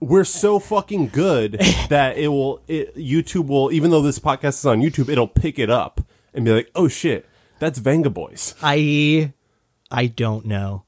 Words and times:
we're 0.00 0.24
so 0.24 0.58
fucking 0.58 1.08
good 1.08 1.52
that 1.88 2.16
it 2.16 2.28
will, 2.28 2.62
it, 2.66 2.96
YouTube 2.96 3.46
will, 3.46 3.70
even 3.70 3.90
though 3.90 4.02
this 4.02 4.18
podcast 4.18 4.58
is 4.58 4.66
on 4.66 4.80
YouTube, 4.80 5.08
it'll 5.08 5.28
pick 5.28 5.58
it 5.58 5.70
up 5.70 6.00
and 6.34 6.44
be 6.44 6.52
like, 6.52 6.70
oh 6.74 6.88
shit, 6.88 7.28
that's 7.58 7.78
Vengaboys. 7.78 8.54
I 8.62 9.32
I 9.90 10.06
don't 10.06 10.46
know. 10.46 10.84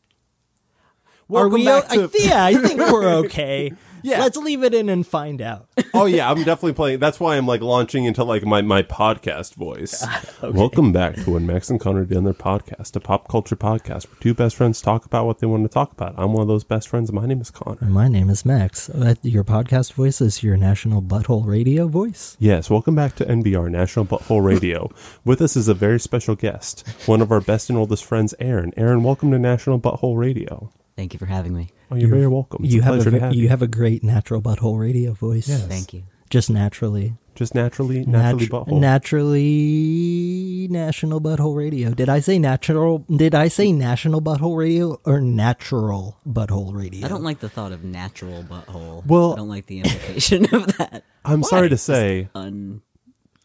Are 1.33 1.49
we? 1.49 1.67
I, 1.69 1.83
yeah, 2.15 2.45
I 2.45 2.55
think 2.55 2.81
we're 2.81 3.09
okay. 3.25 3.73
Yeah. 4.03 4.21
let's 4.21 4.37
leave 4.37 4.63
it 4.65 4.75
in 4.75 4.89
and 4.89 5.07
find 5.07 5.41
out. 5.41 5.69
oh 5.95 6.07
yeah, 6.07 6.31
I'm 6.31 6.39
definitely 6.39 6.73
playing. 6.73 6.99
That's 6.99 7.21
why 7.21 7.37
I'm 7.37 7.47
like 7.47 7.61
launching 7.61 8.05
into 8.05 8.25
like 8.25 8.45
my 8.45 8.63
my 8.63 8.83
podcast 8.83 9.55
voice. 9.55 10.05
Welcome 10.43 10.93
back 10.93 11.17
to 11.17 11.31
when 11.31 11.47
Max 11.47 11.71
and 11.71 11.79
Connor 11.81 12.05
did 12.05 12.25
their 12.25 12.33
podcast, 12.35 12.95
a 12.97 13.01
pop 13.01 13.29
culture 13.29 13.57
podcast 13.57 14.09
where 14.09 14.19
two 14.21 14.35
best 14.35 14.57
friends 14.57 14.81
talk 14.81 15.05
about 15.05 15.27
what 15.27 15.39
they 15.39 15.47
want 15.47 15.65
to 15.65 15.69
talk 15.69 15.93
about. 15.93 16.15
I'm 16.17 16.33
one 16.33 16.43
of 16.43 16.49
those 16.49 16.65
best 16.65 16.89
friends. 16.89 17.13
My 17.13 17.27
name 17.27 17.41
is 17.41 17.51
Connor. 17.51 17.87
My 17.87 18.09
name 18.09 18.29
is 18.31 18.45
Max. 18.45 18.91
Uh, 18.91 19.15
Your 19.23 19.45
podcast 19.45 19.93
voice 19.93 20.21
is 20.21 20.43
your 20.43 20.57
national 20.57 21.03
butthole 21.03 21.47
radio 21.47 21.87
voice. 21.89 22.37
Yes, 22.39 22.71
welcome 22.71 22.95
back 22.95 23.15
to 23.17 23.25
NBR 23.25 23.71
National 23.71 24.05
Butthole 24.05 24.45
Radio. 24.45 24.91
With 25.25 25.41
us 25.41 25.57
is 25.57 25.69
a 25.69 25.75
very 25.75 26.01
special 26.01 26.35
guest, 26.35 26.87
one 27.07 27.21
of 27.21 27.31
our 27.31 27.41
best 27.41 27.69
and 27.71 27.79
oldest 27.79 28.05
friends, 28.05 28.35
Aaron. 28.41 28.73
Aaron, 28.77 29.03
welcome 29.03 29.31
to 29.31 29.39
National 29.39 29.79
Butthole 29.79 30.17
Radio. 30.17 30.73
Thank 30.97 31.13
you 31.15 31.19
for 31.19 31.27
having 31.27 31.55
me. 31.55 31.71
Oh, 31.93 31.97
you're, 31.97 32.09
very 32.11 32.27
welcome. 32.27 32.65
It's 32.65 32.73
you 32.75 32.81
a 32.81 32.85
have 32.85 32.95
a 33.07 33.11
to 33.11 33.21
have 33.21 33.35
you 33.35 33.43
you. 33.43 33.49
have 33.49 33.63
a 33.63 33.67
great 33.69 34.03
natural 34.03 34.41
butthole 34.43 34.79
radio 34.81 35.13
voice. 35.13 35.49
Yes. 35.49 35.67
Thank 35.67 35.93
you. 35.93 36.03
Just 36.31 36.49
naturally. 36.51 37.15
Just 37.35 37.55
naturally, 37.55 38.05
naturally 38.05 38.47
Natu- 38.47 38.51
butthole. 38.67 38.79
naturally 38.81 40.69
national 40.71 41.21
butthole 41.21 41.57
radio. 41.57 41.91
Did 41.95 42.09
I 42.11 42.21
say 42.21 42.39
natural? 42.39 43.05
Did 43.15 43.35
I 43.35 43.49
say 43.49 43.73
national 43.73 44.21
butthole 44.21 44.57
radio 44.57 45.01
or 45.05 45.21
natural 45.21 46.19
butthole 46.29 46.75
radio? 46.75 47.07
I 47.07 47.09
don't 47.09 47.23
like 47.23 47.41
the 47.41 47.49
thought 47.49 47.73
of 47.73 47.85
natural 47.85 48.43
butthole. 48.45 49.05
Well- 49.07 49.33
I 49.33 49.37
don't 49.37 49.49
like 49.49 49.67
the 49.67 49.79
implication 49.81 50.45
of 50.55 50.77
that. 50.79 51.05
I'm 51.25 51.43
sorry 51.43 51.69
to 51.71 51.79
say, 51.79 52.29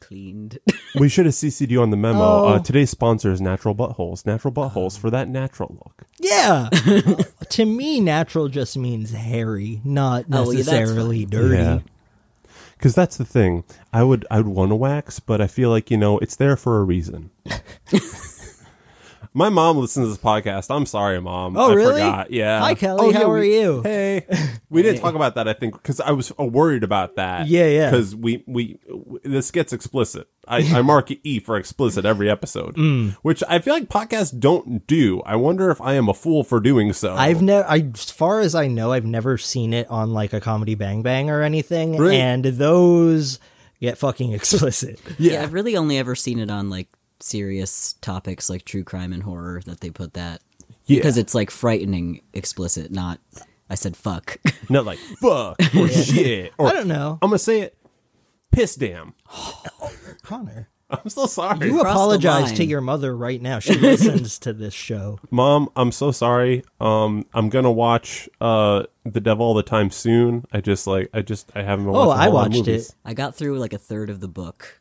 Uncleaned. 0.09 0.59
we 0.95 1.09
should 1.09 1.25
have 1.25 1.35
CC'd 1.35 1.71
you 1.71 1.81
on 1.81 1.89
the 1.89 1.97
memo. 1.97 2.19
Oh. 2.19 2.47
Uh, 2.47 2.59
today's 2.59 2.89
sponsor 2.89 3.31
is 3.31 3.41
Natural 3.41 3.75
Buttholes. 3.75 4.25
Natural 4.25 4.53
Buttholes 4.53 4.97
for 4.97 5.09
that 5.09 5.27
natural 5.27 5.75
look. 5.83 6.03
Yeah. 6.19 6.69
to 7.49 7.65
me, 7.65 7.99
natural 7.99 8.47
just 8.47 8.77
means 8.77 9.11
hairy, 9.11 9.81
not 9.83 10.25
Oh, 10.31 10.51
yeah, 10.51 10.57
that's 10.57 10.67
necessarily 10.67 11.25
dirty. 11.25 11.57
Yeah. 11.57 11.79
Because 12.77 12.93
that's 12.93 13.17
the 13.17 13.25
thing. 13.25 13.63
I 13.91 14.03
would 14.03 14.25
I 14.29 14.37
would 14.37 14.47
want 14.47 14.69
to 14.69 14.75
wax, 14.75 15.19
but 15.19 15.41
I 15.41 15.47
feel 15.47 15.71
like 15.71 15.89
you 15.89 15.97
know 15.97 16.19
it's 16.19 16.35
there 16.35 16.55
for 16.55 16.79
a 16.79 16.83
reason. 16.83 17.31
My 19.37 19.49
mom 19.49 19.77
listens 19.77 20.07
to 20.07 20.09
this 20.09 20.17
podcast. 20.17 20.73
I'm 20.75 20.87
sorry, 20.87 21.21
mom. 21.21 21.55
Oh, 21.57 21.69
I 21.69 21.73
really? 21.75 22.01
forgot. 22.01 22.31
Yeah. 22.31 22.59
Hi, 22.59 22.73
Kelly. 22.73 22.97
Oh, 22.99 23.09
yeah, 23.11 23.17
How 23.19 23.29
are 23.31 23.39
we- 23.39 23.53
you? 23.59 23.81
Hey. 23.83 24.25
We 24.69 24.81
didn't 24.81 24.99
talk 24.99 25.15
about 25.15 25.35
that. 25.35 25.47
I 25.47 25.53
think 25.53 25.75
because 25.75 26.01
I 26.01 26.11
was 26.11 26.33
uh, 26.37 26.43
worried 26.43 26.83
about 26.83 27.15
that. 27.15 27.47
Yeah, 27.47 27.67
yeah. 27.67 27.89
Because 27.89 28.13
we 28.13 28.43
we 28.45 28.77
w- 28.89 29.19
this 29.23 29.49
gets 29.49 29.71
explicit. 29.71 30.27
I, 30.45 30.57
I 30.77 30.81
mark 30.81 31.09
E 31.23 31.39
for 31.39 31.55
explicit 31.55 32.03
every 32.03 32.29
episode, 32.29 32.75
Mm. 32.77 33.13
which 33.21 33.41
I 33.47 33.59
feel 33.59 33.73
like 33.75 33.87
podcasts 33.87 34.37
don't 34.37 34.85
do. 34.85 35.21
I 35.21 35.37
wonder 35.37 35.69
if 35.71 35.79
I 35.79 35.93
am 35.93 36.09
a 36.09 36.13
fool 36.13 36.43
for 36.43 36.59
doing 36.59 36.91
so. 36.91 37.15
I've 37.15 37.41
never, 37.41 37.65
I, 37.65 37.89
as 37.93 38.11
far 38.11 38.41
as 38.41 38.55
I 38.55 38.67
know, 38.67 38.91
I've 38.91 39.05
never 39.05 39.37
seen 39.37 39.73
it 39.73 39.87
on 39.89 40.11
like 40.13 40.33
a 40.33 40.41
comedy 40.41 40.75
Bang 40.75 41.01
Bang 41.01 41.29
or 41.29 41.41
anything, 41.43 41.95
Really? 41.95 42.17
and 42.17 42.43
those 42.43 43.39
get 43.79 43.97
fucking 43.97 44.33
explicit. 44.33 44.99
yeah. 45.17 45.43
I've 45.43 45.53
really 45.53 45.77
only 45.77 45.97
ever 45.97 46.13
seen 46.13 46.39
it 46.39 46.49
on 46.51 46.69
like 46.69 46.89
serious 47.19 47.93
topics 48.01 48.49
like 48.49 48.65
true 48.65 48.83
crime 48.83 49.13
and 49.13 49.23
horror 49.23 49.61
that 49.65 49.81
they 49.81 49.89
put 49.89 50.13
that. 50.13 50.41
Yeah. 50.85 50.99
Because 50.99 51.17
it's 51.17 51.35
like 51.35 51.51
frightening 51.51 52.21
explicit, 52.33 52.91
not 52.91 53.19
I 53.69 53.75
said 53.75 53.97
fuck. 53.97 54.37
not 54.69 54.85
like 54.85 54.99
fuck 54.99 55.57
or 55.75 55.87
shit 55.89 56.53
or 56.57 56.67
I 56.67 56.73
don't 56.73 56.87
know, 56.87 57.19
I'm 57.21 57.29
gonna 57.29 57.39
say 57.39 57.61
it. 57.61 57.77
Piss 58.51 58.75
damn. 58.75 59.13
Connor. 60.23 60.69
I'm 60.89 61.09
so 61.09 61.25
sorry. 61.25 61.67
You 61.67 61.81
crossed 61.81 61.95
apologize 61.95 62.53
to 62.53 62.63
your 62.63 62.79
mother 62.79 63.15
right 63.15 63.41
now. 63.41 63.59
She 63.59 63.73
listens 63.77 64.39
to 64.39 64.53
this 64.53 64.73
show. 64.73 65.19
Mom, 65.31 65.69
I'm 65.75 65.91
so 65.91 66.11
sorry. 66.11 66.63
Um, 66.79 67.25
I'm 67.33 67.49
gonna 67.49 67.71
watch 67.71 68.29
uh 68.39 68.83
The 69.03 69.19
Devil 69.19 69.45
All 69.47 69.53
the 69.53 69.63
Time 69.63 69.91
soon. 69.91 70.45
I 70.53 70.61
just 70.61 70.87
like 70.87 71.09
I 71.13 71.21
just 71.21 71.51
I 71.55 71.63
haven't 71.63 71.85
been 71.85 71.95
Oh, 71.95 72.09
I 72.09 72.29
watched 72.29 72.67
it. 72.67 72.95
I 73.03 73.13
got 73.13 73.35
through 73.35 73.59
like 73.59 73.73
a 73.73 73.77
third 73.77 74.09
of 74.09 74.21
the 74.21 74.29
book. 74.29 74.79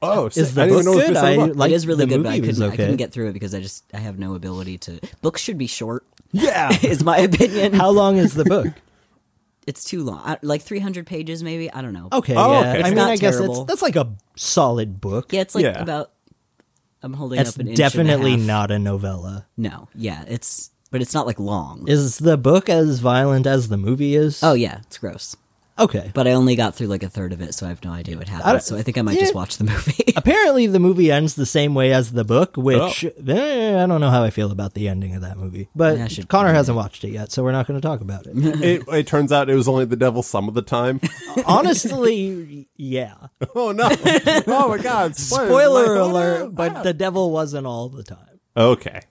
Oh, 0.00 0.26
Is 0.26 0.34
sick. 0.34 0.54
the 0.54 0.62
I 0.62 0.68
book 0.68 0.84
know 0.84 0.94
good? 0.94 1.08
based 1.08 1.18
on 1.18 1.24
a 1.24 1.28
I 1.28 1.36
book. 1.48 1.56
like 1.56 1.70
it 1.70 1.74
is 1.74 1.86
really 1.86 2.06
good, 2.06 2.22
but 2.22 2.28
I 2.30 2.36
couldn't, 2.38 2.48
was 2.48 2.60
I 2.62 2.76
couldn't 2.76 2.96
get 2.96 3.12
through 3.12 3.28
it 3.30 3.32
because 3.32 3.54
I 3.54 3.60
just 3.60 3.84
I 3.92 3.98
have 3.98 4.18
no 4.18 4.34
ability 4.34 4.78
to. 4.78 5.00
Books 5.22 5.40
should 5.40 5.58
be 5.58 5.66
short, 5.66 6.04
Yeah. 6.32 6.70
is 6.82 7.02
my 7.02 7.18
opinion. 7.18 7.72
How 7.72 7.90
long 7.90 8.16
is 8.16 8.34
the 8.34 8.44
book? 8.44 8.68
it's 9.66 9.82
too 9.84 10.02
long, 10.04 10.20
I, 10.24 10.38
like 10.42 10.62
300 10.62 11.06
pages, 11.06 11.42
maybe. 11.42 11.70
I 11.72 11.82
don't 11.82 11.92
know. 11.92 12.08
Okay, 12.12 12.34
Oh, 12.36 12.52
yeah. 12.52 12.58
okay. 12.60 12.68
I 12.68 12.74
It's 12.76 12.84
mean, 12.88 12.94
not 12.94 13.10
I 13.10 13.16
guess 13.16 13.34
it's, 13.34 13.36
terrible. 13.38 13.64
that's 13.64 13.82
like 13.82 13.96
a 13.96 14.14
solid 14.36 15.00
book. 15.00 15.32
Yeah, 15.32 15.40
it's 15.40 15.54
like 15.54 15.64
Yeah. 15.64 15.80
about. 15.82 16.12
I'm 17.02 17.12
holding 17.12 17.38
It's 17.40 17.50
up 17.50 17.56
an 17.56 17.68
inch 17.68 17.78
It's 17.78 17.92
definitely 17.92 18.32
and 18.34 18.42
a 18.42 18.44
half. 18.52 18.68
not 18.68 18.70
a 18.72 18.78
novella. 18.78 19.46
No, 19.56 19.88
yeah, 19.94 20.24
it's 20.26 20.70
but 20.90 21.00
it's 21.02 21.12
not 21.14 21.26
like 21.26 21.38
long. 21.38 21.86
Is 21.88 22.18
the 22.18 22.36
book 22.36 22.68
as 22.68 22.98
violent 23.00 23.46
as 23.46 23.68
the 23.68 23.76
movie 23.76 24.14
is? 24.16 24.42
oh 24.42 24.54
yeah, 24.54 24.78
it's 24.86 24.98
gross. 24.98 25.36
Okay. 25.78 26.10
But 26.14 26.26
I 26.26 26.32
only 26.32 26.56
got 26.56 26.74
through 26.74 26.88
like 26.88 27.02
a 27.02 27.08
third 27.08 27.32
of 27.32 27.40
it, 27.40 27.54
so 27.54 27.66
I 27.66 27.68
have 27.70 27.84
no 27.84 27.90
idea 27.92 28.16
what 28.16 28.28
happened. 28.28 28.50
don't- 28.52 28.62
so 28.62 28.76
I 28.76 28.82
think 28.82 28.98
I 28.98 29.02
might 29.02 29.14
yeah. 29.14 29.20
just 29.22 29.34
watch 29.34 29.56
the 29.58 29.64
movie. 29.64 30.12
Apparently, 30.16 30.66
the 30.66 30.78
movie 30.80 31.10
ends 31.10 31.34
the 31.34 31.46
same 31.46 31.74
way 31.74 31.92
as 31.92 32.12
the 32.12 32.24
book, 32.24 32.56
which 32.56 33.04
Oh. 33.04 33.10
eh, 33.32 33.82
I 33.82 33.86
don't 33.86 34.00
know 34.00 34.10
how 34.10 34.22
I 34.24 34.30
feel 34.30 34.50
about 34.50 34.74
the 34.74 34.88
ending 34.88 35.14
of 35.14 35.22
that 35.22 35.36
movie. 35.38 35.68
But 35.74 35.98
Yeah, 35.98 36.04
I 36.10 36.22
Connor 36.28 36.52
hasn't 36.52 36.76
watched 36.76 37.04
it 37.04 37.10
yet, 37.10 37.30
so 37.32 37.42
we're 37.42 37.52
not 37.52 37.66
going 37.66 37.80
to 37.80 37.86
talk 37.86 38.00
about 38.00 38.26
it. 38.26 38.32
it, 38.36 38.82
it 38.88 39.06
turns 39.06 39.32
out 39.32 39.48
it 39.48 39.54
was 39.54 39.68
only 39.68 39.84
the 39.84 39.96
devil 39.96 40.22
some 40.22 40.48
of 40.48 40.54
the 40.54 40.62
time. 40.62 41.00
Honestly, 41.46 42.68
yeah. 42.76 43.14
oh 43.54 43.72
no! 43.72 43.88
Oh 44.46 44.68
my 44.68 44.78
god! 44.82 45.16
Spoilers. 45.16 45.48
Spoiler 45.48 45.80
Like, 45.82 45.98
oh, 45.98 46.10
alert, 46.10 46.40
no. 46.44 46.50
but 46.50 46.82
the 46.82 46.94
devil 46.94 47.30
wasn't 47.30 47.66
all 47.66 47.88
the 47.88 48.02
time. 48.02 48.40
okay. 48.56 49.02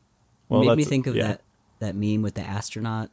Well, 0.49 0.63
made 0.63 0.78
me 0.78 0.84
think 0.85 1.07
of 1.07 1.16
yeah. 1.16 1.28
that 1.28 1.41
that 1.79 1.95
meme 1.95 2.22
with 2.22 2.35
the 2.35 2.41
astronaut. 2.41 3.09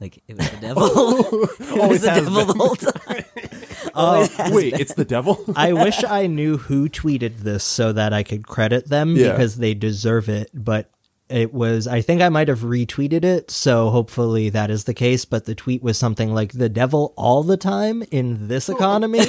Like 0.00 0.22
it 0.28 0.36
was 0.36 0.50
the 0.50 0.56
devil. 0.58 0.84
it 1.60 1.88
was 1.88 2.00
the 2.02 2.10
has 2.10 2.24
devil 2.24 2.44
the 2.44 2.52
been. 2.52 2.56
whole 2.56 2.76
time. 2.76 3.24
Uh, 3.96 4.26
wait, 4.50 4.74
it's 4.80 4.94
the 4.94 5.04
devil. 5.04 5.44
I 5.54 5.72
wish 5.72 6.02
I 6.02 6.26
knew 6.26 6.56
who 6.56 6.88
tweeted 6.88 7.40
this 7.40 7.62
so 7.62 7.92
that 7.92 8.12
I 8.12 8.24
could 8.24 8.44
credit 8.44 8.88
them 8.88 9.14
Yeah. 9.14 9.30
because 9.30 9.58
they 9.58 9.72
deserve 9.74 10.28
it, 10.28 10.50
but 10.52 10.90
it 11.28 11.54
was 11.54 11.86
I 11.86 12.00
think 12.00 12.20
I 12.20 12.28
might 12.28 12.48
have 12.48 12.60
retweeted 12.60 13.24
it, 13.24 13.52
so 13.52 13.90
hopefully 13.90 14.48
that 14.50 14.68
is 14.68 14.84
the 14.84 14.94
case, 14.94 15.24
but 15.24 15.44
the 15.44 15.54
tweet 15.54 15.80
was 15.80 15.96
something 15.96 16.34
like 16.34 16.52
the 16.52 16.68
devil 16.68 17.14
all 17.16 17.44
the 17.44 17.56
time 17.56 18.02
in 18.10 18.48
this 18.48 18.68
oh. 18.68 18.74
economy. 18.74 19.20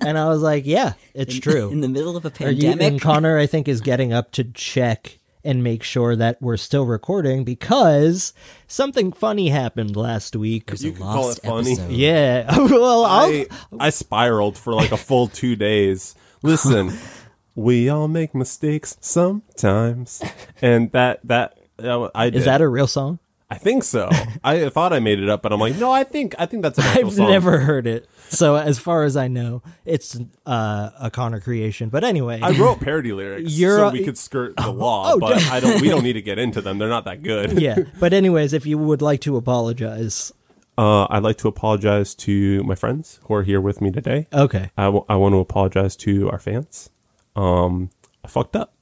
and 0.00 0.16
I 0.16 0.28
was 0.28 0.40
like, 0.40 0.66
yeah, 0.66 0.92
it's 1.12 1.40
true. 1.40 1.70
In 1.70 1.80
the 1.80 1.88
middle 1.88 2.16
of 2.16 2.24
a 2.24 2.28
Are 2.44 2.50
you- 2.52 2.62
pandemic. 2.68 2.82
and 2.86 3.00
Connor 3.00 3.38
I 3.38 3.46
think 3.46 3.66
is 3.66 3.80
getting 3.80 4.12
up 4.12 4.30
to 4.32 4.44
check 4.44 5.18
and 5.46 5.62
make 5.62 5.82
sure 5.82 6.16
that 6.16 6.42
we're 6.42 6.56
still 6.56 6.84
recording 6.84 7.44
because 7.44 8.34
something 8.66 9.12
funny 9.12 9.48
happened 9.48 9.96
last 9.96 10.34
week. 10.34 10.70
You 10.78 10.92
could 10.92 11.00
call 11.00 11.30
it 11.30 11.40
funny. 11.42 11.72
episode. 11.72 11.90
Yeah. 11.96 12.58
well, 12.70 13.04
I 13.04 13.46
I 13.78 13.90
spiraled 13.90 14.58
for 14.58 14.74
like 14.74 14.92
a 14.92 14.96
full 14.96 15.28
two 15.28 15.56
days. 15.56 16.14
Listen, 16.42 16.92
we 17.54 17.88
all 17.88 18.08
make 18.08 18.34
mistakes 18.34 18.96
sometimes, 19.00 20.22
and 20.60 20.90
that 20.92 21.20
that, 21.24 21.58
that 21.76 22.10
I 22.14 22.30
did. 22.30 22.38
is 22.38 22.44
that 22.44 22.60
a 22.60 22.68
real 22.68 22.86
song? 22.86 23.18
I 23.48 23.58
think 23.58 23.84
so. 23.84 24.08
I 24.42 24.68
thought 24.70 24.92
I 24.92 24.98
made 24.98 25.20
it 25.20 25.28
up, 25.28 25.40
but 25.40 25.52
I'm 25.52 25.60
like, 25.60 25.76
no, 25.76 25.92
I 25.92 26.02
think 26.02 26.34
I 26.36 26.46
think 26.46 26.62
that's 26.64 26.78
An 26.78 26.84
I've 26.84 27.12
song. 27.12 27.30
never 27.30 27.58
heard 27.58 27.86
it. 27.86 28.08
So 28.28 28.56
as 28.56 28.78
far 28.80 29.04
as 29.04 29.16
I 29.16 29.28
know, 29.28 29.62
it's 29.84 30.18
uh, 30.44 30.90
a 31.00 31.10
Connor 31.12 31.38
creation. 31.40 31.88
But 31.88 32.02
anyway, 32.02 32.40
I 32.42 32.50
wrote 32.58 32.80
parody 32.80 33.12
lyrics 33.12 33.54
so 33.56 33.90
we 33.90 34.04
could 34.04 34.18
skirt 34.18 34.56
the 34.56 34.70
law, 34.72 35.12
oh, 35.12 35.20
but 35.20 35.40
I 35.48 35.60
don't. 35.60 35.80
We 35.80 35.88
don't 35.88 36.02
need 36.02 36.14
to 36.14 36.22
get 36.22 36.40
into 36.40 36.60
them. 36.60 36.78
They're 36.78 36.88
not 36.88 37.04
that 37.04 37.22
good. 37.22 37.60
yeah. 37.60 37.76
But 38.00 38.12
anyways, 38.12 38.52
if 38.52 38.66
you 38.66 38.78
would 38.78 39.00
like 39.00 39.20
to 39.20 39.36
apologize, 39.36 40.32
Uh, 40.76 41.06
I'd 41.08 41.22
like 41.22 41.38
to 41.38 41.48
apologize 41.48 42.16
to 42.16 42.62
my 42.64 42.74
friends 42.74 43.20
who 43.24 43.34
are 43.34 43.44
here 43.44 43.60
with 43.60 43.80
me 43.80 43.92
today. 43.92 44.26
okay. 44.32 44.70
I, 44.76 44.84
w- 44.86 45.04
I 45.08 45.14
want 45.16 45.34
to 45.34 45.38
apologize 45.38 45.94
to 45.98 46.28
our 46.30 46.38
fans. 46.40 46.90
Um, 47.36 47.90
I 48.24 48.28
fucked 48.28 48.56
up. 48.56 48.74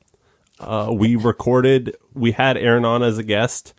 Uh, 0.59 0.91
we 0.93 1.17
recorded. 1.17 1.97
We 2.15 2.33
had 2.33 2.57
Aaron 2.57 2.85
on 2.87 3.03
as 3.03 3.19
a 3.19 3.23
guest, 3.23 3.75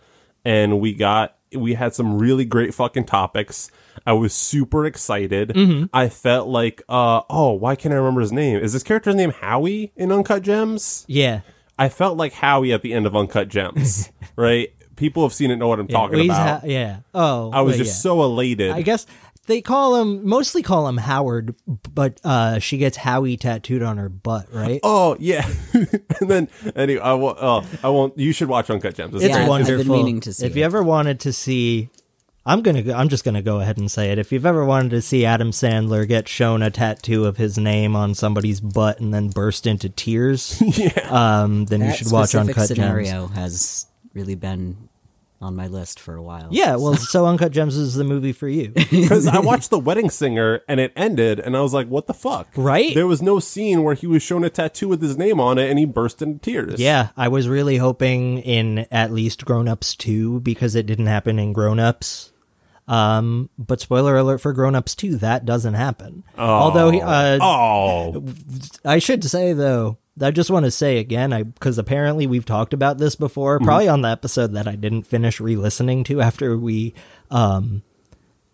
and 0.45 0.79
we 0.79 0.93
got 0.93 1.35
we 1.53 1.73
had 1.73 1.93
some 1.93 2.17
really 2.17 2.45
great 2.45 2.73
fucking 2.73 3.05
topics. 3.05 3.71
I 4.05 4.13
was 4.13 4.33
super 4.33 4.85
excited. 4.85 5.53
I 5.93 6.09
felt 6.09 6.47
like, 6.47 6.81
uh, 6.89 7.21
oh, 7.29 7.53
why 7.53 7.75
can't 7.75 7.93
I 7.93 7.97
remember 7.97 8.21
his 8.21 8.31
name? 8.31 8.57
Is 8.57 8.73
this 8.73 8.83
character's 8.83 9.15
name 9.15 9.31
Howie 9.31 9.91
in 9.95 10.11
Uncut 10.11 10.43
Gems? 10.43 11.05
Yeah. 11.07 11.41
I 11.77 11.89
felt 11.89 12.17
like 12.17 12.33
Howie 12.33 12.71
at 12.73 12.81
the 12.81 12.93
end 12.93 13.05
of 13.05 13.15
Uncut 13.15 13.47
Gems, 13.49 14.11
right? 14.35 14.71
People 14.95 15.23
have 15.23 15.33
seen 15.33 15.51
it, 15.51 15.57
know 15.57 15.67
what 15.67 15.79
I'm 15.79 15.87
talking 15.87 16.25
about. 16.25 16.61
ha- 16.61 16.67
yeah. 16.67 16.99
Oh, 17.13 17.51
I 17.51 17.61
was 17.61 17.73
well, 17.73 17.77
just 17.79 17.97
yeah. 17.97 18.01
so 18.01 18.23
elated. 18.23 18.71
I 18.71 18.81
guess 18.81 19.05
they 19.47 19.61
call 19.61 19.95
him 20.01 20.27
mostly 20.27 20.61
call 20.63 20.87
him 20.87 20.97
Howard, 20.97 21.55
but 21.93 22.19
uh, 22.23 22.59
she 22.59 22.77
gets 22.77 22.97
Howie 22.97 23.37
tattooed 23.37 23.81
on 23.83 23.97
her 23.97 24.09
butt, 24.09 24.47
right? 24.53 24.79
Oh 24.83 25.15
yeah, 25.19 25.47
and 25.73 26.29
then 26.29 26.49
anyway, 26.75 27.01
I 27.01 27.13
won't. 27.13 27.37
Oh, 27.41 27.63
I 27.83 27.89
won't. 27.89 28.17
You 28.17 28.31
should 28.33 28.47
watch 28.49 28.69
Uncut 28.69 28.95
Gems. 28.95 29.13
it's 29.15 29.23
Yeah, 29.23 29.29
I've- 29.29 29.35
I've 29.41 29.45
been 29.45 29.49
wonderful. 29.49 29.95
meaning 29.97 30.19
to 30.21 30.33
see 30.33 30.45
if 30.45 30.55
you 30.55 30.63
ever 30.63 30.81
wanted 30.83 31.19
to 31.21 31.33
see, 31.33 31.89
I'm 32.45 32.61
gonna. 32.61 32.93
I'm 32.93 33.09
just 33.09 33.23
gonna 33.23 33.41
go 33.41 33.59
ahead 33.59 33.77
and 33.77 33.89
say 33.91 34.11
it. 34.11 34.17
If 34.19 34.31
you've 34.31 34.45
ever 34.45 34.65
wanted 34.65 34.89
to 34.91 35.01
see 35.01 35.25
Adam 35.25 35.51
Sandler 35.51 36.07
get 36.07 36.27
shown 36.27 36.61
a 36.61 36.69
tattoo 36.71 37.25
of 37.25 37.37
his 37.37 37.57
name 37.57 37.95
on 37.95 38.13
somebody's 38.15 38.59
butt 38.61 38.99
and 38.99 39.13
then 39.13 39.29
burst 39.29 39.65
into 39.67 39.89
tears, 39.89 40.61
yeah, 40.77 40.89
um, 41.43 41.65
then 41.65 41.81
you 41.81 41.91
should 41.93 42.11
watch 42.11 42.29
specific 42.29 42.57
Uncut 42.57 42.67
Gems. 42.67 42.67
scenario 42.69 43.27
has 43.27 43.85
really 44.13 44.35
been 44.35 44.89
on 45.45 45.55
my 45.55 45.67
list 45.67 45.99
for 45.99 46.15
a 46.15 46.21
while. 46.21 46.49
Yeah, 46.51 46.75
well, 46.75 46.95
so 46.95 47.25
Uncut 47.25 47.51
Gems 47.51 47.77
is 47.77 47.93
the 47.93 48.03
movie 48.03 48.33
for 48.33 48.47
you. 48.47 48.69
because 48.73 49.27
I 49.27 49.39
watched 49.39 49.69
The 49.69 49.79
Wedding 49.79 50.09
Singer 50.09 50.61
and 50.67 50.79
it 50.79 50.91
ended, 50.95 51.39
and 51.39 51.55
I 51.55 51.61
was 51.61 51.73
like, 51.73 51.87
"What 51.87 52.07
the 52.07 52.13
fuck?" 52.13 52.47
Right? 52.55 52.93
There 52.93 53.07
was 53.07 53.21
no 53.21 53.39
scene 53.39 53.83
where 53.83 53.95
he 53.95 54.07
was 54.07 54.23
shown 54.23 54.43
a 54.43 54.49
tattoo 54.49 54.87
with 54.87 55.01
his 55.01 55.17
name 55.17 55.39
on 55.39 55.57
it, 55.57 55.69
and 55.69 55.79
he 55.79 55.85
burst 55.85 56.21
into 56.21 56.39
tears. 56.39 56.79
Yeah, 56.79 57.09
I 57.15 57.27
was 57.27 57.47
really 57.47 57.77
hoping 57.77 58.39
in 58.39 58.79
at 58.91 59.11
least 59.11 59.45
Grown 59.45 59.67
Ups 59.67 59.95
2 59.95 60.41
because 60.41 60.75
it 60.75 60.85
didn't 60.85 61.07
happen 61.07 61.39
in 61.39 61.53
Grown 61.53 61.79
Ups. 61.79 62.31
Um, 62.87 63.49
but 63.57 63.81
spoiler 63.81 64.15
alert 64.15 64.39
for 64.39 64.53
Grown 64.53 64.75
Ups 64.75 64.93
2, 64.95 65.17
that 65.17 65.45
doesn't 65.45 65.73
happen. 65.73 66.23
Although, 66.37 66.89
uh, 66.99 67.39
Oh, 67.41 68.23
I 68.83 68.99
should 68.99 69.23
say 69.23 69.53
though, 69.53 69.97
I 70.21 70.31
just 70.31 70.49
want 70.51 70.65
to 70.65 70.71
say 70.71 70.99
again, 70.99 71.33
I 71.33 71.43
because 71.43 71.77
apparently 71.77 72.27
we've 72.27 72.45
talked 72.45 72.73
about 72.73 72.97
this 72.99 73.15
before, 73.15 73.59
probably 73.59 73.87
on 73.87 74.01
the 74.01 74.09
episode 74.09 74.53
that 74.53 74.67
I 74.67 74.75
didn't 74.75 75.03
finish 75.03 75.39
re-listening 75.41 76.03
to 76.05 76.21
after 76.21 76.57
we 76.57 76.93
um 77.31 77.81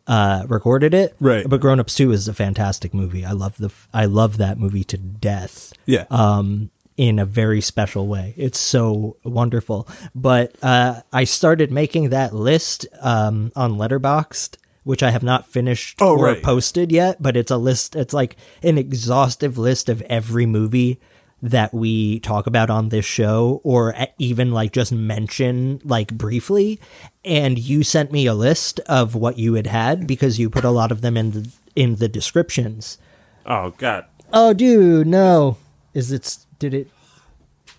uh 0.08 0.46
recorded 0.48 0.94
it. 0.94 1.16
Right. 1.20 1.48
But 1.48 1.62
Grown 1.62 1.80
Ups 1.80 1.94
2 1.96 2.12
is 2.12 2.28
a 2.28 2.34
fantastic 2.34 2.94
movie. 2.94 3.24
I 3.26 3.34
love 3.34 3.58
the 3.58 3.70
I 3.94 4.06
love 4.06 4.38
that 4.38 4.58
movie 4.58 4.84
to 4.86 4.98
death 4.98 5.74
yeah. 5.86 6.06
um, 6.10 6.72
in 7.02 7.18
a 7.18 7.26
very 7.26 7.62
special 7.62 8.06
way. 8.08 8.32
It's 8.38 8.60
so 8.60 9.18
wonderful. 9.24 9.88
But 10.14 10.56
uh, 10.64 11.02
I 11.12 11.24
started 11.24 11.72
making 11.72 12.10
that 12.10 12.32
list 12.32 12.86
um, 13.02 13.52
on 13.56 13.74
Letterboxd, 13.74 14.58
which 14.84 15.02
I 15.02 15.10
have 15.10 15.24
not 15.24 15.48
finished 15.48 16.00
Oh, 16.00 16.16
or 16.16 16.26
right. 16.26 16.44
posted 16.44 16.92
yet. 16.92 17.18
But 17.20 17.36
it's 17.36 17.50
a 17.50 17.58
list. 17.58 17.96
It's 17.96 18.14
like 18.14 18.38
an 18.62 18.78
exhaustive 18.78 19.58
list 19.58 19.90
of 19.90 20.04
every 20.04 20.46
movie 20.46 21.00
that 21.42 21.74
we 21.74 22.20
talk 22.20 22.46
about 22.46 22.70
on 22.70 22.90
this 22.90 23.04
show 23.04 23.62
or 23.64 23.96
even 24.20 24.52
like 24.52 24.72
just 24.72 24.92
mention 24.92 25.82
like 25.84 26.14
briefly 26.14 26.80
and 27.26 27.58
you 27.58 27.82
sent 27.82 28.12
me 28.12 28.28
a 28.28 28.36
list 28.36 28.80
of 28.82 29.16
what 29.16 29.40
you 29.40 29.56
had 29.56 29.66
had 29.66 30.06
because 30.06 30.38
you 30.38 30.52
put 30.52 30.64
a 30.64 30.70
lot 30.70 30.92
of 30.92 31.02
them 31.02 31.18
in 31.18 31.32
the 31.32 31.50
in 31.76 31.96
the 31.96 32.08
descriptions 32.08 33.00
oh 33.48 33.72
God. 33.80 34.06
oh 34.32 34.54
dude 34.54 35.08
no 35.08 35.58
is 35.96 36.12
it 36.12 36.38
did 36.62 36.74
it 36.74 36.88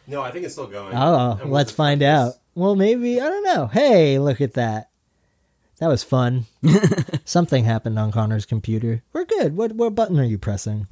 No, 0.06 0.20
I 0.20 0.30
think 0.30 0.44
it's 0.44 0.54
still 0.54 0.66
going. 0.66 0.94
Oh, 0.94 1.38
let's 1.46 1.72
find 1.72 2.02
out. 2.02 2.34
Well, 2.54 2.76
maybe 2.76 3.20
I 3.20 3.28
don't 3.28 3.44
know. 3.44 3.66
Hey, 3.68 4.18
look 4.18 4.40
at 4.42 4.54
that. 4.54 4.90
That 5.78 5.86
was 5.88 6.02
fun. 6.04 6.44
Something 7.24 7.64
happened 7.64 7.98
on 7.98 8.12
Connor's 8.12 8.44
computer. 8.46 9.02
We're 9.12 9.24
good. 9.24 9.56
What 9.56 9.72
what 9.72 9.94
button 9.94 10.18
are 10.20 10.24
you 10.24 10.38
pressing? 10.38 10.86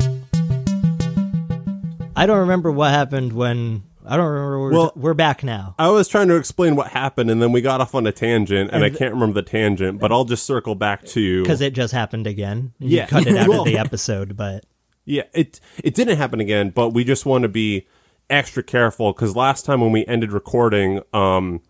I 2.16 2.26
don't 2.26 2.38
remember 2.38 2.70
what 2.72 2.90
happened 2.90 3.32
when. 3.32 3.82
I 4.06 4.16
don't 4.16 4.26
remember. 4.26 4.58
We're, 4.60 4.70
Well- 4.72 4.92
we're 4.96 5.14
back 5.14 5.44
now. 5.44 5.74
I 5.78 5.88
was 5.90 6.08
trying 6.08 6.28
to 6.28 6.36
explain 6.36 6.74
what 6.74 6.88
happened, 6.88 7.30
and 7.30 7.40
then 7.40 7.52
we 7.52 7.60
got 7.60 7.80
off 7.80 7.94
on 7.94 8.06
a 8.06 8.12
tangent, 8.12 8.70
and, 8.72 8.82
I 8.82 8.90
can't 8.90 9.12
remember 9.14 9.34
the 9.34 9.48
tangent, 9.48 10.00
but 10.00 10.10
I'll 10.10 10.24
just 10.24 10.44
circle 10.44 10.74
back 10.74 11.04
to 11.06 11.42
Because 11.42 11.60
it 11.60 11.74
just 11.74 11.92
happened 11.92 12.26
again. 12.26 12.72
You 12.78 12.96
Yeah. 12.98 13.06
cut 13.06 13.26
it 13.26 13.36
out 13.36 13.48
Well- 13.48 13.60
of 13.60 13.66
the 13.66 13.78
episode, 13.78 14.36
but 14.36 14.64
Yeah, 15.10 15.24
it 15.34 15.58
it 15.82 15.94
didn't 15.94 16.18
happen 16.18 16.38
again, 16.38 16.70
but 16.70 16.90
we 16.90 17.02
just 17.02 17.26
want 17.26 17.42
to 17.42 17.48
be 17.48 17.88
extra 18.30 18.62
careful 18.62 19.12
because 19.12 19.34
last 19.34 19.64
time 19.64 19.80
when 19.80 19.90
we 19.90 20.06
ended 20.06 20.30
recording, 20.30 21.00
um, 21.12 21.62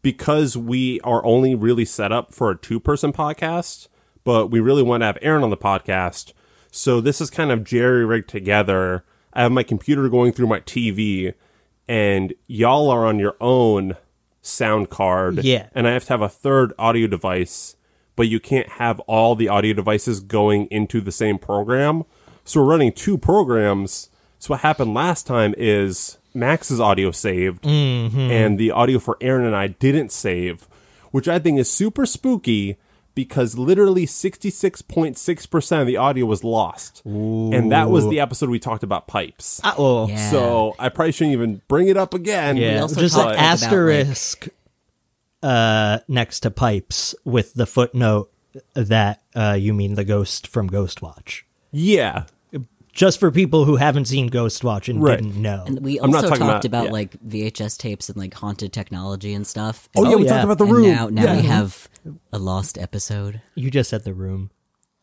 because 0.00 0.56
we 0.56 0.98
are 1.00 1.22
only 1.24 1.54
really 1.54 1.84
set 1.84 2.12
up 2.12 2.32
for 2.32 2.50
a 2.50 2.56
two 2.56 2.80
person 2.80 3.12
podcast, 3.12 3.88
but 4.24 4.46
we 4.50 4.58
really 4.58 4.82
want 4.82 5.02
to 5.02 5.06
have 5.06 5.18
Aaron 5.20 5.44
on 5.44 5.50
the 5.50 5.56
podcast. 5.56 6.32
So 6.70 7.02
this 7.02 7.20
is 7.20 7.28
kind 7.28 7.52
of 7.52 7.62
jerry 7.62 8.06
rigged 8.06 8.30
together. 8.30 9.04
I 9.34 9.42
have 9.42 9.52
my 9.52 9.62
computer 9.62 10.08
going 10.08 10.32
through 10.32 10.46
my 10.46 10.60
TV, 10.60 11.34
and 11.86 12.32
y'all 12.46 12.88
are 12.88 13.04
on 13.04 13.18
your 13.18 13.36
own 13.38 13.98
sound 14.40 14.88
card. 14.88 15.44
Yeah. 15.44 15.68
And 15.74 15.86
I 15.86 15.92
have 15.92 16.04
to 16.04 16.12
have 16.14 16.22
a 16.22 16.28
third 16.30 16.72
audio 16.78 17.06
device, 17.06 17.76
but 18.16 18.28
you 18.28 18.40
can't 18.40 18.68
have 18.70 18.98
all 19.00 19.34
the 19.34 19.48
audio 19.48 19.74
devices 19.74 20.20
going 20.20 20.68
into 20.70 21.02
the 21.02 21.12
same 21.12 21.38
program. 21.38 22.04
So 22.44 22.60
we're 22.60 22.70
running 22.70 22.92
two 22.92 23.16
programs. 23.18 24.08
So 24.38 24.54
what 24.54 24.60
happened 24.60 24.94
last 24.94 25.26
time 25.26 25.54
is 25.56 26.18
Max's 26.34 26.80
audio 26.80 27.10
saved, 27.12 27.64
and 27.66 28.58
the 28.58 28.70
audio 28.70 28.98
for 28.98 29.16
Aaron 29.20 29.46
and 29.46 29.54
I 29.54 29.68
didn't 29.68 30.10
save, 30.12 30.66
which 31.10 31.28
I 31.28 31.38
think 31.38 31.58
is 31.60 31.70
super 31.70 32.06
spooky 32.06 32.76
because 33.14 33.58
literally 33.58 34.06
66.6% 34.06 35.80
of 35.80 35.86
the 35.86 35.96
audio 35.98 36.24
was 36.26 36.42
lost. 36.42 37.02
And 37.04 37.70
that 37.72 37.90
was 37.90 38.08
the 38.08 38.20
episode 38.20 38.48
we 38.50 38.58
talked 38.58 38.82
about 38.82 39.06
pipes. 39.06 39.60
oh 39.64 40.08
Yeah. 40.08 40.30
So 40.30 40.74
I 40.78 40.88
probably 40.88 41.12
shouldn't 41.12 41.34
even 41.34 41.60
bring 41.68 41.88
it 41.88 41.96
up 41.96 42.14
again. 42.14 42.56
yeah, 42.56 42.80
just 42.80 42.94
talked 42.94 43.02
an 43.02 43.20
about, 43.20 43.26
like- 43.36 43.38
asterisk 43.38 44.48
uh, 45.42 45.98
next 46.08 46.40
to 46.40 46.50
pipes 46.50 47.14
with 47.24 47.52
the 47.54 47.66
footnote 47.66 48.30
that 48.74 49.22
uh, 49.34 49.56
you 49.58 49.74
mean 49.74 49.94
the 49.94 50.04
ghost 50.04 50.46
from 50.46 50.68
Ghostwatch. 50.70 51.42
Yeah. 51.72 52.24
just 52.92 53.18
for 53.18 53.30
people 53.30 53.64
who 53.64 53.76
haven't 53.76 54.04
seen 54.04 54.28
Ghostwatch 54.28 54.86
and 54.90 55.02
Right. 55.02 55.16
didn't 55.18 55.40
know. 55.40 55.64
And 55.66 55.80
we 55.80 55.98
I'm 55.98 56.10
not 56.10 56.16
also 56.24 56.28
talking 56.28 56.46
talked 56.46 56.66
about- 56.66 56.80
about, 56.82 56.84
yeah. 56.88 56.92
like 56.92 57.16
VHS 57.26 57.78
tapes 57.78 58.10
and 58.10 58.18
like 58.18 58.34
haunted 58.34 58.70
technology 58.72 59.32
and 59.32 59.46
stuff. 59.46 59.88
Oh, 59.96 60.08
yeah, 60.10 60.16
we 60.16 60.24
yeah. 60.24 60.32
talked 60.32 60.44
about 60.44 60.58
the 60.58 60.64
and 60.64 60.72
room. 60.74 60.82
now 60.86 61.08
now 61.08 61.22
yeah. 61.24 61.36
we 61.36 61.42
have 61.46 61.88
a 62.34 62.38
lost 62.38 62.76
episode. 62.76 63.40
you 63.54 63.70
just 63.70 63.88
said 63.88 64.04
the 64.04 64.12
room. 64.12 64.50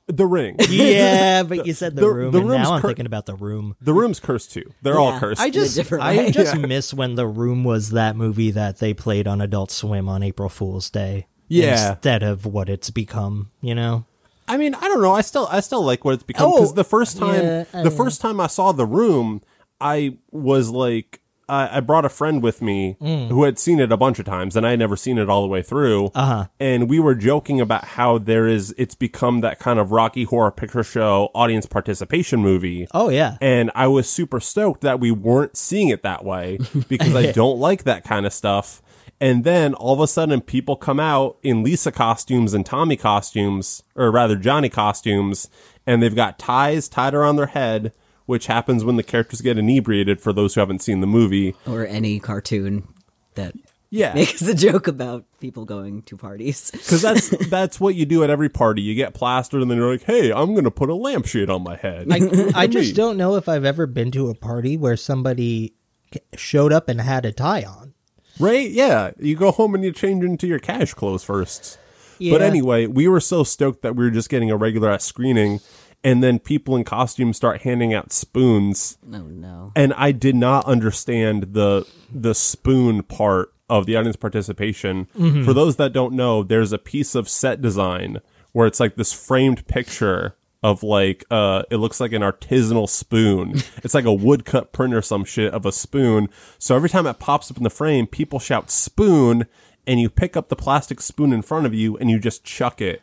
the 0.06 0.28
ring. 0.28 0.56
Yeah, 0.70 1.42
but 1.44 1.66
you 1.66 1.74
said 1.74 1.96
the, 1.96 2.02
the- 2.02 2.10
room, 2.12 2.32
the 2.32 2.40
and 2.42 2.50
room's 2.50 2.64
now 2.68 2.74
I'm 2.76 2.82
cur- 2.82 2.90
thinking 2.90 3.06
about 3.08 3.26
the 3.26 3.34
room. 3.36 3.76
The 3.82 3.94
room's 3.94 4.20
cursed 4.20 4.52
too. 4.52 4.72
They're 4.84 5.00
all 5.00 5.14
Yeah. 5.14 5.20
cursed. 5.20 5.42
I 5.42 5.50
just, 5.50 5.76
different 5.76 6.04
I 6.04 6.16
way. 6.18 6.32
just 6.32 6.56
Yeah. 6.56 6.66
miss 6.68 6.94
when 6.94 7.16
the 7.16 7.26
room 7.28 7.64
was 7.64 7.90
that 7.92 8.16
movie 8.16 8.52
that 8.52 8.78
they 8.78 8.94
played 8.94 9.28
on 9.28 9.42
Adult 9.42 9.72
Swim 9.72 10.08
on 10.08 10.22
April 10.22 10.50
Fool's 10.50 10.92
Day. 10.92 11.26
Yeah. 11.48 11.94
instead 11.94 12.22
of 12.22 12.46
what 12.46 12.70
it's 12.70 12.92
become. 12.92 13.50
You 13.62 13.74
know, 13.74 14.06
I 14.50 14.58
mean, 14.58 14.76
I 14.76 14.88
don't 14.88 15.02
know. 15.02 15.14
I 15.14 15.22
still, 15.22 15.48
I 15.50 15.60
still 15.62 15.84
like 15.84 16.04
what 16.04 16.16
it's 16.16 16.24
become 16.24 16.52
because 16.52 16.72
Oh, 16.72 16.76
the 16.76 16.84
first 16.84 17.18
time, 17.18 17.44
yeah, 17.44 17.64
the 17.84 17.92
first 17.92 18.20
time 18.20 18.40
I 18.40 18.48
saw 18.48 18.72
the 18.72 18.86
room, 18.86 19.42
I 19.80 20.18
was 20.32 20.70
like, 20.70 21.22
I, 21.48 21.78
I 21.78 21.80
brought 21.80 22.06
a 22.06 22.10
friend 22.10 22.44
with 22.44 22.62
me 22.62 22.96
who 23.00 23.44
had 23.44 23.58
seen 23.58 23.80
it 23.80 23.92
a 23.92 23.98
bunch 23.98 24.20
of 24.20 24.26
times, 24.26 24.56
and 24.56 24.68
I 24.68 24.72
had 24.72 24.80
never 24.80 24.96
seen 24.96 25.18
it 25.18 25.30
all 25.30 25.42
the 25.42 25.48
way 25.48 25.62
through. 25.64 26.12
Uh-huh. 26.14 26.46
And 26.60 26.88
we 26.90 27.00
were 27.00 27.16
joking 27.16 27.60
about 27.60 27.86
how 27.86 28.20
there 28.20 28.48
is, 28.48 28.74
it's 28.78 28.94
become 28.94 29.42
that 29.42 29.58
kind 29.58 29.80
of 29.80 29.92
Rocky 29.92 30.26
Horror 30.26 30.52
Picture 30.52 30.84
Show 30.84 31.30
audience 31.34 31.66
participation 31.66 32.40
movie. 32.42 32.88
oh 32.94 33.10
yeah, 33.10 33.38
And 33.42 33.72
I 33.74 33.88
was 33.88 34.08
super 34.08 34.40
stoked 34.40 34.82
that 34.82 35.00
we 35.00 35.10
weren't 35.12 35.58
seeing 35.58 35.90
it 35.90 36.04
that 36.04 36.24
way 36.24 36.60
because 36.88 37.16
I 37.16 37.32
don't 37.32 37.60
like 37.60 37.84
that 37.84 38.04
kind 38.04 38.26
of 38.28 38.34
stuff. 38.34 38.82
And 39.22 39.44
then 39.44 39.74
all 39.74 39.94
of 39.94 40.00
a 40.00 40.08
sudden, 40.08 40.42
people 40.42 40.76
come 40.76 41.00
out 41.00 41.38
in 41.44 41.64
Lisa 41.64 41.92
costumes 41.92 42.54
and 42.54 42.66
Tommy 42.66 42.96
costumes, 42.96 43.84
or 43.96 44.12
rather 44.12 44.36
Johnny 44.36 44.70
costumes, 44.70 45.50
and 45.86 46.02
they've 46.02 46.16
got 46.16 46.40
ties 46.40 46.88
tied 46.88 47.14
around 47.14 47.36
their 47.36 47.48
head, 47.48 47.92
which 48.26 48.48
happens 48.48 48.86
when 48.86 48.96
the 48.96 49.04
characters 49.04 49.42
get 49.42 49.58
inebriated. 49.58 50.22
For 50.22 50.32
those 50.32 50.56
who 50.56 50.62
haven't 50.62 50.82
seen 50.82 51.02
the 51.02 51.08
movie, 51.08 51.56
or 51.68 51.86
any 51.86 52.20
cartoon 52.20 52.88
that 53.36 53.56
yeah, 53.90 54.14
makes 54.14 54.42
a 54.44 54.54
joke 54.54 54.88
about 54.88 55.26
people 55.40 55.66
going 55.66 56.04
to 56.04 56.16
parties. 56.16 56.70
because 56.72 57.02
that's 57.02 57.30
that's 57.50 57.80
what 57.80 57.96
you 57.96 58.06
do 58.06 58.24
at 58.24 58.30
every 58.30 58.50
party. 58.50 58.82
You 58.82 58.96
get 58.96 59.14
plastered, 59.14 59.62
and 59.62 59.70
then 59.70 59.80
you're 59.80 59.92
like, 59.92 60.04
"Hey, 60.04 60.32
I'm 60.32 60.54
gonna 60.54 60.72
put 60.72 60.90
a 60.90 60.96
lampshade 60.96 61.50
on 61.50 61.64
my 61.64 61.76
head." 61.76 62.08
I, 62.12 62.52
I 62.56 62.68
just 62.68 62.96
don't 62.96 63.18
know 63.18 63.36
if 63.36 63.50
I've 63.50 63.66
ever 63.66 63.88
been 63.88 64.12
to 64.12 64.30
a 64.30 64.36
party 64.36 64.78
where 64.78 64.96
somebody 64.96 65.74
showed 66.36 66.72
up 66.72 66.88
and 66.88 67.02
had 67.02 67.26
a 67.26 67.32
tie 67.32 67.64
on. 67.64 67.89
Right? 68.40 68.70
Yeah. 68.70 69.12
You 69.20 69.36
go 69.36 69.52
home 69.52 69.76
and 69.76 69.84
you 69.84 69.92
change 69.92 70.24
into 70.24 70.48
your 70.48 70.60
cash 70.60 70.94
clothes 70.94 71.24
first. 71.24 71.78
But 72.20 72.42
anyway, 72.42 72.86
we 72.86 73.08
were 73.08 73.22
so 73.22 73.44
stoked 73.44 73.82
that 73.82 73.96
we 73.96 74.04
were 74.04 74.12
just 74.12 74.30
getting 74.30 74.52
a 74.52 74.58
regular 74.58 74.90
ass 74.90 75.06
screening, 75.06 75.62
and 76.04 76.22
then 76.22 76.38
people 76.40 76.76
in 76.76 76.84
costumes 76.84 77.38
start 77.38 77.62
handing 77.62 77.94
out 77.94 78.12
spoons, 78.12 78.98
No, 79.06 79.22
no. 79.24 79.72
and 79.76 79.94
I 79.94 80.12
did 80.12 80.36
not 80.36 80.66
understand 80.66 81.54
the 81.54 81.88
the 82.14 82.36
spoon 82.36 83.04
part 83.04 83.54
of 83.70 83.86
the 83.86 83.96
audience 83.96 84.18
participation. 84.18 85.08
Mm-hmm. 85.18 85.44
For 85.46 85.54
those 85.54 85.78
that 85.78 85.94
don't 85.94 86.14
know, 86.14 86.44
there's 86.44 86.74
a 86.74 86.78
piece 86.78 87.16
of 87.16 87.30
set 87.30 87.62
design 87.62 88.20
where 88.52 88.68
it's 88.68 88.80
like 88.82 88.96
this 88.96 89.14
framed 89.14 89.66
picture 89.68 90.36
of 90.62 90.84
like 90.84 91.24
uh 91.32 91.64
it 91.72 91.78
looks 91.78 92.00
like 92.00 92.12
an 92.12 92.22
artisanal 92.22 92.88
spoon. 92.88 93.56
it's 93.84 93.94
like 93.94 94.06
a 94.06 94.14
woodcut 94.14 94.72
print 94.72 94.94
or 94.94 95.02
some 95.02 95.24
shit 95.24 95.54
of 95.54 95.66
a 95.66 95.72
spoon. 95.72 96.30
So 96.58 96.76
every 96.76 96.90
time 96.90 97.08
it 97.08 97.20
pops 97.20 97.50
up 97.50 97.58
in 97.58 97.64
the 97.64 97.70
frame, 97.70 98.08
people 98.08 98.40
shout 98.40 98.70
spoon 98.70 99.46
and 99.88 100.00
you 100.00 100.10
pick 100.10 100.36
up 100.36 100.50
the 100.50 100.56
plastic 100.56 101.02
spoon 101.02 101.34
in 101.34 101.42
front 101.42 101.66
of 101.66 101.74
you 101.74 101.98
and 101.98 102.10
you 102.10 102.20
just 102.20 102.44
chuck 102.44 102.82
it. 102.82 103.02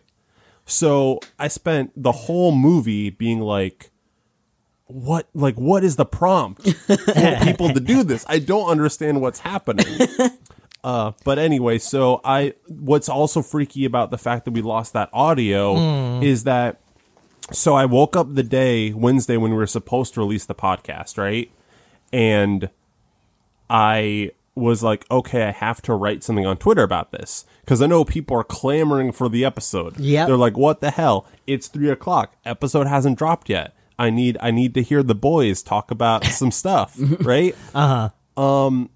So 0.66 1.20
I 1.38 1.48
spent 1.48 1.92
the 1.96 2.12
whole 2.12 2.52
movie 2.52 3.10
being 3.10 3.40
like 3.40 3.90
what 4.86 5.28
like 5.34 5.56
what 5.56 5.82
is 5.82 5.96
the 5.96 6.04
prompt 6.04 6.68
for 6.68 6.96
people 7.42 7.72
to 7.72 7.80
do 7.80 8.02
this? 8.02 8.24
I 8.28 8.38
don't 8.38 8.68
understand 8.68 9.20
what's 9.20 9.40
happening. 9.40 9.86
Uh, 10.84 11.10
but 11.24 11.36
anyway, 11.36 11.78
so 11.78 12.20
I 12.24 12.54
what's 12.68 13.08
also 13.08 13.42
freaky 13.42 13.84
about 13.86 14.12
the 14.12 14.18
fact 14.18 14.44
that 14.44 14.52
we 14.52 14.62
lost 14.62 14.92
that 14.92 15.10
audio 15.12 16.20
is 16.20 16.44
that 16.44 16.80
so 17.52 17.74
I 17.74 17.84
woke 17.84 18.16
up 18.16 18.34
the 18.34 18.42
day 18.42 18.92
Wednesday 18.92 19.36
when 19.36 19.52
we 19.52 19.56
were 19.56 19.66
supposed 19.66 20.14
to 20.14 20.20
release 20.20 20.44
the 20.44 20.54
podcast, 20.54 21.16
right? 21.18 21.50
And 22.12 22.70
I 23.70 24.32
was 24.54 24.82
like, 24.82 25.04
okay, 25.10 25.44
I 25.44 25.50
have 25.50 25.82
to 25.82 25.94
write 25.94 26.24
something 26.24 26.46
on 26.46 26.56
Twitter 26.56 26.82
about 26.82 27.12
this 27.12 27.44
because 27.60 27.82
I 27.82 27.86
know 27.86 28.04
people 28.04 28.36
are 28.36 28.44
clamoring 28.44 29.12
for 29.12 29.28
the 29.28 29.44
episode. 29.44 29.98
Yeah, 30.00 30.26
they're 30.26 30.36
like, 30.36 30.56
what 30.56 30.80
the 30.80 30.90
hell? 30.90 31.26
It's 31.46 31.68
three 31.68 31.90
o'clock. 31.90 32.34
Episode 32.44 32.86
hasn't 32.86 33.18
dropped 33.18 33.48
yet. 33.48 33.74
I 33.98 34.10
need 34.10 34.36
I 34.40 34.50
need 34.50 34.74
to 34.74 34.82
hear 34.82 35.02
the 35.02 35.14
boys 35.14 35.62
talk 35.62 35.90
about 35.90 36.24
some 36.24 36.50
stuff, 36.50 36.96
right? 37.20 37.54
Uh 37.74 38.10
huh. 38.36 38.88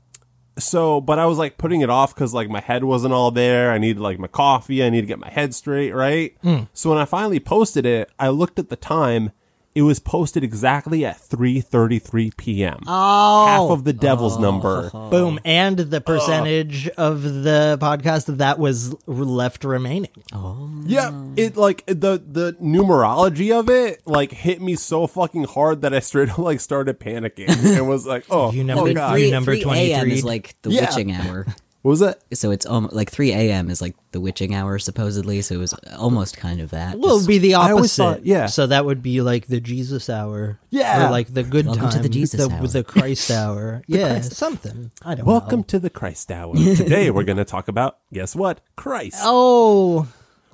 So 0.61 1.01
but 1.01 1.19
i 1.19 1.27
was 1.27 1.39
like 1.39 1.59
putting 1.59 1.81
it 1.81 1.91
off 1.91 2.15
because 2.15 2.33
like 2.33 2.49
my 2.49 2.61
head 2.61 2.85
wasn't 2.85 3.13
all 3.13 3.31
there. 3.31 3.73
I 3.73 3.79
needed 3.79 4.01
like 4.01 4.19
my 4.19 4.29
coffee. 4.29 4.85
I 4.85 4.91
need 4.91 5.01
to 5.01 5.07
get 5.07 5.19
my 5.19 5.31
head 5.31 5.55
straight 5.55 5.93
right? 5.93 6.37
Hmm. 6.43 6.65
So 6.73 6.91
when 6.91 6.99
i 6.99 7.05
finally 7.05 7.41
posted 7.41 7.87
it 7.87 8.11
i 8.19 8.29
looked 8.29 8.59
at 8.59 8.69
the 8.69 8.77
time 8.77 9.33
it 9.75 9.83
was 9.83 9.99
posted 10.01 10.43
exactly 10.43 11.05
at 11.05 11.19
3.33 11.19 12.37
p.m 12.37 12.79
Oh. 12.87 13.47
half 13.47 13.71
of 13.71 13.85
the 13.85 13.93
devil's 13.93 14.37
oh. 14.37 14.41
number 14.41 14.91
Boom. 15.11 15.39
And 15.45 15.79
the 15.79 16.01
percentage 16.01 16.89
of 16.91 17.23
the 17.23 17.79
podcast 17.81 18.37
that 18.39 18.59
was 18.59 18.95
left 19.07 19.65
remaining. 19.65 20.11
Oh. 20.33 20.69
Yeah 20.87 21.11
it 21.37 21.57
like 21.57 21.85
the 21.87 22.23
the 22.27 22.57
numerology 22.61 23.57
of 23.59 23.71
it 23.71 24.07
like 24.07 24.33
hit 24.33 24.61
me 24.61 24.75
so 24.77 25.07
fucking 25.07 25.45
hard 25.45 25.83
that 25.83 25.95
i 25.95 26.01
straight 26.01 26.31
up 26.31 26.39
like 26.39 26.61
started 26.61 26.99
panicking 26.99 27.49
and 27.77 27.89
was 27.89 28.07
like 28.07 28.25
oh, 28.31 28.51
You 28.53 28.63
oh 28.63 28.67
numbered 28.67 28.97
god 28.97 29.13
three- 29.13 29.21
Three, 29.23 29.31
number 29.31 29.57
3 29.57 29.71
a.m. 29.93 30.11
is 30.11 30.25
like 30.25 30.55
the 30.63 30.71
Yeah. 30.71 30.81
witching 30.89 31.13
hour. 31.13 31.47
what 31.83 31.91
was 31.91 32.01
that 32.01 32.21
So 32.35 32.51
it's 32.51 32.67
almost 32.67 32.95
like 32.95 33.11
3 33.11 33.33
a.m. 33.33 33.71
is 33.71 33.81
like 33.81 33.95
the 34.13 34.21
witching 34.21 34.55
hour, 34.55 34.79
supposedly. 34.79 35.41
So 35.43 35.55
it 35.55 35.59
was 35.59 35.73
almost 35.97 36.37
kind 36.37 36.61
of 36.61 36.71
that. 36.71 36.99
Well, 36.99 37.17
it'd 37.17 37.27
be 37.29 37.39
the 37.39 37.55
I 37.55 37.71
always 37.73 37.99
opposite. 37.99 38.03
thought- 38.21 38.27
yeah. 38.27 38.47
So 38.47 38.67
that 38.67 38.85
would 38.85 39.03
be 39.03 39.21
like 39.23 39.47
the 39.47 39.61
Jesus 39.61 40.11
hour. 40.11 40.59
Yeah. 40.71 41.07
Or 41.07 41.11
like 41.11 41.33
the 41.33 41.43
good 41.43 41.67
Welcome 41.67 41.85
time. 41.85 41.93
to 41.93 41.99
the 42.01 42.09
Jesus 42.09 42.47
the, 42.47 42.55
hour. 42.55 42.67
The 42.67 42.85
Christ 42.85 43.31
hour. 43.31 43.83
yeah. 43.87 44.21
Something. 44.21 44.91
I 45.03 45.15
don't 45.15 45.25
know. 45.27 45.33
welcome 45.33 45.65
to 45.65 45.79
the 45.79 45.91
christ 45.91 46.31
hour 46.31 46.55
today 46.55 47.11
we're 47.11 47.25
gonna 47.25 47.45
talk 47.45 47.69
about 47.69 47.99
guess 48.13 48.37
what 48.37 48.61
christ 48.77 49.17
Oh. 49.23 50.07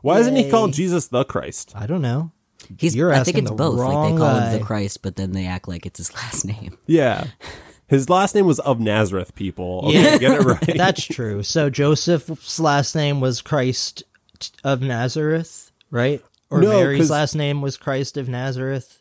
Why 0.03 0.21
isn't 0.21 0.37
he 0.37 0.49
called 0.51 0.73
Jesus 0.73 1.09
the 1.09 1.25
Christ? 1.25 1.73
I 1.75 1.87
don't 1.89 2.03
know. 2.03 2.31
He's, 2.79 2.95
You're 2.95 3.11
I 3.13 3.17
think 3.25 3.37
asking 3.37 3.45
it's 3.45 3.51
the 3.51 3.57
both. 3.57 3.75
Like 3.79 3.89
wrong 3.89 4.15
they 4.15 4.19
call 4.21 4.35
him 4.37 4.43
guy. 4.45 4.59
the 4.59 4.65
Christ, 4.65 5.03
but 5.03 5.17
then 5.17 5.33
they 5.33 5.47
act 5.47 5.67
like 5.67 5.85
it's 5.87 5.99
his 5.99 6.15
last 6.21 6.45
name. 6.45 6.79
Yeah. 6.87 7.27
His 7.89 8.11
last 8.11 8.35
name 8.35 8.47
was 8.47 8.59
of 8.61 8.81
Nazareth, 8.81 9.35
people. 9.35 9.83
Okay, 9.87 10.19
get 10.19 10.41
it 10.41 10.45
right. 10.45 10.77
That's 10.77 11.05
true. 11.05 11.43
So 11.43 11.71
Joseph's 11.71 12.59
last 12.59 12.95
name 12.95 13.21
was 13.21 13.41
Christ 13.43 14.03
of 14.65 14.81
Nazareth, 14.83 15.71
right? 15.91 16.21
Or 16.51 16.61
No, 16.61 16.71
Mary's 16.71 17.03
'cause- 17.03 17.11
last 17.11 17.35
name 17.35 17.63
was 17.63 17.77
Christ 17.77 18.17
of 18.17 18.29
Nazareth. 18.29 19.01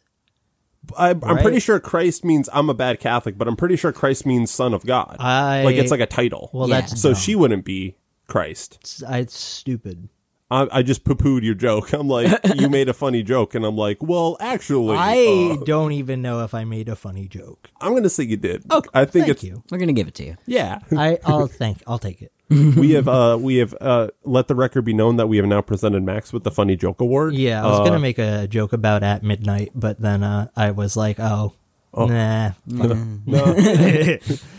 I, 0.95 1.09
I'm 1.09 1.19
Right? 1.19 1.41
pretty 1.41 1.59
sure 1.59 1.79
Christ 1.79 2.23
means 2.23 2.47
I'm 2.53 2.69
a 2.69 2.75
bad 2.75 2.99
Catholic, 2.99 3.39
but 3.39 3.47
I'm 3.47 3.55
pretty 3.55 3.75
sure 3.75 3.91
Christ 3.91 4.23
means 4.23 4.51
Son 4.51 4.71
of 4.71 4.85
God. 4.85 5.17
I- 5.19 5.63
like 5.63 5.77
it's 5.77 5.89
like 5.89 5.99
a 5.99 6.05
title. 6.05 6.51
Well, 6.53 6.69
Yeah. 6.69 6.81
that's 6.81 7.01
so 7.01 7.09
dumb. 7.13 7.19
she 7.19 7.33
wouldn't 7.33 7.65
be 7.65 7.95
Christ. 8.27 8.77
It's, 8.81 9.03
it's 9.07 9.35
stupid. 9.37 10.09
I, 10.55 10.79
I 10.79 10.81
just 10.83 11.03
poo 11.03 11.15
pooed 11.15 11.43
your 11.43 11.55
joke. 11.55 11.91
I'm 11.93 12.07
like, 12.07 12.31
you 12.55 12.69
made 12.69 12.87
a 12.89 12.93
funny 12.93 13.23
joke, 13.23 13.55
and 13.55 13.65
I'm 13.65 13.75
like, 13.75 13.97
well, 14.01 14.37
actually, 14.39 14.95
I 14.97 15.57
uh, 15.59 15.63
don't 15.65 15.91
even 15.91 16.21
know 16.21 16.43
if 16.43 16.53
I 16.53 16.63
made 16.63 16.87
a 16.89 16.95
funny 16.95 17.27
joke. 17.27 17.69
I'm 17.81 17.93
gonna 17.93 18.09
say 18.09 18.23
you 18.23 18.37
did. 18.37 18.63
Okay, 18.71 18.89
I 18.93 19.05
think 19.05 19.25
thank 19.25 19.29
it's 19.37 19.43
you. 19.43 19.63
We're 19.69 19.77
gonna 19.79 19.93
give 19.93 20.07
it 20.07 20.15
to 20.15 20.25
you. 20.25 20.37
yeah. 20.45 20.79
I, 20.91 21.19
I'll 21.25 21.47
think. 21.47 21.83
I'll 21.87 21.99
take 21.99 22.21
it. 22.21 22.31
we 22.49 22.91
have 22.91 23.07
uh 23.07 23.37
we 23.41 23.55
have 23.55 23.73
uh 23.81 24.07
let 24.23 24.47
the 24.47 24.53
record 24.53 24.83
be 24.85 24.93
known 24.93 25.15
that 25.17 25.25
we 25.27 25.37
have 25.37 25.47
now 25.47 25.61
presented 25.61 26.03
Max 26.03 26.31
with 26.31 26.43
the 26.43 26.51
funny 26.51 26.75
joke 26.75 27.01
award. 27.01 27.33
Yeah, 27.33 27.63
I 27.63 27.67
was 27.67 27.79
Uh, 27.79 27.83
gonna 27.85 27.99
make 27.99 28.19
a 28.19 28.47
joke 28.47 28.71
about 28.71 29.01
at 29.03 29.23
midnight, 29.23 29.71
but 29.73 29.99
then 29.99 30.21
uh, 30.23 30.49
I 30.55 30.69
was 30.69 30.95
like, 30.95 31.19
oh, 31.19 31.53
nah, 31.95 32.51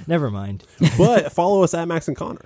never 0.07 0.31
mind. 0.31 0.65
but 0.99 1.33
follow 1.33 1.63
us 1.63 1.75
at 1.75 1.87
Max 1.89 2.09
and 2.09 2.17
Connor 2.17 2.45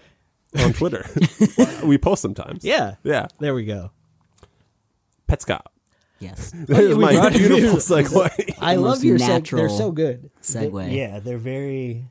on 0.59 0.73
Twitter. 0.73 1.07
we 1.85 1.99
post 1.99 2.23
sometimes. 2.23 2.65
Yeah, 2.65 2.97
Yeah. 3.05 3.27
there 3.39 3.55
we 3.55 3.65
go. 3.65 3.91
Petscop. 5.29 5.63
Yes. 6.19 6.53
There's 6.55 6.97
we 6.97 7.03
my 7.05 7.13
brought 7.15 7.33
beautiful 7.33 7.79
segue. 7.79 8.55
I 8.61 8.75
The 8.75 8.81
love 8.81 8.91
most 8.99 9.05
your 9.05 9.19
seg- 9.19 9.29
natural 9.29 9.61
They're 9.63 9.77
so 9.77 9.91
good. 9.93 10.31
segue. 10.43 10.87
They- 10.89 10.97
yeah, 10.99 11.19
they're 11.21 11.39
very. 11.39 12.05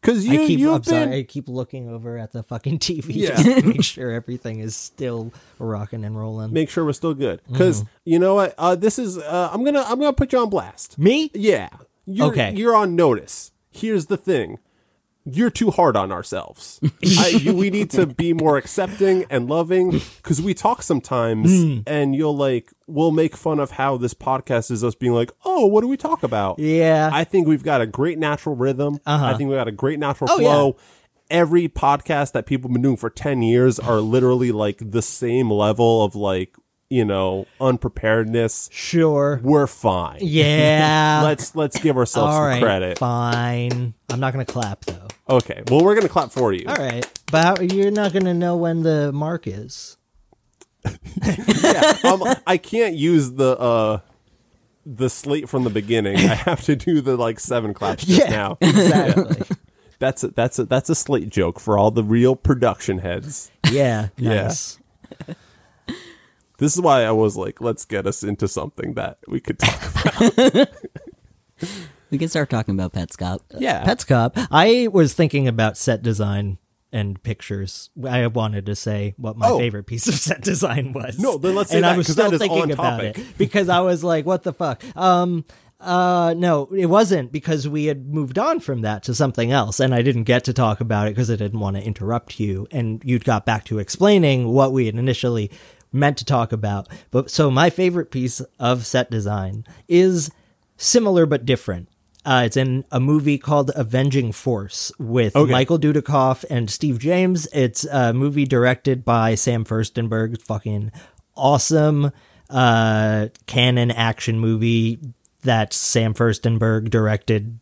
Because 0.00 0.26
you, 0.26 0.42
I 0.42 0.46
keep. 0.46 0.58
you've 0.58 0.72
I'm 0.72 0.80
been. 0.80 0.84
sorry. 1.08 1.18
I 1.18 1.22
keep 1.24 1.46
looking 1.48 1.88
over 1.90 2.16
at 2.18 2.32
the 2.32 2.42
fucking 2.42 2.78
TV 2.78 3.04
Yeah. 3.08 3.30
just 3.42 3.44
to 3.60 3.66
make 3.66 3.84
sure 3.84 4.10
everything 4.10 4.60
is 4.60 4.74
still 4.74 5.32
rocking 5.58 6.04
and 6.04 6.18
rolling. 6.18 6.52
Make 6.54 6.70
sure 6.70 6.84
we're 6.86 6.92
still 6.94 7.12
good. 7.14 7.40
Because 7.50 7.82
Mm-hmm. 7.82 7.92
you 8.06 8.18
know 8.18 8.34
what? 8.34 8.54
Uh, 8.56 8.74
this 8.76 8.98
is. 8.98 9.18
Uh, 9.18 9.50
I'm 9.52 9.62
gonna. 9.62 9.82
I'm 9.86 9.98
gonna 9.98 10.12
put 10.14 10.32
you 10.32 10.38
on 10.38 10.48
blast. 10.50 10.98
Me? 10.98 11.30
Yeah. 11.34 11.68
You're, 12.06 12.28
Okay. 12.28 12.52
You're 12.54 12.74
on 12.74 12.96
notice. 12.96 13.52
Here's 13.70 14.06
the 14.06 14.16
thing. 14.16 14.58
You're 15.26 15.50
too 15.50 15.70
hard 15.70 15.96
on 15.96 16.10
ourselves. 16.10 16.80
I, 17.18 17.28
you, 17.28 17.54
we 17.54 17.68
need 17.70 17.90
to 17.90 18.06
be 18.06 18.32
more 18.32 18.56
accepting 18.56 19.26
and 19.28 19.48
loving 19.48 20.00
because 20.22 20.40
we 20.40 20.54
talk 20.54 20.82
sometimes 20.82 21.50
Hmm. 21.50 21.78
and 21.86 22.16
you'll 22.16 22.36
like, 22.36 22.72
we'll 22.86 23.10
make 23.12 23.36
fun 23.36 23.60
of 23.60 23.72
how 23.72 23.96
this 23.98 24.14
podcast 24.14 24.70
is 24.70 24.82
us 24.82 24.94
being 24.94 25.12
like, 25.12 25.30
oh, 25.44 25.66
what 25.66 25.82
do 25.82 25.88
we 25.88 25.96
talk 25.98 26.22
about? 26.22 26.58
Yeah. 26.58 27.10
I 27.12 27.24
think 27.24 27.46
we've 27.46 27.62
got 27.62 27.80
a 27.82 27.86
great 27.86 28.18
natural 28.18 28.56
rhythm. 28.56 28.98
I 29.06 29.34
think 29.34 29.50
we've 29.50 29.58
got 29.58 29.68
a 29.68 29.72
great 29.72 29.98
natural 29.98 30.30
Uh-huh. 30.30 30.38
Oh, 30.38 30.42
yeah. 30.42 30.48
flow. 30.52 30.76
Every 31.30 31.68
podcast 31.68 32.32
that 32.32 32.46
people 32.46 32.68
have 32.68 32.72
been 32.72 32.82
doing 32.82 32.96
for 32.96 33.08
10 33.10 33.42
years 33.42 33.78
are 33.78 34.00
literally 34.00 34.50
like 34.52 34.78
the 34.80 35.02
same 35.02 35.48
level 35.50 36.02
of 36.02 36.16
like, 36.16 36.56
you 36.90 37.04
know, 37.04 37.46
unpreparedness. 37.60 38.68
sure. 38.72 39.40
We're 39.42 39.66
fine. 39.68 40.18
Yeah. 40.20 41.20
Let's 41.24 41.54
let's 41.54 41.78
give 41.78 41.96
ourselves 41.96 42.34
All 42.34 42.40
some 42.40 42.46
right. 42.48 42.62
credit. 42.62 42.98
Fine. 42.98 43.94
I'm 44.10 44.20
not 44.20 44.32
gonna 44.32 44.44
clap 44.44 44.84
though. 44.84 45.06
Okay. 45.28 45.62
Well, 45.70 45.84
we're 45.84 45.94
gonna 45.94 46.08
clap 46.08 46.32
for 46.32 46.52
you. 46.52 46.64
All 46.68 46.74
right, 46.74 47.06
but 47.30 47.44
how, 47.58 47.60
you're 47.62 47.92
not 47.92 48.12
gonna 48.12 48.34
know 48.34 48.56
when 48.56 48.82
the 48.82 49.12
mark 49.12 49.46
is. 49.46 49.96
Um, 52.04 52.22
I 52.46 52.56
can't 52.56 52.96
use 52.96 53.32
the 53.32 53.56
uh 53.58 54.00
the 54.86 55.10
slate 55.10 55.48
from 55.48 55.64
the 55.64 55.70
beginning. 55.70 56.16
I 56.16 56.34
have 56.34 56.62
to 56.62 56.74
do 56.74 57.00
the 57.00 57.16
like 57.16 57.38
seven 57.38 57.74
claps 57.74 58.04
just 58.06 58.28
now. 58.30 58.56
exactly. 58.60 59.46
That's 59.98 60.24
a, 60.24 60.28
that's 60.28 60.58
a, 60.58 60.64
that's 60.64 60.88
a 60.88 60.94
slate 60.94 61.28
joke 61.28 61.60
for 61.60 61.76
all 61.78 61.90
the 61.90 62.02
real 62.02 62.34
production 62.34 62.98
heads. 62.98 63.50
yeah, 63.70 64.08
Yeah. 64.16 64.50
Nice. 66.60 66.66
This 66.68 66.74
is 66.76 66.80
why 66.80 67.04
I 67.04 67.10
was 67.12 67.36
like, 67.36 67.60
let's 67.60 67.84
get 67.84 68.06
us 68.06 68.22
into 68.22 68.46
something 68.48 68.94
that 68.94 69.18
we 69.28 69.40
could 69.40 69.58
talk 69.58 70.06
about. 70.06 70.68
We 72.10 72.18
can 72.18 72.28
start 72.28 72.50
talking 72.50 72.74
about 72.74 72.92
Petscop. 72.92 73.40
Yeah. 73.58 73.84
Petscop. 73.84 74.48
I 74.50 74.88
was 74.92 75.14
thinking 75.14 75.46
about 75.46 75.76
set 75.76 76.02
design 76.02 76.58
and 76.92 77.22
pictures. 77.22 77.90
I 78.04 78.26
wanted 78.26 78.66
to 78.66 78.74
say 78.74 79.14
what 79.16 79.36
my 79.36 79.48
Oh. 79.48 79.58
favorite 79.58 79.84
piece 79.84 80.08
of 80.08 80.14
set 80.28 80.40
design 80.42 80.92
was. 80.92 81.18
No, 81.20 81.38
then 81.38 81.54
let's 81.54 81.70
say 81.70 81.76
and 81.76 81.84
that, 81.84 81.94
I 81.94 81.96
was 81.96 82.08
still 82.08 82.30
that 82.30 82.34
is 82.34 82.40
thinking 82.40 82.72
about 82.72 82.96
topic. 82.96 83.18
it 83.18 83.38
because 83.38 83.68
I 83.68 83.80
was 83.80 84.02
like, 84.02 84.26
"What 84.26 84.42
the 84.42 84.52
fuck?" 84.52 84.82
Um, 84.96 85.44
uh, 85.78 86.34
no, 86.36 86.66
it 86.76 86.86
wasn't 86.86 87.30
because 87.30 87.68
we 87.68 87.84
had 87.84 88.06
moved 88.12 88.38
on 88.40 88.58
from 88.58 88.80
that 88.82 89.04
to 89.04 89.14
something 89.14 89.52
else, 89.52 89.78
and 89.78 89.94
I 89.94 90.02
didn't 90.02 90.24
get 90.24 90.42
to 90.44 90.52
talk 90.52 90.80
about 90.80 91.06
it 91.06 91.10
because 91.12 91.30
I 91.30 91.36
didn't 91.36 91.60
want 91.60 91.76
to 91.76 91.82
interrupt 91.82 92.40
you, 92.40 92.66
and 92.72 93.00
you'd 93.04 93.24
got 93.24 93.46
back 93.46 93.64
to 93.66 93.78
explaining 93.78 94.48
what 94.48 94.72
we 94.72 94.86
had 94.86 94.96
initially 94.96 95.48
meant 95.92 96.16
to 96.18 96.24
talk 96.24 96.52
about. 96.52 96.88
But 97.10 97.30
so 97.30 97.50
my 97.50 97.70
favorite 97.70 98.10
piece 98.10 98.40
of 98.58 98.86
set 98.86 99.10
design 99.10 99.64
is 99.88 100.30
similar 100.76 101.26
but 101.26 101.44
different. 101.44 101.88
Uh, 102.24 102.42
it's 102.44 102.56
in 102.56 102.84
a 102.92 103.00
movie 103.00 103.38
called 103.38 103.70
Avenging 103.74 104.30
Force 104.32 104.92
with 104.98 105.34
Okay. 105.34 105.50
Michael 105.50 105.78
Dudikoff 105.78 106.44
and 106.50 106.70
Steve 106.70 106.98
James. 106.98 107.48
It's 107.52 107.84
a 107.84 108.12
movie 108.12 108.44
directed 108.44 109.04
by 109.04 109.34
Sam 109.34 109.64
Firstenberg. 109.64 110.40
Fucking 110.42 110.92
awesome 111.34 112.12
uh, 112.50 113.28
Cannon 113.46 113.90
action 113.90 114.38
movie 114.38 115.00
that 115.42 115.72
Sam 115.72 116.12
Firstenberg 116.12 116.90
directed 116.90 117.58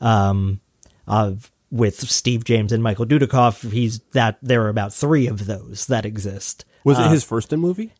um, 0.00 0.60
of 1.06 1.52
with 1.70 1.96
Steve 1.96 2.44
James 2.44 2.72
and 2.72 2.82
Michael 2.82 3.06
Dudikoff, 3.06 3.70
he's 3.70 4.00
that 4.12 4.38
there 4.42 4.62
are 4.62 4.68
about 4.68 4.92
three 4.92 5.26
of 5.26 5.46
those 5.46 5.86
that 5.86 6.04
exist. 6.04 6.64
Was 6.84 6.98
it 6.98 7.10
his 7.10 7.24
first 7.24 7.52
in 7.52 7.60
movie? 7.60 7.92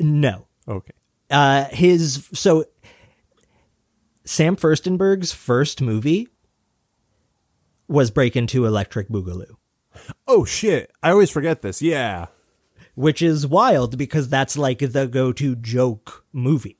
No, 0.00 0.46
Okay. 0.68 0.92
uh, 1.30 1.64
his 1.66 2.28
so 2.32 2.64
Sam 4.24 4.56
Firstenberg's 4.56 5.32
first 5.32 5.80
movie 5.80 6.28
was 7.88 8.10
Breakin' 8.10 8.46
2 8.46 8.64
Electric 8.66 9.08
Boogaloo, 9.08 9.56
Oh 10.26 10.44
shit! 10.44 10.90
I 11.02 11.10
always 11.10 11.30
forget 11.30 11.62
this. 11.62 11.82
Yeah. 11.82 12.26
which 12.94 13.22
is 13.22 13.46
wild 13.46 13.96
because 13.96 14.28
that's 14.28 14.56
like 14.56 14.78
the 14.80 15.06
go-to 15.06 15.56
joke 15.56 16.24
movie. 16.32 16.78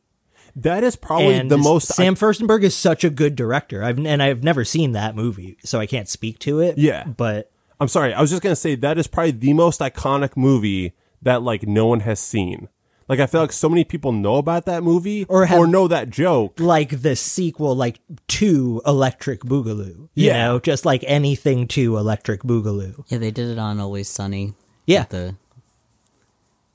That 0.55 0.85
is 0.85 0.97
probably 0.97 1.35
and 1.35 1.51
the 1.51 1.57
most. 1.59 1.89
Sam 1.89 2.15
Firstenberg 2.15 2.63
is 2.63 2.75
such 2.77 3.05
a 3.05 3.11
good 3.11 3.35
director. 3.37 3.83
I've 3.83 3.99
and 3.99 4.23
I've 4.23 4.45
never 4.45 4.65
seen 4.65 4.93
that 4.93 5.17
movie, 5.17 5.57
so 5.65 5.81
I 5.81 5.87
can't 5.87 6.09
speak 6.09 6.39
to 6.41 6.61
it. 6.61 6.77
Yeah. 6.77 7.05
but 7.05 7.51
I'm 7.81 7.89
sorry. 7.89 8.13
I 8.13 8.21
was 8.21 8.29
just 8.31 8.43
gonna 8.43 8.55
say 8.57 8.75
that 8.77 8.99
is 8.99 9.07
probably 9.07 9.31
the 9.33 9.55
most 9.55 9.81
iconic 9.81 10.37
movie 10.37 10.93
that 11.23 11.43
like 11.43 11.67
no 11.67 11.87
one 11.87 12.01
has 12.01 12.21
seen. 12.21 12.69
Like 13.09 13.19
I 13.21 13.27
feel 13.27 13.41
like 13.43 13.53
so 13.53 13.69
many 13.69 13.85
people 13.85 14.13
know 14.13 14.37
about 14.37 14.65
that 14.67 14.83
movie 14.83 15.27
Or 15.29 15.45
have- 15.47 15.69
know 15.69 15.89
that 15.89 16.09
joke. 16.09 16.59
like 16.59 17.03
the 17.03 17.15
sequel, 17.17 17.75
like 17.75 18.01
to 18.29 18.81
Electric 18.87 19.41
Boogaloo. 19.43 20.09
You 20.15 20.29
Yeah. 20.29 20.47
know, 20.47 20.59
just 20.61 20.87
like 20.87 21.05
anything 21.07 21.67
to 21.69 21.97
Electric 21.99 22.43
Boogaloo. 22.43 23.05
Yeah, 23.09 23.19
they 23.19 23.31
did 23.31 23.49
it 23.51 23.59
on 23.59 23.81
Always 23.81 24.09
Sunny. 24.09 24.55
Yeah. 24.87 25.01
With 25.01 25.09
the 25.11 25.35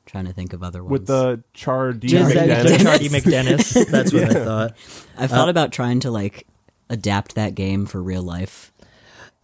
trying 0.05 0.25
to 0.25 0.33
think 0.33 0.53
of 0.53 0.63
other 0.63 0.83
ones. 0.83 0.91
With 0.91 1.07
the 1.07 1.43
Chardy 1.55 2.01
Just 2.07 2.33
that- 2.33 2.47
McDennis. 2.67 2.83
Charlie 2.83 3.09
MacDennis. 3.09 3.89
That's 3.91 4.13
what 4.13 4.23
I 4.23 4.33
thought. 4.45 4.73
I 5.17 5.23
Uh, 5.25 5.27
thought 5.27 5.49
about 5.49 5.71
trying 5.71 5.99
to 6.01 6.11
like 6.11 6.45
adapt 6.89 7.35
that 7.35 7.55
game 7.55 7.85
for 7.85 8.01
real 8.01 8.21
life. 8.21 8.71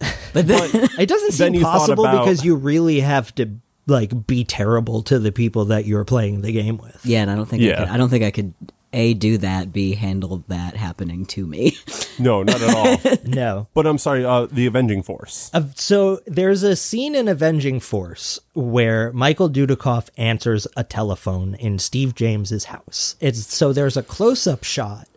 But 0.32 0.46
then 0.48 0.68
It 0.98 1.06
doesn't 1.08 1.32
seem 1.32 1.54
you 1.54 1.62
possible 1.62 2.04
about- 2.06 2.24
because 2.24 2.44
you 2.44 2.56
really 2.56 3.00
have 3.00 3.34
to 3.36 3.50
like 3.86 4.26
be 4.26 4.44
terrible 4.44 5.02
to 5.04 5.18
the 5.18 5.32
people 5.32 5.66
that 5.66 5.84
you're 5.86 6.04
playing 6.04 6.40
the 6.40 6.52
game 6.52 6.78
with. 6.78 7.04
yeah, 7.04 7.22
and 7.22 7.30
I 7.30 7.34
don't 7.36 7.46
think 7.46 7.62
I, 7.62 7.74
could, 7.76 7.88
I 7.88 7.96
don't 7.96 8.08
think 8.08 8.24
I 8.24 8.30
could 8.30 8.54
a 8.92 9.12
do 9.12 9.38
that, 9.38 9.72
b 9.72 9.94
handle 9.96 10.44
that 10.48 10.76
happening 10.76 11.26
to 11.26 11.44
me. 11.46 11.76
No, 12.18 12.44
not 12.44 12.62
at 12.62 12.74
all. 13.04 13.16
No. 13.24 13.66
but 13.74 13.88
I'm 13.88 13.98
sorry. 13.98 14.24
Uh, 14.24 14.46
the 14.46 14.66
Avenging 14.66 15.02
Force. 15.02 15.50
Uh, 15.52 15.62
So 15.74 16.20
there's 16.26 16.62
a 16.62 16.76
scene 16.76 17.16
in 17.16 17.26
Avenging 17.26 17.80
Force 17.80 18.38
where 18.54 19.12
Michael 19.12 19.50
Dudikoff 19.50 20.10
answers 20.16 20.68
a 20.76 20.84
telephone 20.84 21.56
in 21.56 21.80
Steve 21.80 22.14
James's 22.14 22.66
house. 22.66 23.16
It's 23.20 23.52
so 23.52 23.72
there's 23.72 23.96
a 23.96 24.02
close-up 24.04 24.62
shot, 24.62 25.08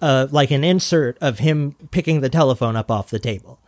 uh, 0.00 0.28
like 0.30 0.50
an 0.50 0.64
insert 0.64 1.18
of 1.20 1.40
him 1.40 1.74
picking 1.90 2.22
the 2.22 2.30
telephone 2.30 2.74
up 2.74 2.90
off 2.90 3.10
the 3.10 3.18
table. 3.18 3.58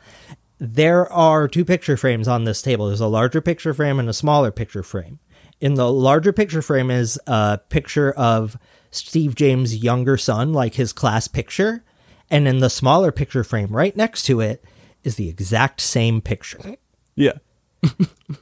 There 0.58 1.10
are 1.12 1.46
two 1.46 1.64
picture 1.64 1.96
frames 1.96 2.26
on 2.26 2.44
this 2.44 2.62
table. 2.62 2.86
There's 2.88 3.00
a 3.00 3.06
larger 3.06 3.40
picture 3.40 3.72
frame 3.72 3.98
and 3.98 4.08
a 4.08 4.12
smaller 4.12 4.50
picture 4.50 4.82
frame. 4.82 5.20
In 5.60 5.74
the 5.74 5.90
larger 5.92 6.32
picture 6.32 6.62
frame 6.62 6.90
is 6.90 7.18
a 7.26 7.58
picture 7.68 8.12
of 8.12 8.56
Steve 8.90 9.34
James' 9.34 9.76
younger 9.76 10.16
son, 10.16 10.52
like 10.52 10.74
his 10.74 10.92
class 10.92 11.28
picture. 11.28 11.84
And 12.30 12.46
in 12.46 12.58
the 12.58 12.70
smaller 12.70 13.12
picture 13.12 13.44
frame 13.44 13.68
right 13.68 13.96
next 13.96 14.22
to 14.24 14.40
it 14.40 14.64
is 15.04 15.16
the 15.16 15.28
exact 15.28 15.80
same 15.80 16.20
picture. 16.20 16.76
Yeah. 17.14 17.38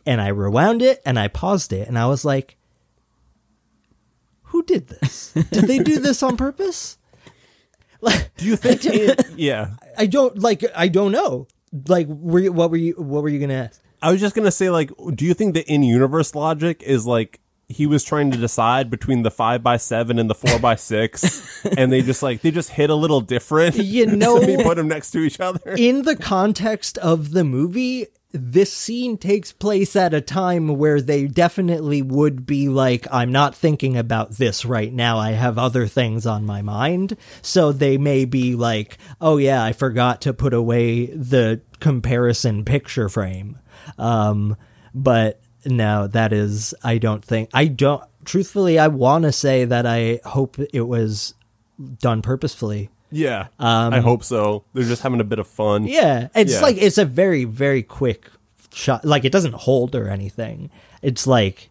And 0.04 0.20
I 0.20 0.28
rewound 0.28 0.82
it 0.82 1.00
and 1.04 1.18
I 1.18 1.28
paused 1.28 1.72
it 1.72 1.86
and 1.86 1.98
I 1.98 2.06
was 2.06 2.24
like, 2.24 2.56
who 4.44 4.62
did 4.62 4.88
this? 4.88 5.32
Did 5.32 5.64
they 5.64 5.78
do 5.78 5.98
this 5.98 6.22
on 6.22 6.36
purpose? 6.36 6.98
Like, 8.00 8.34
Do 8.36 8.46
you 8.46 8.56
think? 8.56 8.84
it, 8.84 9.26
yeah. 9.36 9.74
I 9.96 10.06
don't 10.06 10.38
like. 10.38 10.64
I 10.74 10.88
don't 10.88 11.12
know. 11.12 11.46
Like, 11.88 12.06
were 12.08 12.40
you, 12.40 12.52
what 12.52 12.70
were 12.70 12.76
you? 12.76 12.94
What 12.94 13.22
were 13.22 13.28
you 13.28 13.38
gonna 13.40 13.54
ask? 13.54 13.80
I 14.02 14.12
was 14.12 14.20
just 14.20 14.34
gonna 14.34 14.50
say, 14.50 14.70
like, 14.70 14.90
do 15.14 15.24
you 15.24 15.34
think 15.34 15.54
the 15.54 15.64
in-universe 15.70 16.34
logic 16.34 16.82
is 16.82 17.06
like 17.06 17.40
he 17.68 17.86
was 17.86 18.04
trying 18.04 18.30
to 18.30 18.38
decide 18.38 18.90
between 18.90 19.22
the 19.22 19.30
five 19.30 19.62
by 19.62 19.76
seven 19.76 20.18
and 20.18 20.30
the 20.30 20.34
four 20.34 20.58
by 20.58 20.76
six, 20.76 21.64
and 21.76 21.92
they 21.92 22.02
just 22.02 22.22
like 22.22 22.40
they 22.42 22.50
just 22.50 22.70
hit 22.70 22.90
a 22.90 22.94
little 22.94 23.20
different. 23.20 23.76
You 23.76 24.04
so 24.10 24.14
know- 24.16 24.40
he 24.40 24.62
put 24.62 24.76
them 24.76 24.88
next 24.88 25.10
to 25.12 25.18
each 25.20 25.40
other. 25.40 25.74
In 25.76 26.02
the 26.02 26.16
context 26.16 26.98
of 26.98 27.32
the 27.32 27.42
movie, 27.44 28.06
this 28.38 28.72
scene 28.72 29.18
takes 29.18 29.52
place 29.52 29.96
at 29.96 30.14
a 30.14 30.20
time 30.20 30.76
where 30.76 31.00
they 31.00 31.26
definitely 31.26 32.02
would 32.02 32.46
be 32.46 32.68
like, 32.68 33.06
I'm 33.10 33.32
not 33.32 33.54
thinking 33.54 33.96
about 33.96 34.32
this 34.32 34.64
right 34.64 34.92
now. 34.92 35.18
I 35.18 35.32
have 35.32 35.58
other 35.58 35.86
things 35.86 36.26
on 36.26 36.46
my 36.46 36.62
mind. 36.62 37.16
So 37.42 37.72
they 37.72 37.98
may 37.98 38.24
be 38.24 38.54
like, 38.54 38.98
oh 39.20 39.36
yeah, 39.36 39.62
I 39.62 39.72
forgot 39.72 40.20
to 40.22 40.32
put 40.32 40.54
away 40.54 41.06
the 41.06 41.60
comparison 41.80 42.64
picture 42.64 43.08
frame. 43.08 43.58
Um, 43.98 44.56
but 44.94 45.40
no, 45.64 46.06
that 46.08 46.32
is, 46.32 46.74
I 46.82 46.98
don't 46.98 47.24
think, 47.24 47.50
I 47.52 47.66
don't, 47.66 48.02
truthfully, 48.24 48.78
I 48.78 48.88
want 48.88 49.24
to 49.24 49.32
say 49.32 49.64
that 49.64 49.86
I 49.86 50.20
hope 50.24 50.58
it 50.58 50.86
was 50.86 51.34
done 51.98 52.22
purposefully. 52.22 52.90
Yeah, 53.10 53.46
I 53.58 54.00
hope 54.00 54.24
so. 54.24 54.64
They're 54.74 54.84
just 54.84 55.02
having 55.02 55.20
a 55.20 55.24
bit 55.24 55.38
of 55.38 55.46
fun. 55.46 55.82
Um, 55.82 55.88
Yeah, 55.88 56.28
it's 56.34 56.54
Yeah. 56.54 56.60
like 56.60 56.76
it's 56.76 56.98
a 56.98 57.04
very 57.04 57.44
very 57.44 57.82
quick 57.82 58.28
shot. 58.72 59.04
Like 59.04 59.24
it 59.24 59.32
doesn't 59.32 59.54
hold 59.54 59.94
or 59.94 60.08
anything. 60.08 60.70
It's 61.02 61.26
like 61.26 61.70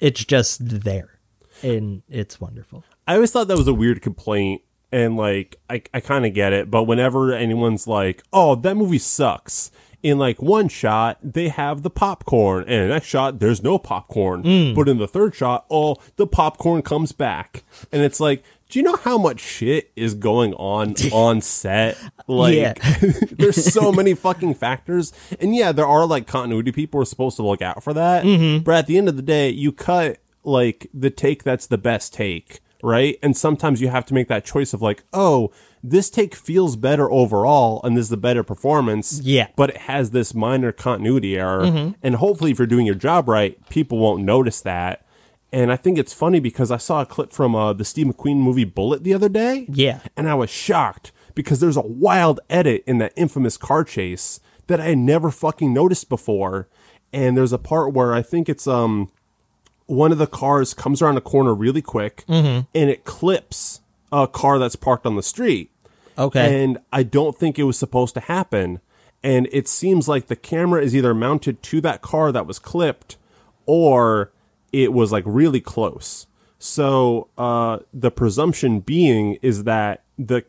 it's 0.00 0.24
just 0.24 0.58
there, 0.82 1.18
and 1.62 2.02
it's 2.08 2.40
wonderful. 2.40 2.84
I 3.06 3.14
always 3.14 3.32
thought 3.32 3.48
that 3.48 3.56
was 3.58 3.68
a 3.68 3.74
weird 3.74 4.02
complaint, 4.02 4.62
and 4.90 5.16
like 5.16 5.56
I, 5.68 5.82
I 5.92 6.00
kind 6.00 6.24
of 6.26 6.34
get 6.34 6.52
it. 6.52 6.70
But 6.70 6.84
whenever 6.84 7.32
anyone's 7.32 7.86
like, 7.86 8.22
"Oh, 8.32 8.54
that 8.56 8.74
movie 8.76 8.98
sucks," 8.98 9.70
in 10.02 10.18
like 10.18 10.40
one 10.40 10.68
shot 10.68 11.18
they 11.22 11.48
have 11.48 11.82
the 11.82 11.90
popcorn, 11.90 12.62
and 12.64 12.72
in 12.72 12.88
the 12.88 12.94
next 12.94 13.06
shot 13.06 13.38
there's 13.40 13.62
no 13.62 13.78
popcorn, 13.78 14.74
but 14.74 14.88
in 14.88 14.98
the 14.98 15.08
third 15.08 15.34
shot, 15.34 15.66
oh, 15.70 15.96
the 16.16 16.26
popcorn 16.26 16.82
comes 16.82 17.12
back, 17.12 17.62
and 17.92 18.02
it's 18.02 18.20
like. 18.20 18.42
Do 18.70 18.78
you 18.78 18.84
know 18.84 18.96
how 18.96 19.18
much 19.18 19.40
shit 19.40 19.90
is 19.96 20.14
going 20.14 20.54
on 20.54 20.94
on 21.12 21.40
set? 21.40 21.98
Like, 22.26 22.54
Yeah. 22.56 22.74
there's 23.32 23.72
so 23.72 23.92
many 24.00 24.14
fucking 24.14 24.54
factors. 24.54 25.12
And 25.40 25.54
yeah, 25.54 25.72
there 25.72 25.86
are 25.86 26.06
like 26.06 26.26
continuity 26.26 26.72
people 26.72 26.98
who 26.98 27.02
are 27.02 27.06
supposed 27.06 27.36
to 27.36 27.42
look 27.42 27.62
out 27.62 27.82
for 27.82 27.92
that. 27.94 28.24
Mm-hmm. 28.24 28.62
But 28.64 28.74
at 28.76 28.86
the 28.86 28.96
end 28.96 29.08
of 29.08 29.16
the 29.16 29.22
day, 29.22 29.50
you 29.50 29.72
cut 29.72 30.18
like 30.44 30.88
the 30.94 31.10
take 31.10 31.42
that's 31.44 31.66
the 31.66 31.78
best 31.78 32.14
take, 32.14 32.60
right? 32.82 33.18
And 33.22 33.36
sometimes 33.36 33.80
you 33.82 33.88
have 33.88 34.06
to 34.06 34.14
make 34.14 34.28
that 34.28 34.44
choice 34.44 34.72
of 34.72 34.80
like, 34.80 35.02
oh, 35.12 35.50
this 35.82 36.08
take 36.10 36.34
feels 36.34 36.76
better 36.76 37.10
overall 37.10 37.80
and 37.84 37.96
this 37.96 38.04
is 38.04 38.08
the 38.10 38.16
better 38.16 38.42
performance. 38.42 39.20
Yeah. 39.20 39.48
But 39.56 39.70
it 39.70 39.76
has 39.78 40.10
this 40.12 40.34
minor 40.34 40.72
continuity 40.72 41.38
error. 41.38 41.64
Mm-hmm. 41.64 41.92
And 42.02 42.14
hopefully, 42.16 42.52
if 42.52 42.58
you're 42.58 42.66
doing 42.66 42.86
your 42.86 42.94
job 42.94 43.28
right, 43.28 43.58
people 43.68 43.98
won't 43.98 44.22
notice 44.22 44.60
that. 44.62 45.04
And 45.52 45.72
I 45.72 45.76
think 45.76 45.98
it's 45.98 46.12
funny 46.12 46.38
because 46.40 46.70
I 46.70 46.76
saw 46.76 47.00
a 47.02 47.06
clip 47.06 47.32
from 47.32 47.56
uh, 47.56 47.72
the 47.72 47.84
Steve 47.84 48.06
McQueen 48.06 48.36
movie 48.36 48.64
Bullitt 48.64 49.02
the 49.02 49.14
other 49.14 49.28
day. 49.28 49.66
Yeah. 49.68 50.00
And 50.16 50.28
I 50.28 50.34
was 50.34 50.50
shocked 50.50 51.12
because 51.34 51.60
there's 51.60 51.76
a 51.76 51.82
wild 51.82 52.40
edit 52.48 52.84
in 52.86 52.98
that 52.98 53.12
infamous 53.16 53.56
car 53.56 53.82
chase 53.84 54.40
that 54.68 54.80
I 54.80 54.84
had 54.84 54.98
never 54.98 55.30
fucking 55.30 55.72
noticed 55.72 56.08
before. 56.08 56.68
And 57.12 57.36
there's 57.36 57.52
a 57.52 57.58
part 57.58 57.92
where 57.92 58.14
I 58.14 58.22
think 58.22 58.48
it's 58.48 58.66
um 58.68 59.10
one 59.86 60.12
of 60.12 60.18
the 60.18 60.26
cars 60.28 60.72
comes 60.72 61.02
around 61.02 61.16
a 61.16 61.20
corner 61.20 61.52
really 61.52 61.82
quick 61.82 62.24
and 62.28 62.66
it 62.72 63.04
clips 63.04 63.80
a 64.12 64.28
car 64.28 64.58
that's 64.60 64.76
parked 64.76 65.04
on 65.04 65.16
the 65.16 65.22
street. 65.22 65.72
Okay, 66.16 66.62
And 66.62 66.78
I 66.92 67.02
don't 67.02 67.36
think 67.36 67.58
it 67.58 67.64
was 67.64 67.76
supposed 67.78 68.14
to 68.14 68.20
happen. 68.20 68.80
And 69.24 69.48
it 69.50 69.66
seems 69.66 70.06
like 70.06 70.26
the 70.26 70.36
camera 70.36 70.80
is 70.82 70.94
either 70.94 71.12
mounted 71.14 71.62
to 71.64 71.80
that 71.80 72.02
car 72.02 72.30
that 72.30 72.46
was 72.46 72.58
clipped 72.60 73.16
or 73.66 74.30
it 74.72 74.92
was 74.92 75.12
like 75.12 75.24
really 75.26 75.60
close. 75.60 76.26
So 76.58 77.28
uh, 77.38 77.78
the 77.92 78.10
presumption 78.10 78.80
being 78.80 79.38
is 79.42 79.64
that 79.64 80.02
the 80.18 80.44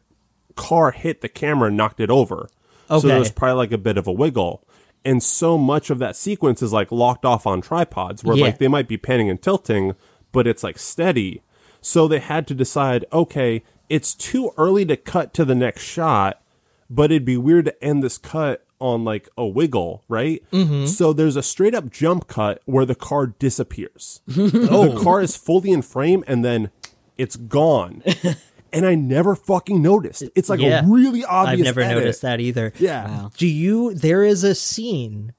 car 0.56 0.92
hit 0.92 1.22
the 1.22 1.30
camera 1.30 1.68
and 1.70 1.78
knocked 1.78 2.00
it 2.00 2.10
over. 2.10 2.50
So 2.90 2.96
Okay. 2.98 3.08
there 3.08 3.20
was 3.20 3.32
probably 3.32 3.56
like 3.56 3.72
a 3.72 3.78
bit 3.78 3.98
of 3.98 4.08
a 4.08 4.12
wiggle. 4.12 4.64
And 5.06 5.24
so 5.24 5.58
much 5.58 5.90
of 5.90 6.00
that 6.00 6.16
sequence 6.16 6.62
is 6.62 6.74
like 6.74 6.92
locked 6.92 7.26
off 7.26 7.48
on 7.48 7.62
tripods 7.62 8.24
where 8.24 8.36
Yeah. 8.36 8.46
like 8.46 8.58
they 8.58 8.68
might 8.68 8.88
be 8.88 8.98
panning 8.98 9.30
and 9.30 9.42
tilting, 9.42 9.96
but 10.32 10.46
it's 10.48 10.64
like 10.64 10.78
steady. 10.78 11.42
So 11.80 12.08
they 12.08 12.20
had 12.20 12.46
to 12.48 12.54
decide, 12.54 13.06
okay, 13.12 13.64
it's 13.90 14.14
too 14.14 14.52
early 14.58 14.86
to 14.86 14.98
cut 14.98 15.34
to 15.36 15.46
the 15.46 15.56
next 15.56 15.84
shot, 15.84 16.42
but 16.90 17.12
it'd 17.12 17.26
be 17.26 17.38
weird 17.38 17.66
to 17.66 17.84
end 17.84 18.04
this 18.04 18.18
cut 18.18 18.64
on 18.82 19.06
like 19.06 19.30
a 19.38 19.46
wiggle, 19.48 20.04
right? 20.10 20.44
Mm-hmm. 20.52 20.88
So 20.88 21.14
there's 21.14 21.36
a 21.38 21.44
straight 21.44 21.74
up 21.74 21.90
jump 21.90 22.28
cut 22.28 22.62
where 22.66 22.86
the 22.86 22.96
car 22.96 23.28
disappears. 23.28 24.22
The 24.28 25.00
car 25.02 25.22
is 25.22 25.38
fully 25.38 25.72
in 25.72 25.82
frame 25.82 26.24
and 26.28 26.44
then 26.44 26.72
it's 27.18 27.36
gone. 27.36 28.04
and 28.74 28.86
I 28.86 28.96
never 28.96 29.36
fucking 29.36 29.82
noticed. 29.82 30.24
It's 30.36 30.50
like 30.50 30.60
Yeah. 30.60 30.84
a 30.84 30.88
really 30.88 31.24
obvious. 31.24 31.60
I've 31.60 31.64
never 31.66 31.82
edit. 31.82 31.98
noticed 32.00 32.22
that 32.24 32.40
either. 32.40 32.74
Yeah. 32.80 33.08
Wow. 33.08 33.32
Do 33.38 33.48
you? 33.48 33.94
There 33.94 34.24
is 34.24 34.44
a 34.44 34.56
scene 34.56 35.34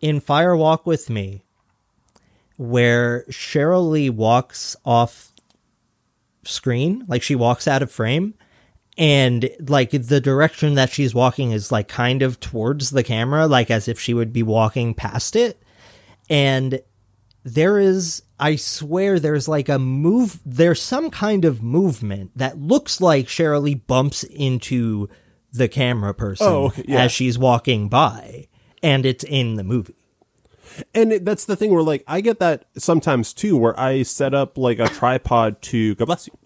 in 0.00 0.20
Fire 0.20 0.56
Walk 0.56 0.84
with 0.86 1.08
Me 1.08 1.44
where 2.56 3.24
Sheryl 3.30 3.90
Lee 3.90 4.10
walks 4.10 4.76
off 4.84 5.32
screen, 6.44 7.04
like 7.08 7.22
she 7.22 7.34
walks 7.34 7.68
out 7.68 7.82
of 7.82 7.90
frame, 7.90 8.34
and 8.96 9.50
like 9.68 9.90
the 9.90 10.20
direction 10.20 10.74
that 10.74 10.90
she's 10.90 11.14
walking 11.14 11.52
is 11.52 11.70
like 11.70 11.88
kind 11.88 12.22
of 12.22 12.40
towards 12.40 12.90
the 12.90 13.02
camera, 13.02 13.46
like 13.46 13.70
as 13.70 13.88
if 13.88 14.00
she 14.00 14.14
would 14.14 14.32
be 14.32 14.42
walking 14.42 14.94
past 14.94 15.36
it. 15.36 15.62
And 16.30 16.80
there 17.44 17.78
is, 17.78 18.22
I 18.40 18.56
swear, 18.56 19.20
there's 19.20 19.48
like 19.48 19.68
a 19.68 19.78
move, 19.78 20.40
there's 20.44 20.80
some 20.82 21.10
kind 21.10 21.44
of 21.44 21.62
movement 21.62 22.32
that 22.36 22.58
looks 22.58 23.00
like 23.00 23.26
Sheryl 23.26 23.80
bumps 23.86 24.24
into 24.24 25.08
the 25.52 25.68
camera 25.68 26.12
person 26.14 26.46
Oh, 26.48 26.72
yeah. 26.86 27.04
as 27.04 27.12
she's 27.12 27.38
walking 27.38 27.88
by, 27.88 28.48
and 28.82 29.06
it's 29.06 29.24
in 29.24 29.54
the 29.54 29.64
movie. 29.64 29.94
And 30.94 31.12
it, 31.12 31.24
that's 31.24 31.44
the 31.46 31.56
thing 31.56 31.72
where 31.72 31.82
like 31.82 32.02
I 32.06 32.20
get 32.20 32.40
that 32.40 32.66
sometimes 32.76 33.32
too, 33.32 33.56
where 33.56 33.78
I 33.78 34.02
set 34.02 34.34
up 34.34 34.58
like 34.58 34.78
a 34.78 34.88
tripod 34.88 35.62
to 35.62 35.94
God 35.94 36.04
bless 36.06 36.26
you. 36.26 36.36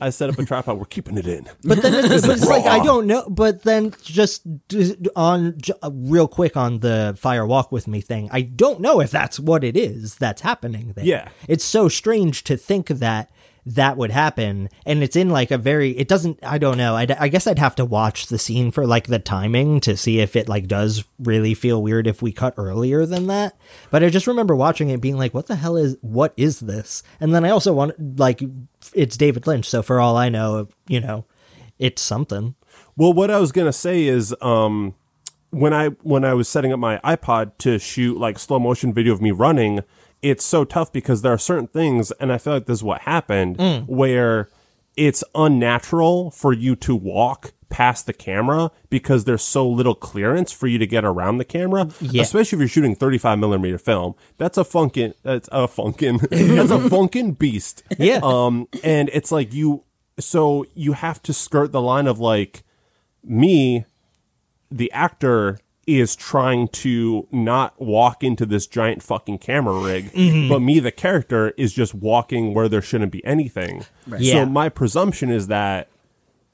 I 0.00 0.10
set 0.10 0.30
up 0.30 0.38
a 0.38 0.44
tripod. 0.44 0.78
We're 0.78 0.84
keeping 0.84 1.18
it 1.18 1.26
in. 1.26 1.48
But 1.62 1.82
then 1.82 1.94
it's, 2.12 2.26
but 2.26 2.36
it's 2.36 2.46
like 2.46 2.66
I 2.66 2.82
don't 2.82 3.06
know. 3.06 3.28
But 3.28 3.62
then 3.62 3.94
just 4.02 4.46
on 5.16 5.58
uh, 5.82 5.90
real 5.92 6.28
quick 6.28 6.56
on 6.56 6.80
the 6.80 7.14
fire 7.18 7.46
walk 7.46 7.72
with 7.72 7.86
me 7.86 8.00
thing, 8.00 8.28
I 8.32 8.42
don't 8.42 8.80
know 8.80 9.00
if 9.00 9.10
that's 9.10 9.38
what 9.40 9.64
it 9.64 9.76
is 9.76 10.16
that's 10.16 10.42
happening 10.42 10.92
there. 10.94 11.04
Yeah. 11.04 11.28
it's 11.48 11.64
so 11.64 11.88
strange 11.88 12.44
to 12.44 12.56
think 12.56 12.88
that 12.88 13.30
that 13.64 13.96
would 13.96 14.10
happen, 14.10 14.68
and 14.84 15.02
it's 15.04 15.14
in 15.14 15.30
like 15.30 15.52
a 15.52 15.58
very. 15.58 15.96
It 15.96 16.08
doesn't. 16.08 16.40
I 16.42 16.58
don't 16.58 16.76
know. 16.76 16.96
I, 16.96 17.06
I 17.18 17.28
guess 17.28 17.46
I'd 17.46 17.60
have 17.60 17.76
to 17.76 17.84
watch 17.84 18.26
the 18.26 18.38
scene 18.38 18.72
for 18.72 18.86
like 18.86 19.06
the 19.06 19.20
timing 19.20 19.80
to 19.82 19.96
see 19.96 20.18
if 20.18 20.34
it 20.34 20.48
like 20.48 20.66
does 20.66 21.04
really 21.20 21.54
feel 21.54 21.80
weird 21.80 22.08
if 22.08 22.22
we 22.22 22.32
cut 22.32 22.54
earlier 22.56 23.06
than 23.06 23.28
that. 23.28 23.56
But 23.90 24.02
I 24.02 24.08
just 24.08 24.26
remember 24.26 24.56
watching 24.56 24.90
it 24.90 25.00
being 25.00 25.16
like, 25.16 25.32
"What 25.32 25.46
the 25.46 25.56
hell 25.56 25.76
is? 25.76 25.96
What 26.00 26.34
is 26.36 26.60
this?" 26.60 27.04
And 27.20 27.32
then 27.32 27.44
I 27.44 27.50
also 27.50 27.72
want 27.72 28.18
like 28.18 28.42
it's 28.94 29.16
David 29.16 29.46
Lynch, 29.46 29.68
so 29.68 29.80
for 29.80 30.00
all 30.00 30.16
I 30.16 30.28
know, 30.28 30.68
you 30.88 31.00
know, 31.00 31.24
it's 31.78 32.02
something. 32.02 32.56
Well, 32.96 33.12
what 33.12 33.30
I 33.30 33.38
was 33.38 33.52
gonna 33.52 33.72
say 33.72 34.04
is, 34.04 34.34
um, 34.40 34.96
when 35.50 35.72
I 35.72 35.88
when 36.02 36.24
I 36.24 36.34
was 36.34 36.48
setting 36.48 36.72
up 36.72 36.80
my 36.80 36.98
iPod 36.98 37.52
to 37.58 37.78
shoot 37.78 38.18
like 38.18 38.40
slow 38.40 38.58
motion 38.58 38.92
video 38.92 39.12
of 39.12 39.22
me 39.22 39.30
running, 39.30 39.84
it's 40.22 40.44
so 40.44 40.64
tough 40.64 40.92
because 40.92 41.22
there 41.22 41.32
are 41.32 41.38
certain 41.38 41.66
things, 41.66 42.10
and 42.12 42.32
I 42.32 42.38
feel 42.38 42.54
like 42.54 42.66
this 42.66 42.78
is 42.78 42.84
what 42.84 43.02
happened, 43.02 43.58
where 43.86 44.48
it's 44.96 45.24
unnatural 45.34 46.30
for 46.30 46.52
you 46.52 46.76
to 46.76 46.94
walk 46.94 47.52
past 47.70 48.04
the 48.04 48.12
camera 48.12 48.70
because 48.90 49.24
there's 49.24 49.42
so 49.42 49.66
little 49.66 49.94
clearance 49.94 50.52
for 50.52 50.66
you 50.66 50.76
to 50.78 50.86
get 50.86 51.04
around 51.06 51.38
the 51.38 51.44
camera, 51.44 51.88
Yeah. 52.02 52.20
especially 52.20 52.56
if 52.56 52.60
you're 52.60 52.68
shooting 52.68 52.94
35 52.94 53.38
millimeter 53.38 53.78
film. 53.78 54.14
That's 54.36 54.58
a 54.58 54.62
funkin', 54.64 55.14
that's 55.22 55.48
a 55.50 55.66
funkin', 55.66 56.20
that's 56.30 56.70
a 56.70 56.76
funkin' 56.90 57.38
beast. 57.38 57.82
Yeah. 57.98 58.20
Um, 58.22 58.68
and 58.84 59.08
it's 59.14 59.32
like 59.32 59.54
you, 59.54 59.84
so 60.20 60.66
you 60.74 60.92
have 60.92 61.22
to 61.22 61.32
skirt 61.32 61.72
the 61.72 61.80
line 61.80 62.06
of 62.06 62.18
like 62.18 62.62
me, 63.24 63.86
the 64.70 64.92
actor 64.92 65.58
is 65.86 66.14
trying 66.14 66.68
to 66.68 67.26
not 67.32 67.80
walk 67.80 68.22
into 68.22 68.46
this 68.46 68.66
giant 68.66 69.02
fucking 69.02 69.38
camera 69.38 69.80
rig, 69.80 70.12
mm-hmm. 70.12 70.48
but 70.48 70.60
me, 70.60 70.78
the 70.78 70.92
character, 70.92 71.50
is 71.56 71.72
just 71.72 71.94
walking 71.94 72.54
where 72.54 72.68
there 72.68 72.82
shouldn't 72.82 73.12
be 73.12 73.24
anything. 73.24 73.84
Yeah. 74.06 74.32
So 74.32 74.46
my 74.46 74.68
presumption 74.68 75.30
is 75.30 75.48
that, 75.48 75.88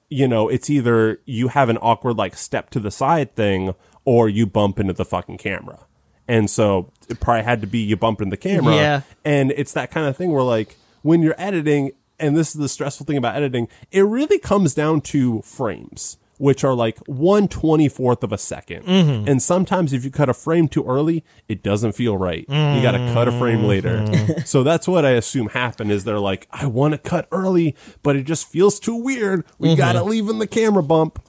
you 0.09 0.27
know, 0.27 0.49
it's 0.49 0.71
either 0.71 1.21
you 1.27 1.49
have 1.49 1.69
an 1.69 1.77
awkward 1.79 2.17
like 2.17 2.37
step 2.37 2.71
to 2.71 2.81
the 2.81 2.91
side 2.91 3.35
thing 3.35 3.75
or 4.05 4.29
you 4.29 4.47
bump 4.47 4.81
into 4.81 4.95
the 4.95 5.05
fucking 5.05 5.37
camera. 5.37 5.81
And 6.27 6.49
so 6.51 6.91
it 7.09 7.21
probably 7.21 7.45
had 7.45 7.61
to 7.63 7.67
be 7.67 7.79
you 7.79 7.97
bump 7.97 8.21
into 8.21 8.31
the 8.31 8.37
camera. 8.39 8.75
Yeah. 8.75 9.01
And 9.25 9.53
it's 9.53 9.73
that 9.73 9.91
kind 9.91 10.07
of 10.07 10.17
thing 10.17 10.31
where 10.31 10.43
like 10.43 10.77
when 11.03 11.23
you're 11.23 11.35
editing, 11.39 11.93
and 12.19 12.37
this 12.37 12.49
is 12.49 12.61
the 12.61 12.69
stressful 12.69 13.07
thing 13.07 13.17
about 13.17 13.37
editing, 13.37 13.69
it 13.91 14.03
really 14.03 14.39
comes 14.39 14.75
down 14.75 15.01
to 15.03 15.41
frames, 15.43 16.18
which 16.39 16.65
are 16.65 16.75
like 16.75 16.99
one 17.07 17.49
twenty 17.49 17.89
fourth 17.89 18.23
of 18.25 18.33
a 18.33 18.37
2nd 18.37 18.85
mm-hmm. 18.85 19.29
And 19.29 19.43
sometimes 19.43 19.93
if 19.93 20.05
you 20.05 20.11
cut 20.11 20.29
a 20.29 20.35
frame 20.35 20.69
too 20.69 20.85
early, 20.85 21.25
it 21.49 21.63
doesn't 21.63 21.93
feel 21.93 22.17
right. 22.17 22.47
You 22.49 22.83
got 22.83 22.93
to 22.93 23.13
cut 23.13 23.29
a 23.29 23.33
frame 23.33 23.59
mm-hmm. 23.59 23.67
later. 23.67 24.41
so 24.47 24.63
that's 24.63 24.89
what 24.89 25.05
I 25.05 25.11
assume 25.11 25.49
happened. 25.49 25.91
Is 25.91 26.05
they're 26.05 26.19
like, 26.19 26.49
I 26.51 26.67
want 26.67 26.93
to 26.93 26.99
cut 26.99 27.29
early, 27.33 27.77
but 28.03 28.17
it 28.17 28.25
just 28.25 28.49
feels 28.49 28.81
too 28.81 28.97
weird. 28.97 29.45
We 29.59 29.69
mm-hmm. 29.69 29.77
got 29.77 29.93
to 29.93 30.03
leave 30.03 30.29
in 30.29 30.39
the 30.39 30.47
camera 30.47 30.83
bump. 30.83 31.23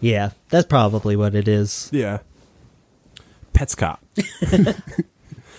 Yeah, 0.00 0.30
that's 0.50 0.66
probably 0.66 1.16
what 1.16 1.34
it 1.34 1.48
is. 1.48 1.90
Yeah. 1.92 2.18
Petscop. 3.52 3.98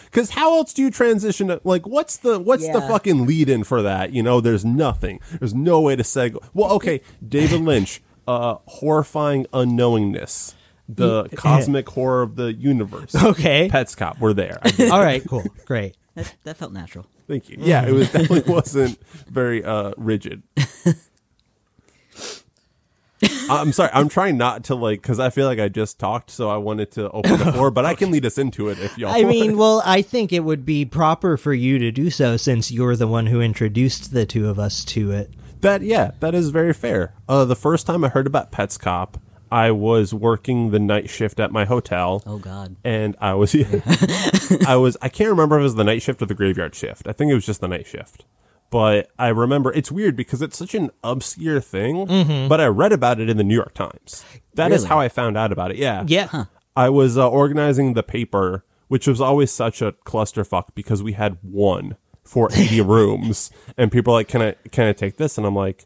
Because 0.06 0.30
how 0.32 0.56
else 0.58 0.74
do 0.74 0.84
you 0.84 0.92
transition? 0.92 1.48
To, 1.48 1.60
like, 1.64 1.88
what's 1.88 2.18
the 2.18 2.40
what's 2.40 2.68
the 2.68 2.82
fucking 2.82 3.26
lead 3.26 3.50
in 3.50 3.64
for 3.64 3.82
that? 3.82 4.14
You 4.14 4.22
know, 4.22 4.40
there's 4.40 4.64
nothing. 4.64 5.20
There's 5.40 5.56
no 5.56 5.82
way 5.82 5.96
to 5.96 6.04
segue. 6.04 6.38
Well, 6.54 6.72
okay, 6.74 7.02
David 7.28 7.62
Lynch, 7.62 8.02
uh, 8.28 8.58
horrifying 8.66 9.46
unknowingness, 9.54 10.54
the 10.90 11.30
cosmic 11.36 11.88
horror 11.90 12.22
of 12.22 12.36
the 12.36 12.54
universe. 12.54 13.16
Okay. 13.24 13.70
Petscop, 13.70 14.20
we're 14.20 14.34
there. 14.34 14.60
I 14.64 14.70
did- 14.72 14.92
All 14.92 15.02
right, 15.02 15.24
cool. 15.28 15.44
Great. 15.66 15.96
That, 16.16 16.34
that 16.44 16.58
felt 16.58 16.74
natural. 16.74 17.06
Thank 17.28 17.50
you. 17.50 17.58
Yeah, 17.60 17.86
it 17.88 17.92
was 17.92 18.12
definitely 18.12 18.52
wasn't 18.52 19.00
very 19.28 19.64
uh, 19.64 19.92
rigid. 19.98 20.44
I'm 23.50 23.72
sorry. 23.72 23.90
I'm 23.94 24.10
trying 24.10 24.38
not 24.38 24.66
to 24.66 24.76
like 24.76 25.02
because 25.02 25.20
I 25.20 25.30
feel 25.32 25.48
like 25.48 25.60
I 25.60 25.70
just 25.70 25.98
talked, 26.00 26.30
so 26.30 26.50
I 26.50 26.58
wanted 26.58 26.92
to 26.92 27.10
open 27.10 27.40
the 27.40 27.52
floor, 27.52 27.72
but 27.72 27.84
I 27.84 27.96
can 27.96 28.12
lead 28.12 28.26
us 28.26 28.38
into 28.38 28.70
it 28.70 28.78
if 28.80 28.96
y'all. 28.98 29.10
I 29.10 29.24
want. 29.24 29.28
mean, 29.30 29.58
well, 29.58 29.82
I 29.86 30.02
think 30.04 30.32
it 30.32 30.42
would 30.42 30.66
be 30.66 30.86
proper 30.86 31.36
for 31.36 31.54
you 31.54 31.80
to 31.80 31.92
do 31.92 32.10
so 32.12 32.38
since 32.38 32.72
you're 32.72 32.96
the 32.96 33.08
one 33.08 33.28
who 33.28 33.42
introduced 33.42 34.14
the 34.14 34.26
two 34.26 34.48
of 34.50 34.60
us 34.60 34.86
to 34.86 35.12
it. 35.12 35.32
That 35.62 35.82
yeah, 35.82 36.12
that 36.20 36.34
is 36.36 36.50
very 36.50 36.74
fair. 36.74 37.14
Uh, 37.28 37.46
the 37.46 37.56
first 37.56 37.88
time 37.88 38.04
I 38.04 38.10
heard 38.10 38.28
about 38.28 38.52
Petscop, 38.52 39.16
I 39.52 39.72
was 39.72 40.14
working 40.14 40.72
the 40.72 40.80
night 40.80 41.10
shift 41.10 41.40
at 41.40 41.52
my 41.52 41.66
hotel. 41.66 42.22
Oh 42.26 42.38
God. 42.38 42.76
and 42.84 43.16
I 43.20 43.34
was 43.34 43.56
I 44.68 44.76
was 44.76 44.98
I 45.02 45.10
can't 45.10 45.30
remember 45.30 45.56
if 45.58 45.62
it 45.62 45.64
was 45.64 45.76
the 45.76 45.84
night 45.84 46.02
shift 46.02 46.22
or 46.22 46.26
the 46.26 46.34
graveyard 46.36 46.76
shift. 46.76 47.08
I 47.08 47.12
think 47.14 47.32
it 47.32 47.36
was 47.36 47.46
just 47.46 47.62
the 47.62 47.68
night 47.68 47.88
shift. 47.88 48.26
But 48.70 49.10
I 49.18 49.30
remember 49.30 49.72
it's 49.72 49.92
weird 49.92 50.18
because 50.18 50.42
it's 50.42 50.58
such 50.58 50.76
an 50.76 50.92
obscure 51.04 51.62
thing, 51.62 52.48
but 52.50 52.60
I 52.60 52.66
read 52.68 52.92
about 52.92 53.20
it 53.22 53.30
in 53.30 53.38
the 53.38 53.44
New 53.46 53.56
York 53.56 53.74
Times. 53.74 54.26
That 54.56 54.74
is 54.74 54.82
Really? 54.82 54.90
how 54.90 55.00
I 55.00 55.08
found 55.08 55.38
out 55.38 55.54
about 55.54 55.72
it. 55.72 55.78
Yeah. 55.78 56.04
Yeah. 56.06 56.46
I 56.76 56.90
was 56.90 57.18
uh, 57.18 57.30
organizing 57.30 57.94
the 57.94 58.04
paper, 58.04 58.66
which 58.90 59.08
was 59.08 59.22
always 59.22 59.52
such 59.52 59.82
a 59.82 59.94
clusterfuck 60.06 60.76
because 60.76 61.02
we 61.02 61.14
had 61.14 61.38
one 61.42 61.96
for 62.28 62.50
80 62.54 62.82
rooms 62.82 63.50
and 63.78 63.92
people 63.92 64.14
are 64.14 64.18
like, 64.18 64.28
"Can 64.28 64.42
I 64.42 64.56
can 64.72 64.88
I 64.88 64.94
take 64.94 65.18
this?" 65.18 65.38
And 65.38 65.48
I'm 65.48 65.56
like, 65.56 65.86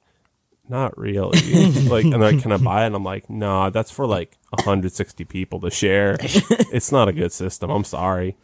not 0.71 0.97
really. 0.97 1.39
like, 1.83 2.05
and 2.05 2.13
they're 2.13 2.31
like, 2.31 2.41
can 2.41 2.51
I 2.51 2.57
buy 2.57 2.83
it? 2.83 2.87
And 2.87 2.95
I'm 2.95 3.03
like, 3.03 3.29
nah, 3.29 3.69
that's 3.69 3.91
for 3.91 4.07
like 4.07 4.37
160 4.51 5.25
people 5.25 5.59
to 5.59 5.69
share. 5.69 6.17
it's 6.21 6.91
not 6.91 7.09
a 7.09 7.13
good 7.13 7.31
system. 7.31 7.69
I'm 7.69 7.83
sorry. 7.83 8.37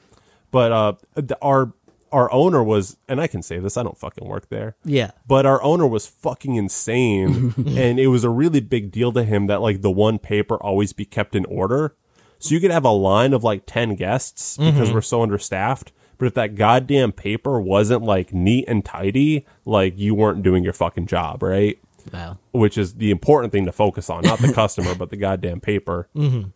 But 0.51 0.71
uh, 0.71 0.93
our 1.41 1.73
our 2.11 2.31
owner 2.31 2.63
was, 2.63 2.97
and 3.07 3.19
I 3.19 3.27
can 3.27 3.41
say 3.41 3.59
this, 3.59 3.75
I 3.75 3.83
don't 3.83 3.97
fucking 3.97 4.27
work 4.27 4.49
there. 4.49 4.75
Yeah. 4.85 5.11
But 5.27 5.45
our 5.45 5.61
owner 5.61 5.85
was 5.85 6.07
fucking 6.07 6.55
insane, 6.55 7.53
and 7.57 7.99
it 7.99 8.07
was 8.07 8.23
a 8.23 8.29
really 8.29 8.61
big 8.61 8.91
deal 8.91 9.11
to 9.13 9.23
him 9.23 9.47
that 9.47 9.61
like 9.61 9.81
the 9.81 9.91
one 9.91 10.19
paper 10.19 10.55
always 10.55 10.93
be 10.93 11.05
kept 11.05 11.35
in 11.35 11.45
order. 11.45 11.95
So 12.39 12.53
you 12.53 12.61
could 12.61 12.71
have 12.71 12.85
a 12.85 12.91
line 12.91 13.33
of 13.33 13.43
like 13.43 13.63
10 13.65 13.95
guests 13.95 14.57
because 14.57 14.93
we're 14.93 15.01
so 15.01 15.23
understaffed. 15.23 15.91
But 16.17 16.25
if 16.27 16.33
that 16.35 16.55
goddamn 16.55 17.11
paper 17.11 17.59
wasn't 17.61 18.03
like 18.03 18.33
neat 18.33 18.65
and 18.67 18.83
tidy, 18.83 19.45
like 19.65 19.97
you 19.97 20.15
weren't 20.15 20.43
doing 20.43 20.63
your 20.63 20.73
fucking 20.73 21.07
job, 21.07 21.43
right? 21.43 21.79
Wow. 22.13 22.37
which 22.53 22.77
is 22.77 22.93
the 22.95 23.11
important 23.11 23.51
thing 23.51 23.65
to 23.65 23.73
focus 23.73 24.09
on, 24.09 24.23
not 24.23 24.39
the 24.39 24.53
customer, 24.55 24.95
but 24.95 25.09
the 25.09 25.17
goddamn 25.17 25.59
paper. 25.59 26.07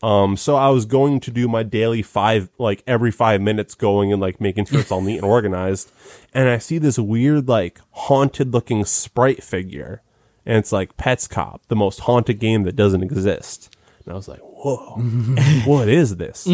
Um, 0.02 0.38
so 0.38 0.56
I 0.56 0.69
was 0.69 0.86
going 0.86 1.19
to 1.19 1.30
do 1.32 1.50
my 1.50 1.62
daily 1.63 2.02
five, 2.02 2.50
like 2.58 2.84
every 2.88 3.12
five 3.12 3.41
minutes, 3.41 3.76
going 3.76 4.13
and 4.13 4.21
like 4.21 4.39
making 4.39 4.65
sure 4.65 4.80
it's 4.80 4.93
all 4.93 5.02
neat 5.02 5.17
and 5.17 5.26
organized. 5.26 5.91
And 6.34 6.47
I 6.47 6.58
see 6.58 6.78
this 6.78 6.97
weird, 6.97 7.50
like 7.50 7.82
haunted 7.91 8.54
looking 8.54 8.86
sprite 8.86 9.43
figure, 9.43 10.02
and 10.45 10.58
it's 10.58 10.71
like 10.71 10.95
Petscop, 10.95 11.60
the 11.67 11.76
most 11.76 12.02
haunted 12.02 12.39
game 12.39 12.63
that 12.63 12.78
doesn't 12.78 13.04
exist. 13.04 13.76
And 14.06 14.13
I 14.13 14.15
was 14.15 14.30
like, 14.30 14.39
whoa, 14.39 14.95
what 15.65 15.89
is 15.89 16.15
this? 16.15 16.45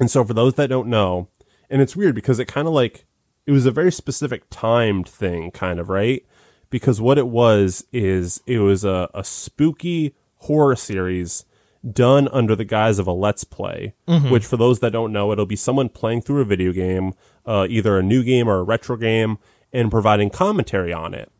And 0.00 0.10
so 0.10 0.24
for 0.24 0.32
those 0.32 0.54
that 0.54 0.68
don't 0.70 0.88
know, 0.88 1.28
and 1.74 1.82
it's 1.82 1.96
weird 1.96 2.14
because 2.14 2.38
it 2.38 2.44
kind 2.44 2.68
of 2.68 2.72
like 2.72 3.04
it 3.46 3.50
was 3.50 3.66
a 3.66 3.72
very 3.72 3.90
specific 3.90 4.44
timed 4.48 5.08
thing, 5.08 5.50
kind 5.50 5.80
of 5.80 5.88
right. 5.88 6.24
Because 6.70 7.00
what 7.00 7.18
it 7.18 7.26
was 7.26 7.84
is 7.92 8.40
it 8.46 8.60
was 8.60 8.84
a, 8.84 9.10
a 9.12 9.24
spooky 9.24 10.14
horror 10.36 10.76
series 10.76 11.44
done 11.90 12.28
under 12.28 12.54
the 12.54 12.64
guise 12.64 13.00
of 13.00 13.08
a 13.08 13.12
let's 13.12 13.42
play. 13.42 13.92
Which, 14.30 14.46
for 14.46 14.56
those 14.56 14.78
that 14.80 14.92
don't 14.92 15.12
know, 15.12 15.32
it'll 15.32 15.46
be 15.46 15.56
someone 15.56 15.88
playing 15.88 16.22
through 16.22 16.42
a 16.42 16.44
video 16.44 16.72
game, 16.72 17.12
uh, 17.44 17.66
either 17.68 17.98
a 17.98 18.04
new 18.04 18.22
game 18.22 18.48
or 18.48 18.58
a 18.58 18.62
retro 18.62 18.96
game, 18.96 19.38
and 19.72 19.90
providing 19.90 20.30
commentary 20.30 20.92
on 20.92 21.12
it. 21.12 21.32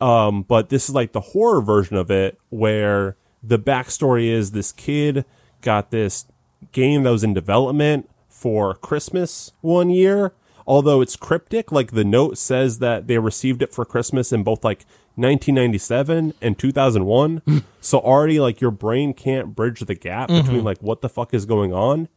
Um, 0.00 0.42
but 0.42 0.70
this 0.70 0.88
is 0.88 0.96
like 0.96 1.12
the 1.12 1.20
horror 1.20 1.62
version 1.62 1.96
of 1.96 2.10
it 2.10 2.40
where 2.48 3.16
the 3.40 3.58
backstory 3.58 4.30
is 4.30 4.50
this 4.50 4.72
kid 4.72 5.24
got 5.60 5.92
this 5.92 6.26
game 6.72 7.04
that 7.04 7.10
was 7.10 7.22
in 7.22 7.34
development 7.34 8.10
for 8.40 8.74
Christmas 8.74 9.52
one 9.60 9.90
year. 9.90 10.32
although 10.66 11.00
it's 11.00 11.16
cryptic, 11.16 11.72
like 11.72 11.92
the 11.92 12.04
note 12.04 12.38
says 12.38 12.78
that 12.78 13.08
they 13.08 13.18
received 13.18 13.60
it 13.60 13.72
for 13.72 13.84
Christmas 13.84 14.32
in 14.32 14.44
both 14.44 14.62
like 14.62 14.84
1997 15.16 16.34
and 16.40 16.58
2001. 16.58 17.42
so 17.80 17.98
already 17.98 18.38
like 18.38 18.60
your 18.60 18.70
brain 18.70 19.12
can't 19.12 19.54
bridge 19.56 19.80
the 19.80 19.94
gap 19.94 20.28
mm-hmm. 20.28 20.42
between 20.42 20.64
like 20.64 20.78
what 20.78 21.00
the 21.00 21.08
fuck 21.08 21.34
is 21.34 21.44
going 21.44 21.72
on 21.72 22.08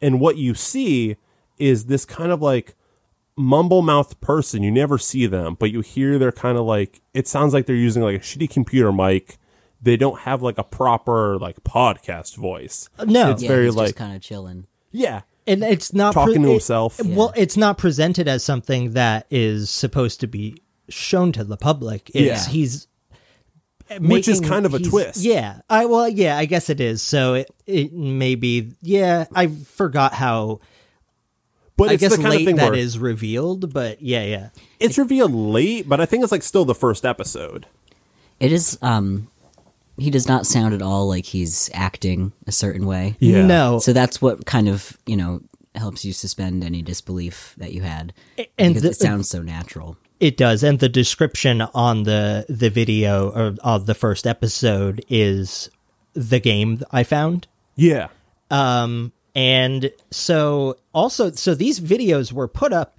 and 0.00 0.20
what 0.20 0.36
you 0.36 0.54
see 0.54 1.16
is 1.58 1.86
this 1.86 2.04
kind 2.04 2.32
of 2.32 2.40
like 2.40 2.74
mumble 3.36 3.82
mouthed 3.82 4.20
person. 4.20 4.62
You 4.62 4.70
never 4.70 4.98
see 4.98 5.26
them, 5.26 5.56
but 5.58 5.70
you 5.70 5.80
hear 5.80 6.18
they're 6.18 6.32
kind 6.32 6.58
of 6.58 6.64
like 6.64 7.00
it 7.14 7.28
sounds 7.28 7.52
like 7.52 7.66
they're 7.66 7.76
using 7.76 8.02
like 8.02 8.16
a 8.16 8.20
shitty 8.20 8.50
computer 8.50 8.92
mic. 8.92 9.38
They 9.82 9.96
don't 9.96 10.20
have 10.20 10.42
like 10.42 10.58
a 10.58 10.64
proper 10.64 11.38
like 11.38 11.62
podcast 11.64 12.36
voice. 12.36 12.88
No. 13.06 13.30
it's 13.30 13.42
yeah, 13.42 13.48
very 13.48 13.70
like 13.70 13.96
kind 13.96 14.14
of 14.14 14.22
chilling. 14.22 14.66
yeah, 14.90 15.22
and 15.50 15.64
it's 15.64 15.92
not 15.92 16.14
talking 16.14 16.42
to 16.42 16.48
it- 16.48 16.52
himself. 16.52 17.00
Well, 17.04 17.32
it's 17.36 17.56
not 17.56 17.78
presented 17.78 18.28
as 18.28 18.42
something 18.44 18.92
that 18.92 19.26
is 19.30 19.70
supposed 19.70 20.20
to 20.20 20.26
be 20.26 20.62
shown 20.88 21.32
to 21.32 21.44
the 21.44 21.56
public. 21.56 22.10
It's 22.14 22.46
Yeah. 22.46 22.52
he's 22.52 22.86
Which 23.98 24.28
is 24.28 24.40
kind 24.40 24.66
of 24.66 24.74
a 24.74 24.78
twist. 24.78 25.18
Yeah, 25.20 25.60
I 25.68 25.86
well, 25.86 26.08
yeah, 26.08 26.38
I 26.38 26.44
guess 26.44 26.70
it 26.70 26.80
is. 26.80 27.02
So 27.02 27.34
it 27.34 27.50
it 27.66 27.92
may 27.92 28.36
be. 28.36 28.74
Yeah, 28.82 29.26
I 29.34 29.48
forgot 29.48 30.14
how. 30.14 30.60
But 31.76 31.88
I 31.88 31.92
it's 31.94 32.02
guess 32.02 32.10
the 32.12 32.18
kind 32.18 32.28
late 32.30 32.40
of 32.42 32.46
thing 32.46 32.56
that 32.56 32.70
where 32.72 32.78
is 32.78 32.98
revealed, 32.98 33.72
but 33.72 34.02
yeah, 34.02 34.22
yeah. 34.22 34.48
it's 34.78 34.98
revealed 34.98 35.32
late, 35.32 35.88
but 35.88 35.98
I 35.98 36.04
think 36.06 36.22
it's 36.22 36.30
like 36.30 36.42
still 36.42 36.66
the 36.66 36.74
first 36.74 37.06
episode. 37.06 37.66
It 38.38 38.52
is. 38.52 38.78
Um, 38.82 39.28
he 40.00 40.10
does 40.10 40.26
not 40.28 40.46
sound 40.46 40.74
at 40.74 40.82
all 40.82 41.06
like 41.08 41.24
he's 41.26 41.70
acting 41.74 42.32
a 42.46 42.52
certain 42.52 42.86
way. 42.86 43.16
Yeah. 43.20 43.44
No, 43.46 43.78
So 43.78 43.92
that's 43.92 44.20
what 44.22 44.46
kind 44.46 44.68
of 44.68 44.96
you 45.06 45.16
know 45.16 45.40
helps 45.74 46.04
you 46.04 46.12
suspend 46.12 46.64
any 46.64 46.82
disbelief 46.82 47.54
that 47.58 47.72
you 47.72 47.82
had, 47.82 48.12
and 48.58 48.74
because 48.74 48.82
the- 48.82 48.90
it 48.90 48.96
sounds 48.96 49.28
so 49.28 49.42
natural. 49.42 49.96
It 50.18 50.36
does, 50.36 50.62
and 50.62 50.78
the 50.80 50.88
description 50.88 51.62
on 51.62 52.02
the 52.02 52.44
the 52.48 52.68
video 52.68 53.30
or 53.30 53.54
of 53.64 53.86
the 53.86 53.94
first 53.94 54.26
episode 54.26 55.02
is 55.08 55.70
the 56.12 56.40
game 56.40 56.82
I 56.90 57.04
found. 57.04 57.46
Yeah. 57.76 58.08
Um, 58.50 59.12
and 59.34 59.90
so 60.10 60.76
also, 60.92 61.30
so 61.30 61.54
these 61.54 61.80
videos 61.80 62.32
were 62.32 62.48
put 62.48 62.72
up. 62.72 62.98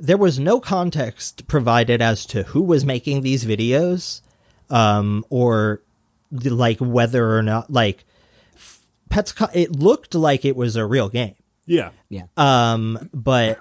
There 0.00 0.16
was 0.16 0.38
no 0.40 0.58
context 0.58 1.46
provided 1.46 2.02
as 2.02 2.26
to 2.26 2.42
who 2.42 2.62
was 2.62 2.84
making 2.84 3.22
these 3.22 3.44
videos, 3.44 4.20
um, 4.68 5.24
or 5.30 5.82
the, 6.30 6.50
like 6.50 6.78
whether 6.78 7.36
or 7.36 7.42
not 7.42 7.72
like 7.72 8.04
Pets. 9.08 9.34
It 9.54 9.72
looked 9.72 10.14
like 10.14 10.44
it 10.44 10.56
was 10.56 10.76
a 10.76 10.86
real 10.86 11.08
game. 11.08 11.36
Yeah. 11.66 11.90
Yeah. 12.08 12.24
Um, 12.36 13.10
but 13.12 13.60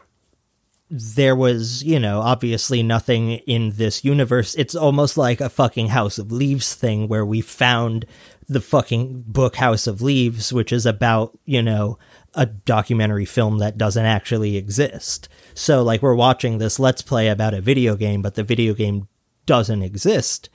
there 0.89 1.35
was, 1.35 1.83
you 1.83 1.99
know, 1.99 2.21
obviously 2.21 2.83
nothing 2.83 3.31
in 3.31 3.71
this 3.71 4.03
universe. 4.05 4.55
It's 4.55 4.75
almost 4.75 5.17
like 5.17 5.41
a 5.41 5.49
fucking 5.49 5.87
House 5.89 6.19
of 6.19 6.31
Leaves 6.31 6.75
thing 6.75 7.07
where 7.07 7.25
we 7.25 7.41
found 7.41 8.05
the 8.47 8.61
fucking 8.61 9.23
book 9.25 9.55
House 9.55 9.87
of 9.87 10.01
Leaves, 10.01 10.53
which 10.53 10.71
is 10.71 10.85
about, 10.85 11.37
you 11.45 11.63
know, 11.63 11.97
a 12.35 12.45
documentary 12.45 13.25
film 13.25 13.57
that 13.59 13.77
doesn't 13.77 14.05
actually 14.05 14.57
exist. 14.57 15.27
So, 15.55 15.81
like, 15.81 16.01
we're 16.01 16.13
watching 16.13 16.57
this 16.57 16.79
Let's 16.79 17.01
Play 17.01 17.29
about 17.29 17.55
a 17.55 17.61
video 17.61 17.95
game, 17.95 18.21
but 18.21 18.35
the 18.35 18.43
video 18.43 18.73
game 18.75 19.07
doesn't 19.47 19.81
exist. 19.81 20.49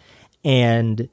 And 0.44 1.08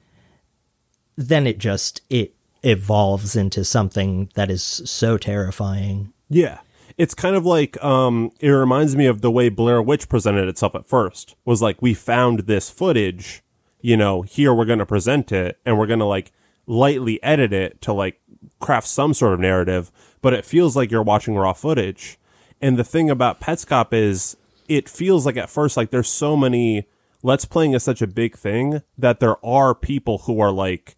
then 1.18 1.46
it 1.48 1.58
just, 1.58 2.02
it 2.10 2.34
evolves 2.64 3.36
into 3.36 3.64
something 3.64 4.30
that 4.36 4.50
is 4.50 4.64
so 4.64 5.18
terrifying. 5.18 6.14
Yeah. 6.30 6.60
It's 6.98 7.14
kind 7.14 7.36
of 7.36 7.46
like 7.46 7.82
um 7.84 8.32
it 8.40 8.50
reminds 8.50 8.96
me 8.96 9.06
of 9.06 9.22
the 9.22 9.32
way 9.32 9.50
Blair 9.50 9.82
Witch 9.82 10.10
presented 10.10 10.48
itself 10.48 10.76
at 10.76 10.88
first. 10.88 11.36
Was 11.46 11.62
like 11.62 11.82
we 11.82 11.94
found 11.94 12.42
this 12.42 12.70
footage, 12.70 13.44
you 13.82 13.96
know, 13.96 14.24
here 14.24 14.54
we're 14.54 14.66
going 14.66 14.80
to 14.80 14.86
present 14.86 15.32
it 15.32 15.60
and 15.66 15.78
we're 15.78 15.86
going 15.86 16.00
to 16.00 16.06
like 16.06 16.32
lightly 16.66 17.22
edit 17.24 17.54
it 17.54 17.82
to 17.82 17.94
like 17.94 18.20
craft 18.60 18.88
some 18.88 19.14
sort 19.14 19.34
of 19.34 19.40
narrative, 19.40 19.92
but 20.22 20.34
it 20.34 20.46
feels 20.46 20.76
like 20.76 20.92
you're 20.92 21.04
watching 21.04 21.36
raw 21.36 21.54
footage. 21.54 22.18
And 22.60 22.78
the 22.78 22.84
thing 22.84 23.10
about 23.10 23.40
Petscop 23.40 23.94
is 23.94 24.36
it 24.68 24.90
feels 24.90 25.26
like 25.26 25.38
at 25.38 25.50
first 25.50 25.78
like 25.78 25.92
there's 25.92 26.10
so 26.10 26.36
many 26.36 26.88
let's 27.24 27.46
playing 27.46 27.74
is 27.74 27.84
such 27.84 28.02
a 28.02 28.08
big 28.08 28.36
thing 28.36 28.82
that 28.98 29.20
there 29.20 29.44
are 29.46 29.74
people 29.74 30.20
who 30.20 30.40
are 30.40 30.52
like 30.52 30.97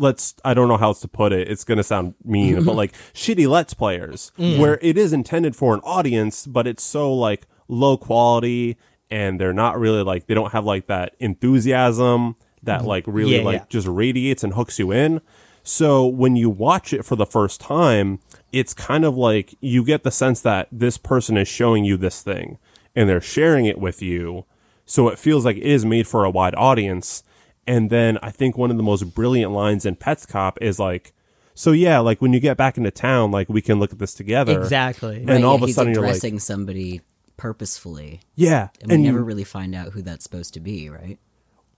let's 0.00 0.34
I 0.44 0.54
don't 0.54 0.68
know 0.68 0.76
how 0.76 0.88
else 0.88 1.00
to 1.00 1.08
put 1.08 1.32
it. 1.32 1.48
It's 1.48 1.64
going 1.64 1.78
to 1.78 1.84
sound 1.84 2.14
mean, 2.24 2.64
but 2.64 2.74
like 2.82 2.92
shitty 3.12 3.48
let's 3.48 3.74
players 3.74 4.32
mm. 4.38 4.58
where 4.58 4.78
it 4.82 4.98
is 4.98 5.12
intended 5.12 5.54
for 5.54 5.74
an 5.74 5.80
audience, 5.80 6.46
but 6.46 6.66
it's 6.66 6.82
so 6.82 7.12
like 7.12 7.46
low 7.68 7.96
quality 7.96 8.76
and 9.10 9.40
they're 9.40 9.52
not 9.52 9.78
really 9.78 10.02
like 10.02 10.26
they 10.26 10.34
don't 10.34 10.52
have 10.52 10.64
like 10.64 10.86
that 10.86 11.14
enthusiasm 11.20 12.36
that 12.62 12.84
like 12.84 13.04
really 13.06 13.38
Yeah, 13.38 13.44
like 13.44 13.60
yeah. 13.60 13.66
just 13.68 13.86
radiates 13.86 14.42
and 14.42 14.54
hooks 14.54 14.78
you 14.78 14.90
in. 14.90 15.20
So 15.62 16.06
when 16.06 16.36
you 16.36 16.48
watch 16.48 16.92
it 16.92 17.04
for 17.04 17.16
the 17.16 17.26
first 17.26 17.60
time, 17.60 18.20
it's 18.52 18.72
kind 18.74 19.04
of 19.04 19.16
like 19.16 19.54
you 19.60 19.84
get 19.84 20.02
the 20.02 20.10
sense 20.10 20.40
that 20.40 20.68
this 20.72 20.96
person 20.96 21.36
is 21.36 21.48
showing 21.48 21.84
you 21.84 21.96
this 21.96 22.22
thing 22.22 22.58
and 22.96 23.08
they're 23.08 23.20
sharing 23.20 23.66
it 23.66 23.78
with 23.78 24.02
you. 24.02 24.46
So 24.86 25.08
it 25.08 25.18
feels 25.18 25.44
like 25.44 25.56
it 25.56 25.62
is 25.62 25.84
made 25.84 26.08
for 26.08 26.24
a 26.24 26.30
wide 26.30 26.54
audience. 26.56 27.22
And 27.70 27.88
then 27.90 28.18
I 28.22 28.30
think 28.30 28.56
one 28.58 28.70
of 28.70 28.76
the 28.76 28.82
most 28.82 29.14
brilliant 29.14 29.52
lines 29.52 29.86
in 29.86 29.94
Petscop 29.96 30.56
is 30.60 30.78
like, 30.78 31.12
so 31.54 31.72
yeah, 31.72 31.98
like 32.00 32.20
when 32.20 32.32
you 32.32 32.40
get 32.40 32.56
back 32.56 32.76
into 32.76 32.90
town, 32.90 33.30
like 33.30 33.48
we 33.48 33.62
can 33.62 33.78
look 33.78 33.92
at 33.92 33.98
this 33.98 34.14
together. 34.14 34.60
Exactly. 34.60 35.18
And 35.18 35.28
Right, 35.28 35.44
all 35.44 35.52
yeah, 35.52 35.56
of 35.56 35.62
a 35.62 35.66
he's 35.66 35.74
sudden 35.76 35.92
you're 35.94 36.02
like, 36.02 36.10
addressing 36.16 36.38
somebody 36.40 37.00
purposefully, 37.36 38.20
yeah. 38.34 38.68
and 38.80 38.88
we 38.90 38.94
And 38.94 39.04
never 39.04 39.18
you- 39.18 39.24
really 39.24 39.44
find 39.44 39.74
out 39.74 39.92
who 39.92 40.02
that's 40.02 40.24
supposed 40.24 40.54
to 40.54 40.60
be. 40.60 40.88
Right? 40.90 41.18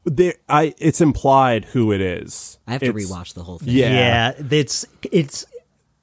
there, 0.05 0.35
I, 0.49 0.75
it's 0.79 1.01
implied 1.01 1.67
who 1.67 1.93
it 1.93 2.01
is. 2.01 2.59
I 2.67 2.73
have 2.73 2.81
to 2.81 2.87
It's- 2.89 3.07
rewatch 3.11 3.35
the 3.35 3.45
whole 3.45 3.59
thing. 3.59 3.69
Yeah. 3.75 3.93
yeah 3.93 4.33
it's 4.51 4.85
it's 5.11 5.47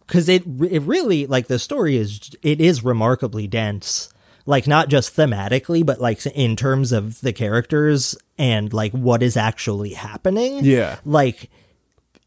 because 0.08 0.30
it 0.30 0.43
it 0.69 0.82
really 0.84 1.25
like 1.25 1.47
the 1.47 1.60
story 1.60 1.97
is 1.97 2.32
it 2.41 2.62
is 2.62 2.84
remarkably 2.84 3.47
dense 3.47 4.10
like 4.45 4.67
not 4.67 4.89
just 4.89 5.15
thematically 5.15 5.86
but 5.86 5.99
like 6.02 6.25
in 6.28 6.56
terms 6.56 6.91
of 6.91 7.21
the 7.21 7.34
characters 7.34 8.17
and 8.38 8.73
like 8.73 8.91
what 8.91 9.21
is 9.23 9.38
actually 9.38 9.93
happening 9.93 10.63
Yeah. 10.63 10.99
like 11.06 11.49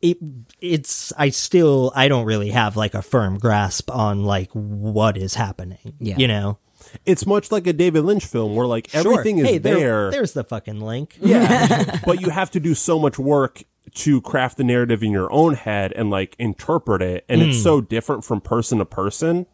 it 0.00 0.18
it's 0.60 1.12
i 1.16 1.28
still 1.28 1.92
i 1.94 2.08
don't 2.08 2.24
really 2.24 2.50
have 2.50 2.76
like 2.76 2.94
a 2.94 3.02
firm 3.02 3.38
grasp 3.38 3.90
on 3.90 4.24
like 4.24 4.50
what 4.52 5.16
is 5.16 5.34
happening 5.34 5.94
Yeah. 6.00 6.16
you 6.18 6.28
know 6.28 6.58
It's 7.06 7.24
much 7.26 7.52
like 7.52 7.66
a 7.68 7.72
David 7.72 8.04
Lynch 8.04 8.26
film 8.26 8.54
where 8.56 8.66
like 8.66 8.92
everything 8.94 9.38
is 9.38 9.46
hey, 9.46 9.58
there- 9.58 9.76
there. 9.76 10.10
there's 10.10 10.32
the 10.32 10.44
fucking 10.44 10.80
link 10.80 11.16
Yeah. 11.20 12.00
but 12.04 12.20
you 12.20 12.30
have 12.30 12.50
to 12.52 12.60
do 12.60 12.74
so 12.74 12.98
much 12.98 13.18
work 13.18 13.62
to 13.94 14.20
craft 14.20 14.56
the 14.56 14.64
narrative 14.64 15.02
in 15.02 15.12
your 15.12 15.32
own 15.32 15.54
head 15.54 15.92
and 15.92 16.10
like 16.10 16.34
interpret 16.38 17.02
it. 17.02 17.24
And 17.28 17.42
it's 17.42 17.58
mm. 17.58 17.62
so 17.62 17.80
different 17.80 18.24
from 18.24 18.40
person 18.40 18.78
to 18.78 18.84
person 18.84 19.46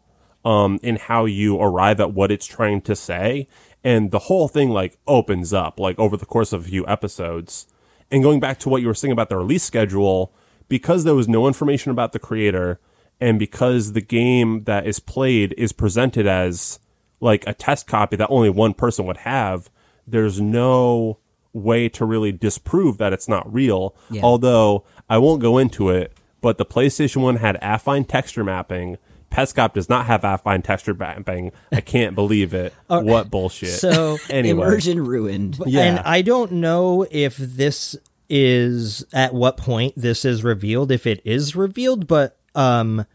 um, 0.49 0.79
in 0.81 0.95
how 0.95 1.25
you 1.25 1.61
arrive 1.61 1.99
at 1.99 2.11
what 2.11 2.31
it's 2.31 2.47
trying 2.47 2.81
to 2.81 2.95
say. 2.95 3.47
And 3.83 4.09
the 4.09 4.17
whole 4.19 4.47
thing 4.47 4.71
like 4.71 4.97
opens 5.05 5.53
up 5.53 5.79
like 5.79 5.99
over 5.99 6.17
the 6.17 6.25
course 6.25 6.51
of 6.51 6.65
a 6.65 6.69
few 6.69 6.87
episodes. 6.87 7.67
And 8.09 8.23
going 8.23 8.39
back 8.39 8.57
to 8.59 8.69
what 8.69 8.81
you 8.81 8.87
were 8.87 8.95
saying 8.95 9.11
about 9.11 9.29
the 9.29 9.37
release 9.37 9.63
schedule, 9.63 10.33
because 10.67 11.03
there 11.03 11.13
was 11.13 11.27
no 11.27 11.45
information 11.45 11.91
about 11.91 12.13
the 12.13 12.19
creator 12.19 12.79
and 13.21 13.37
because 13.37 13.93
the 13.93 14.01
game 14.01 14.63
that 14.63 14.87
is 14.87 14.99
played 14.99 15.53
is 15.55 15.71
presented 15.71 16.25
as 16.25 16.79
like 17.19 17.45
a 17.45 17.53
test 17.53 17.85
copy 17.85 18.15
that 18.15 18.29
only 18.31 18.49
one 18.49 18.73
person 18.73 19.05
would 19.05 19.17
have, 19.17 19.69
there's 20.07 20.41
no 20.41 21.19
way 21.53 21.89
to 21.89 22.05
really 22.05 22.31
disprove 22.31 22.97
that 22.97 23.13
it's 23.13 23.27
not 23.27 23.51
real. 23.53 23.95
Yeah. 24.09 24.21
Although 24.23 24.83
I 25.07 25.19
won't 25.19 25.43
go 25.43 25.59
into 25.59 25.89
it, 25.89 26.11
but 26.41 26.57
the 26.57 26.65
PlayStation 26.65 27.17
1 27.17 27.35
had 27.35 27.61
affine 27.61 28.07
texture 28.07 28.43
mapping. 28.43 28.97
Petscop 29.31 29.73
does 29.73 29.89
not 29.89 30.05
have 30.07 30.21
affine 30.21 30.63
texture 30.63 30.93
mapping. 30.93 31.51
I 31.71 31.81
can't 31.81 32.15
believe 32.15 32.53
it. 32.53 32.73
what 32.87 33.29
bullshit. 33.29 33.69
so 33.79 34.17
anyway, 34.29 34.65
Immersion 34.65 35.03
ruined. 35.05 35.59
Yeah. 35.65 35.81
And 35.81 35.99
I 35.99 36.21
don't 36.21 36.53
know 36.53 37.05
if 37.11 37.37
this 37.37 37.95
is 38.29 39.03
at 39.13 39.33
what 39.33 39.57
point 39.57 39.93
this 39.95 40.23
is 40.25 40.43
revealed, 40.43 40.91
if 40.91 41.05
it 41.07 41.21
is 41.25 41.55
revealed, 41.55 42.07
but 42.07 42.37
um 42.55 43.05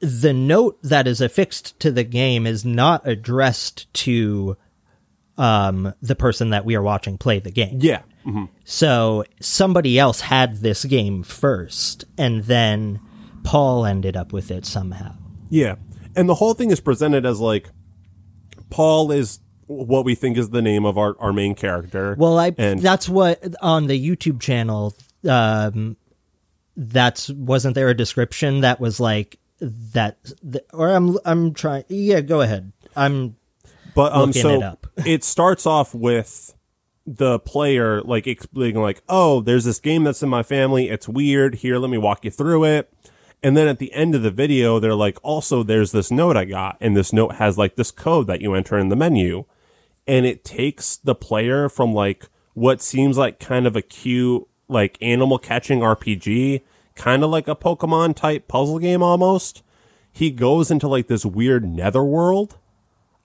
the 0.00 0.32
note 0.32 0.78
that 0.82 1.06
is 1.08 1.20
affixed 1.20 1.78
to 1.80 1.90
the 1.90 2.04
game 2.04 2.46
is 2.46 2.64
not 2.64 3.06
addressed 3.06 3.92
to 3.92 4.56
um 5.36 5.92
the 6.00 6.14
person 6.16 6.50
that 6.50 6.64
we 6.64 6.74
are 6.76 6.82
watching 6.82 7.18
play 7.18 7.38
the 7.38 7.50
game. 7.50 7.78
yeah. 7.80 8.02
hmm 8.24 8.44
So 8.64 9.24
somebody 9.40 9.98
else 9.98 10.20
had 10.22 10.58
this 10.58 10.84
game 10.84 11.22
first 11.22 12.04
and 12.16 12.44
then 12.44 13.00
Paul 13.44 13.86
ended 13.86 14.16
up 14.16 14.32
with 14.32 14.50
it 14.50 14.66
somehow. 14.66 15.14
Yeah. 15.50 15.76
And 16.16 16.28
the 16.28 16.34
whole 16.34 16.54
thing 16.54 16.70
is 16.70 16.80
presented 16.80 17.24
as 17.24 17.40
like 17.40 17.68
Paul 18.70 19.12
is 19.12 19.40
what 19.66 20.04
we 20.04 20.14
think 20.14 20.36
is 20.38 20.50
the 20.50 20.62
name 20.62 20.84
of 20.84 20.98
our, 20.98 21.16
our 21.18 21.32
main 21.32 21.54
character. 21.54 22.16
Well, 22.18 22.38
I 22.38 22.54
and 22.56 22.80
that's 22.80 23.08
what 23.08 23.42
on 23.60 23.86
the 23.86 23.98
YouTube 23.98 24.40
channel. 24.40 24.94
Um, 25.28 25.96
that's 26.76 27.28
wasn't 27.30 27.74
there 27.74 27.88
a 27.88 27.94
description 27.94 28.60
that 28.60 28.80
was 28.80 29.00
like 29.00 29.38
that, 29.60 30.18
th- 30.40 30.64
or 30.72 30.90
I'm 30.90 31.18
I'm 31.24 31.54
trying. 31.54 31.84
Yeah, 31.88 32.20
go 32.20 32.40
ahead. 32.40 32.72
I'm 32.96 33.36
But 33.94 34.12
um, 34.12 34.28
looking 34.28 34.42
so 34.42 34.50
it 34.50 34.62
up. 34.62 34.86
it 35.04 35.24
starts 35.24 35.66
off 35.66 35.94
with 35.94 36.54
the 37.06 37.38
player 37.40 38.00
like 38.02 38.26
explaining 38.26 38.80
like, 38.80 39.02
"Oh, 39.08 39.40
there's 39.40 39.64
this 39.64 39.80
game 39.80 40.04
that's 40.04 40.22
in 40.22 40.28
my 40.28 40.42
family. 40.42 40.88
It's 40.88 41.08
weird. 41.08 41.56
Here, 41.56 41.78
let 41.78 41.90
me 41.90 41.98
walk 41.98 42.24
you 42.24 42.30
through 42.30 42.64
it." 42.64 42.92
And 43.42 43.56
then 43.56 43.68
at 43.68 43.78
the 43.78 43.92
end 43.92 44.14
of 44.14 44.22
the 44.22 44.30
video, 44.30 44.78
they're 44.78 44.94
like, 44.94 45.18
"Also, 45.22 45.62
there's 45.62 45.92
this 45.92 46.10
note 46.10 46.36
I 46.36 46.44
got, 46.44 46.76
and 46.80 46.96
this 46.96 47.12
note 47.12 47.36
has 47.36 47.56
like 47.56 47.76
this 47.76 47.90
code 47.90 48.26
that 48.26 48.40
you 48.40 48.54
enter 48.54 48.78
in 48.78 48.88
the 48.88 48.96
menu." 48.96 49.44
And 50.06 50.26
it 50.26 50.44
takes 50.44 50.96
the 50.96 51.14
player 51.14 51.68
from 51.68 51.92
like 51.92 52.28
what 52.54 52.82
seems 52.82 53.18
like 53.18 53.38
kind 53.38 53.66
of 53.66 53.76
a 53.76 53.82
cute 53.82 54.46
like 54.68 54.98
animal 55.00 55.38
catching 55.38 55.80
RPG, 55.80 56.62
kind 56.94 57.22
of 57.22 57.30
like 57.30 57.48
a 57.48 57.56
Pokemon 57.56 58.16
type 58.16 58.48
puzzle 58.48 58.78
game 58.78 59.02
almost. 59.02 59.62
He 60.10 60.30
goes 60.30 60.70
into 60.70 60.88
like 60.88 61.06
this 61.06 61.24
weird 61.24 61.64
netherworld 61.64 62.58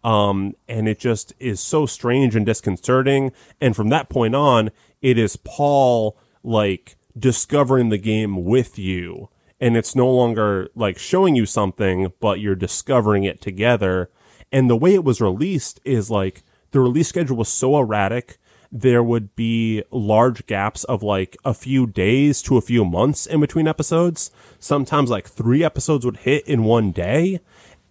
um, 0.03 0.55
and 0.67 0.87
it 0.87 0.99
just 0.99 1.33
is 1.39 1.59
so 1.59 1.85
strange 1.85 2.35
and 2.35 2.45
disconcerting. 2.45 3.31
And 3.61 3.75
from 3.75 3.89
that 3.89 4.09
point 4.09 4.35
on, 4.35 4.71
it 5.01 5.17
is 5.17 5.37
Paul 5.37 6.17
like 6.43 6.97
discovering 7.17 7.89
the 7.89 7.97
game 7.97 8.43
with 8.43 8.77
you. 8.77 9.29
And 9.63 9.77
it's 9.77 9.95
no 9.95 10.09
longer 10.09 10.67
like 10.75 10.97
showing 10.97 11.35
you 11.35 11.45
something, 11.45 12.11
but 12.19 12.39
you're 12.41 12.55
discovering 12.67 13.23
it 13.23 13.39
together. 13.41 14.09
And 14.51 14.69
the 14.69 14.75
way 14.83 14.93
it 14.93 15.03
was 15.05 15.21
released 15.21 15.79
is 15.85 16.11
like 16.11 16.43
the 16.71 16.79
release 16.81 17.07
schedule 17.07 17.37
was 17.37 17.49
so 17.49 17.77
erratic. 17.79 18.37
There 18.71 19.03
would 19.03 19.35
be 19.35 19.83
large 19.91 20.45
gaps 20.47 20.83
of 20.85 21.01
like 21.01 21.37
a 21.45 21.53
few 21.53 21.87
days 21.87 22.41
to 22.43 22.57
a 22.57 22.61
few 22.61 22.83
months 22.83 23.25
in 23.25 23.39
between 23.39 23.67
episodes. 23.67 24.31
Sometimes 24.59 25.09
like 25.09 25.27
three 25.29 25.63
episodes 25.63 26.03
would 26.05 26.17
hit 26.17 26.45
in 26.47 26.63
one 26.65 26.91
day 26.91 27.39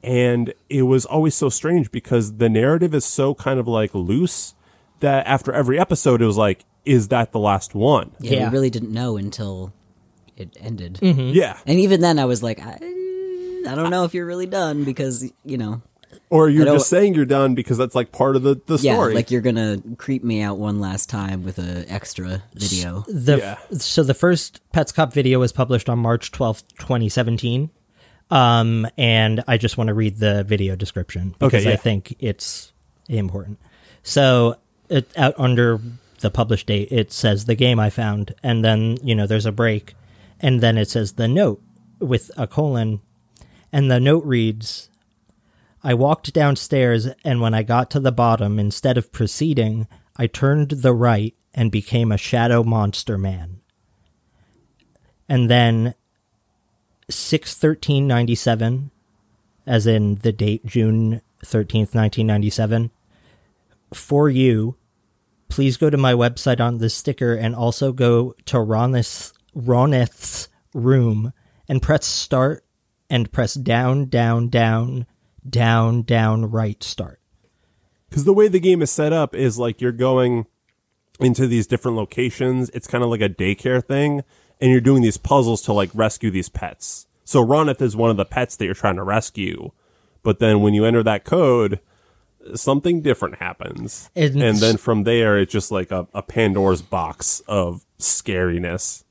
and 0.03 0.53
it 0.69 0.83
was 0.83 1.07
always 1.07 1.35
so 1.35 1.49
strange 1.49 1.91
because 1.93 2.37
the 2.39 2.49
narrative 2.49 2.93
is 2.95 3.05
so 3.05 3.35
kind 3.35 3.59
of 3.61 3.69
like 3.69 3.95
loose 3.95 4.55
that 5.01 5.25
after 5.27 5.53
every 5.53 5.79
episode 5.79 6.21
it 6.21 6.27
was 6.27 6.37
like 6.37 6.65
is 6.85 7.09
that 7.09 7.31
the 7.33 7.39
last 7.39 7.75
one 7.75 8.11
Yeah, 8.19 8.33
Yeah. 8.33 8.49
we 8.49 8.53
really 8.53 8.71
didn't 8.71 8.93
know 8.93 9.17
until 9.17 9.73
it 10.37 10.57
ended. 10.61 10.99
yeah 11.03 11.59
And 11.67 11.79
even 11.79 12.01
then, 12.01 12.19
I 12.19 12.25
was 12.25 12.43
like, 12.43 12.61
I, 12.61 12.79
I 13.69 13.75
don't 13.75 13.91
know 13.91 14.05
if 14.05 14.15
you're 14.15 14.27
really 14.27 14.47
done 14.47 14.85
because 14.85 15.31
you 15.45 15.59
know, 15.59 15.83
or 16.31 16.49
you're 16.49 16.65
just 16.65 16.89
saying 16.89 17.15
you're 17.15 17.25
done 17.25 17.55
because 17.55 17.79
that's 17.79 17.95
like 17.95 18.11
part 18.11 18.37
of 18.37 18.43
the, 18.43 18.61
the 18.67 18.79
yeah, 18.79 18.95
story 18.95 19.15
like 19.15 19.31
you're 19.31 19.43
gonna 19.43 19.83
creep 19.99 20.25
me 20.25 20.41
out 20.41 20.59
one 20.59 20.81
last 20.81 21.11
time 21.11 21.45
with 21.45 21.59
a 21.59 21.85
extra 21.89 22.43
video. 22.55 23.05
The 23.07 23.39
Yeah. 23.39 23.59
so 23.77 24.03
the 24.03 24.15
first 24.15 24.61
Petscop 24.73 25.13
video 25.13 25.39
was 25.41 25.53
published 25.53 25.89
on 25.89 25.99
March 25.99 26.33
twelfth, 26.33 26.65
twenty 26.79 27.09
seventeen. 27.09 27.71
Um, 28.31 28.87
and 28.97 29.45
I 29.47 29.59
just 29.59 29.77
want 29.77 29.89
to 29.89 29.95
read 29.95 30.17
the 30.17 30.43
video 30.43 30.75
description 30.75 31.35
because 31.39 31.67
yeah. 31.67 31.73
I 31.73 31.77
think 31.77 32.17
it's 32.19 32.73
important. 33.07 33.59
So, 34.03 34.57
it, 34.89 35.13
out 35.19 35.35
under 35.37 35.81
the 36.21 36.31
published 36.31 36.67
date, 36.69 36.89
it 36.91 37.13
says 37.13 37.45
the 37.45 37.55
game 37.55 37.79
I 37.79 37.91
found, 37.91 38.35
and 38.43 38.65
then 38.65 38.97
you 39.03 39.15
know 39.15 39.27
there's 39.27 39.45
a 39.45 39.53
break, 39.53 39.95
and 40.43 40.61
then 40.61 40.77
it 40.77 40.91
says 40.91 41.13
the 41.13 41.29
note 41.29 41.63
with 42.01 42.31
a 42.37 42.47
colon, 42.47 43.01
and 43.73 43.91
the 43.91 44.01
note 44.01 44.25
reads, 44.25 44.91
I 45.83 45.95
walked 45.95 46.33
downstairs, 46.33 47.07
and 47.25 47.41
when 47.41 47.55
I 47.55 47.63
got 47.63 47.91
to 47.93 48.01
the 48.01 48.13
bottom, 48.13 48.59
instead 48.59 48.99
of 48.99 49.13
proceeding, 49.13 49.87
I 50.17 50.27
turned 50.27 50.71
the 50.71 50.93
right 50.93 51.35
and 51.55 51.71
became 51.71 52.13
a 52.13 52.19
shadow 52.19 52.63
monster 52.63 53.17
man. 53.17 53.61
And 55.29 55.51
then 55.51 55.95
six 57.09 57.55
thirteen 57.55 58.07
ninety 58.07 58.35
seven, 58.35 58.91
as 59.67 59.87
in 59.87 60.17
the 60.17 60.33
date 60.33 60.67
June 60.67 61.23
thirteenth, 61.45 61.95
nineteen 61.95 62.27
ninety 62.27 62.51
seven. 62.51 62.91
For 63.95 64.29
you, 64.29 64.77
please 65.49 65.77
go 65.77 65.91
to 65.91 65.97
my 65.97 66.13
website 66.13 66.61
on 66.61 66.79
this 66.79 66.95
sticker 66.95 67.35
and 67.35 67.55
also 67.55 67.93
go 67.93 68.35
to 68.47 68.61
Roneth's 68.61 69.33
Roneth's 69.55 70.49
room 70.75 71.33
and 71.69 71.83
press 71.83 72.07
start 72.07 72.65
and 73.11 73.31
press 73.33 73.55
down, 73.55 74.07
down, 74.07 74.49
down, 74.49 75.07
down, 75.49 76.03
down, 76.03 76.51
right, 76.51 76.83
start. 76.83 77.21
because 78.09 78.25
the 78.25 78.33
way 78.33 78.49
the 78.49 78.61
game 78.61 78.83
is 78.83 78.91
set 78.91 79.13
up 79.13 79.35
is 79.35 79.59
like 79.59 79.81
you're 79.81 79.93
going 79.93 80.47
into 81.21 81.47
these 81.47 81.67
different 81.67 81.97
locations. 81.97 82.71
It's 82.71 82.87
kind 82.87 83.05
of 83.05 83.11
like 83.11 83.21
a 83.21 83.29
daycare 83.29 83.85
thing 83.85 84.23
and 84.61 84.71
you're 84.71 84.81
doing 84.81 85.03
these 85.03 85.17
puzzles 85.19 85.63
to 85.63 85.73
like 85.73 85.91
rescue 85.95 86.31
these 86.31 86.49
pets. 86.49 87.07
So 87.25 87.45
roneth 87.45 87.81
is 87.83 87.95
one 87.97 88.11
of 88.11 88.17
the 88.17 88.25
pets 88.25 88.57
that 88.57 88.65
you're 88.65 88.75
trying 88.75 88.97
to 88.97 89.03
rescue. 89.03 89.71
But 90.23 90.39
then 90.39 90.61
when 90.63 90.75
you 90.75 90.85
enter 90.85 91.03
that 91.03 91.25
code 91.25 91.81
something 92.55 93.03
different 93.03 93.37
happens. 93.37 94.11
And- 94.17 94.43
and 94.43 94.59
then 94.59 94.77
from 94.77 95.05
there 95.05 95.39
it's 95.39 95.53
just 95.53 95.71
like 95.71 95.91
a, 95.91 96.09
a 96.15 96.23
pandora's 96.23 96.83
box 96.83 97.41
of 97.47 97.85
scariness 98.01 99.05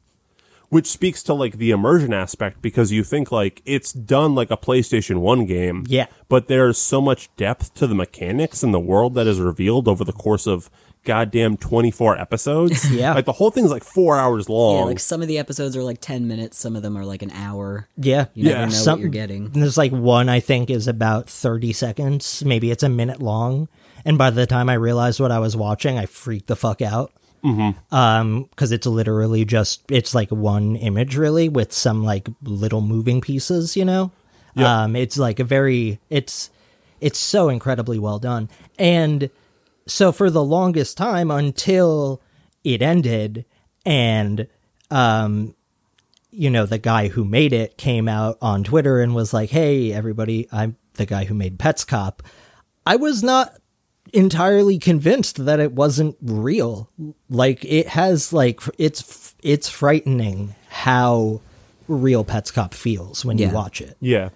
which 0.72 0.88
speaks 0.88 1.22
to 1.22 1.34
like 1.34 1.58
the 1.58 1.70
immersion 1.70 2.14
aspect 2.14 2.62
because 2.62 2.92
you 2.92 3.04
think 3.04 3.32
like 3.32 3.62
it's 3.66 3.92
done 3.94 4.34
like 4.34 4.50
a 4.50 4.58
PlayStation 4.58 5.20
1 5.20 5.46
game. 5.46 5.84
Yeah. 5.88 6.08
But 6.30 6.48
there's 6.48 6.78
so 6.78 7.00
much 7.02 7.30
depth 7.36 7.74
to 7.76 7.88
the 7.88 7.94
mechanics 7.94 8.64
and 8.64 8.74
the 8.74 8.80
world 8.80 9.14
that 9.16 9.28
is 9.28 9.40
revealed 9.40 9.88
over 9.90 10.04
the 10.06 10.14
course 10.14 10.48
of 10.48 10.70
goddamn 11.04 11.58
24 11.58 12.18
episodes. 12.18 12.90
Yeah. 12.94 13.14
Like 13.14 13.26
the 13.26 13.34
whole 13.34 13.52
thing's 13.52 13.70
like 13.70 13.84
4 13.84 14.18
hours 14.18 14.48
long. 14.48 14.76
Yeah, 14.76 14.80
long. 14.80 14.88
like 14.88 15.00
some 15.00 15.22
of 15.22 15.28
the 15.28 15.38
episodes 15.40 15.76
are 15.76 15.84
like 15.84 16.00
ten 16.00 16.28
minutes, 16.28 16.58
some 16.58 16.76
of 16.78 16.84
them 16.84 16.98
are 16.98 17.04
like 17.06 17.22
an 17.22 17.32
hour. 17.32 17.88
Yeah. 17.98 18.26
You 18.34 18.46
never 18.46 18.58
Yeah. 18.60 18.66
know 18.66 18.72
Some- 18.72 18.94
what 18.94 19.02
you're 19.02 19.10
getting. 19.10 19.50
There's 19.50 19.78
like 19.78 19.92
one 19.92 20.30
I 20.30 20.40
think 20.40 20.70
is 20.70 20.88
about 20.88 21.30
30 21.30 21.74
seconds, 21.74 22.44
maybe 22.46 22.72
it's 22.72 22.84
a 22.84 22.90
minute 22.90 23.22
long. 23.22 23.68
And 24.06 24.18
by 24.18 24.30
the 24.30 24.48
time 24.48 24.70
I 24.70 24.76
realized 24.76 25.20
what 25.20 25.32
I 25.32 25.40
was 25.40 25.56
watching, 25.56 25.98
I 26.00 26.06
freaked 26.06 26.48
the 26.48 26.56
fuck 26.56 26.82
out. 26.82 27.12
Mm-hmm. 27.44 27.96
Um, 27.96 28.44
because 28.44 28.72
it's 28.72 28.86
literally 28.86 29.46
just 29.46 29.82
it's 29.90 30.14
like 30.14 30.30
one 30.30 30.76
image 30.76 31.18
really 31.18 31.50
with 31.50 31.74
some 31.74 32.04
like 32.04 32.28
little 32.44 32.82
moving 32.82 33.22
pieces, 33.22 33.76
you 33.76 33.86
know. 33.86 34.12
Um, 34.58 34.96
it's 34.96 35.18
like 35.18 35.40
a 35.40 35.44
very 35.44 36.00
it's 36.10 36.50
it's 37.00 37.20
so 37.20 37.50
incredibly 37.50 37.98
well 38.00 38.20
done, 38.20 38.50
and 38.78 39.30
so 39.88 40.12
for 40.12 40.30
the 40.30 40.44
longest 40.44 40.98
time 40.98 41.32
until 41.32 42.22
it 42.64 42.82
ended, 42.82 43.46
and 43.86 44.48
um, 44.90 45.56
you 46.32 46.50
know, 46.50 46.66
the 46.66 46.78
guy 46.78 47.08
who 47.08 47.26
made 47.26 47.54
it 47.54 47.78
came 47.78 48.08
out 48.08 48.38
on 48.42 48.64
Twitter 48.64 49.02
and 49.02 49.16
was 49.16 49.34
like, 49.34 49.50
"Hey, 49.50 49.92
everybody, 49.92 50.48
I'm 50.52 50.78
the 50.94 51.06
guy 51.06 51.26
who 51.26 51.34
made 51.34 51.58
Petscop." 51.58 52.20
I 52.86 52.96
was 52.96 53.24
not 53.24 53.61
entirely 54.14 54.78
convinced 54.80 55.46
that 55.46 55.60
it 55.60 55.72
wasn't 55.74 56.16
real. 56.22 56.90
Like 57.30 57.64
it 57.66 57.88
has 57.90 58.32
like 58.34 58.62
it's 58.78 59.36
it's 59.44 59.70
frightening 59.70 60.56
how 60.70 61.42
real 61.88 62.24
Petscop 62.24 62.74
feels 62.74 63.26
when 63.26 63.38
Yeah. 63.38 63.50
you 63.50 63.54
watch 63.56 63.82
it. 63.82 63.98
Yeah. 64.00 64.30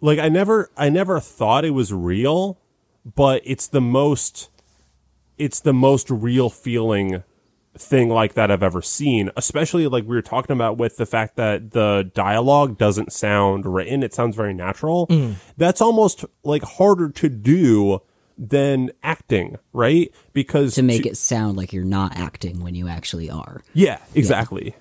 Like 0.00 0.18
I 0.18 0.28
never 0.28 0.70
I 0.76 0.88
never 0.90 1.20
thought 1.20 1.64
it 1.64 1.70
was 1.70 1.92
real, 1.92 2.58
but 3.14 3.42
it's 3.44 3.66
the 3.66 3.80
most 3.80 4.48
it's 5.36 5.60
the 5.60 5.72
most 5.74 6.10
real 6.10 6.50
feeling 6.50 7.22
thing 7.76 8.08
like 8.08 8.34
that 8.34 8.50
I've 8.50 8.62
ever 8.62 8.82
seen, 8.82 9.30
especially 9.36 9.86
like 9.86 10.02
we 10.02 10.16
were 10.16 10.22
talking 10.22 10.52
about 10.52 10.78
with 10.78 10.96
the 10.96 11.06
fact 11.06 11.36
that 11.36 11.70
the 11.70 12.10
dialogue 12.12 12.76
doesn't 12.76 13.12
sound 13.12 13.64
written, 13.72 14.02
it 14.02 14.12
sounds 14.12 14.34
very 14.34 14.52
natural. 14.52 15.06
Mm. 15.06 15.34
That's 15.56 15.80
almost 15.80 16.24
like 16.42 16.64
harder 16.64 17.08
to 17.10 17.28
do 17.28 18.00
than 18.38 18.90
acting, 19.02 19.56
right? 19.72 20.12
Because 20.32 20.76
To 20.76 20.82
make 20.82 21.04
it 21.06 21.16
sound 21.16 21.56
like 21.56 21.72
you're 21.72 21.84
not 21.84 22.16
acting 22.16 22.62
when 22.62 22.74
you 22.74 22.88
actually 22.88 23.28
are. 23.28 23.62
Yeah, 23.74 23.98
exactly. 24.14 24.74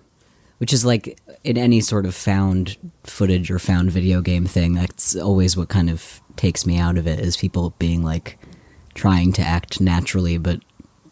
Which 0.59 0.73
is 0.73 0.85
like 0.85 1.19
in 1.43 1.57
any 1.57 1.81
sort 1.81 2.05
of 2.05 2.15
found 2.15 2.77
footage 3.03 3.49
or 3.51 3.59
found 3.59 3.91
video 3.91 4.21
game 4.21 4.45
thing, 4.45 4.73
that's 4.73 5.15
always 5.15 5.57
what 5.57 5.69
kind 5.69 5.89
of 5.89 6.21
takes 6.35 6.65
me 6.65 6.77
out 6.77 6.97
of 6.97 7.07
it 7.07 7.19
is 7.19 7.35
people 7.37 7.73
being 7.79 8.03
like 8.03 8.37
trying 8.93 9.33
to 9.33 9.41
act 9.41 9.81
naturally 9.81 10.37
but 10.37 10.59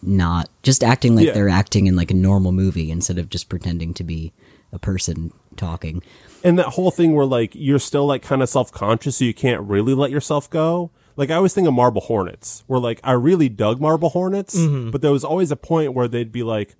not 0.01 0.49
just 0.61 0.83
acting 0.83 1.15
like 1.15 1.25
Yeah. 1.25 1.33
they're 1.33 1.49
acting 1.49 1.87
in 1.87 1.95
like 1.95 2.11
a 2.11 2.15
normal 2.15 2.51
movie 2.51 2.91
instead 2.91 3.17
of 3.17 3.29
just 3.29 3.49
pretending 3.49 3.93
to 3.95 4.03
be 4.03 4.33
a 4.71 4.77
person 4.79 5.31
talking. 5.57 6.03
and 6.43 6.59
that 6.59 6.67
whole 6.67 6.91
thing 6.91 7.13
where 7.15 7.25
like 7.25 7.51
you're 7.55 7.79
still 7.79 8.05
like 8.05 8.21
kind 8.21 8.43
of 8.43 8.49
self-conscious 8.49 9.17
so 9.17 9.25
you 9.25 9.33
can't 9.33 9.61
really 9.63 9.93
let 9.95 10.11
yourself 10.11 10.47
go 10.49 10.91
like 11.15 11.29
i 11.31 11.35
always 11.35 11.53
think 11.53 11.67
of 11.67 11.73
marble 11.73 12.01
hornets 12.01 12.63
where 12.67 12.79
like 12.79 12.99
i 13.03 13.11
really 13.11 13.49
dug 13.49 13.79
marble 13.81 14.09
hornets 14.09 14.55
but 14.91 15.01
there 15.01 15.11
was 15.11 15.23
always 15.23 15.51
a 15.51 15.55
point 15.55 15.93
where 15.93 16.07
they'd 16.07 16.31
be 16.31 16.43
like 16.43 16.75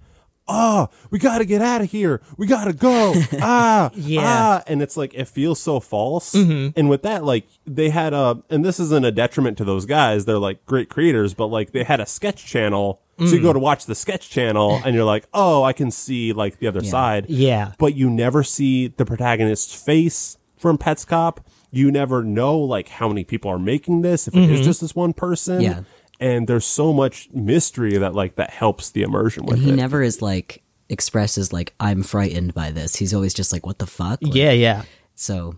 oh 0.47 0.88
we 1.09 1.17
gotta 1.17 1.43
get 1.43 1.59
out 1.59 1.81
of 1.81 1.89
here. 1.89 2.21
We 2.38 2.45
gotta 2.45 2.71
go. 2.71 3.15
Ah 3.41 3.89
Yeah. 3.95 4.21
ah. 4.23 4.63
And 4.67 4.79
it's 4.83 4.95
like 4.95 5.11
it 5.15 5.27
feels 5.27 5.59
so 5.59 5.79
false. 5.79 6.36
And 6.36 6.88
with 6.88 7.01
that 7.01 7.23
like 7.23 7.47
they 7.65 7.89
had 7.89 8.13
a 8.13 8.43
and 8.51 8.63
this 8.63 8.79
isn't 8.79 9.03
a 9.05 9.11
detriment 9.11 9.57
to 9.57 9.63
those 9.63 9.88
guys 9.88 10.25
they're 10.25 10.38
like 10.38 10.63
great 10.67 10.88
creators 10.88 11.33
but 11.33 11.47
like 11.47 11.71
they 11.71 11.83
had 11.83 11.99
a 11.99 12.05
sketch 12.05 12.45
channel. 12.45 13.01
So 13.17 13.25
you 13.33 13.41
go 13.41 13.53
to 13.53 13.59
watch 13.59 13.86
the 13.88 13.95
sketch 13.95 14.29
channel 14.29 14.79
and 14.86 14.93
you're 14.93 15.03
like 15.03 15.25
oh 15.33 15.63
i 15.63 15.73
can 15.73 15.89
see 15.89 16.31
like 16.31 16.59
the 16.59 16.67
other 16.67 16.83
side. 16.83 17.25
Yeah. 17.27 17.71
but 17.79 17.95
you 17.95 18.07
never 18.11 18.43
see 18.43 18.89
the 18.89 19.03
protagonist's 19.05 19.73
face 19.73 20.38
from 20.57 20.77
Petscop. 20.77 21.38
You 21.76 21.91
never 21.91 22.23
know 22.23 22.57
like 22.57 22.88
how 22.89 23.07
many 23.07 23.23
people 23.23 23.51
are 23.51 23.59
making 23.59 24.01
this, 24.01 24.28
if 24.28 24.36
it 24.36 24.49
is 24.49 24.65
just 24.65 24.82
this 24.82 24.95
one 24.95 25.13
person. 25.13 25.61
Yeah. 25.61 25.82
and 26.19 26.47
there's 26.47 26.65
so 26.65 26.93
much 26.93 27.30
mystery 27.34 27.97
that 27.97 28.13
like 28.15 28.36
that 28.36 28.49
helps 28.51 28.91
the 28.91 29.01
immersion 29.01 29.45
with 29.45 29.55
And 29.55 29.63
he 29.63 29.71
it. 29.71 29.76
never 29.76 30.01
is 30.01 30.21
like 30.21 30.63
expresses 30.89 31.51
like 31.51 31.73
I'm 31.80 32.03
frightened 32.03 32.53
by 32.53 32.71
this. 32.71 32.95
He's 32.95 33.13
always 33.13 33.34
just 33.34 33.51
like 33.51 33.65
what 33.65 33.80
the 33.80 33.88
fuck. 33.88 34.21
Like, 34.21 34.34
Yeah, 34.36 34.51
yeah. 34.51 34.84
So 35.15 35.55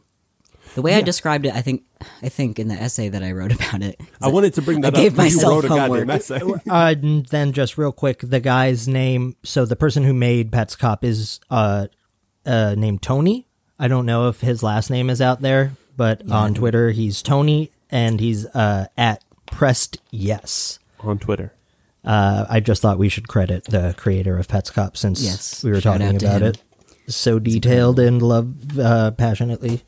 the 0.75 0.81
way 0.81 0.95
I 0.95 1.01
described 1.01 1.45
it, 1.45 1.53
I 1.53 1.61
think 1.61 1.83
I 2.21 2.29
think 2.29 2.59
in 2.59 2.67
the 2.67 2.75
essay 2.75 3.09
that 3.09 3.23
I 3.23 3.31
wrote 3.31 3.51
about 3.59 3.81
it, 3.83 3.99
I 4.21 4.27
wanted 4.29 4.53
to 4.55 4.61
bring 4.61 4.81
that 4.81 4.95
I 4.95 4.97
up. 4.97 5.03
gave 5.03 5.15
but 5.15 5.29
you 5.29 5.35
myself 5.35 5.53
wrote 5.53 5.65
a 5.65 5.69
homework. 5.81 6.09
essay. 6.09 6.39
Uh, 6.69 6.95
and 7.01 7.25
then 7.27 7.51
just 7.53 7.77
real 7.77 7.91
quick, 7.91 8.19
the 8.21 8.39
guy's 8.39 8.87
name. 8.87 9.35
So 9.43 9.65
the 9.65 9.75
person 9.75 10.03
who 10.03 10.13
made 10.13 10.51
Petscop 10.51 11.03
is 11.03 11.39
uh, 11.49 11.87
uh, 12.45 12.75
named 12.77 13.01
Tony. 13.01 13.47
I 13.79 13.87
don't 13.87 14.05
know 14.07 14.27
if 14.29 14.41
his 14.41 14.63
last 14.63 14.89
name 14.89 15.09
is 15.11 15.21
out 15.21 15.41
there, 15.41 15.73
but 15.97 16.29
on 16.31 16.53
Twitter 16.53 16.91
he's 16.91 17.21
Tony, 17.21 17.71
and 17.89 18.19
he's 18.21 18.45
uh, 18.47 18.87
at 18.97 19.23
pressed 19.45 19.97
yes. 20.11 20.79
on 21.01 21.17
Twitter. 21.19 21.53
Uh, 22.05 22.45
I 22.49 22.59
just 22.61 22.81
thought 22.81 22.97
we 22.97 23.09
should 23.09 23.27
credit 23.27 23.65
the 23.65 23.93
creator 23.97 24.37
of 24.37 24.47
Petscop 24.47 24.95
since 24.95 25.21
Yes, 25.21 25.63
we 25.63 25.71
were 25.71 25.81
shout 25.81 25.99
talking 25.99 26.15
about 26.15 26.41
him. 26.41 26.47
it 26.49 26.63
so 27.09 27.39
detailed 27.39 27.99
and 27.99 28.21
love 28.21 28.77
uh, 28.79 29.11
passionately. 29.11 29.81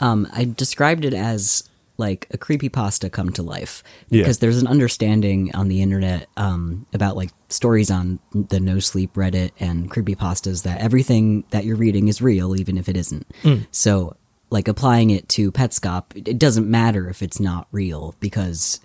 um, 0.00 0.28
I 0.32 0.44
described 0.44 1.04
it 1.04 1.14
as 1.14 1.68
like 1.96 2.26
a 2.32 2.38
creepy 2.38 2.68
pasta 2.68 3.08
come 3.08 3.30
to 3.30 3.42
life 3.42 3.84
Yeah. 4.10 4.22
because 4.22 4.40
there's 4.40 4.60
an 4.60 4.66
understanding 4.66 5.54
on 5.54 5.68
the 5.68 5.80
internet 5.80 6.28
um, 6.36 6.86
about 6.92 7.16
like 7.16 7.30
stories 7.50 7.88
on 7.90 8.18
the 8.32 8.58
no 8.58 8.80
sleep 8.80 9.14
reddit 9.14 9.52
and 9.60 9.88
creepy 9.88 10.16
pastas 10.16 10.64
that 10.64 10.80
everything 10.80 11.44
that 11.50 11.64
you're 11.64 11.76
reading 11.76 12.08
is 12.08 12.20
real 12.20 12.56
even 12.56 12.76
if 12.78 12.88
it 12.88 12.96
isn't 12.96 13.26
so 13.70 14.16
like 14.54 14.68
applying 14.68 15.10
it 15.10 15.28
to 15.28 15.52
petscop 15.52 16.04
it- 16.16 16.28
it 16.28 16.38
doesn't 16.38 16.66
matter 16.70 17.08
if 17.10 17.22
it's 17.22 17.38
not 17.40 17.66
real 17.72 18.14
because 18.20 18.80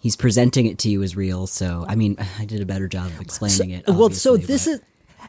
he's 0.00 0.14
presenting 0.16 0.66
it 0.66 0.78
to 0.78 0.88
you 0.88 1.02
as 1.02 1.16
real 1.16 1.46
so 1.48 1.84
i 1.88 1.94
mean 1.96 2.16
i 2.38 2.44
did 2.44 2.60
a 2.60 2.66
better 2.66 2.86
job 2.86 3.06
of 3.06 3.20
explaining 3.20 3.70
it 3.70 3.84
well 3.88 4.10
so 4.10 4.36
this 4.36 4.66
but- 4.66 4.72
is 4.74 4.80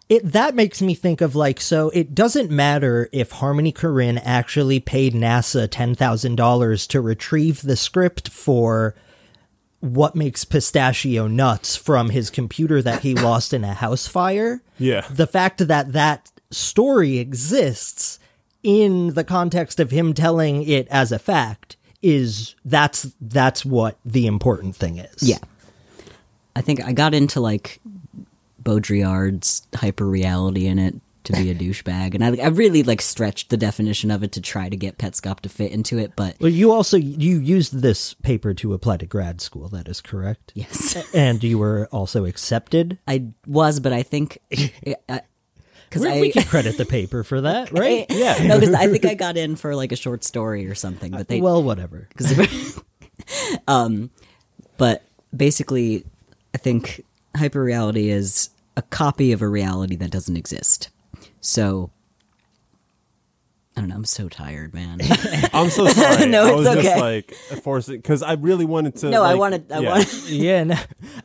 it 0.07 0.31
that 0.31 0.55
makes 0.55 0.81
me 0.81 0.93
think 0.93 1.19
of 1.21 1.35
like 1.35 1.59
so 1.59 1.89
it 1.89 2.13
doesn't 2.15 2.49
matter 2.51 3.09
if 3.11 3.31
harmony 3.31 3.73
korine 3.73 4.21
actually 4.23 4.79
paid 4.79 5.13
nasa 5.13 5.67
$10000 5.67 6.87
to 6.87 7.01
retrieve 7.01 7.61
the 7.61 7.75
script 7.75 8.29
for 8.29 8.95
what 9.81 10.15
makes 10.15 10.45
pistachio 10.45 11.27
nuts 11.27 11.75
from 11.75 12.09
his 12.09 12.29
computer 12.29 12.81
that 12.81 13.01
he 13.01 13.15
lost 13.15 13.53
in 13.53 13.63
a 13.65 13.73
house 13.73 14.07
fire 14.07 14.61
Yeah. 14.77 15.05
the 15.09 15.27
fact 15.27 15.57
that 15.67 15.91
that 15.93 16.31
story 16.51 17.17
exists 17.17 18.19
in 18.63 19.13
the 19.13 19.23
context 19.23 19.79
of 19.79 19.91
him 19.91 20.13
telling 20.13 20.63
it 20.63 20.87
as 20.89 21.11
a 21.11 21.19
fact 21.19 21.77
is 22.01 22.55
that's 22.65 23.13
that's 23.21 23.63
what 23.65 23.97
the 24.05 24.25
important 24.27 24.75
thing 24.75 24.97
is 24.97 25.21
Yeah. 25.21 25.37
I 26.55 26.61
think 26.61 26.83
I 26.83 26.91
got 26.91 27.13
into 27.13 27.39
like 27.39 27.79
Baudrillard's 28.61 29.67
hyper 29.75 30.05
reality 30.05 30.67
in 30.67 30.79
it 30.79 30.95
to 31.23 31.33
be 31.33 31.49
a 31.51 31.55
douchebag, 31.61 32.15
and 32.15 32.23
I, 32.23 32.43
I 32.43 32.47
really 32.47 32.83
like 32.83 33.01
stretched 33.01 33.49
the 33.49 33.57
definition 33.57 34.11
of 34.11 34.23
it 34.23 34.31
to 34.33 34.41
try 34.41 34.69
to 34.69 34.75
get 34.75 34.97
Petscop 34.97 35.39
to 35.41 35.49
fit 35.49 35.71
into 35.71 35.97
it. 35.97 36.13
But 36.15 36.35
Well, 36.39 36.51
you 36.51 36.71
also 36.71 36.97
you 36.97 37.39
used 37.39 37.81
this 37.81 38.15
paper 38.15 38.53
to 38.55 38.73
apply 38.73 38.97
to 38.97 39.05
grad 39.05 39.39
school. 39.41 39.67
That 39.69 39.87
is 39.87 40.01
correct. 40.01 40.51
yes, 40.55 40.97
And 41.13 41.43
you 41.43 41.57
were 41.57 41.87
also 41.91 42.25
accepted. 42.25 42.97
I 43.07 43.27
was, 43.47 43.79
but 43.79 43.93
I 43.93 44.03
think 44.03 44.39
because 45.91 46.03
We, 46.03 46.09
I 46.09 46.21
we 46.21 46.31
can 46.31 46.43
credit 46.43 46.77
the 46.77 46.85
paper 46.85 47.21
for 47.25 47.41
that, 47.41 47.71
right? 47.77 48.05
yeah, 48.09 48.47
no, 48.47 48.57
because 48.57 48.73
I 48.73 48.87
think 48.87 49.03
I 49.05 49.13
got 49.13 49.35
in 49.35 49.57
for 49.57 49.75
like 49.75 49.91
a 49.91 49.97
short 49.97 50.23
story 50.23 50.65
or 50.67 50.73
something. 50.73 51.11
But 51.11 51.27
they 51.27 51.41
well, 51.41 51.61
whatever. 51.61 52.07
Cause 52.17 52.79
um, 53.67 54.09
but 54.77 55.03
basically, 55.35 56.05
I 56.55 56.59
think 56.59 57.03
hyperreality 57.35 58.05
is 58.07 58.51
a 58.77 58.81
copy 58.81 59.33
of 59.33 59.41
a 59.41 59.49
reality 59.49 59.97
that 59.97 60.11
doesn't 60.11 60.37
exist. 60.37 60.89
So, 61.41 61.91
I 63.75 63.81
don't 63.81 63.89
know. 63.89 63.95
I'm 63.95 64.05
so 64.05 64.29
tired, 64.29 64.73
man. 64.73 64.99
I'm 65.53 65.69
so 65.69 65.87
sorry. 65.87 66.25
No, 66.27 66.45
I 66.45 66.49
it's 66.51 66.57
was 66.57 66.67
okay. 66.67 66.83
just 66.83 67.01
like 67.01 67.33
forcing 67.63 67.97
because 67.97 68.23
I 68.23 68.33
really 68.33 68.65
wanted 68.65 68.95
to. 68.97 69.09
no, 69.09 69.23
I 69.23 69.35
wanted. 69.35 69.69
I 69.69 69.79
yeah. 69.79 69.89
wanted. 69.89 70.29
Yeah, 70.29 70.63
no, 70.63 70.77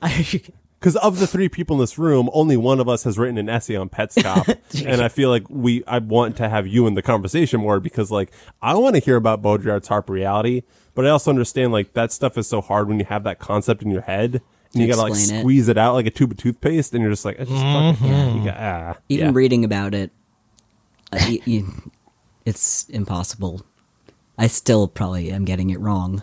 I, 0.03 0.43
because 0.87 0.95
of 1.05 1.19
the 1.19 1.27
three 1.27 1.49
people 1.49 1.75
in 1.75 1.81
this 1.81 1.99
room, 1.99 2.31
only 2.33 2.57
one 2.57 2.79
of 2.79 2.89
us 2.89 3.03
has 3.03 3.19
written 3.19 3.39
an 3.39 3.49
essay 3.49 3.75
on 3.75 3.89
Pet 3.89 4.11
Petscop, 4.11 4.57
and 4.87 5.03
I 5.03 5.09
feel 5.09 5.31
like 5.31 5.43
we 5.51 5.83
I 5.85 5.99
want 5.99 6.37
to 6.37 6.49
have 6.49 6.69
you 6.69 6.87
in 6.87 6.95
the 6.95 7.03
conversation 7.03 7.61
more 7.61 7.81
because 7.81 8.13
like 8.13 8.31
I 8.63 8.75
want 8.75 8.95
to 8.95 9.01
hear 9.01 9.17
about 9.17 9.43
Baudrillard's 9.43 9.89
hyper 9.89 10.13
reality, 10.13 10.63
but 10.95 11.05
I 11.05 11.09
also 11.09 11.31
understand 11.31 11.73
like 11.73 11.95
that 11.95 12.13
stuff 12.13 12.39
is 12.39 12.47
so 12.47 12.61
hard 12.61 12.87
when 12.87 13.01
you 13.01 13.05
have 13.05 13.25
that 13.25 13.41
concept 13.41 13.83
in 13.83 13.91
your 13.91 14.03
head 14.03 14.41
and 14.73 14.81
you 14.81 14.87
gotta 14.87 15.03
like 15.03 15.15
it. 15.15 15.41
squeeze 15.41 15.69
it. 15.69 15.77
out 15.77 15.95
like 15.95 16.07
a 16.07 16.11
tube 16.11 16.31
of 16.31 16.37
toothpaste, 16.37 16.95
and 16.95 17.03
you're 17.03 17.11
just 17.11 17.25
like, 17.25 17.41
I 17.41 17.47
just 17.47 17.63
fucking, 18.01 18.45
got, 18.45 18.57
ah, 18.57 18.95
Even 19.09 19.27
yeah. 19.27 19.33
reading 19.35 19.65
about 19.65 19.93
it, 19.93 20.13
uh, 21.13 21.35
it's 22.45 22.89
impossible. 22.91 23.67
I 24.39 24.47
still 24.47 24.87
probably 24.87 25.33
am 25.33 25.45
getting 25.45 25.71
it 25.71 25.81
wrong. 25.81 26.23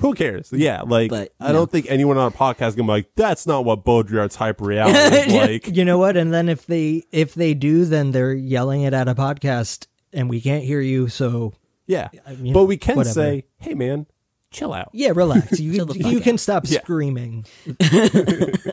Who 0.00 0.14
cares? 0.14 0.50
Yeah, 0.52 0.82
like 0.82 1.10
But, 1.10 1.32
I 1.40 1.48
you 1.48 1.52
don't 1.52 1.62
know. 1.62 1.66
think 1.66 1.86
anyone 1.88 2.16
on 2.18 2.28
a 2.28 2.34
podcast 2.34 2.76
gonna 2.76 2.84
be 2.84 2.88
like, 2.88 3.10
that's 3.16 3.46
not 3.46 3.64
what 3.64 3.84
Baudrillard's 3.84 4.36
hyper 4.36 4.64
reality 4.64 4.98
is 5.16 5.32
like. 5.34 5.76
you 5.76 5.84
know 5.84 5.98
what? 5.98 6.16
And 6.16 6.32
then 6.32 6.48
if 6.48 6.66
they 6.66 7.04
if 7.12 7.34
they 7.34 7.54
do, 7.54 7.84
then 7.84 8.12
they're 8.12 8.32
yelling 8.34 8.82
it 8.82 8.92
at 8.94 9.08
a 9.08 9.14
podcast, 9.14 9.86
and 10.12 10.28
we 10.30 10.40
can't 10.40 10.64
hear 10.64 10.80
you. 10.80 11.08
So 11.08 11.52
Yeah, 11.86 12.08
you 12.38 12.52
but 12.54 12.60
know, 12.60 12.64
we 12.64 12.76
can 12.76 12.96
whatever. 12.96 13.12
say, 13.14 13.44
hey 13.58 13.74
man, 13.74 14.06
chill 14.50 14.72
out. 14.72 14.90
yeah, 14.92 15.12
relax. 15.14 15.58
You 15.60 15.84
the 15.84 15.94
fuck 15.94 16.12
you 16.12 16.20
can 16.20 16.38
stop 16.38 16.64
Yeah. 16.66 16.80
screaming. 16.80 17.44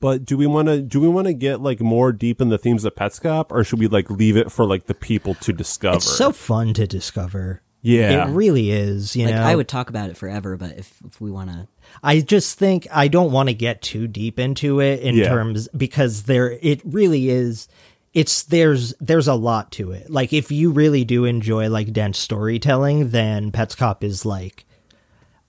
But 0.00 0.24
do 0.24 0.38
we 0.38 0.46
want 0.46 0.68
to 0.68 0.80
do 0.80 0.98
we 0.98 1.08
want 1.08 1.26
to 1.26 1.34
get 1.34 1.60
like 1.60 1.78
more 1.80 2.10
deep 2.10 2.40
in 2.40 2.48
the 2.48 2.56
themes 2.56 2.86
of 2.86 2.94
Petscop, 2.94 3.48
or 3.50 3.62
should 3.64 3.78
we 3.78 3.86
like 3.86 4.08
leave 4.10 4.34
it 4.34 4.50
for 4.50 4.64
like 4.64 4.86
the 4.86 4.94
people 4.94 5.34
to 5.34 5.52
discover? 5.52 5.96
It's 5.96 6.16
so 6.16 6.32
fun 6.32 6.72
to 6.72 6.86
discover. 6.86 7.60
Yeah, 7.82 8.28
It 8.28 8.32
really 8.34 8.70
is. 8.70 9.16
You 9.16 9.26
Like 9.26 9.34
know, 9.36 9.42
I 9.42 9.54
would 9.56 9.68
talk 9.68 9.88
about 9.88 10.10
it 10.10 10.16
forever, 10.16 10.56
but 10.56 10.78
if 10.78 10.92
if 11.06 11.20
we 11.20 11.30
want 11.30 11.50
to, 11.50 11.66
I 12.02 12.20
just 12.20 12.58
think 12.58 12.86
I 12.92 13.08
don't 13.08 13.32
want 13.32 13.48
to 13.48 13.54
get 13.54 13.80
too 13.82 14.06
deep 14.06 14.38
into 14.38 14.80
it 14.80 15.00
in 15.00 15.14
Yeah. 15.16 15.28
terms 15.28 15.68
because 15.76 16.24
there 16.24 16.52
it 16.60 16.82
really 16.84 17.30
is 17.30 17.68
it's 18.12 18.42
there's 18.42 18.92
there's 19.00 19.28
a 19.28 19.34
lot 19.34 19.70
to 19.72 19.92
it. 19.92 20.10
Like 20.10 20.32
if 20.32 20.50
you 20.50 20.72
really 20.72 21.04
do 21.04 21.24
enjoy 21.24 21.68
like 21.70 21.92
dense 21.92 22.18
storytelling, 22.18 23.10
then 23.10 23.50
Petscop 23.52 24.02
is 24.02 24.26
like 24.26 24.66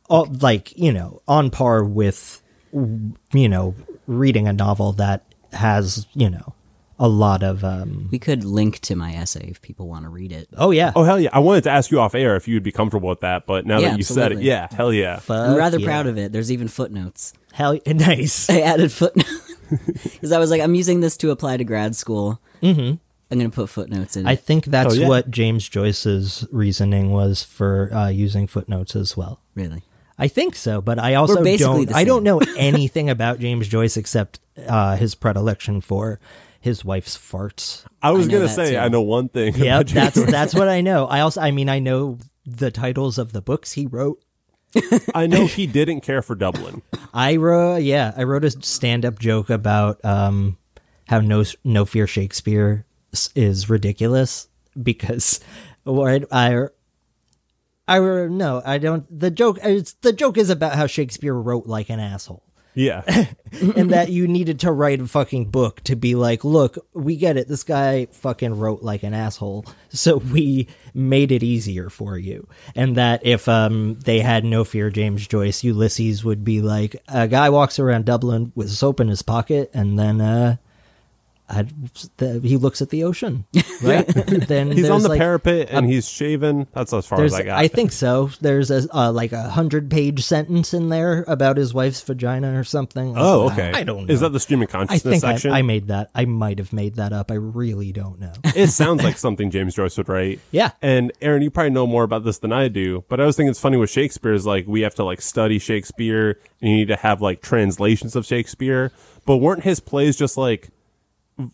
all, 0.09 0.27
like, 0.39 0.77
you 0.77 0.91
know, 0.93 1.21
on 1.27 1.49
par 1.49 1.83
with 1.83 2.41
you 3.33 3.49
know, 3.49 3.75
reading 4.07 4.47
a 4.47 4.53
novel 4.53 4.93
that 4.93 5.25
has, 5.51 6.05
you 6.13 6.29
know, 6.29 6.53
a 7.01 7.07
lot 7.07 7.41
of 7.41 7.63
um 7.65 8.07
we 8.11 8.19
could 8.19 8.43
link 8.45 8.79
to 8.81 8.95
my 8.95 9.11
essay 9.13 9.47
if 9.49 9.59
people 9.61 9.87
want 9.87 10.05
to 10.05 10.09
read 10.09 10.31
it. 10.31 10.47
Oh 10.55 10.69
yeah. 10.71 10.91
Oh 10.95 11.03
hell 11.03 11.19
yeah! 11.19 11.31
I 11.33 11.39
wanted 11.39 11.63
to 11.65 11.71
ask 11.71 11.89
you 11.91 11.99
off 11.99 12.13
air 12.15 12.35
if 12.35 12.47
you'd 12.47 12.61
be 12.63 12.71
comfortable 12.71 13.09
with 13.09 13.21
that, 13.21 13.45
but 13.47 13.65
now 13.65 13.79
Yeah, 13.79 13.89
that 13.89 13.97
you 13.97 14.03
said 14.03 14.31
it, 14.31 14.41
yeah, 14.41 14.67
hell 14.71 14.93
yeah. 14.93 15.19
I'm 15.27 15.55
rather 15.55 15.79
yeah. 15.79 15.87
proud 15.87 16.05
of 16.07 16.17
it. 16.17 16.31
There's 16.31 16.51
even 16.51 16.67
footnotes. 16.67 17.33
Hell 17.53 17.77
nice. 17.87 18.49
I 18.49 18.61
added 18.61 18.91
footnotes 18.91 19.55
because 20.03 20.31
I 20.31 20.37
was 20.37 20.51
like, 20.51 20.61
I'm 20.61 20.75
using 20.75 20.99
this 20.99 21.17
to 21.17 21.31
apply 21.31 21.57
to 21.57 21.63
grad 21.63 21.95
school. 21.95 22.39
Mm-hmm. 22.61 22.95
I'm 23.31 23.39
going 23.39 23.49
to 23.49 23.55
put 23.55 23.69
footnotes 23.69 24.17
in. 24.17 24.27
I 24.27 24.35
think 24.35 24.65
that's 24.65 24.93
Oh, 24.93 24.97
yeah. 24.97 25.07
what 25.07 25.31
James 25.31 25.67
Joyce's 25.69 26.45
reasoning 26.51 27.11
was 27.11 27.43
for 27.43 27.89
uh, 27.93 28.09
using 28.09 28.45
footnotes 28.45 28.95
as 28.95 29.15
well. 29.17 29.39
really. 29.55 29.83
I 30.19 30.27
think 30.27 30.55
so, 30.55 30.81
but 30.81 30.99
I 30.99 31.15
also 31.15 31.41
don't. 31.43 31.91
I 31.95 32.03
don't 32.03 32.23
know 32.23 32.39
anything 32.57 33.09
about 33.09 33.39
James 33.39 33.67
Joyce 33.67 33.97
except 33.97 34.39
uh, 34.67 34.95
his 34.95 35.15
predilection 35.15 35.81
for 35.81 36.19
his 36.61 36.85
wife's 36.85 37.17
farts. 37.17 37.83
I 38.01 38.11
was 38.11 38.27
I 38.27 38.31
gonna 38.31 38.47
say 38.47 38.71
too. 38.71 38.77
I 38.77 38.87
know 38.87 39.01
one 39.01 39.27
thing. 39.27 39.55
Yeah, 39.55 39.83
that's 39.83 40.23
that's 40.31 40.53
what 40.53 40.69
I 40.69 40.81
know. 40.81 41.07
I 41.07 41.19
also, 41.21 41.41
I 41.41 41.51
mean, 41.51 41.67
I 41.67 41.79
know 41.79 42.19
the 42.45 42.71
titles 42.71 43.17
of 43.17 43.33
the 43.33 43.41
books 43.41 43.73
he 43.73 43.87
wrote. 43.87 44.23
I 45.15 45.27
know 45.27 45.47
he 45.47 45.67
didn't 45.67 46.01
care 46.01 46.21
for 46.21 46.35
Dublin. 46.35 46.81
I 47.13 47.35
wrote, 47.35 47.77
yeah, 47.77 48.13
I 48.15 48.23
wrote 48.23 48.45
a 48.45 48.51
stand-up 48.51 49.19
joke 49.19 49.49
about 49.49 50.03
um, 50.05 50.57
how 51.07 51.19
no 51.19 51.43
no 51.63 51.83
fear 51.83 52.07
Shakespeare 52.07 52.85
is 53.35 53.69
ridiculous 53.69 54.47
because, 54.81 55.41
or 55.85 56.09
I, 56.09 56.21
I, 56.31 56.67
I 57.87 57.99
no, 58.27 58.61
I 58.63 58.77
don't. 58.77 59.19
The 59.19 59.31
joke, 59.31 59.57
it's, 59.63 59.93
the 59.93 60.13
joke 60.13 60.37
is 60.37 60.49
about 60.49 60.75
how 60.75 60.87
Shakespeare 60.87 61.33
wrote 61.33 61.65
like 61.65 61.89
an 61.89 61.99
asshole. 61.99 62.43
Yeah, 62.73 63.03
and 63.75 63.89
that 63.91 64.09
you 64.09 64.27
needed 64.27 64.61
to 64.61 64.71
write 64.71 65.01
a 65.01 65.07
fucking 65.07 65.45
book 65.51 65.81
to 65.81 65.95
be 65.95 66.15
like, 66.15 66.43
look, 66.43 66.77
we 66.93 67.17
get 67.17 67.37
it. 67.37 67.47
This 67.47 67.63
guy 67.63 68.05
fucking 68.07 68.57
wrote 68.57 68.81
like 68.81 69.03
an 69.03 69.13
asshole, 69.13 69.65
so 69.89 70.17
we 70.31 70.67
made 70.93 71.31
it 71.31 71.43
easier 71.43 71.89
for 71.89 72.17
you. 72.17 72.47
And 72.75 72.95
that 72.97 73.25
if 73.25 73.49
um 73.49 73.99
they 73.99 74.19
had 74.19 74.45
no 74.45 74.63
fear 74.63 74.89
James 74.89 75.27
Joyce, 75.27 75.63
Ulysses 75.63 76.23
would 76.23 76.43
be 76.43 76.61
like 76.61 76.95
a 77.07 77.27
guy 77.27 77.49
walks 77.49 77.79
around 77.79 78.05
Dublin 78.05 78.51
with 78.55 78.69
soap 78.71 78.99
in 78.99 79.09
his 79.09 79.21
pocket, 79.21 79.69
and 79.73 79.99
then 79.99 80.21
uh 80.21 80.55
the, 82.17 82.39
he 82.43 82.57
looks 82.57 82.81
at 82.81 82.89
the 82.89 83.03
ocean, 83.03 83.45
right? 83.83 84.07
then 84.07 84.71
He's 84.71 84.89
on 84.89 85.01
the 85.01 85.09
like, 85.09 85.19
parapet 85.19 85.69
and 85.69 85.85
he's 85.85 86.09
shaven. 86.09 86.67
That's 86.71 86.93
as 86.93 87.05
far 87.05 87.23
as 87.23 87.33
I 87.33 87.43
got. 87.43 87.57
I 87.57 87.67
think 87.67 87.91
so. 87.91 88.29
There's 88.39 88.71
a 88.71 88.87
uh, 88.95 89.11
like 89.11 89.31
a 89.31 89.49
hundred 89.49 89.89
page 89.89 90.23
sentence 90.23 90.73
in 90.73 90.89
there 90.89 91.23
about 91.27 91.57
his 91.57 91.73
wife's 91.73 92.01
vagina 92.01 92.59
or 92.59 92.63
something. 92.63 93.15
Oh, 93.17 93.49
okay. 93.51 93.71
I 93.73 93.83
don't 93.83 94.07
know. 94.07 94.13
Is 94.13 94.21
that 94.21 94.29
the 94.29 94.39
stream 94.39 94.61
of 94.61 94.69
I 94.69 94.71
consciousness 94.71 95.21
think 95.21 95.23
I, 95.23 95.33
section? 95.33 95.51
I 95.51 95.61
made 95.61 95.87
that. 95.87 96.09
I 96.15 96.25
might 96.25 96.59
have 96.59 96.73
made 96.73 96.95
that 96.95 97.13
up. 97.13 97.31
I 97.31 97.35
really 97.35 97.91
don't 97.91 98.19
know. 98.19 98.33
it 98.55 98.67
sounds 98.67 99.03
like 99.03 99.17
something 99.17 99.51
James 99.51 99.75
Joyce 99.75 99.97
would 99.97 100.09
write. 100.09 100.39
Yeah. 100.51 100.71
And 100.81 101.11
Aaron, 101.21 101.41
you 101.41 101.51
probably 101.51 101.71
know 101.71 101.87
more 101.87 102.03
about 102.03 102.23
this 102.23 102.39
than 102.39 102.51
I 102.51 102.67
do, 102.67 103.03
but 103.09 103.19
I 103.19 103.25
was 103.25 103.35
thinking 103.35 103.51
it's 103.51 103.59
funny 103.59 103.77
with 103.77 103.89
Shakespeare 103.89 104.33
is 104.33 104.45
like 104.45 104.65
we 104.67 104.81
have 104.81 104.95
to 104.95 105.03
like 105.03 105.21
study 105.21 105.59
Shakespeare 105.59 106.39
and 106.61 106.69
you 106.69 106.77
need 106.77 106.87
to 106.87 106.95
have 106.95 107.21
like 107.21 107.41
translations 107.41 108.15
of 108.15 108.25
Shakespeare. 108.25 108.91
But 109.25 109.37
weren't 109.37 109.63
his 109.63 109.79
plays 109.79 110.15
just 110.17 110.37
like 110.37 110.69
v- 110.69 110.71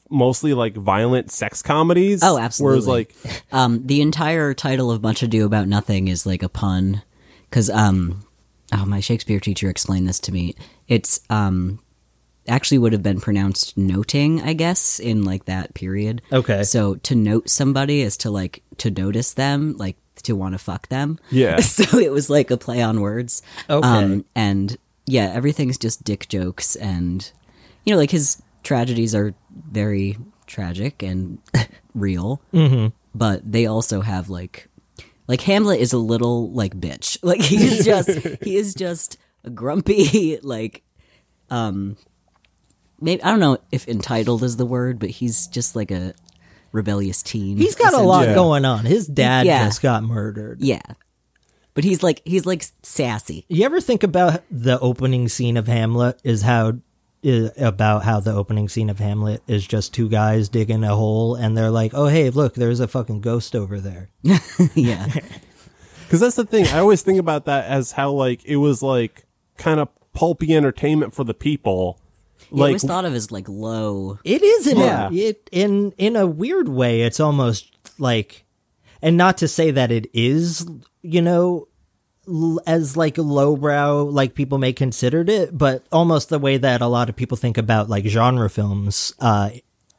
mostly 0.09 0.53
like 0.53 0.73
violent 0.73 1.31
sex 1.31 1.61
comedies? 1.61 2.21
Oh, 2.23 2.37
absolutely. 2.37 2.73
Whereas 2.73 2.87
like 2.87 3.15
Um, 3.51 3.85
the 3.85 4.01
entire 4.01 4.53
title 4.53 4.91
of 4.91 5.01
Much 5.01 5.23
Ado 5.23 5.45
About 5.45 5.67
Nothing 5.67 6.07
is 6.07 6.25
like 6.25 6.43
a 6.43 6.49
pun, 6.49 7.01
because 7.49 7.69
um, 7.69 8.25
oh, 8.73 8.85
my 8.85 8.99
Shakespeare 8.99 9.39
teacher 9.39 9.69
explained 9.69 10.07
this 10.07 10.19
to 10.21 10.31
me. 10.31 10.55
It's 10.87 11.21
um, 11.29 11.79
actually 12.47 12.77
would 12.77 12.93
have 12.93 13.03
been 13.03 13.19
pronounced 13.19 13.77
noting, 13.77 14.41
I 14.41 14.53
guess, 14.53 14.99
in 14.99 15.23
like 15.23 15.45
that 15.45 15.73
period. 15.73 16.21
Okay. 16.31 16.63
So 16.63 16.95
to 16.95 17.15
note 17.15 17.49
somebody 17.49 18.01
is 18.01 18.17
to 18.17 18.29
like 18.31 18.63
to 18.77 18.91
notice 18.91 19.33
them, 19.33 19.75
like 19.77 19.97
to 20.23 20.35
want 20.35 20.53
to 20.53 20.59
fuck 20.59 20.87
them. 20.89 21.19
Yeah. 21.29 21.59
so 21.61 21.97
it 21.97 22.11
was 22.11 22.29
like 22.29 22.51
a 22.51 22.57
play 22.57 22.81
on 22.81 23.01
words. 23.01 23.41
Okay. 23.69 23.87
Um, 23.87 24.25
and 24.35 24.77
yeah, 25.05 25.31
everything's 25.33 25.77
just 25.77 26.03
dick 26.03 26.27
jokes, 26.27 26.75
and 26.75 27.31
you 27.85 27.93
know, 27.93 27.97
like 27.97 28.11
his 28.11 28.41
tragedies 28.67 29.15
are 29.15 29.33
very 29.71 30.17
tragic 30.45 31.01
and 31.01 31.39
real, 31.95 32.41
mm-hmm. 32.53 32.87
but 33.15 33.49
they 33.49 33.65
also 33.65 34.01
have 34.01 34.29
like, 34.29 34.67
like 35.27 35.39
Hamlet 35.41 35.79
is 35.79 35.93
a 35.93 35.97
little 35.97 36.51
like 36.51 36.75
bitch. 36.75 37.17
Like 37.23 37.41
he's 37.41 37.85
just 37.85 38.09
he 38.43 38.57
is 38.57 38.73
just 38.73 39.17
a 39.45 39.49
grumpy 39.49 40.37
like, 40.43 40.83
um, 41.49 41.95
maybe 42.99 43.23
I 43.23 43.29
don't 43.31 43.39
know 43.39 43.57
if 43.71 43.87
entitled 43.87 44.43
is 44.43 44.57
the 44.57 44.65
word, 44.65 44.99
but 44.99 45.11
he's 45.11 45.47
just 45.47 45.73
like 45.75 45.89
a 45.91 46.13
rebellious 46.73 47.23
teen. 47.23 47.55
He's 47.55 47.75
got 47.75 47.93
a 47.93 48.01
lot 48.01 48.27
Yeah. 48.27 48.35
going 48.35 48.65
on. 48.65 48.83
His 48.85 49.07
dad 49.07 49.45
Yeah. 49.45 49.65
just 49.65 49.81
got 49.81 50.03
murdered. 50.03 50.61
Yeah, 50.61 50.81
but 51.73 51.85
he's 51.85 52.03
like 52.03 52.21
he's 52.25 52.45
like 52.45 52.65
sassy. 52.83 53.45
You 53.47 53.63
ever 53.63 53.79
think 53.79 54.03
about 54.03 54.43
the 54.51 54.77
opening 54.79 55.29
scene 55.29 55.55
of 55.55 55.67
Hamlet? 55.67 56.19
Is 56.25 56.41
how 56.41 56.73
is 57.23 57.51
about 57.57 58.03
how 58.03 58.19
the 58.19 58.33
opening 58.33 58.69
scene 58.69 58.89
of 58.89 58.99
Hamlet 58.99 59.41
is 59.47 59.65
just 59.67 59.93
two 59.93 60.07
guys 60.09 60.49
digging 60.49 60.83
a 60.83 60.95
hole, 60.95 61.35
and 61.35 61.57
they're 61.57 61.71
like, 61.71 61.93
"Oh, 61.93 62.07
hey, 62.07 62.29
look, 62.29 62.53
there's 62.55 62.79
a 62.79 62.87
fucking 62.87 63.21
ghost 63.21 63.55
over 63.55 63.79
there." 63.79 64.09
yeah. 64.75 65.07
Because 66.03 66.21
that's 66.21 66.35
the 66.37 66.45
thing. 66.45 66.65
I 66.67 66.79
always 66.79 67.01
think 67.01 67.19
about 67.19 67.43
that 67.47 67.65
as 67.65 67.91
how 67.91 68.11
like 68.11 68.45
it 68.45 68.55
was 68.55 68.81
like 68.81 69.25
kind 69.57 69.77
of 69.81 69.89
pulpy 70.13 70.55
entertainment 70.55 71.13
for 71.13 71.25
the 71.25 71.33
people. 71.33 71.99
I 72.43 72.45
Like 72.51 72.67
always 72.69 72.83
thought 72.85 73.03
of 73.03 73.13
as 73.13 73.29
like 73.29 73.49
low. 73.49 74.17
It 74.23 74.41
is 74.41 74.67
in 74.67 74.77
Yeah. 74.77 75.09
a, 75.09 75.13
it 75.13 75.49
in 75.51 75.91
in 75.97 76.15
a 76.15 76.25
weird 76.25 76.69
way. 76.69 77.01
It's 77.01 77.19
almost 77.19 77.75
like, 77.99 78.45
and 79.01 79.17
not 79.17 79.37
to 79.39 79.49
say 79.49 79.69
that 79.71 79.91
it 79.91 80.09
is, 80.13 80.65
you 81.01 81.21
know, 81.21 81.43
l- 81.57 81.67
as 82.65 82.97
like 82.97 83.17
lowbrow, 83.17 84.03
like 84.03 84.33
people 84.35 84.57
may 84.57 84.73
considered 84.73 85.29
it, 85.29 85.57
but 85.57 85.85
almost 85.91 86.29
the 86.29 86.39
way 86.39 86.57
that 86.57 86.81
a 86.81 86.87
lot 86.87 87.09
of 87.09 87.15
people 87.15 87.37
think 87.37 87.57
about 87.57 87.89
like 87.89 88.05
genre 88.05 88.49
films, 88.49 89.13
uh, 89.19 89.49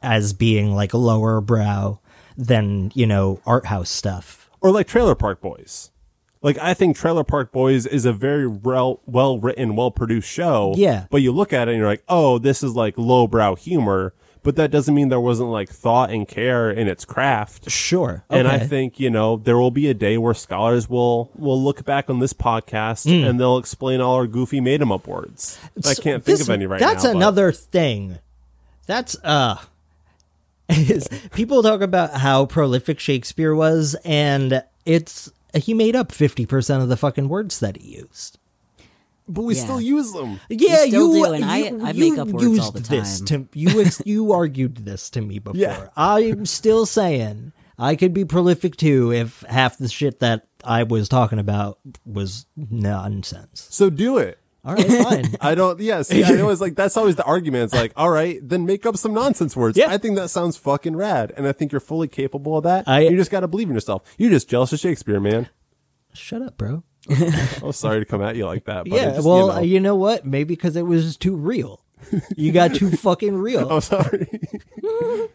as 0.01 0.33
being 0.33 0.73
like 0.73 0.93
lower 0.93 1.41
brow 1.41 1.99
than 2.37 2.91
you 2.95 3.05
know 3.05 3.41
art 3.45 3.65
house 3.65 3.89
stuff. 3.89 4.49
or 4.61 4.71
like 4.71 4.87
Trailer 4.87 5.15
Park 5.15 5.41
Boys. 5.41 5.91
Like 6.41 6.57
I 6.57 6.73
think 6.73 6.95
Trailer 6.95 7.25
Park 7.25 7.51
Boys 7.51 7.85
is 7.85 8.05
a 8.05 8.13
very 8.13 8.47
well 8.47 9.01
well 9.05 9.39
written, 9.39 9.75
well 9.75 9.91
produced 9.91 10.29
show. 10.29 10.73
Yeah. 10.77 11.05
But 11.09 11.21
you 11.21 11.31
look 11.33 11.51
at 11.51 11.67
it 11.67 11.71
and 11.71 11.79
you're 11.79 11.87
like, 11.87 12.03
oh, 12.07 12.37
this 12.37 12.63
is 12.63 12.75
like 12.75 12.97
lowbrow 12.97 13.55
humor. 13.55 14.13
But 14.41 14.55
that 14.55 14.71
doesn't 14.71 14.95
mean 14.95 15.09
there 15.09 15.19
wasn't 15.19 15.49
like 15.49 15.69
thought 15.69 16.11
and 16.11 16.25
care 16.27 16.71
in 16.71 16.87
its 16.87 17.03
craft. 17.03 17.69
Sure, 17.69 18.23
And 18.29 18.47
I 18.47 18.57
think 18.57 18.97
you 18.99 19.09
know 19.09 19.35
there 19.35 19.57
will 19.57 19.69
be 19.71 19.87
a 19.89 19.93
day 19.93 20.17
where 20.17 20.33
scholars 20.33 20.89
will 20.89 21.29
will 21.37 21.61
look 21.61 21.83
back 21.85 22.09
on 22.09 22.19
this 22.19 22.31
podcast 22.33 23.03
Hmm. 23.03 23.27
and 23.27 23.39
they'll 23.39 23.57
explain 23.57 23.99
all 24.01 24.15
our 24.15 24.27
goofy 24.27 24.61
made 24.61 24.81
'em 24.81 24.91
up 24.91 25.07
words. 25.07 25.59
I 25.85 25.93
can't 25.93 26.23
think 26.23 26.37
This- 26.39 26.41
of 26.41 26.49
any 26.49 26.65
right 26.65 26.79
that's 26.79 27.03
now. 27.03 27.09
That's 27.09 27.15
another 27.15 27.51
thing. 27.51 28.19
That's 28.87 29.15
uh 29.23 29.57
is 30.69 31.07
people 31.33 31.61
talk 31.61 31.81
about 31.81 32.15
how 32.15 32.45
prolific 32.45 32.99
Shakespeare 32.99 33.53
was 33.53 33.95
and 34.05 34.63
it's 34.85 35.31
he 35.53 35.73
made 35.73 35.95
up 35.95 36.11
50% 36.11 36.81
of 36.81 36.89
the 36.89 36.97
fucking 36.97 37.27
words 37.29 37.59
that 37.59 37.75
he 37.77 37.97
used. 37.97 38.37
But 39.29 39.43
we 39.43 39.55
Yeah. 39.55 39.63
still 39.63 39.79
use 39.81 40.11
them. 40.11 40.39
Yeah, 40.49 40.85
still 40.87 41.15
you 41.15 41.25
do, 41.25 41.33
and 41.33 41.45
I- 41.45 41.57
you- 41.57 41.81
I 41.85 41.91
you 41.91 42.09
make 42.11 42.19
up 42.19 42.27
words 42.29 42.43
used 42.43 42.61
all 42.61 42.71
the 42.71 42.79
this 42.81 43.19
time. 43.21 43.47
to 43.47 43.59
you 43.59 43.81
ex- 43.81 44.01
you 44.05 44.33
argued 44.33 44.77
this 44.77 45.09
to 45.11 45.21
me 45.21 45.39
before. 45.39 45.57
Yeah. 45.59 45.87
I'm 45.95 46.45
still 46.45 46.85
saying 46.85 47.53
I 47.77 47.95
could 47.95 48.13
be 48.13 48.25
prolific 48.25 48.75
too 48.75 49.13
if 49.13 49.41
half 49.47 49.77
the 49.77 49.87
shit 49.87 50.19
that 50.19 50.47
I 50.65 50.83
was 50.83 51.07
talking 51.07 51.39
about 51.39 51.79
was 52.05 52.45
nonsense. 52.57 53.67
So 53.69 53.89
do 53.89 54.17
it. 54.17 54.37
All 54.65 54.73
right, 54.75 54.85
fine. 55.03 55.35
I 55.41 55.55
don't. 55.55 55.79
Yeah, 55.79 56.01
see, 56.01 56.21
I 56.21 56.41
always 56.41 56.59
like 56.59 56.75
that's 56.75 56.97
always 56.97 57.15
the 57.15 57.23
argument. 57.23 57.63
It's 57.65 57.73
like, 57.73 57.93
all 57.95 58.09
right, 58.09 58.39
then 58.47 58.65
make 58.65 58.85
up 58.85 58.97
some 58.97 59.13
nonsense 59.13 59.55
words. 59.55 59.77
Yeah. 59.77 59.89
I 59.89 59.97
think 59.97 60.17
that 60.17 60.29
sounds 60.29 60.57
fucking 60.57 60.97
rad, 60.97 61.31
and 61.37 61.47
I 61.47 61.53
think 61.53 61.71
you're 61.71 61.79
fully 61.79 62.09
capable 62.09 62.57
of 62.57 62.65
that. 62.65 62.83
I- 62.85 63.01
you 63.01 63.15
just 63.15 63.31
got 63.31 63.39
to 63.39 63.47
believe 63.47 63.69
in 63.69 63.73
yourself. 63.73 64.03
You're 64.17 64.31
just 64.31 64.49
jealous 64.49 64.73
of 64.73 64.79
Shakespeare, 64.79 65.21
man. 65.21 65.47
Shut 66.13 66.41
up, 66.41 66.57
bro. 66.57 66.83
Oh, 67.63 67.71
sorry 67.71 67.99
to 67.99 68.05
come 68.05 68.21
at 68.21 68.35
you 68.35 68.45
like 68.45 68.65
that. 68.65 68.85
But 68.85 68.93
Yeah, 68.93 69.05
just, 69.11 69.27
well, 69.27 69.47
you 69.47 69.53
know. 69.53 69.59
you 69.61 69.79
know 69.79 69.95
what? 69.95 70.25
Maybe 70.25 70.55
because 70.55 70.75
it 70.75 70.83
was 70.85 71.17
too 71.17 71.35
real. 71.35 71.81
You 72.37 72.51
got 72.51 72.73
too 72.75 72.89
fucking 73.05 73.35
real. 73.37 73.69
I'm 73.69 73.81
sorry. 73.81 74.27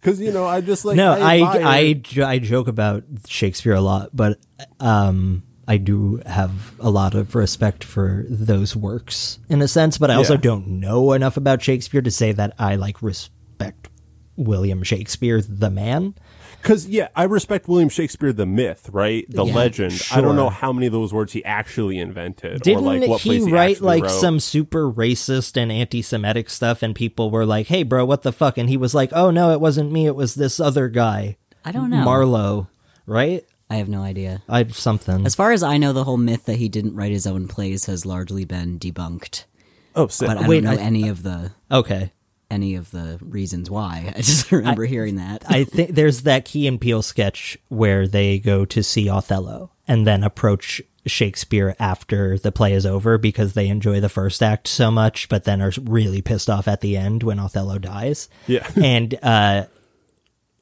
Because 0.00 0.20
you 0.20 0.30
know, 0.30 0.44
I 0.44 0.60
just 0.60 0.84
like 0.84 0.96
no, 0.96 1.12
I 1.12 1.40
admire- 1.40 1.66
I, 1.66 2.02
I 2.34 2.38
joke 2.38 2.68
about 2.68 3.02
Shakespeare 3.26 3.72
a 3.72 3.80
lot, 3.80 4.10
but 4.14 4.38
um, 4.78 5.42
I 5.66 5.78
do 5.78 6.22
have 6.26 6.74
a 6.78 6.90
lot 6.90 7.14
of 7.16 7.34
respect 7.34 7.82
for 7.82 8.24
those 8.28 8.76
works 8.76 9.40
in 9.48 9.62
a 9.62 9.66
sense. 9.68 9.98
But 9.98 10.12
I 10.12 10.14
also 10.14 10.34
Yeah. 10.34 10.40
don't 10.42 10.66
know 10.80 11.12
enough 11.12 11.36
about 11.36 11.60
Shakespeare 11.60 12.02
to 12.02 12.10
say 12.12 12.30
that 12.32 12.52
I 12.56 12.76
like 12.76 13.02
respect 13.02 13.88
William 14.36 14.84
Shakespeare, 14.84 15.40
the 15.42 15.70
man. 15.70 16.14
Because 16.62 16.86
yeah, 16.88 17.08
I 17.14 17.24
respect 17.24 17.68
William 17.68 17.88
Shakespeare, 17.88 18.32
the 18.32 18.46
myth, 18.46 18.88
right, 18.92 19.24
the 19.28 19.44
Yeah, 19.44 19.54
legend. 19.54 20.02
I 20.12 20.20
don't 20.20 20.36
know 20.36 20.48
how 20.48 20.72
many 20.72 20.86
of 20.86 20.92
those 20.92 21.12
words 21.12 21.32
he 21.32 21.44
actually 21.44 21.98
invented, 21.98 22.62
Didn't 22.62 22.84
or 22.84 22.86
like 22.98 23.08
what 23.08 23.20
he 23.20 23.30
place 23.30 23.44
he 23.46 23.50
write 23.52 23.80
like 23.80 24.02
wrote. 24.04 24.10
some 24.10 24.40
super 24.40 24.90
racist 24.90 25.56
and 25.56 25.70
anti-Semitic 25.70 26.50
stuff? 26.50 26.82
And 26.82 26.94
people 26.94 27.30
were 27.30 27.46
like, 27.46 27.66
"Hey, 27.68 27.82
bro, 27.82 28.04
what 28.04 28.22
the 28.22 28.32
fuck?" 28.32 28.58
And 28.58 28.68
he 28.68 28.76
was 28.76 28.94
like, 28.94 29.10
"Oh 29.12 29.30
no, 29.30 29.52
it 29.52 29.60
wasn't 29.60 29.92
me. 29.92 30.06
It 30.06 30.16
was 30.16 30.34
this 30.34 30.58
other 30.58 30.88
guy, 30.88 31.36
I 31.64 31.72
don't 31.72 31.90
know. 31.90 32.04
Marlowe, 32.04 32.68
right? 33.06 33.44
I 33.68 33.76
have 33.76 33.88
no 33.88 34.02
idea. 34.02 34.42
I 34.48 34.58
have 34.58 34.76
something." 34.76 35.26
As 35.26 35.34
far 35.34 35.52
as 35.52 35.62
I 35.62 35.76
know, 35.78 35.92
the 35.92 36.04
whole 36.04 36.16
myth 36.16 36.44
that 36.46 36.56
he 36.56 36.68
didn't 36.68 36.94
write 36.94 37.12
his 37.12 37.26
own 37.26 37.48
plays 37.48 37.86
has 37.86 38.04
largely 38.06 38.44
been 38.44 38.78
debunked. 38.78 39.44
Oh, 39.94 40.08
sick. 40.08 40.26
But 40.28 40.36
I 40.38 40.46
Wait, 40.48 40.60
don't 40.62 40.74
know 40.76 40.80
I- 40.82 40.84
any 40.84 41.08
of 41.08 41.22
the 41.22 41.52
Okay. 41.70 42.12
Any 42.50 42.74
of 42.76 42.90
the 42.90 43.18
reasons 43.20 43.70
why. 43.70 44.12
I 44.16 44.20
just 44.20 44.50
remember 44.52 44.84
hearing 44.84 45.16
that. 45.16 45.44
I 45.48 45.64
think 45.64 45.90
there's 45.94 46.22
that 46.22 46.44
Key 46.44 46.66
and 46.66 46.80
Peele 46.80 47.02
sketch 47.02 47.58
where 47.68 48.06
they 48.06 48.38
go 48.38 48.64
to 48.66 48.82
see 48.82 49.08
Othello 49.08 49.70
and 49.88 50.06
then 50.06 50.22
approach 50.24 50.82
Shakespeare 51.06 51.76
after 51.78 52.38
the 52.38 52.52
play 52.52 52.72
is 52.72 52.84
over 52.84 53.16
because 53.18 53.54
they 53.54 53.68
enjoy 53.68 54.00
the 54.00 54.08
first 54.08 54.42
act 54.42 54.66
so 54.66 54.90
much, 54.90 55.28
but 55.28 55.44
then 55.44 55.62
are 55.62 55.72
really 55.82 56.20
pissed 56.20 56.50
off 56.50 56.66
at 56.66 56.80
the 56.80 56.96
end 56.96 57.22
when 57.22 57.38
Othello 57.38 57.78
dies. 57.78 58.28
Yeah. 58.46 58.68
And 58.76 59.18
uh, 59.22 59.66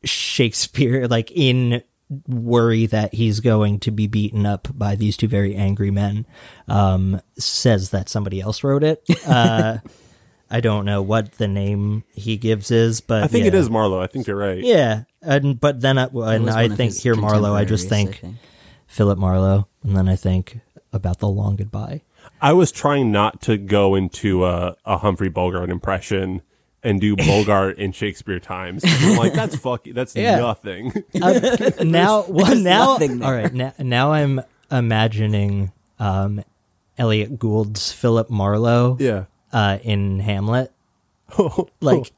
Shakespeare, 0.05 1.07
like 1.07 1.31
in 1.33 1.83
worry 2.29 2.87
that 2.87 3.15
he's 3.15 3.41
going 3.41 3.81
to 3.81 3.91
be 3.91 4.07
beaten 4.07 4.45
up 4.45 4.69
by 4.73 4.95
these 4.97 5.17
two 5.17 5.29
very 5.29 5.55
angry 5.55 5.91
men, 5.91 6.27
um, 6.69 7.21
says 7.39 7.91
that 7.91 8.09
somebody 8.09 8.41
else 8.41 8.63
wrote 8.63 8.85
it. 8.85 9.03
Uh, 9.27 9.79
I 10.51 10.61
don't 10.61 10.85
know 10.85 11.03
what 11.03 11.33
the 11.33 11.49
name 11.49 12.05
he 12.15 12.37
gives 12.37 12.71
is, 12.71 13.01
but 13.01 13.25
I 13.25 13.27
think 13.27 13.47
it 13.47 13.55
yeah. 13.55 13.61
is 13.61 13.71
Marlowe. 13.71 14.01
I 14.01 14.07
think 14.07 14.27
you're 14.27 14.37
right. 14.37 14.63
Yeah, 14.63 15.05
and 15.23 15.61
but 15.61 15.81
then 15.81 15.99
I, 15.99 16.09
and 16.13 16.51
I 16.51 16.69
think 16.69 16.95
here 16.97 17.15
Marlowe, 17.15 17.55
I 17.55 17.65
just 17.65 17.89
contemporaries, 17.89 18.21
think 18.21 18.37
Philip 18.87 19.19
Marlowe, 19.19 19.69
and 19.83 19.97
then 19.97 20.09
I 20.09 20.17
think 20.17 20.61
about 20.93 21.19
the 21.19 21.29
long 21.29 21.57
goodbye. 21.57 22.03
I 22.41 22.53
was 22.53 22.71
trying 22.73 23.11
not 23.11 23.41
to 23.43 23.57
go 23.57 23.95
into 23.95 24.45
a, 24.45 24.77
a 24.85 24.99
Humphrey 24.99 25.29
Bogart 25.29 25.71
impression 25.71 26.43
and 26.83 27.01
do 27.01 27.17
Bogart 27.17 27.79
in 27.79 27.93
Shakespeare 27.93 28.39
times. 28.39 28.85
I'm 28.87 29.17
like 29.17 29.33
that's 29.33 29.57
fuck. 29.57 29.85
That's 29.85 30.15
Yeah. 30.17 30.39
nothing. 30.39 30.93
Uh, 31.21 31.71
now, 31.83 32.27
well, 32.29 32.55
now, 32.55 32.93
nothing 32.93 33.23
all 33.23 33.33
right, 33.33 33.53
now, 33.53 33.73
now 33.79 34.13
I'm 34.13 34.43
imagining 34.71 35.73
um, 35.99 36.45
Elliott 36.99 37.39
Gould's 37.39 37.93
Philip 37.93 38.31
Marlowe 38.31 38.97
yeah. 39.01 39.25
Uh, 39.55 39.79
in 39.83 40.21
Hamlet, 40.21 40.71
like 41.81 42.13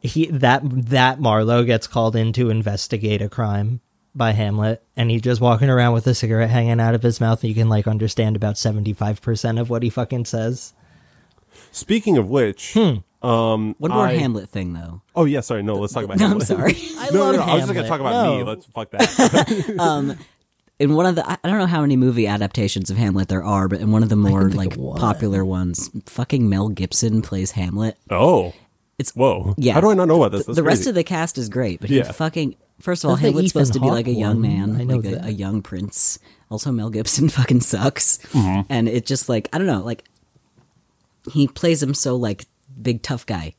he 0.00 0.26
that 0.26 0.60
that 0.90 1.18
Marlowe 1.20 1.64
gets 1.64 1.88
called 1.88 2.14
in 2.14 2.32
to 2.34 2.50
investigate 2.50 3.20
a 3.20 3.28
crime 3.28 3.80
by 4.14 4.30
Hamlet, 4.32 4.82
and 4.96 5.10
he's 5.10 5.22
just 5.22 5.40
walking 5.40 5.68
around 5.68 5.92
with 5.94 6.06
a 6.06 6.14
cigarette 6.14 6.50
hanging 6.50 6.78
out 6.80 6.94
of 6.94 7.02
his 7.02 7.20
mouth. 7.20 7.42
And 7.42 7.48
you 7.48 7.54
can 7.54 7.68
like 7.68 7.86
understand 7.88 8.36
about 8.36 8.56
seventy 8.58 8.92
five 8.92 9.20
percent 9.20 9.58
of 9.58 9.68
what 9.68 9.82
he 9.82 9.90
fucking 9.90 10.26
says. 10.26 10.72
Speaking 11.72 12.16
of 12.18 12.28
which, 12.30 12.72
Hmm. 12.74 12.98
um, 13.26 13.74
One 13.78 13.90
more 13.90 14.06
I- 14.06 14.14
Hamlet 14.14 14.48
thing, 14.48 14.72
though. 14.74 15.02
Oh 15.14 15.24
yeah, 15.24 15.40
sorry. 15.40 15.62
No, 15.62 15.74
let's 15.74 15.92
talk 15.92 16.04
about. 16.08 16.18
No, 16.18 16.26
I'm 16.26 16.30
Hamlet. 16.40 16.46
sorry. 16.46 16.76
I 16.98 17.10
no, 17.12 17.20
love 17.24 17.34
no, 17.36 17.40
no. 17.46 17.52
I 17.52 17.54
was 17.54 17.62
just 17.64 17.74
gonna 17.74 17.88
talk 17.88 18.00
about 18.00 18.36
me. 18.38 18.42
Let's 18.44 18.66
fuck 18.66 18.90
that. 18.92 20.18
In 20.78 20.94
one 20.94 21.06
of 21.06 21.14
the 21.14 21.28
I 21.28 21.38
I 21.42 21.48
don't 21.48 21.58
know 21.58 21.66
how 21.66 21.80
many 21.82 21.96
movie 21.96 22.26
adaptations 22.26 22.90
of 22.90 22.96
Hamlet 22.96 23.28
there 23.28 23.44
are, 23.44 23.68
but 23.68 23.80
in 23.80 23.90
one 23.92 24.02
of 24.02 24.08
the 24.08 24.16
more 24.16 24.50
like 24.50 24.74
one. 24.74 24.98
popular 24.98 25.44
ones, 25.44 25.90
fucking 26.06 26.48
Mel 26.48 26.68
Gibson 26.68 27.22
plays 27.22 27.52
Hamlet. 27.52 27.96
oh, 28.10 28.52
It's 28.98 29.14
whoa. 29.14 29.54
yeah. 29.58 29.74
How 29.74 29.80
do 29.80 29.90
I 29.90 29.94
not 29.94 30.08
know 30.08 30.22
about 30.22 30.32
this? 30.36 30.42
The, 30.46 30.52
That's 30.52 30.56
the 30.56 30.62
rest 30.62 30.86
of 30.86 30.94
the 30.94 31.04
cast 31.04 31.38
is 31.38 31.48
great, 31.48 31.80
but 31.80 31.90
Yeah. 31.90 32.06
he 32.06 32.12
fucking 32.12 32.56
first 32.80 33.04
of 33.04 33.10
all, 33.10 33.16
That's 33.16 33.26
Hamlet's 33.26 33.48
supposed 33.52 33.72
to 33.74 33.80
be 33.80 33.86
like 33.90 34.06
a 34.06 34.12
young 34.12 34.40
one. 34.40 34.42
man, 34.42 34.76
I 34.80 34.84
know 34.84 34.96
like 34.96 35.12
a, 35.22 35.26
a 35.26 35.30
young 35.30 35.62
prince. 35.62 36.18
Also, 36.50 36.70
Mel 36.70 36.90
Gibson 36.90 37.28
fucking 37.38 37.60
sucks, 37.62 38.18
Mm-hmm. 38.32 38.60
and 38.70 38.88
it 38.88 39.06
just 39.06 39.28
like 39.28 39.48
I 39.52 39.58
don't 39.58 39.66
know, 39.66 39.82
like 39.82 40.04
he 41.32 41.48
plays 41.48 41.82
him 41.82 41.94
so 41.94 42.16
like 42.16 42.44
big 42.80 43.02
tough 43.02 43.26
guy. 43.26 43.54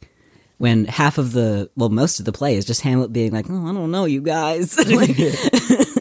When 0.59 0.85
half 0.85 1.17
of 1.19 1.33
the 1.33 1.69
well, 1.75 1.89
most 1.89 2.19
of 2.19 2.25
the 2.25 2.31
play 2.31 2.55
is 2.55 2.65
just 2.65 2.81
Hamlet 2.81 3.13
being 3.13 3.31
like, 3.31 3.45
"Oh, 3.49 3.67
I 3.67 3.73
don't 3.73 3.91
know, 3.91 4.05
you 4.05 4.21
guys." 4.21 4.75
like, 4.89 5.15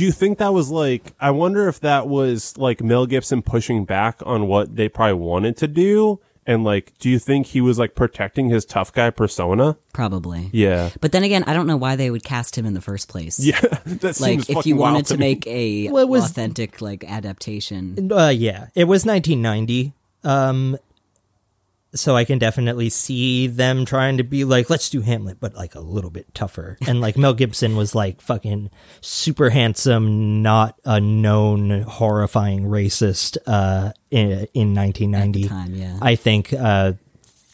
Do 0.00 0.06
you 0.06 0.12
think 0.12 0.38
that 0.38 0.54
was 0.54 0.70
like? 0.70 1.12
I 1.20 1.30
wonder 1.30 1.68
if 1.68 1.78
that 1.80 2.08
was 2.08 2.56
like 2.56 2.80
Mel 2.82 3.04
Gibson 3.04 3.42
pushing 3.42 3.84
back 3.84 4.20
on 4.24 4.46
what 4.46 4.74
they 4.74 4.88
probably 4.88 5.12
wanted 5.12 5.58
to 5.58 5.68
do, 5.68 6.20
and 6.46 6.64
like, 6.64 6.94
do 6.98 7.10
you 7.10 7.18
think 7.18 7.48
he 7.48 7.60
was 7.60 7.78
like 7.78 7.94
protecting 7.94 8.48
his 8.48 8.64
tough 8.64 8.94
guy 8.94 9.10
persona? 9.10 9.76
probably, 9.92 10.48
Yeah, 10.54 10.88
But 11.02 11.12
then 11.12 11.22
again, 11.22 11.44
I 11.46 11.52
don't 11.52 11.66
know 11.66 11.76
why 11.76 11.96
they 11.96 12.10
would 12.10 12.24
cast 12.24 12.56
him 12.56 12.64
in 12.64 12.72
the 12.72 12.80
first 12.80 13.10
place. 13.10 13.38
yeah. 13.44 13.60
That 13.60 14.16
seems 14.16 14.20
like 14.22 14.30
seems 14.46 14.48
if 14.48 14.64
you 14.64 14.76
wild 14.76 14.94
wanted 14.94 15.06
to, 15.08 15.14
me. 15.18 15.20
make 15.34 15.46
a 15.46 15.90
Well, 15.90 16.08
was- 16.08 16.24
authentic 16.30 16.80
like 16.80 17.04
adaptation 17.04 18.10
Uh, 18.10 18.28
yeah, 18.34 18.68
it 18.74 18.84
was 18.84 19.04
1990. 19.04 19.92
Um, 20.24 20.78
so 21.94 22.14
I 22.16 22.24
can 22.24 22.38
definitely 22.38 22.88
see 22.88 23.46
them 23.48 23.84
trying 23.84 24.16
to 24.18 24.22
be 24.24 24.44
like, 24.44 24.70
let's 24.70 24.88
do 24.90 25.00
Hamlet, 25.00 25.38
but 25.40 25.54
like 25.54 25.74
a 25.74 25.80
little 25.80 26.10
bit 26.10 26.32
tougher. 26.34 26.78
And 26.86 27.00
like 27.00 27.16
Mel 27.18 27.34
Gibson 27.34 27.76
was 27.76 27.94
like 27.94 28.20
fucking 28.20 28.70
super 29.00 29.50
handsome, 29.50 30.42
not 30.42 30.78
a 30.84 31.00
known 31.00 31.82
horrifying 31.82 32.64
racist. 32.64 33.36
Uh, 33.46 33.92
in, 34.10 34.46
in 34.54 34.74
1990, 34.74 35.48
time, 35.48 35.74
yeah. 35.74 35.98
I 36.02 36.14
think 36.16 36.52
uh, 36.52 36.92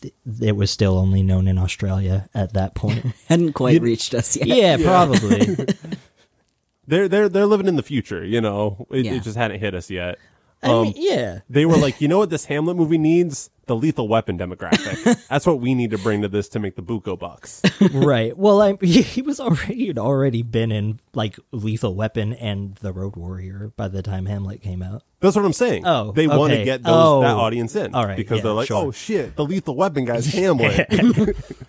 th- 0.03 0.15
it 0.43 0.57
was 0.57 0.71
still 0.71 0.99
only 0.99 1.23
known 1.23 1.49
in 1.49 1.59
Australia 1.59 2.29
at 2.35 2.53
that 2.55 2.75
point. 2.75 3.05
hadn't 3.29 3.53
quite 3.55 3.81
reached 3.83 4.15
us 4.15 4.37
yet 4.37 4.49
yeah, 4.49 4.77
probably. 4.79 5.57
they're 6.87 7.09
they're 7.09 7.29
they're 7.29 7.47
living 7.47 7.67
in 7.67 7.77
the 7.77 7.83
future. 7.83 8.25
You 8.25 8.41
know, 8.41 8.87
it, 8.91 9.05
Yeah. 9.05 9.15
it 9.15 9.23
just 9.23 9.37
hadn't 9.37 9.61
hit 9.61 9.75
us 9.75 9.91
yet. 9.91 10.19
I 10.63 10.69
Um, 10.69 10.83
mean, 10.85 10.95
yeah. 10.97 11.41
They 11.51 11.67
were 11.67 11.77
like, 11.77 12.01
you 12.01 12.09
know 12.09 12.19
what, 12.19 12.31
this 12.31 12.47
Hamlet 12.47 12.77
movie 12.77 12.99
needs 12.99 13.51
the 13.67 13.77
Lethal 13.77 14.09
Weapon 14.09 14.39
demographic. 14.39 15.27
That's 15.29 15.47
what 15.47 15.61
we 15.61 15.75
need 15.75 15.91
to 15.91 15.99
bring 15.99 16.23
to 16.23 16.29
this 16.29 16.49
to 16.51 16.59
make 16.59 16.77
the 16.77 16.83
buco 16.83 17.19
bucks. 17.19 17.63
right. 17.93 18.37
Well, 18.37 18.63
I, 18.63 18.77
he, 18.81 19.03
he 19.03 19.23
was 19.23 19.41
already 19.41 19.75
he'd 19.75 19.99
already 19.99 20.43
been 20.43 20.73
in 20.73 21.01
like 21.15 21.39
Lethal 21.53 21.95
Weapon 21.95 22.33
and 22.35 22.77
The 22.77 22.93
Road 22.93 23.17
Warrior 23.17 23.73
by 23.77 23.89
the 23.89 24.03
time 24.03 24.27
Hamlet 24.27 24.63
came 24.63 24.83
out. 24.83 25.03
That's 25.21 25.35
what 25.35 25.45
I'm 25.45 25.53
saying. 25.53 25.87
Oh, 25.87 26.13
they 26.13 26.27
want 26.27 26.53
to 26.53 26.63
get 26.63 26.83
those, 26.83 26.93
Oh. 26.95 27.21
that 27.23 27.35
audience 27.35 27.75
in, 27.75 27.95
All 27.95 28.05
right, 28.05 28.17
Because 28.17 28.39
yeah, 28.39 28.43
they're 28.45 28.53
like, 28.53 28.69
sure. 28.69 28.87
oh 28.87 28.91
shit, 28.93 29.35
the 29.35 29.45
Lethal 29.45 29.75
Weapon 29.75 30.05
guy's 30.05 30.27
Hamlet. 30.33 30.89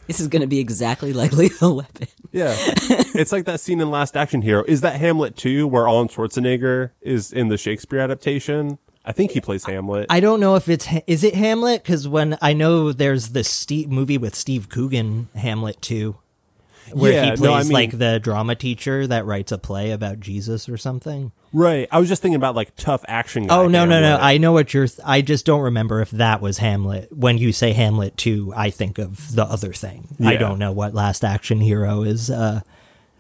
this 0.05 0.19
is 0.19 0.27
going 0.27 0.41
to 0.41 0.47
be 0.47 0.59
exactly 0.59 1.13
like 1.13 1.31
lethal 1.31 1.77
weapon 1.77 2.07
yeah, 2.31 2.53
it's 2.59 3.31
like 3.31 3.45
that 3.45 3.59
scene 3.59 3.79
in 3.79 3.89
Last 3.89 4.17
Action 4.17 4.41
Hero. 4.41 4.63
Is 4.67 4.81
that 4.81 4.99
Hamlet 4.99 5.35
too, 5.35 5.65
where 5.65 5.87
Arnold 5.87 6.11
Schwarzenegger 6.11 6.91
is 7.01 7.31
in 7.31 7.47
the 7.47 7.57
Shakespeare 7.57 7.99
adaptation? 7.99 8.77
I 9.07 9.13
think 9.13 9.31
he 9.31 9.39
plays 9.41 9.63
Hamlet. 9.63 10.07
I 10.09 10.19
don't 10.19 10.39
know 10.41 10.55
if 10.55 10.67
it's 10.67 10.85
is 11.07 11.23
it 11.23 11.33
Hamlet 11.33 11.81
because 11.81 12.07
when 12.07 12.37
I 12.41 12.51
know 12.53 12.91
there's 12.91 13.29
this 13.29 13.47
Steve 13.49 13.89
movie 13.89 14.17
with 14.17 14.35
Steve 14.35 14.67
Coogan 14.67 15.29
Hamlet 15.33 15.81
too, 15.81 16.17
where 16.91 17.13
Yeah, 17.13 17.23
he 17.23 17.29
no, 17.31 17.35
plays 17.37 17.51
I 17.51 17.63
mean- 17.63 17.71
like 17.71 17.97
the 17.97 18.19
drama 18.19 18.55
teacher 18.55 19.07
that 19.07 19.25
writes 19.25 19.51
a 19.53 19.57
play 19.57 19.91
about 19.91 20.19
Jesus 20.19 20.67
or 20.67 20.75
something. 20.77 21.31
right. 21.53 21.87
I 21.89 21.99
was 21.99 22.09
just 22.09 22.21
thinking 22.21 22.35
about 22.35 22.53
like 22.55 22.75
tough 22.75 23.05
action. 23.07 23.47
Guy 23.47 23.55
Oh 23.57 23.67
no 23.69 23.85
no 23.85 24.01
no! 24.01 24.07
Hamlet. 24.07 24.23
I 24.25 24.37
know 24.39 24.51
what 24.51 24.73
you're. 24.73 24.87
Th- 24.87 24.99
I 25.05 25.21
just 25.21 25.45
don't 25.45 25.61
remember 25.61 26.01
if 26.01 26.11
that 26.11 26.41
was 26.41 26.57
Hamlet. 26.57 27.07
When 27.15 27.37
you 27.37 27.53
say 27.53 27.71
Hamlet 27.71 28.17
too, 28.17 28.51
I 28.57 28.69
think 28.71 28.97
of 28.99 29.33
the 29.35 29.45
other 29.45 29.71
thing. 29.71 30.09
I 30.21 30.35
don't 30.35 30.59
know 30.59 30.73
what 30.73 30.93
Last 30.93 31.23
Action 31.23 31.61
Hero 31.61 32.03
is 32.03 32.29
uh, 32.29 32.59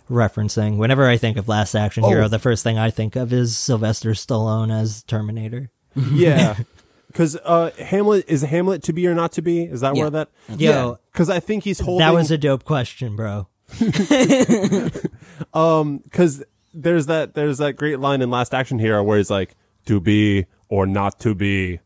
referencing. 0.09 0.77
Whenever 0.77 1.07
I 1.07 1.17
think 1.17 1.37
of 1.37 1.47
Last 1.47 1.75
Action 1.75 2.03
Oh. 2.03 2.09
Hero, 2.09 2.27
the 2.27 2.39
first 2.39 2.63
thing 2.63 2.77
I 2.77 2.89
think 2.91 3.15
of 3.15 3.33
is 3.33 3.57
Sylvester 3.57 4.11
Stallone 4.11 4.71
as 4.71 5.03
Terminator. 5.03 5.69
Yeah. 6.11 6.55
Because 7.07 7.35
uh, 7.45 7.71
Hamlet 7.79 8.25
is 8.27 8.43
Hamlet 8.43 8.83
to 8.83 8.93
be 8.93 9.07
or 9.07 9.15
not 9.15 9.31
to 9.31 9.41
be? 9.41 9.63
Is 9.63 9.81
that 9.81 9.95
Yeah. 9.95 10.01
where 10.03 10.09
that? 10.11 10.29
Yeah. 10.55 10.95
Because 11.11 11.31
I 11.31 11.39
think 11.39 11.63
he's 11.63 11.79
holding. 11.79 12.05
that 12.05 12.13
was 12.13 12.29
a 12.29 12.37
dope 12.37 12.63
question, 12.63 13.15
bro. 13.15 13.47
um 15.53 15.97
because 15.99 16.43
there's 16.73 17.07
that 17.07 17.33
there's 17.33 17.57
that 17.57 17.73
great 17.73 17.99
line 17.99 18.21
in 18.21 18.29
Last 18.29 18.53
Action 18.53 18.77
Hero 18.77 19.01
where 19.03 19.17
he's 19.17 19.29
like, 19.31 19.55
"To 19.87 19.99
be 19.99 20.45
or 20.69 20.85
not 20.85 21.19
to 21.21 21.33
be, 21.33 21.79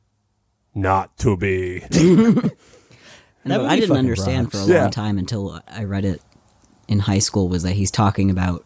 not 0.75 1.15
to 1.19 1.37
be." 1.37 1.79
That 1.79 2.51
No, 3.45 3.61
would 3.61 3.69
I 3.71 3.75
didn't 3.75 3.89
fucking 3.89 3.97
understand 3.99 4.51
for 4.51 4.57
a 4.57 4.59
rocks. 4.61 4.69
Yeah. 4.69 4.81
long 4.83 4.91
time 4.91 5.17
until 5.17 5.61
I 5.67 5.83
read 5.85 6.03
it 6.05 6.21
in 6.87 6.99
high 6.99 7.19
school 7.19 7.47
was 7.47 7.63
that 7.63 7.73
he's 7.73 7.89
talking 7.91 8.29
about 8.29 8.65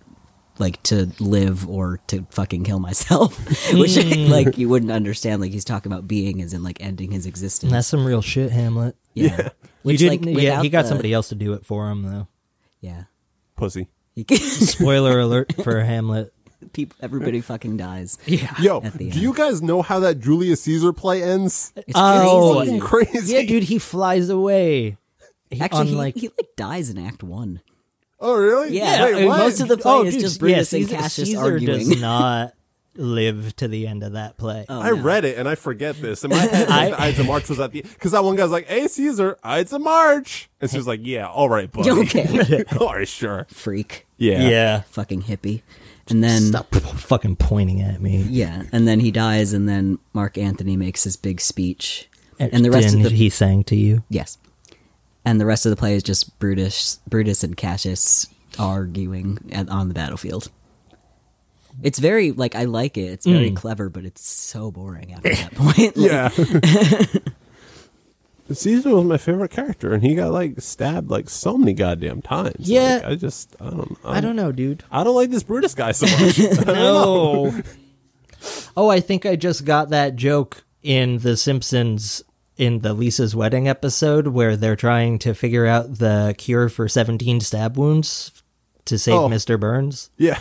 like 0.58 0.82
to 0.84 1.12
live 1.20 1.68
or 1.70 2.00
to 2.08 2.26
fucking 2.30 2.64
kill 2.64 2.80
myself 2.80 3.38
which 3.74 3.92
mm. 3.92 4.30
like 4.30 4.58
you 4.58 4.70
wouldn't 4.70 4.92
understand 4.92 5.42
like 5.42 5.52
he's 5.52 5.66
talking 5.66 5.92
about 5.92 6.08
being 6.08 6.42
as 6.42 6.54
in 6.54 6.64
like 6.64 6.78
ending 6.82 7.12
his 7.12 7.26
existence 7.26 7.72
That's 7.72 7.88
some 7.88 8.06
real 8.06 8.22
shit, 8.22 8.52
Hamlet. 8.52 8.96
yeah, 9.14 9.36
He 9.38 9.50
which 9.84 10.02
like 10.02 10.22
didn't. 10.22 10.40
yeah, 10.42 10.62
he 10.62 10.70
got 10.70 10.84
the- 10.84 10.90
somebody 10.90 11.12
else 11.14 11.30
to 11.30 11.36
do 11.36 11.54
it 11.54 11.66
for 11.66 11.90
him, 11.90 12.04
though. 12.04 12.28
yeah 12.82 13.04
Pussy. 13.58 13.88
He- 14.16 14.26
Spoiler 14.36 15.20
alert 15.20 15.54
for 15.64 15.80
Hamlet. 15.84 16.34
people 16.74 16.96
everybody 17.02 17.42
fucking 17.42 17.76
dies 17.78 18.18
Yeah. 18.26 18.54
Yo, 18.60 18.82
At 18.82 18.94
the 18.94 19.10
do 19.12 19.20
you 19.20 19.34
guys 19.34 19.62
know 19.62 19.82
how 19.82 20.00
that 20.00 20.20
Julius 20.22 20.62
Caesar 20.64 20.94
play 20.94 21.22
ends? 21.22 21.74
it's 21.76 21.92
Oh, 21.96 22.56
crazy 22.56 22.80
Fucking 22.80 22.80
crazy. 23.12 23.34
Yeah, 23.34 23.42
dude, 23.44 23.64
he 23.64 23.78
flies 23.78 24.30
away. 24.30 24.98
He, 25.52 25.62
actually 25.62 25.80
on, 25.82 25.88
he, 25.88 25.96
like, 25.96 26.16
he 26.16 26.28
like 26.30 26.50
dies 26.58 26.90
in 26.90 26.98
act 26.98 27.24
one 27.24 27.62
Oh, 28.26 28.36
really? 28.36 28.78
Yeah, 28.78 29.04
Wait, 29.06 29.16
and 29.16 29.28
what? 29.28 29.38
most 29.40 29.60
of 29.62 29.68
the 29.68 29.78
play 29.78 29.92
oh, 29.94 30.04
is 30.04 30.14
dude, 30.14 30.22
just 30.22 30.36
yeah, 30.36 30.40
Brutus 30.40 30.74
and 30.74 30.84
Caesar, 30.84 30.96
Cassius 30.96 31.28
Caesar 31.30 31.42
arguing 31.42 31.80
does 31.90 32.02
not 32.02 32.54
live 32.96 33.56
to 33.58 33.68
the 33.68 33.88
end 33.88 34.04
of 34.04 34.14
that 34.14 34.38
play. 34.38 34.66
Oh, 34.68 34.82
I 34.82 34.90
no. 34.92 35.02
read 35.02 35.26
it 35.26 35.38
and 35.38 35.48
I 35.48 35.56
forget 35.56 36.00
this. 36.02 36.24
In 36.24 36.32
my 36.32 36.38
head, 36.38 36.70
I- 36.70 37.08
Ides 37.08 37.20
of 37.20 37.28
March 37.28 37.48
was 37.50 37.60
at 37.60 37.72
the 37.72 37.82
because 37.82 38.12
that 38.14 38.24
one 38.24 38.36
guy's 38.36 38.52
like, 38.52 38.68
"Hey, 38.68 38.88
Caesar, 38.88 39.38
Ides 39.44 39.74
of 39.74 39.82
March," 39.82 40.50
and 40.62 40.70
she's 40.72 40.88
like, 40.88 41.02
"Yeah, 41.04 41.28
all 41.28 41.50
right, 41.50 41.72
buddy, 41.72 41.92
okay 41.92 42.64
all 42.80 42.94
right, 42.94 43.08
sure, 43.08 43.48
freak 43.50 44.08
yeah, 44.18 44.48
yeah. 44.48 44.82
fucking 44.82 45.24
hippie 45.24 45.62
and 46.08 46.24
then 46.24 46.42
Stop 46.44 46.74
fucking 46.76 47.36
pointing 47.38 47.82
at 47.82 48.02
me. 48.02 48.18
Yeah, 48.30 48.64
and 48.72 48.88
then 48.88 49.00
he 49.00 49.12
dies, 49.12 49.54
and 49.54 49.68
then 49.68 50.00
Mark 50.14 50.38
Anthony 50.38 50.78
makes 50.78 51.04
his 51.04 51.18
big 51.18 51.42
speech, 51.42 52.10
and 52.40 52.64
the 52.64 52.72
rest 52.72 52.88
of 52.88 52.92
Didn't 52.94 53.04
the 53.04 53.10
he 53.16 53.30
sang 53.30 53.64
to 53.66 53.76
you. 53.76 54.04
yes, 54.10 54.38
and 55.26 55.42
the 55.42 55.46
rest 55.46 55.66
of 55.66 55.72
the 55.72 55.76
play 55.76 55.96
is 55.96 56.04
just 56.04 56.38
Brutus, 56.40 57.00
Brutus 57.08 57.44
and 57.44 57.58
Cassius 57.58 58.28
arguing 58.58 59.40
at, 59.52 59.68
on 59.70 59.88
the 59.88 59.94
battlefield. 59.94 60.50
It's 61.84 62.00
very 62.00 62.32
like 62.32 62.56
I 62.56 62.64
like 62.64 62.98
it. 62.98 63.08
It's 63.08 63.26
very 63.26 63.52
mm. 63.52 63.56
clever, 63.56 63.90
but 63.90 64.06
it's 64.06 64.22
so 64.22 64.72
boring 64.72 65.14
after 65.14 65.36
that 65.36 65.56
point. 65.56 65.98
Like, 65.98 66.38
yeah." 67.18 67.20
Caesar 68.52 68.96
was 68.96 69.06
my 69.06 69.18
favorite 69.18 69.50
character, 69.50 69.94
and 69.94 70.04
he 70.04 70.14
got 70.14 70.32
like 70.32 70.62
stabbed 70.62 71.10
like 71.10 71.30
so 71.30 71.58
many 71.58 71.74
goddamn 71.74 72.22
times. 72.22 72.70
Yeah. 72.70 72.98
Like, 72.98 73.06
I 73.06 73.16
just 73.16 73.56
I 73.60 73.72
don't 73.72 73.90
know. 73.92 74.10
I 74.10 74.22
don't 74.22 74.36
know, 74.36 74.52
dude. 74.52 74.84
I 74.92 75.04
don't 75.04 75.16
like 75.16 75.32
this 75.32 75.44
Brutus 75.44 75.74
guy 75.74 75.92
so 75.92 76.06
much. 76.06 76.38
No. 76.66 77.52
oh, 78.78 78.90
I 78.90 79.00
think 79.00 79.26
I 79.26 79.36
just 79.36 79.66
got 79.66 79.90
that 79.90 80.16
joke 80.16 80.64
in 80.84 81.18
The 81.18 81.36
Simpsons 81.36 82.24
in 82.58 82.80
the 82.80 82.94
Lisa's 82.94 83.36
wedding 83.36 83.68
episode 83.68 84.28
where 84.28 84.56
they're 84.56 84.76
trying 84.76 85.20
to 85.20 85.34
figure 85.34 85.66
out 85.66 85.98
the 86.00 86.34
cure 86.38 86.70
for 86.70 86.88
17 86.88 87.42
stab 87.42 87.78
wounds 87.78 88.32
to 88.86 88.98
save 88.98 89.16
Oh. 89.16 89.28
Mr. 89.30 89.60
Burns. 89.60 90.10
yeah, 90.18 90.40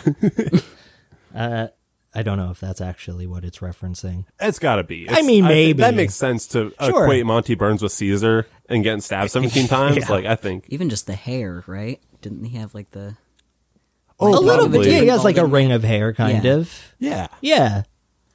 uh, 1.35 1.67
I 2.13 2.23
don't 2.23 2.37
know 2.37 2.51
if 2.51 2.59
that's 2.59 2.79
actually 2.79 3.27
what 3.27 3.43
it's 3.43 3.57
referencing. 3.59 4.25
it's 4.39 4.59
got 4.59 4.77
to 4.77 4.83
be. 4.83 5.09
I 5.09 5.21
mean, 5.21 5.43
think 5.43 5.45
maybe. 5.47 5.79
that 5.81 5.93
makes 5.95 6.15
sense 6.15 6.47
to 6.49 6.73
Sure. 6.81 7.03
equate 7.03 7.25
Monty 7.25 7.55
Burns 7.55 7.81
with 7.81 7.91
Caesar 7.91 8.47
and 8.69 8.83
getting 8.83 9.01
stabbed 9.01 9.31
seventeen 9.31 9.67
times. 9.69 9.97
Yeah. 9.97 10.09
Like 10.09 10.25
I 10.25 10.35
think. 10.35 10.65
even 10.69 10.89
just 10.89 11.07
the 11.07 11.15
hair, 11.15 11.63
right? 11.67 11.99
Didn't 12.21 12.45
he 12.45 12.57
have 12.57 12.73
like 12.73 12.91
the? 12.91 13.17
Oh, 14.17 14.29
a 14.37 14.39
little 14.39 14.69
bit. 14.69 14.85
Yeah, 14.85 15.01
he 15.01 15.07
has 15.07 15.25
like 15.25 15.37
a 15.37 15.45
ring 15.45 15.73
of 15.73 15.83
hair, 15.83 16.13
kind 16.13 16.45
Yeah. 16.45 16.53
of. 16.53 16.93
Yeah. 16.99 17.27
Yeah. 17.41 17.83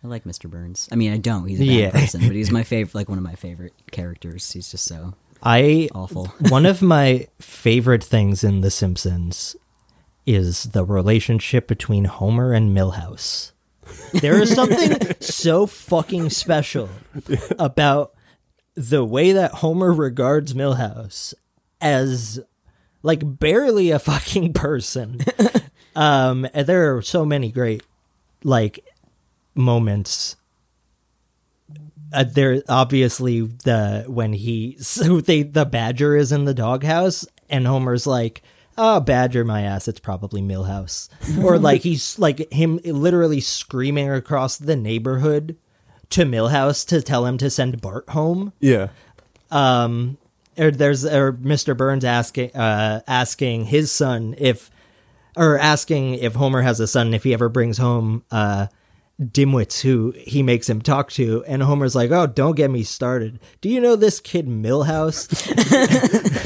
I 0.03 0.07
like 0.07 0.24
Mr. 0.24 0.48
Burns. 0.48 0.88
I 0.90 0.96
mean, 0.96 1.12
I 1.12 1.18
don't. 1.18 1.46
He's 1.46 1.61
a 1.61 1.64
bad 1.66 1.72
Yeah. 1.72 1.90
person, 1.90 2.22
but 2.22 2.32
he's 2.34 2.51
my 2.51 2.62
favorite. 2.64 2.94
Like 2.94 3.09
one 3.09 3.18
of 3.18 3.24
my 3.24 3.34
favorite 3.34 3.74
characters. 3.90 4.51
He's 4.51 4.70
just 4.70 4.84
so 4.84 5.14
I 5.42 5.88
Awful. 5.94 6.26
one 6.48 6.66
of 6.66 6.80
my 6.96 7.28
favorite 7.40 8.03
things 8.05 8.42
in 8.44 8.61
The 8.62 8.70
Simpsons 8.70 9.57
is 10.26 10.64
the 10.64 10.84
relationship 10.84 11.66
between 11.66 12.05
Homer 12.07 12.53
and 12.53 12.76
Milhouse. 12.76 13.53
There 14.12 14.40
is 14.40 14.55
something 14.55 15.14
so 15.20 15.66
fucking 15.66 16.30
special 16.30 16.88
about 17.59 18.14
the 18.76 19.05
way 19.05 19.32
that 19.32 19.51
Homer 19.55 19.92
regards 19.92 20.55
Milhouse 20.55 21.34
as 21.80 22.38
like 23.03 23.20
barely 23.38 23.90
a 23.90 23.98
fucking 23.98 24.53
person. 24.53 25.20
um 25.96 26.46
and 26.55 26.66
there 26.66 26.94
are 26.96 27.03
so 27.03 27.24
many 27.24 27.51
great 27.51 27.82
like 28.44 28.84
moments 29.55 30.36
uh, 32.12 32.24
there 32.24 32.62
obviously 32.68 33.40
the 33.42 34.05
when 34.09 34.32
he 34.32 34.76
so 34.80 35.20
they 35.20 35.42
the 35.42 35.64
badger 35.64 36.16
is 36.16 36.32
in 36.32 36.44
the 36.44 36.55
doghouse 36.55 37.26
and 37.48 37.66
Homer's 37.66 38.07
like 38.07 38.42
oh 38.78 39.01
badger 39.01 39.44
my 39.44 39.62
ass 39.62 39.88
it's 39.88 40.01
probably 40.01 40.40
Milhouse 40.40 41.09
or 41.42 41.59
like 41.68 41.82
he's 41.82 42.18
like 42.18 42.53
him 42.53 42.80
literally 42.84 43.40
screaming 43.40 44.11
across 44.11 44.57
the 44.57 44.76
neighborhood 44.76 45.57
to 46.11 46.24
Milhouse 46.24 46.86
to 46.88 47.01
tell 47.03 47.26
him 47.26 47.38
to 47.38 47.51
send 47.51 47.80
Bart 47.80 48.09
home 48.11 48.53
Yeah. 48.61 48.88
um 49.51 50.16
or 50.59 50.70
there's 50.72 51.05
or 51.05 51.32
Mr. 51.32 51.76
Burns 51.76 52.05
asking 52.05 52.55
uh 52.57 53.03
asking 53.07 53.66
his 53.66 53.92
son 53.92 54.34
if 54.38 54.70
or 55.36 55.59
asking 55.59 56.14
if 56.14 56.34
Homer 56.34 56.62
has 56.62 56.80
a 56.80 56.88
son 56.88 57.14
if 57.14 57.22
he 57.22 57.32
ever 57.34 57.48
brings 57.48 57.78
home 57.78 58.24
uh 58.32 58.66
dimwits 59.21 59.83
who 59.83 60.14
he 60.16 60.43
makes 60.43 60.68
him 60.68 60.81
talk 60.81 61.11
to 61.12 61.45
and 61.47 61.62
Homer's 61.62 61.95
like, 61.95 62.11
"Oh, 62.11 62.27
don't 62.27 62.57
get 62.57 62.71
me 62.71 62.83
started. 62.83 63.39
Do 63.61 63.68
you 63.68 63.81
know 63.81 63.97
this 63.97 64.21
kid 64.21 64.47
Milhouse?" 64.47 65.29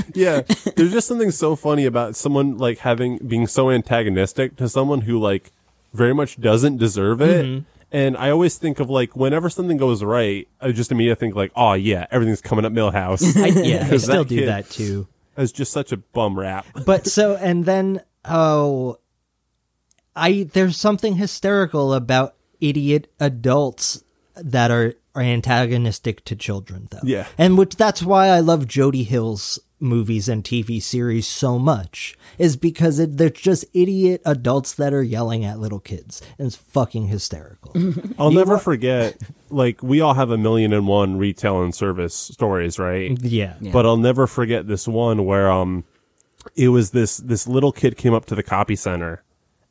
Yeah. 0.15 0.43
There's 0.77 0.93
just 0.93 1.09
something 1.09 1.31
so 1.31 1.57
funny 1.57 1.85
about 1.85 2.17
someone 2.17 2.57
like 2.57 2.79
having 2.79 3.19
being 3.19 3.47
so 3.47 3.71
antagonistic 3.71 4.57
to 4.57 4.69
someone 4.69 5.03
who 5.03 5.19
like 5.19 5.53
very 5.93 6.15
much 6.15 6.41
doesn't 6.41 6.79
deserve 6.79 7.21
it. 7.21 7.45
Mm-hmm. 7.45 7.65
And 7.93 8.17
I 8.17 8.31
always 8.31 8.57
think 8.57 8.81
of 8.81 8.91
like 8.91 9.15
whenever 9.15 9.49
something 9.51 9.77
goes 9.77 10.03
right, 10.03 10.49
I 10.61 10.73
just 10.73 10.91
immediately 10.91 11.21
think 11.21 11.37
like, 11.37 11.53
oh 11.55 11.75
yeah, 11.75 12.07
everything's 12.11 12.41
coming 12.41 12.65
up 12.65 12.73
Milhouse. 12.73 13.37
I, 13.43 13.49
yeah, 13.63 13.89
I 13.91 13.97
still 13.99 14.25
that 14.25 14.29
do 14.29 14.47
that 14.47 14.71
too. 14.71 15.07
It's 15.37 15.53
just 15.53 15.73
such 15.73 15.93
a 15.93 15.97
bum 15.97 16.39
rap. 16.39 16.67
But 16.87 17.07
so 17.07 17.37
and 17.37 17.65
then 17.65 18.01
oh 18.25 18.99
I 20.17 20.49
there's 20.53 20.77
something 20.77 21.17
hysterical 21.17 21.93
about 21.93 22.35
idiot 22.69 23.13
adults 23.21 24.03
that 24.37 24.71
are, 24.71 24.95
are 25.15 25.23
antagonistic 25.23 26.25
to 26.25 26.37
children 26.37 26.89
though. 26.91 27.01
Yeah. 27.03 27.27
And 27.39 27.57
which 27.59 27.77
that's 27.77 28.03
why 28.03 28.29
I 28.29 28.41
love 28.41 28.67
Jody 28.67 29.05
Hill's 29.05 29.59
movies 29.81 30.29
and 30.29 30.43
TV 30.43 30.83
series 30.83 31.27
so 31.27 31.59
much 31.59 32.17
is 32.39 32.57
because 32.57 32.99
it, 32.99 33.19
they're 33.19 33.29
just 33.29 33.65
idiot 33.75 34.23
adults 34.25 34.75
that 34.75 34.95
are 34.95 35.03
yelling 35.03 35.45
at 35.45 35.59
little 35.61 35.79
kids. 35.79 36.23
And 36.39 36.47
it's 36.47 36.57
fucking 36.57 37.09
hysterical. 37.09 37.73
I'll 38.19 38.33
never 38.33 38.59
forget 38.59 39.21
like 39.51 39.83
we 39.83 40.01
all 40.01 40.15
have 40.15 40.31
a 40.31 40.39
million 40.39 40.73
and 40.73 40.89
one 40.89 41.19
retail 41.19 41.63
and 41.63 41.75
service 41.75 42.15
stories, 42.15 42.79
right? 42.79 43.17
yeah. 43.23 43.57
Yeah. 43.61 43.73
But 43.73 43.87
I'll 43.87 43.97
never 43.99 44.27
forget 44.27 44.67
this 44.67 44.89
one 44.89 45.25
where 45.25 45.51
um 45.51 45.85
it 46.57 46.69
was 46.69 46.91
this 46.91 47.19
this 47.19 47.47
little 47.47 47.73
kid 47.73 47.97
came 47.97 48.15
up 48.15 48.27
to 48.27 48.35
the 48.35 48.43
copy 48.43 48.77
center 48.77 49.23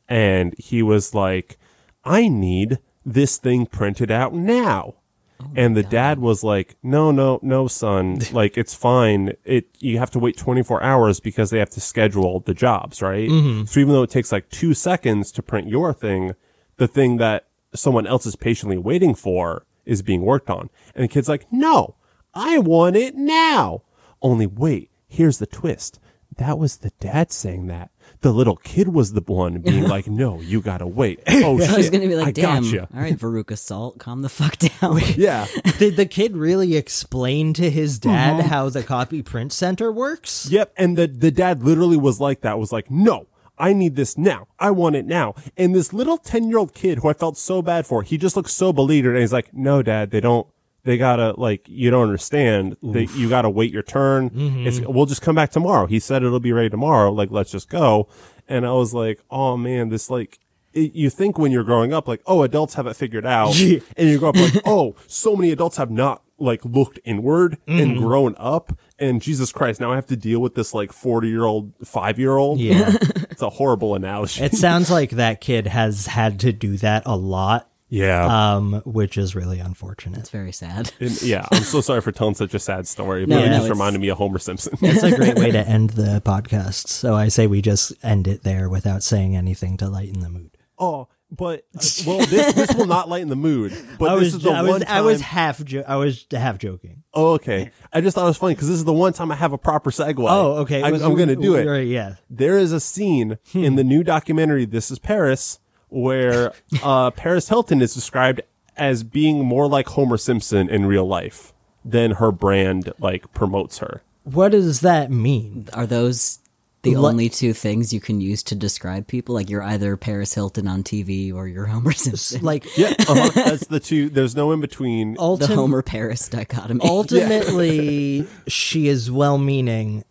and 0.08 0.54
he 0.58 0.82
was 0.82 1.14
like, 1.14 1.58
I 2.04 2.28
need 2.28 2.78
this 3.04 3.36
thing 3.38 3.66
printed 3.66 4.10
out 4.10 4.34
now. 4.34 4.94
Oh 5.40 5.50
and 5.56 5.76
the 5.76 5.82
dad 5.82 6.18
was 6.20 6.44
like, 6.44 6.76
"No, 6.82 7.10
no, 7.10 7.40
no, 7.42 7.66
son. 7.66 8.18
Like 8.32 8.56
it's 8.56 8.74
fine. 8.74 9.32
It 9.44 9.66
you 9.80 9.98
have 9.98 10.10
to 10.12 10.18
wait 10.18 10.36
24 10.36 10.82
hours 10.82 11.20
because 11.20 11.50
they 11.50 11.58
have 11.58 11.70
to 11.70 11.80
schedule 11.80 12.40
the 12.40 12.54
jobs, 12.54 13.02
right? 13.02 13.28
Mm-hmm. 13.28 13.64
So 13.64 13.80
even 13.80 13.92
though 13.92 14.02
it 14.02 14.10
takes 14.10 14.32
like 14.32 14.48
2 14.50 14.74
seconds 14.74 15.32
to 15.32 15.42
print 15.42 15.68
your 15.68 15.92
thing, 15.92 16.34
the 16.76 16.88
thing 16.88 17.16
that 17.18 17.48
someone 17.74 18.06
else 18.06 18.26
is 18.26 18.36
patiently 18.36 18.78
waiting 18.78 19.14
for 19.14 19.66
is 19.84 20.02
being 20.02 20.22
worked 20.22 20.50
on." 20.50 20.70
And 20.94 21.04
the 21.04 21.08
kid's 21.08 21.28
like, 21.28 21.46
"No. 21.52 21.96
I 22.32 22.58
want 22.58 22.96
it 22.96 23.14
now." 23.14 23.82
Only 24.22 24.46
wait, 24.46 24.90
here's 25.06 25.38
the 25.38 25.46
twist. 25.46 26.00
That 26.38 26.58
was 26.58 26.78
the 26.78 26.90
dad 27.00 27.32
saying 27.32 27.66
that. 27.68 27.90
The 28.20 28.32
little 28.32 28.56
kid 28.56 28.88
was 28.88 29.12
the 29.12 29.20
one 29.20 29.60
being 29.60 29.88
like, 29.88 30.06
"No, 30.06 30.40
you 30.40 30.60
gotta 30.60 30.86
wait." 30.86 31.20
Oh 31.44 31.58
shit! 31.58 31.70
I 31.70 31.76
was 31.76 31.90
gonna 31.90 32.08
be 32.08 32.16
like, 32.16 32.28
I 32.28 32.30
damn. 32.32 32.62
gotcha. 32.62 32.88
All 32.94 33.00
right, 33.00 33.18
Veruca 33.18 33.58
Salt, 33.58 33.98
calm 33.98 34.22
the 34.22 34.28
fuck 34.28 34.56
down. 34.56 35.00
Yeah, 35.16 35.46
Did 35.78 35.96
the 35.96 36.06
kid 36.06 36.36
really 36.36 36.76
explain 36.76 37.52
to 37.54 37.70
his 37.70 37.98
dad 37.98 38.40
uh-huh. 38.40 38.48
how 38.48 38.68
the 38.68 38.82
copy 38.82 39.22
print 39.22 39.52
center 39.52 39.92
works? 39.92 40.48
Yep, 40.50 40.72
and 40.76 40.96
the 40.96 41.06
the 41.06 41.30
dad 41.30 41.62
literally 41.62 41.96
was 41.96 42.20
like 42.20 42.40
that. 42.42 42.58
Was 42.58 42.72
like, 42.72 42.90
no, 42.90 43.26
I 43.58 43.72
need 43.72 43.96
this 43.96 44.16
now. 44.16 44.48
I 44.58 44.70
want 44.70 44.96
it 44.96 45.04
now. 45.06 45.34
And 45.56 45.74
this 45.74 45.92
little 45.92 46.18
ten 46.18 46.48
year 46.48 46.58
old 46.58 46.74
kid 46.74 46.98
who 46.98 47.08
I 47.08 47.12
felt 47.12 47.36
so 47.36 47.62
bad 47.62 47.86
for, 47.86 48.02
he 48.02 48.16
just 48.16 48.36
looked 48.36 48.50
so 48.50 48.72
beleaguered, 48.72 49.14
and 49.14 49.20
he's 49.20 49.32
like, 49.32 49.52
no, 49.52 49.82
dad, 49.82 50.10
they 50.10 50.20
don't. 50.20 50.46
They 50.84 50.98
gotta 50.98 51.34
like 51.38 51.66
you 51.68 51.90
don't 51.90 52.04
understand. 52.04 52.76
They, 52.82 53.06
you 53.14 53.28
gotta 53.28 53.50
wait 53.50 53.72
your 53.72 53.82
turn. 53.82 54.30
Mm-hmm. 54.30 54.66
It's 54.66 54.80
we'll 54.80 55.06
just 55.06 55.22
come 55.22 55.34
back 55.34 55.50
tomorrow. 55.50 55.86
He 55.86 55.98
said 55.98 56.22
it'll 56.22 56.40
be 56.40 56.52
ready 56.52 56.70
tomorrow. 56.70 57.10
Like 57.12 57.30
let's 57.30 57.50
just 57.50 57.68
go. 57.68 58.08
And 58.48 58.66
I 58.66 58.72
was 58.72 58.94
like, 58.94 59.20
oh 59.30 59.56
man, 59.56 59.88
this 59.88 60.10
like. 60.10 60.38
It, 60.72 60.92
you 60.92 61.08
think 61.08 61.38
when 61.38 61.52
you're 61.52 61.62
growing 61.62 61.92
up, 61.92 62.08
like, 62.08 62.20
oh, 62.26 62.42
adults 62.42 62.74
have 62.74 62.88
it 62.88 62.96
figured 62.96 63.24
out, 63.24 63.56
and 63.60 63.82
you 63.96 64.18
grow 64.18 64.30
up 64.30 64.36
like, 64.36 64.54
oh, 64.66 64.96
so 65.06 65.36
many 65.36 65.52
adults 65.52 65.76
have 65.76 65.88
not 65.88 66.24
like 66.36 66.64
looked 66.64 66.98
inward 67.04 67.58
and 67.68 67.92
mm-hmm. 67.92 68.04
grown 68.04 68.34
up, 68.38 68.76
and 68.98 69.22
Jesus 69.22 69.52
Christ, 69.52 69.80
now 69.80 69.92
I 69.92 69.94
have 69.96 70.06
to 70.06 70.16
deal 70.16 70.40
with 70.40 70.54
this 70.54 70.74
like 70.74 70.92
40 70.92 71.28
year 71.28 71.44
old, 71.44 71.72
five 71.84 72.18
year 72.18 72.36
old. 72.36 72.60
Yeah. 72.60 72.92
It's 73.34 73.42
a 73.42 73.50
horrible 73.50 73.96
analogy. 73.96 74.44
It 74.44 74.54
sounds 74.54 74.92
like 74.92 75.10
that 75.10 75.40
kid 75.40 75.66
has 75.66 76.06
had 76.06 76.38
to 76.40 76.52
do 76.52 76.76
that 76.76 77.02
a 77.04 77.16
lot, 77.16 77.68
yeah. 77.88 78.54
um, 78.56 78.82
which 78.84 79.16
is 79.18 79.34
really 79.34 79.60
unfortunate. 79.60 80.20
It's 80.20 80.30
very 80.30 80.52
sad. 80.52 80.92
And, 81.00 81.20
yeah. 81.22 81.46
I'm 81.52 81.62
so 81.62 81.80
sorry 81.80 82.00
for 82.00 82.12
telling 82.12 82.34
such 82.34 82.54
a 82.54 82.58
sad 82.58 82.86
story, 82.86 83.26
No, 83.26 83.36
but 83.36 83.44
it 83.46 83.50
no, 83.50 83.56
just 83.58 83.70
reminded 83.70 84.00
me 84.00 84.08
of 84.08 84.18
Homer 84.18 84.38
Simpson. 84.38 84.76
It's 84.82 85.02
a 85.02 85.14
great 85.16 85.36
way 85.38 85.50
to 85.50 85.58
end 85.68 85.90
the 85.90 86.20
podcast. 86.24 86.88
So 86.88 87.14
I 87.14 87.28
say 87.28 87.46
we 87.46 87.62
just 87.62 87.92
end 88.02 88.26
it 88.26 88.42
there 88.42 88.68
without 88.68 89.02
saying 89.02 89.36
anything 89.36 89.76
to 89.78 89.88
lighten 89.88 90.20
the 90.20 90.30
mood. 90.30 90.56
oh, 90.78 91.08
but, 91.30 91.64
uh, 91.74 91.82
well, 92.06 92.18
this, 92.26 92.52
this 92.52 92.74
will 92.74 92.86
not 92.86 93.08
lighten 93.08 93.28
the 93.28 93.34
mood, 93.34 93.76
but 93.98 94.08
I 94.10 94.14
this 94.14 94.26
was, 94.26 94.34
is 94.36 94.42
the 94.42 94.50
I 94.50 94.62
one 94.62 94.82
time. 94.82 94.96
I 94.96 95.00
was 95.00 95.20
half, 95.20 95.64
jo- 95.64 95.82
I 95.88 95.96
was 95.96 96.26
half 96.30 96.58
joking. 96.58 97.02
oh, 97.12 97.32
okay. 97.32 97.72
I 97.92 98.02
just 98.02 98.14
thought 98.14 98.22
it 98.24 98.28
was 98.28 98.36
funny 98.36 98.54
because 98.54 98.68
this 98.68 98.76
is 98.76 98.84
the 98.84 98.92
one 98.92 99.12
time 99.14 99.32
I 99.32 99.34
have 99.34 99.52
a 99.52 99.58
proper 99.58 99.90
segue. 99.90 100.14
Oh, 100.18 100.58
okay. 100.58 100.80
I, 100.82 100.92
Was- 100.92 101.02
I'm 101.02 101.16
going 101.16 101.30
to 101.30 101.34
do 101.34 101.56
it. 101.56 101.66
Right, 101.66 101.88
yeah. 101.88 102.16
there 102.30 102.56
is 102.56 102.70
a 102.70 102.78
scene 102.78 103.38
in 103.52 103.74
the 103.74 103.82
new 103.82 104.04
documentary 104.04 104.64
this 104.64 104.92
is 104.92 105.00
paris 105.00 105.58
where 105.88 106.52
uh, 106.82 107.10
paris 107.10 107.48
hilton 107.48 107.80
is 107.82 107.94
described 107.94 108.40
as 108.76 109.02
being 109.04 109.44
more 109.44 109.68
like 109.68 109.86
homer 109.88 110.16
simpson 110.16 110.68
in 110.68 110.86
real 110.86 111.06
life 111.06 111.52
than 111.84 112.12
her 112.12 112.32
brand 112.32 112.92
like 112.98 113.32
promotes 113.34 113.78
her 113.78 114.02
What 114.24 114.52
does 114.52 114.80
that 114.80 115.10
mean? 115.10 115.68
Are 115.74 115.86
those 115.86 116.38
the 116.80 116.96
What- 116.96 117.10
only 117.10 117.28
two 117.28 117.52
things 117.52 117.92
you 117.92 118.00
can 118.00 118.20
use 118.22 118.42
to 118.44 118.54
describe 118.54 119.06
people? 119.06 119.34
Like 119.34 119.50
you're 119.50 119.62
either 119.62 119.96
Paris 119.98 120.32
Hilton 120.32 120.66
on 120.66 120.82
TV 120.82 121.32
or 121.32 121.46
you're 121.46 121.66
Homer 121.66 121.92
Simpson. 121.92 122.42
Like, 122.42 122.64
yeah 122.76 122.94
uh-huh. 123.00 123.30
that's 123.34 123.66
the 123.66 123.80
two 123.80 124.08
there's 124.08 124.34
no 124.34 124.50
in 124.52 124.60
between 124.60 125.12
the 125.14 125.46
Homer 125.54 125.82
Paris 125.82 126.26
dichotomy. 126.28 126.80
ultimately, 126.84 128.26
she 128.48 128.88
is 128.88 129.10
well 129.10 129.36
meaning, 129.38 130.04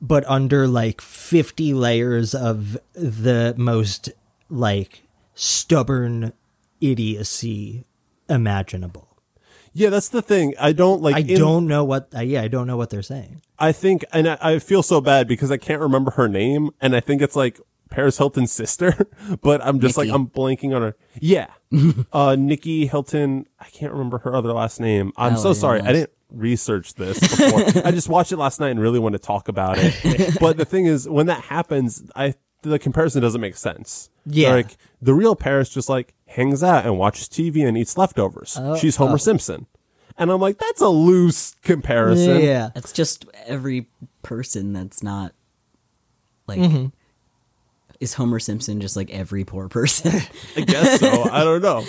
but 0.00 0.24
under 0.28 0.66
like 0.66 1.00
50 1.02 1.74
layers 1.74 2.34
of 2.34 2.78
the 2.94 3.54
most 3.58 4.10
like 4.52 5.02
stubborn 5.34 6.32
idiocy 6.80 7.84
imaginable. 8.28 9.08
yeah 9.72 9.88
that's 9.90 10.08
the 10.10 10.22
thing. 10.22 10.54
I 10.60 10.72
don't 10.72 11.00
like 11.02 11.14
I 11.16 11.20
in- 11.20 11.38
don't 11.38 11.66
know 11.66 11.84
what, 11.84 12.08
uh, 12.14 12.20
yeah, 12.20 12.42
I 12.42 12.48
don't 12.48 12.66
know 12.66 12.76
what 12.76 12.90
they're 12.90 13.02
saying. 13.02 13.40
i 13.58 13.72
think 13.72 14.04
and 14.12 14.28
I, 14.28 14.38
I 14.40 14.58
feel 14.58 14.82
so 14.82 15.00
bad 15.00 15.26
because 15.28 15.50
i 15.50 15.56
can't 15.56 15.80
remember 15.80 16.10
her 16.12 16.28
name 16.28 16.70
and 16.80 16.94
i 16.96 17.00
think 17.00 17.22
it's 17.22 17.36
like 17.36 17.60
paris 17.90 18.18
hilton's 18.18 18.50
sister 18.52 19.06
but 19.42 19.60
i'm 19.64 19.78
just 19.80 19.96
Nicky. 19.98 20.10
like 20.10 20.14
i'm 20.16 20.26
blanking 20.28 20.74
on 20.76 20.82
her. 20.82 20.96
Yeah. 21.18 21.48
Uh 22.12 22.36
nicky 22.38 22.86
hilton 22.86 23.46
i 23.60 23.64
can't 23.66 23.92
remember 23.92 24.18
her 24.18 24.34
other 24.34 24.52
last 24.52 24.80
name. 24.80 25.12
I'm 25.16 25.34
Oh, 25.34 25.36
so 25.36 25.48
yeah, 25.48 25.54
sorry. 25.54 25.80
i 25.80 25.92
didn't 25.92 26.10
research 26.30 26.94
this 26.94 27.18
before. 27.20 27.60
I 27.86 27.90
just 27.90 28.08
watched 28.08 28.32
it 28.32 28.38
last 28.38 28.58
night 28.60 28.70
and 28.70 28.80
really 28.80 28.98
want 28.98 29.12
to 29.14 29.18
talk 29.18 29.48
about 29.48 29.76
it. 29.78 30.38
But 30.40 30.56
the 30.56 30.64
thing 30.64 30.86
is 30.86 31.06
when 31.08 31.26
that 31.26 31.42
happens 31.44 32.02
i 32.16 32.34
the 32.62 32.78
comparison 32.78 33.20
doesn't 33.22 33.40
make 33.40 33.56
sense 33.56 34.10
Yeah. 34.26 34.52
like 34.52 34.76
the 35.00 35.14
real 35.14 35.34
paris 35.36 35.68
just 35.68 35.88
like 35.88 36.14
hangs 36.26 36.62
out 36.62 36.84
and 36.84 36.98
watches 36.98 37.28
tv 37.28 37.66
and 37.66 37.76
eats 37.76 37.96
leftovers 37.98 38.56
Oh, 38.58 38.76
she's 38.76 38.96
homer 38.96 39.18
simpson 39.18 39.66
and 40.16 40.30
i'm 40.30 40.40
like 40.40 40.58
that's 40.58 40.80
a 40.80 40.88
loose 40.88 41.54
comparison 41.62 42.40
Yeah. 42.40 42.70
It's 42.74 42.92
just 42.92 43.24
every 43.46 43.88
person 44.22 44.72
that's 44.72 45.02
not 45.02 45.32
like 46.46 46.58
Mm-hmm. 46.60 46.86
is 48.00 48.14
Homer 48.14 48.38
Simpson 48.40 48.80
just 48.80 48.96
like 48.96 49.10
every 49.10 49.44
poor 49.44 49.68
person? 49.68 50.20
I 50.56 50.60
guess 50.62 50.98
so. 51.00 51.24
I 51.30 51.44
don't 51.44 51.62
know. 51.62 51.84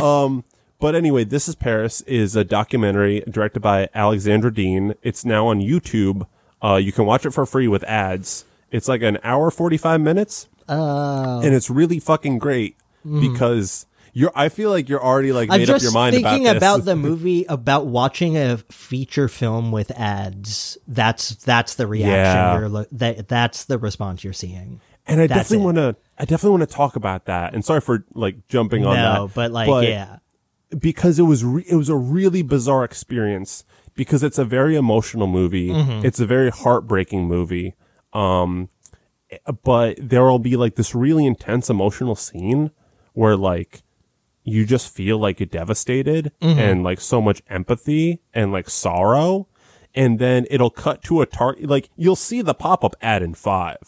Um, 0.04 0.44
but 0.80 0.94
anyway, 0.94 1.24
This 1.24 1.46
is 1.48 1.54
Paris 1.54 2.00
is 2.02 2.36
a 2.36 2.44
documentary 2.44 3.20
directed 3.28 3.60
by 3.60 3.88
Alexandra 3.94 4.52
Dean. 4.52 4.94
It's 5.02 5.24
now 5.24 5.48
on 5.48 5.60
YouTube. 5.60 6.26
Uh, 6.62 6.76
you 6.76 6.90
can 6.92 7.04
watch 7.04 7.26
it 7.26 7.30
for 7.32 7.44
free 7.46 7.68
with 7.68 7.84
ads. 7.84 8.44
It's 8.70 8.88
like 8.88 9.02
an 9.02 9.18
hour, 9.22 9.50
45 9.50 10.00
minutes. 10.00 10.48
Uh, 10.68 11.40
and 11.42 11.54
it's 11.54 11.70
really 11.70 11.98
fucking 11.98 12.38
great 12.38 12.76
because 13.02 13.86
you're, 14.12 14.32
I 14.34 14.48
feel 14.50 14.68
like 14.70 14.88
you're 14.88 15.02
already 15.02 15.32
like 15.32 15.48
made 15.48 15.70
up 15.70 15.80
your 15.80 15.92
mind 15.92 16.14
about 16.16 16.22
this. 16.22 16.32
thinking 16.32 16.56
about, 16.56 16.84
the 16.84 16.96
movie 16.96 17.44
about 17.48 17.86
watching 17.86 18.36
a 18.36 18.58
feature 18.70 19.28
film 19.28 19.72
with 19.72 19.90
ads. 19.92 20.76
That's 20.86 21.30
that's 21.36 21.74
the 21.76 21.86
reaction 21.86 22.72
Yeah. 22.72 22.84
that 22.92 23.28
that's 23.28 23.64
the 23.64 23.78
response 23.78 24.24
you're 24.24 24.32
seeing. 24.34 24.80
and 25.06 25.20
I 25.22 25.26
that's 25.26 25.48
definitely 25.48 25.64
want 25.64 25.76
to, 25.78 25.96
I 26.18 26.24
definitely 26.26 26.58
want 26.58 26.68
to 26.68 26.74
talk 26.76 26.96
about 26.96 27.24
that. 27.26 27.54
And 27.54 27.64
sorry 27.64 27.80
for 27.80 28.04
like 28.14 28.46
jumping 28.48 28.84
on 28.84 28.96
No, 28.96 29.26
that. 29.28 29.34
but 29.34 29.52
like 29.52 29.88
yeah. 29.88 30.18
because 30.78 31.18
it 31.18 31.22
was 31.22 31.44
re- 31.44 31.64
it 31.66 31.76
was 31.76 31.88
a 31.88 31.96
really 31.96 32.42
bizarre 32.42 32.84
experience 32.84 33.64
because 33.94 34.22
it's 34.22 34.38
a 34.38 34.44
very 34.44 34.76
emotional 34.76 35.26
movie. 35.28 35.70
Mm-hmm. 35.70 36.04
It's 36.04 36.20
a 36.20 36.26
very 36.26 36.50
heartbreaking 36.50 37.26
movie. 37.26 37.74
Um 38.12 38.68
but 39.62 39.96
there 40.00 40.24
will 40.24 40.38
be 40.38 40.56
like 40.56 40.76
this 40.76 40.94
really 40.94 41.26
intense 41.26 41.68
emotional 41.68 42.16
scene 42.16 42.70
where 43.12 43.36
like 43.36 43.82
you 44.44 44.64
just 44.64 44.94
feel 44.94 45.18
like 45.18 45.38
you're 45.40 45.46
devastated 45.46 46.32
Mm-hmm. 46.40 46.58
and 46.58 46.82
like 46.84 47.00
so 47.00 47.20
much 47.20 47.42
empathy 47.48 48.20
and 48.32 48.52
like 48.52 48.70
sorrow. 48.70 49.48
And 49.94 50.18
then 50.18 50.46
it'll 50.50 50.70
cut 50.70 51.02
to 51.04 51.20
a 51.22 51.26
target 51.26 51.68
like 51.68 51.90
you'll 51.96 52.14
see 52.16 52.40
the 52.40 52.54
pop-up 52.54 52.94
ad 53.02 53.22
in 53.22 53.34
five 53.34 53.78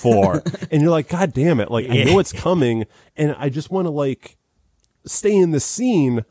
four 0.00 0.42
and 0.70 0.82
you're 0.82 0.90
like 0.90 1.08
god 1.08 1.32
damn 1.32 1.60
it. 1.60 1.70
Like 1.70 1.88
i 1.88 2.02
know 2.04 2.18
it's 2.18 2.32
coming 2.32 2.84
and 3.16 3.34
i 3.38 3.48
just 3.48 3.70
want 3.70 3.86
to 3.86 3.90
like 3.90 4.36
stay 5.06 5.34
in 5.36 5.50
the 5.52 5.60
scene 5.60 6.24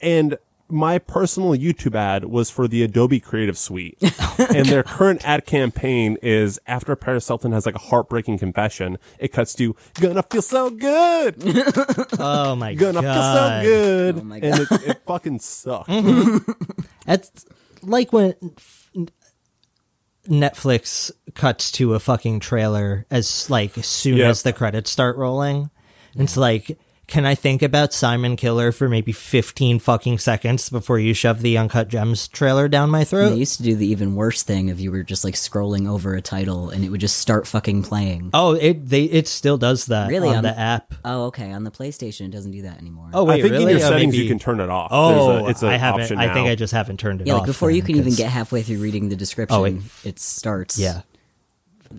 and 0.00 0.38
my 0.70 0.98
personal 0.98 1.50
YouTube 1.50 1.94
ad 1.94 2.24
was 2.26 2.50
for 2.50 2.68
the 2.68 2.82
Adobe 2.82 3.20
Creative 3.20 3.56
Suite. 3.58 3.98
and 4.54 4.66
their 4.66 4.82
current 4.82 5.26
ad 5.26 5.44
campaign 5.46 6.16
is 6.22 6.58
after 6.66 6.94
Paris 6.96 7.26
Hilton 7.28 7.52
has 7.52 7.66
like 7.66 7.74
a 7.74 7.78
heartbreaking 7.80 8.38
confession, 8.38 8.98
it 9.18 9.28
cuts 9.28 9.54
to 9.54 9.74
gonna 10.00 10.22
feel 10.22 10.42
so 10.42 10.70
good. 10.70 11.36
Oh 12.18 12.54
my 12.56 12.74
god. 12.74 12.94
Gonna 12.94 13.02
god. 13.02 13.14
feel 13.14 13.32
so 13.34 13.70
good. 13.70 14.18
Oh 14.18 14.24
my 14.24 14.36
And 14.36 14.60
it, 14.60 14.68
it 14.88 15.00
fucking 15.06 15.38
sucked. 15.40 15.88
Mm-hmm. 15.90 16.52
That's 17.06 17.46
like 17.82 18.12
when 18.12 18.34
Netflix 20.28 21.10
cuts 21.34 21.72
to 21.72 21.94
a 21.94 22.00
fucking 22.00 22.40
trailer 22.40 23.06
as 23.10 23.48
like 23.50 23.76
as 23.78 23.86
soon 23.86 24.18
Yep. 24.18 24.30
as 24.30 24.42
the 24.42 24.52
credits 24.52 24.90
start 24.90 25.16
rolling. 25.16 25.70
It's 26.14 26.36
like, 26.36 26.78
can 27.10 27.26
I 27.26 27.34
think 27.34 27.60
about 27.60 27.92
Simon 27.92 28.36
Killer 28.36 28.72
for 28.72 28.88
maybe 28.88 29.12
15 29.12 29.80
fucking 29.80 30.18
seconds 30.18 30.70
before 30.70 30.98
you 30.98 31.12
shove 31.12 31.42
the 31.42 31.58
Uncut 31.58 31.88
Gems 31.88 32.28
trailer 32.28 32.68
down 32.68 32.88
my 32.88 33.04
throat? 33.04 33.30
They 33.30 33.36
used 33.36 33.56
to 33.58 33.62
do 33.64 33.74
the 33.76 33.86
even 33.88 34.14
worse 34.14 34.42
thing 34.42 34.68
if 34.68 34.80
you 34.80 34.90
were 34.92 35.02
just 35.02 35.24
like 35.24 35.34
scrolling 35.34 35.88
over 35.88 36.14
a 36.14 36.22
title 36.22 36.70
and 36.70 36.84
it 36.84 36.88
would 36.90 37.00
just 37.00 37.16
start 37.18 37.46
fucking 37.46 37.82
playing. 37.82 38.30
Oh, 38.32 38.52
it 38.52 38.88
they 38.88 39.04
it 39.04 39.28
still 39.28 39.58
does 39.58 39.86
that 39.86 40.08
Really? 40.08 40.28
on 40.28 40.36
On 40.36 40.42
the 40.44 40.50
the- 40.50 40.58
app. 40.58 40.94
Oh, 41.04 41.24
okay. 41.26 41.52
On 41.52 41.64
the 41.64 41.70
PlayStation, 41.70 42.26
it 42.26 42.30
doesn't 42.30 42.52
do 42.52 42.62
that 42.62 42.78
anymore. 42.78 43.10
Oh 43.12 43.24
wait, 43.24 43.40
I 43.40 43.42
think 43.42 43.52
really? 43.52 43.64
in 43.72 43.78
your 43.78 43.86
Oh, 43.86 43.90
settings 43.90 44.12
maybe- 44.12 44.22
you 44.24 44.28
can 44.30 44.38
turn 44.38 44.60
it 44.60 44.70
off. 44.70 44.88
Oh, 44.92 45.44
a, 45.46 45.48
it's 45.50 45.62
an 45.62 45.68
I 45.70 45.76
haven't. 45.76 46.02
option 46.02 46.18
I 46.18 46.32
think. 46.32 46.48
I 46.48 46.54
just 46.54 46.72
haven't 46.72 46.98
turned 47.00 47.20
it 47.20 47.26
yeah, 47.26 47.34
off. 47.34 47.40
like 47.40 47.46
before 47.48 47.70
you 47.70 47.82
then, 47.82 47.86
can 47.88 47.96
even 47.96 48.14
get 48.14 48.30
halfway 48.30 48.62
through 48.62 48.78
reading 48.78 49.08
the 49.08 49.16
description, 49.16 49.58
Oh, 49.58 49.62
wait. 49.64 49.80
it 50.04 50.18
starts. 50.20 50.78
Yeah. 50.78 51.02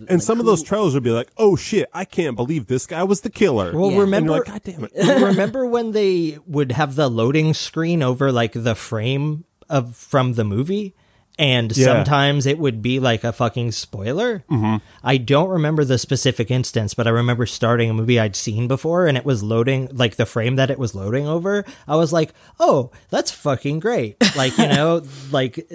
And 0.08 0.22
some 0.22 0.40
of 0.40 0.46
those 0.46 0.62
trailers 0.62 0.94
would 0.94 1.02
be 1.02 1.10
like, 1.10 1.30
"Oh 1.36 1.56
shit, 1.56 1.88
I 1.92 2.04
can't 2.04 2.36
believe 2.36 2.66
this 2.66 2.86
guy 2.86 3.02
was 3.02 3.20
the 3.20 3.30
killer." 3.30 3.72
Well, 3.72 3.86
Yeah. 3.86 3.92
and 3.92 4.00
remember, 4.00 4.32
you're 4.32 4.38
like, 4.44 4.46
"God 4.46 4.62
damn 4.64 4.84
it!" 4.84 4.92
remember 5.22 5.66
when 5.66 5.92
they 5.92 6.38
would 6.46 6.72
have 6.72 6.94
the 6.94 7.08
loading 7.08 7.54
screen 7.54 8.02
over 8.02 8.32
like 8.32 8.52
the 8.52 8.74
frame 8.74 9.44
of 9.68 9.96
from 9.96 10.34
the 10.34 10.44
movie 10.44 10.94
and 11.38 11.74
Yeah. 11.76 11.86
sometimes 11.86 12.44
it 12.46 12.58
would 12.58 12.82
be 12.82 13.00
like 13.00 13.24
a 13.24 13.32
fucking 13.32 13.72
spoiler 13.72 14.44
mm-hmm. 14.50 14.76
i 15.02 15.16
don't 15.16 15.48
remember 15.48 15.82
the 15.82 15.96
specific 15.96 16.50
instance 16.50 16.92
but 16.92 17.06
i 17.06 17.10
remember 17.10 17.46
starting 17.46 17.88
a 17.88 17.94
movie 17.94 18.20
i'd 18.20 18.36
seen 18.36 18.68
before 18.68 19.06
and 19.06 19.16
it 19.16 19.24
was 19.24 19.42
loading 19.42 19.88
like 19.92 20.16
the 20.16 20.26
frame 20.26 20.56
that 20.56 20.70
it 20.70 20.78
was 20.78 20.94
loading 20.94 21.26
over 21.26 21.64
i 21.88 21.96
was 21.96 22.12
like 22.12 22.34
oh 22.60 22.90
that's 23.08 23.30
fucking 23.30 23.80
great 23.80 24.16
like 24.36 24.56
you 24.58 24.68
know 24.68 25.02
like 25.30 25.66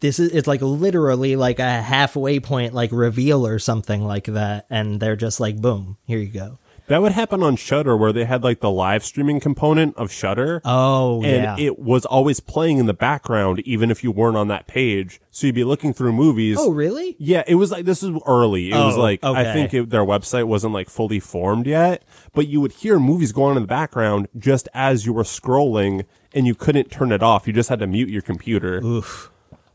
this 0.00 0.18
is 0.18 0.32
it's 0.32 0.46
like 0.46 0.60
literally 0.62 1.36
like 1.36 1.58
a 1.58 1.82
halfway 1.82 2.38
point 2.40 2.74
like 2.74 2.90
reveal 2.92 3.46
or 3.46 3.58
something 3.58 4.04
like 4.04 4.24
that 4.26 4.66
and 4.70 5.00
they're 5.00 5.16
just 5.16 5.40
like 5.40 5.60
boom 5.60 5.96
here 6.06 6.18
you 6.18 6.28
go 6.28 6.58
That 6.88 7.02
would 7.02 7.12
happen 7.12 7.42
on 7.42 7.56
Shudder, 7.56 7.98
where 7.98 8.14
they 8.14 8.24
had 8.24 8.42
like 8.42 8.60
the 8.60 8.70
live 8.70 9.04
streaming 9.04 9.40
component 9.40 9.94
of 9.98 10.10
Shudder. 10.10 10.62
oh 10.64 11.22
and 11.22 11.42
yeah 11.44 11.56
it 11.58 11.78
was 11.78 12.06
always 12.06 12.40
playing 12.40 12.78
in 12.78 12.86
the 12.86 12.94
background, 12.94 13.60
even 13.66 13.90
if 13.90 14.02
you 14.02 14.10
weren't 14.10 14.38
on 14.38 14.48
that 14.48 14.66
page. 14.66 15.20
So 15.30 15.46
you'd 15.46 15.54
be 15.54 15.64
looking 15.64 15.92
through 15.92 16.12
movies. 16.14 16.56
oh 16.58 16.70
really 16.70 17.14
Yeah, 17.18 17.42
it 17.46 17.56
was 17.56 17.70
like 17.70 17.84
this 17.84 18.02
is 18.02 18.12
early. 18.26 18.70
It 18.70 18.74
was 18.76 18.96
Oh, 18.96 19.00
like 19.02 19.22
I 19.22 19.52
think 19.52 19.74
it, 19.74 19.90
their 19.90 20.04
website 20.04 20.44
wasn't 20.44 20.72
like 20.72 20.88
fully 20.88 21.20
formed 21.20 21.66
yet, 21.66 22.04
but 22.32 22.46
you 22.48 22.60
would 22.62 22.72
hear 22.72 22.98
movies 22.98 23.32
going 23.32 23.50
on 23.50 23.56
in 23.58 23.62
the 23.64 23.68
background 23.68 24.28
just 24.38 24.66
as 24.72 25.04
you 25.04 25.12
were 25.12 25.24
scrolling, 25.24 26.06
and 26.32 26.46
you 26.46 26.54
couldn't 26.54 26.90
turn 26.90 27.12
it 27.12 27.22
off. 27.22 27.46
You 27.46 27.52
just 27.52 27.68
had 27.68 27.80
to 27.80 27.86
mute 27.86 28.08
your 28.08 28.22
computer. 28.22 28.80
Oof. 28.82 29.30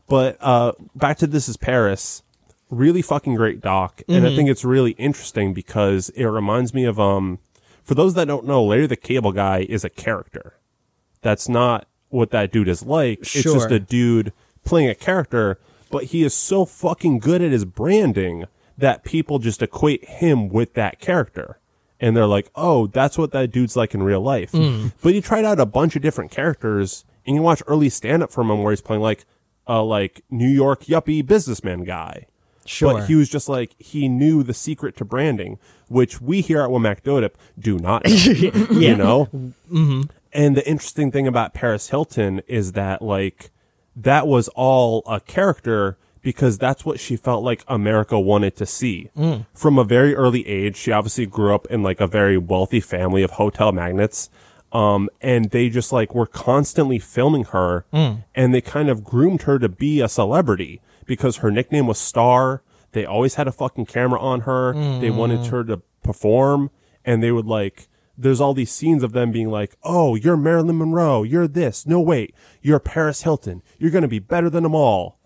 But 0.08 0.36
uh, 0.40 0.72
back 0.94 1.18
to 1.18 1.26
This 1.26 1.48
Is 1.48 1.56
Paris, 1.56 2.22
really 2.70 3.02
fucking 3.02 3.34
great 3.34 3.60
doc, 3.60 4.02
and 4.08 4.26
I 4.26 4.34
think 4.36 4.50
it's 4.50 4.64
really 4.64 4.92
interesting 4.92 5.54
because 5.54 6.10
it 6.10 6.24
reminds 6.24 6.74
me 6.74 6.84
of 6.84 6.98
um. 7.00 7.38
For 7.82 7.94
those 7.94 8.14
that 8.14 8.26
don't 8.26 8.46
know, 8.46 8.64
Larry 8.64 8.86
the 8.86 8.96
Cable 8.96 9.32
Guy 9.32 9.66
is 9.68 9.84
a 9.84 9.90
character. 9.90 10.54
That's 11.20 11.50
not 11.50 11.86
what 12.08 12.30
that 12.30 12.50
dude 12.50 12.66
is 12.68 12.82
like. 12.82 13.20
It's 13.20 13.32
just 13.52 13.70
a 13.70 13.78
dude 13.78 14.32
playing 14.64 14.88
a 14.88 14.94
character, 14.94 15.58
but 15.90 16.04
he 16.04 16.22
is 16.22 16.32
so 16.32 16.64
fucking 16.64 17.18
good 17.18 17.42
at 17.42 17.52
his 17.52 17.66
branding 17.66 18.46
that 18.78 19.04
people 19.04 19.38
just 19.38 19.60
equate 19.60 20.02
him 20.06 20.48
with 20.48 20.72
that 20.74 20.98
character. 20.98 21.58
And 22.00 22.16
they're 22.16 22.26
like, 22.26 22.50
oh, 22.54 22.86
that's 22.86 23.18
what 23.18 23.32
that 23.32 23.50
dude's 23.52 23.76
like 23.76 23.94
in 23.94 24.02
real 24.02 24.22
life. 24.22 24.52
But 25.02 25.12
he 25.12 25.20
tried 25.20 25.44
out 25.44 25.60
a 25.60 25.66
bunch 25.66 25.94
of 25.94 26.00
different 26.00 26.30
characters, 26.30 27.04
and 27.26 27.36
you 27.36 27.42
watch 27.42 27.62
early 27.66 27.90
stand 27.90 28.22
up 28.22 28.32
from 28.32 28.50
him 28.50 28.62
where 28.62 28.72
he's 28.72 28.80
playing 28.80 29.02
like 29.02 29.26
a 29.66 29.82
like 29.82 30.24
New 30.30 30.48
York 30.48 30.84
yuppie 30.84 31.24
businessman 31.26 31.84
guy. 31.84 32.26
Sure. 32.66 32.94
But 32.94 33.06
he 33.06 33.14
was 33.14 33.28
just 33.28 33.48
like 33.48 33.74
he 33.78 34.08
knew 34.08 34.42
the 34.42 34.54
secret 34.54 34.96
to 34.96 35.04
branding, 35.04 35.58
which 35.88 36.20
we 36.20 36.40
here 36.40 36.62
at 36.62 36.70
Womack 36.70 37.02
Dodip 37.02 37.32
do 37.58 37.78
not 37.78 38.04
know. 38.04 38.12
You 38.80 38.96
know? 38.96 39.26
Mm-hmm. 39.26 40.02
And 40.32 40.56
the 40.56 40.66
interesting 40.68 41.12
thing 41.12 41.26
about 41.26 41.54
Paris 41.54 41.90
Hilton 41.90 42.40
is 42.46 42.72
that 42.72 43.02
like 43.02 43.50
that 43.94 44.26
was 44.26 44.48
all 44.48 45.02
a 45.06 45.20
character 45.20 45.98
because 46.22 46.56
that's 46.56 46.84
what 46.86 46.98
she 46.98 47.16
felt 47.16 47.44
like 47.44 47.62
America 47.68 48.18
wanted 48.18 48.56
to 48.56 48.66
see. 48.66 49.10
From 49.52 49.78
a 49.78 49.84
very 49.84 50.14
early 50.14 50.46
age, 50.48 50.74
she 50.76 50.90
obviously 50.90 51.26
grew 51.26 51.54
up 51.54 51.66
in 51.66 51.82
like 51.82 52.00
a 52.00 52.06
very 52.06 52.38
wealthy 52.38 52.80
family 52.80 53.22
of 53.22 53.32
hotel 53.32 53.72
magnates. 53.72 54.30
Um, 54.74 55.08
and 55.20 55.50
they 55.50 55.68
just 55.70 55.92
like 55.92 56.14
were 56.16 56.26
constantly 56.26 56.98
filming 56.98 57.44
her 57.44 57.86
and 58.34 58.52
they 58.52 58.60
kind 58.60 58.88
of 58.90 59.04
groomed 59.04 59.42
her 59.42 59.58
to 59.60 59.68
be 59.68 60.00
a 60.00 60.08
celebrity 60.08 60.80
because 61.06 61.36
her 61.38 61.50
nickname 61.52 61.86
was 61.86 61.96
Star. 61.98 62.62
They 62.90 63.04
always 63.06 63.36
had 63.36 63.46
a 63.46 63.52
fucking 63.52 63.86
camera 63.86 64.18
on 64.20 64.40
her. 64.40 64.72
They 65.00 65.10
wanted 65.10 65.46
her 65.46 65.62
to 65.64 65.80
perform 66.02 66.70
and 67.04 67.22
they 67.22 67.30
would 67.30 67.46
like, 67.46 67.86
there's 68.18 68.40
all 68.40 68.52
these 68.54 68.72
scenes 68.72 69.02
of 69.02 69.12
them 69.12 69.32
being 69.32 69.50
like, 69.50 69.76
"Oh, 69.82 70.14
you're 70.14 70.36
Marilyn 70.36 70.78
Monroe. 70.78 71.22
You're 71.24 71.48
this. 71.48 71.84
No, 71.86 72.00
wait, 72.00 72.32
you're 72.62 72.78
Paris 72.78 73.22
Hilton. 73.22 73.60
You're 73.78 73.90
gonna 73.90 74.06
be 74.08 74.20
better 74.20 74.48
than 74.48 74.62
them 74.62 74.74
all." 74.74 75.18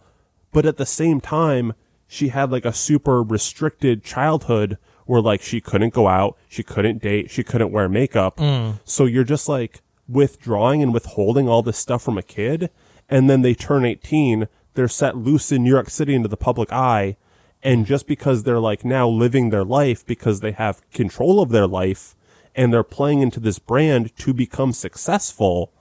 But 0.52 0.64
at 0.64 0.78
the 0.78 0.86
same 0.86 1.20
time, 1.20 1.74
she 2.06 2.28
had 2.28 2.50
like 2.50 2.64
a 2.64 2.72
super 2.72 3.22
restricted 3.22 4.02
childhood 4.04 4.78
where 5.08 5.22
like 5.22 5.40
she 5.40 5.58
couldn't 5.58 5.94
go 5.94 6.06
out, 6.06 6.36
she 6.50 6.62
couldn't 6.62 7.00
date, 7.00 7.30
she 7.30 7.42
couldn't 7.42 7.72
wear 7.72 7.88
makeup. 7.88 8.38
So 8.84 9.06
you're 9.06 9.24
just 9.24 9.48
like 9.48 9.80
withdrawing 10.06 10.82
and 10.82 10.92
withholding 10.92 11.48
all 11.48 11.62
this 11.62 11.78
stuff 11.78 12.02
from 12.02 12.18
a 12.18 12.22
kid, 12.22 12.68
and 13.08 13.28
then 13.28 13.40
they 13.40 13.54
turn 13.54 13.86
18, 13.86 14.48
they're 14.74 14.86
set 14.86 15.16
loose 15.16 15.50
in 15.50 15.64
New 15.64 15.70
York 15.70 15.88
City 15.88 16.14
into 16.14 16.28
the 16.28 16.36
public 16.36 16.70
eye, 16.70 17.16
and 17.62 17.86
just 17.86 18.06
because 18.06 18.42
they're 18.42 18.60
like 18.60 18.84
now 18.84 19.08
living 19.08 19.48
their 19.48 19.64
life 19.64 20.04
because 20.04 20.40
they 20.40 20.52
have 20.52 20.82
control 20.90 21.40
of 21.40 21.48
their 21.48 21.66
life 21.66 22.14
and 22.54 22.70
they're 22.70 22.84
playing 22.84 23.22
into 23.22 23.40
this 23.40 23.58
brand 23.58 24.14
to 24.18 24.34
become 24.34 24.72
successful, 24.74 25.72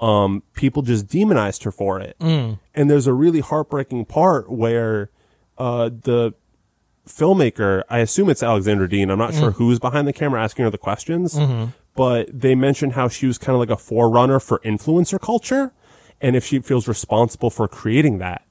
um, 0.00 0.42
people 0.54 0.82
just 0.82 1.06
demonized 1.06 1.62
her 1.62 1.70
for 1.70 2.00
it. 2.00 2.16
And 2.74 2.90
there's 2.90 3.06
a 3.06 3.12
really 3.12 3.40
heartbreaking 3.40 4.06
part 4.06 4.50
where 4.50 5.10
uh, 5.56 5.88
the 5.88 6.34
filmmaker, 7.06 7.82
I 7.88 7.98
assume 7.98 8.30
it's 8.30 8.42
Alexandra 8.42 8.88
Dean, 8.88 9.10
I'm 9.10 9.18
not 9.18 9.32
mm-hmm. 9.32 9.40
sure 9.40 9.50
who's 9.52 9.78
behind 9.78 10.06
the 10.06 10.12
camera 10.12 10.42
asking 10.42 10.64
her 10.64 10.70
the 10.70 10.78
questions, 10.78 11.34
mm-hmm. 11.34 11.70
but 11.94 12.28
they 12.32 12.54
mentioned 12.54 12.92
how 12.92 13.08
she 13.08 13.26
was 13.26 13.38
kind 13.38 13.54
of 13.54 13.60
like 13.60 13.70
a 13.70 13.76
forerunner 13.76 14.40
for 14.40 14.60
influencer 14.60 15.20
culture 15.20 15.72
and 16.20 16.36
if 16.36 16.44
she 16.44 16.60
feels 16.60 16.86
responsible 16.86 17.50
for 17.50 17.66
creating 17.66 18.18
that. 18.18 18.44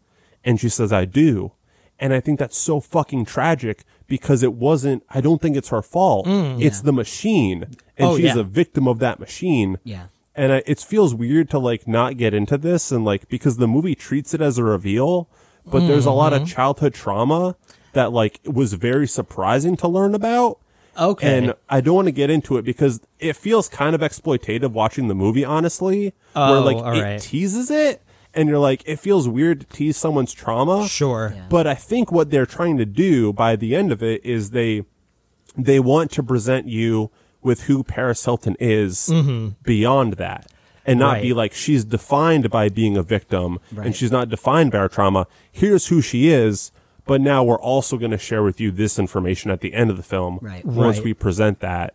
And 0.43 0.59
she 0.59 0.69
says, 0.69 0.91
I 0.91 1.05
do. 1.05 1.53
And 1.99 2.13
I 2.13 2.19
think 2.19 2.39
that's 2.39 2.57
so 2.57 2.79
fucking 2.79 3.25
tragic 3.25 3.83
because 4.07 4.43
it 4.43 4.53
wasn't, 4.53 5.03
I 5.09 5.21
don't 5.21 5.41
think 5.41 5.55
it's 5.55 5.69
her 5.69 5.81
fault. 5.81 6.25
Mm, 6.25 6.61
it's 6.61 6.81
the 6.81 6.91
machine. 6.91 7.63
And 7.95 8.09
Oh, 8.09 8.17
she's 8.17 8.35
yeah. 8.35 8.39
a 8.39 8.43
victim 8.43 8.87
of 8.87 8.99
that 8.99 9.19
machine. 9.19 9.77
Yeah. 9.83 10.05
and 10.35 10.51
I, 10.51 10.63
it 10.65 10.79
feels 10.79 11.13
weird 11.13 11.49
to 11.51 11.59
like 11.59 11.87
not 11.87 12.17
get 12.17 12.33
into 12.33 12.57
this 12.57 12.91
and 12.91 13.05
like 13.05 13.29
because 13.29 13.57
the 13.57 13.67
movie 13.67 13.95
treats 13.95 14.33
it 14.33 14.41
as 14.41 14.57
a 14.57 14.63
reveal, 14.63 15.29
but 15.65 15.87
there's 15.87 16.07
a 16.07 16.11
lot 16.11 16.33
of 16.33 16.41
mm-hmm. 16.41 16.53
childhood 16.53 16.93
trauma 16.93 17.55
that 17.93 18.11
like 18.11 18.39
was 18.45 18.73
very 18.73 19.07
surprising 19.07 19.75
to 19.77 19.87
learn 19.87 20.15
about. 20.15 20.59
Okay. 20.97 21.37
And 21.37 21.53
I 21.69 21.81
don't 21.81 21.95
want 21.95 22.07
to 22.07 22.11
get 22.11 22.29
into 22.29 22.57
it 22.57 22.63
because 22.63 23.01
it 23.19 23.35
feels 23.35 23.69
kind 23.69 23.95
of 23.95 24.01
exploitative 24.01 24.71
watching 24.71 25.07
the 25.07 25.15
movie, 25.15 25.45
honestly. 25.45 26.13
Oh, 26.35 26.51
where 26.51 26.73
like 26.73 26.83
all 26.83 26.93
it 26.93 27.01
right. 27.01 27.21
teases 27.21 27.71
it 27.71 28.01
and 28.33 28.49
you're 28.49 28.59
like, 28.59 28.83
it 28.85 28.99
feels 28.99 29.27
weird 29.27 29.61
to 29.61 29.65
tease 29.67 29.97
someone's 29.97 30.33
trauma. 30.33 30.87
Sure. 30.87 31.33
Yeah. 31.35 31.45
But 31.49 31.67
I 31.67 31.75
think 31.75 32.11
what 32.11 32.29
they're 32.29 32.45
trying 32.45 32.77
to 32.77 32.85
do 32.85 33.33
by 33.33 33.55
the 33.55 33.75
end 33.75 33.91
of 33.91 34.03
it 34.03 34.23
is 34.25 34.51
they 34.51 34.83
they 35.57 35.79
want 35.79 36.11
to 36.11 36.23
present 36.23 36.67
you 36.67 37.11
with 37.41 37.63
who 37.63 37.83
Paris 37.83 38.23
Hilton 38.23 38.55
is 38.59 39.11
beyond 39.63 40.13
that. 40.13 40.51
And 40.83 40.99
not 40.99 41.21
be 41.21 41.29
Mm-hmm. 41.29 41.37
Like 41.37 41.53
she's 41.53 41.85
defined 41.85 42.49
by 42.49 42.67
being 42.67 42.97
a 42.97 43.03
victim 43.03 43.59
and 43.75 43.95
she's 43.95 44.11
not 44.11 44.29
defined 44.29 44.71
by 44.71 44.79
her 44.79 44.89
trauma. 44.89 45.27
Here's 45.51 45.87
who 45.87 46.01
she 46.01 46.29
is, 46.29 46.71
but 47.05 47.21
now 47.21 47.43
we're 47.43 47.59
also 47.59 47.97
going 47.97 48.11
to 48.11 48.17
share 48.17 48.43
with 48.43 48.59
you 48.61 48.71
this 48.71 48.97
information 48.99 49.51
at 49.51 49.61
the 49.61 49.73
end 49.73 49.89
of 49.89 49.97
the 49.97 50.03
film 50.03 50.39
Right. 50.41 50.63
once 50.65 50.97
Right. 50.97 51.05
we 51.05 51.13
present 51.13 51.59
that. 51.61 51.93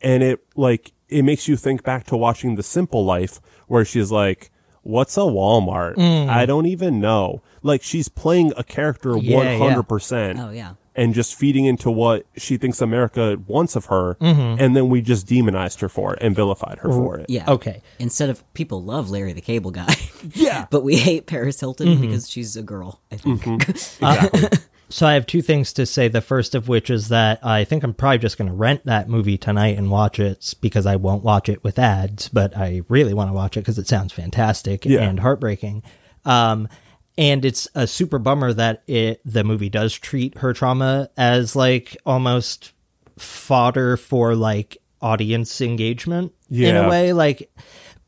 And 0.00 0.22
it 0.22 0.44
like 0.56 0.92
it 1.08 1.22
makes 1.22 1.48
you 1.48 1.56
think 1.56 1.82
back 1.82 2.04
to 2.06 2.16
watching 2.16 2.56
The 2.56 2.62
Simple 2.62 3.04
Life 3.04 3.40
where 3.68 3.84
she's 3.84 4.10
like 4.10 4.50
What's 4.82 5.16
a 5.16 5.20
Walmart? 5.20 5.94
Mm. 5.94 6.28
I 6.28 6.44
don't 6.44 6.66
even 6.66 7.00
know. 7.00 7.40
Like 7.62 7.82
she's 7.82 8.08
playing 8.10 8.52
a 8.56 8.62
character 8.62 9.16
Yeah, 9.16 9.56
hundred 9.56 9.84
percent 9.84 10.38
Oh 10.38 10.50
yeah. 10.50 10.74
And 10.96 11.12
just 11.14 11.34
feeding 11.34 11.64
into 11.64 11.90
what 11.90 12.26
she 12.36 12.56
thinks 12.56 12.80
America 12.80 13.36
wants 13.46 13.74
of 13.76 13.86
her, 13.86 14.16
Mm-hmm. 14.20 14.60
and 14.62 14.76
then 14.76 14.88
we 14.88 15.00
just 15.02 15.26
demonized 15.26 15.80
her 15.80 15.88
for 15.88 16.14
it 16.14 16.22
and 16.22 16.34
vilified 16.36 16.78
her 16.78 16.88
for 16.90 17.18
it. 17.18 17.26
Yeah. 17.28 17.50
Okay. 17.50 17.82
Instead 17.98 18.30
of 18.30 18.42
people 18.54 18.82
love 18.82 19.10
Larry 19.10 19.32
the 19.32 19.40
Cable 19.40 19.70
Guy, 19.70 19.94
Yeah. 20.34 20.66
but 20.70 20.82
we 20.84 20.96
hate 20.96 21.26
Paris 21.26 21.58
Hilton 21.60 21.88
Mm-hmm. 21.88 22.00
because 22.02 22.30
she's 22.30 22.56
a 22.56 22.62
girl. 22.62 23.00
I 23.12 23.16
think. 23.16 23.68
Uh, 24.02 24.28
exactly. 24.28 24.58
So 24.90 25.06
I 25.06 25.14
have 25.14 25.26
two 25.26 25.42
things 25.42 25.72
to 25.72 25.86
say. 25.86 26.06
The 26.08 26.20
first 26.20 26.54
of 26.54 26.68
which 26.68 26.88
is 26.90 27.08
that 27.08 27.44
I 27.44 27.64
think 27.64 27.82
I'm 27.82 27.94
probably 27.94 28.18
just 28.18 28.36
going 28.38 28.48
to 28.48 28.54
rent 28.54 28.84
that 28.84 29.08
movie 29.08 29.38
tonight 29.38 29.76
and 29.78 29.90
watch 29.90 30.20
it 30.20 30.54
because 30.60 30.86
I 30.86 30.94
won't 30.96 31.24
watch 31.24 31.48
it 31.48 31.64
with 31.64 31.78
ads, 31.80 32.28
but 32.28 32.56
I 32.56 32.82
really 32.88 33.14
want 33.14 33.30
to 33.30 33.32
watch 33.34 33.56
it 33.56 33.60
because 33.60 33.78
it 33.78 33.88
sounds 33.88 34.12
fantastic 34.12 34.84
Yeah. 34.84 35.00
and 35.00 35.18
heartbreaking. 35.18 35.82
Um, 36.24 36.68
and 37.16 37.44
it's 37.44 37.68
a 37.74 37.86
super 37.86 38.18
bummer 38.18 38.52
that 38.52 38.82
it 38.86 39.20
the 39.24 39.44
movie 39.44 39.70
does 39.70 39.94
treat 39.94 40.38
her 40.38 40.52
trauma 40.52 41.08
as 41.16 41.54
like 41.54 41.96
almost 42.04 42.72
fodder 43.16 43.96
for 43.96 44.34
like 44.34 44.78
audience 45.00 45.60
engagement 45.60 46.32
in 46.50 46.76
a 46.76 46.88
way 46.88 47.12
like 47.12 47.50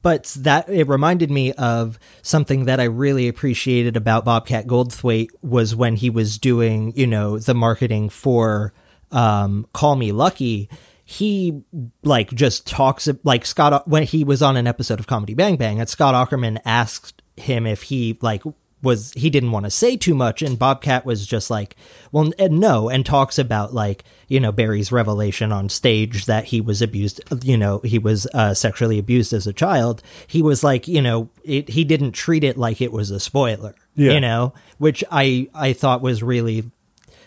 but 0.07 0.25
that 0.39 0.69
it 0.69 0.87
reminded 0.87 1.33
me 1.33 1.53
of 1.55 1.99
something 2.23 2.67
that 2.67 2.79
I 2.79 2.85
really 2.85 3.27
appreciated 3.27 3.97
about 3.97 4.25
Bobcat 4.25 4.69
Goldthwait 4.69 5.31
was 5.43 5.75
when 5.75 5.97
he 5.97 6.11
was 6.11 6.39
doing, 6.39 6.93
you 6.95 7.09
know, 7.09 7.41
the 7.41 7.55
marketing 7.55 8.11
for 8.11 8.73
um, 9.11 9.67
Call 9.73 9.97
Me 9.97 10.13
Lucky. 10.13 10.69
He 11.05 11.63
like 12.05 12.33
just 12.35 12.69
talks 12.69 13.09
like 13.25 13.45
Scott 13.45 13.89
when 13.89 14.05
he 14.05 14.23
was 14.23 14.43
on 14.43 14.57
an 14.57 14.69
episode 14.69 15.01
of 15.01 15.09
Comedy 15.09 15.35
Bang 15.35 15.57
Bang, 15.57 15.81
and 15.81 15.89
Scott 15.89 16.15
Aukerman 16.15 16.61
asked 16.65 17.23
him 17.37 17.67
if 17.67 17.83
he 17.83 18.17
like 18.21 18.45
was 18.83 19.13
he 19.15 19.31
didn't 19.31 19.53
want 19.53 19.65
to 19.65 19.71
say 19.71 19.97
too 19.97 20.15
much 20.15 20.43
and 20.43 20.59
bobcat 20.59 21.05
was 21.07 21.27
just 21.27 21.51
like 21.51 21.75
well 22.13 22.31
no 22.51 22.89
and 22.91 23.07
talks 23.07 23.39
about 23.39 23.73
like 23.73 24.05
you 24.29 24.39
know 24.39 24.53
barry's 24.53 24.93
revelation 24.93 25.51
on 25.51 25.69
stage 25.69 26.27
that 26.27 26.45
he 26.45 26.61
was 26.61 26.83
abused 26.83 27.21
you 27.43 27.57
know 27.57 27.81
he 27.85 27.99
was 27.99 28.27
uh, 28.35 28.53
sexually 28.53 28.99
abused 28.99 29.33
as 29.33 29.47
a 29.47 29.53
child 29.53 30.03
he 30.27 30.43
was 30.43 30.63
like 30.63 30.87
you 30.87 31.01
know 31.01 31.29
it, 31.43 31.71
he 31.71 31.85
didn't 31.85 32.13
treat 32.13 32.45
it 32.45 32.57
like 32.59 32.81
it 32.81 32.93
was 32.93 33.11
a 33.11 33.19
spoiler 33.19 33.75
Yeah. 33.95 34.13
you 34.13 34.21
know 34.21 34.53
which 34.79 35.03
i 35.11 35.49
i 35.55 35.73
thought 35.73 36.03
was 36.03 36.23
really 36.23 36.65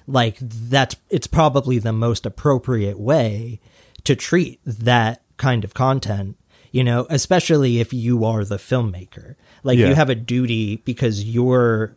like 0.08 0.38
that's 0.40 0.96
it's 1.10 1.28
probably 1.28 1.80
the 1.80 1.94
most 1.94 2.26
appropriate 2.26 3.00
way 3.00 3.60
to 4.04 4.16
treat 4.16 4.60
that 4.66 5.22
kind 5.38 5.64
of 5.64 5.74
content 5.74 6.38
you 6.72 6.84
know 6.84 7.08
especially 7.10 7.80
if 7.80 7.92
you 7.92 8.24
are 8.24 8.46
the 8.46 8.58
filmmaker 8.58 9.36
like 9.64 9.78
Yeah. 9.78 9.90
you 9.90 9.96
have 9.96 10.10
a 10.10 10.16
duty 10.16 10.78
because 10.86 11.24
you're 11.24 11.96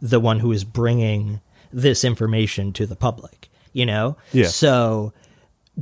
the 0.00 0.20
one 0.20 0.40
who 0.40 0.52
is 0.52 0.64
bringing 0.64 1.40
this 1.72 2.04
information 2.04 2.72
to 2.72 2.86
the 2.86 2.96
public 2.96 3.48
you 3.72 3.86
know 3.86 4.16
Yeah. 4.32 4.46
so 4.46 5.12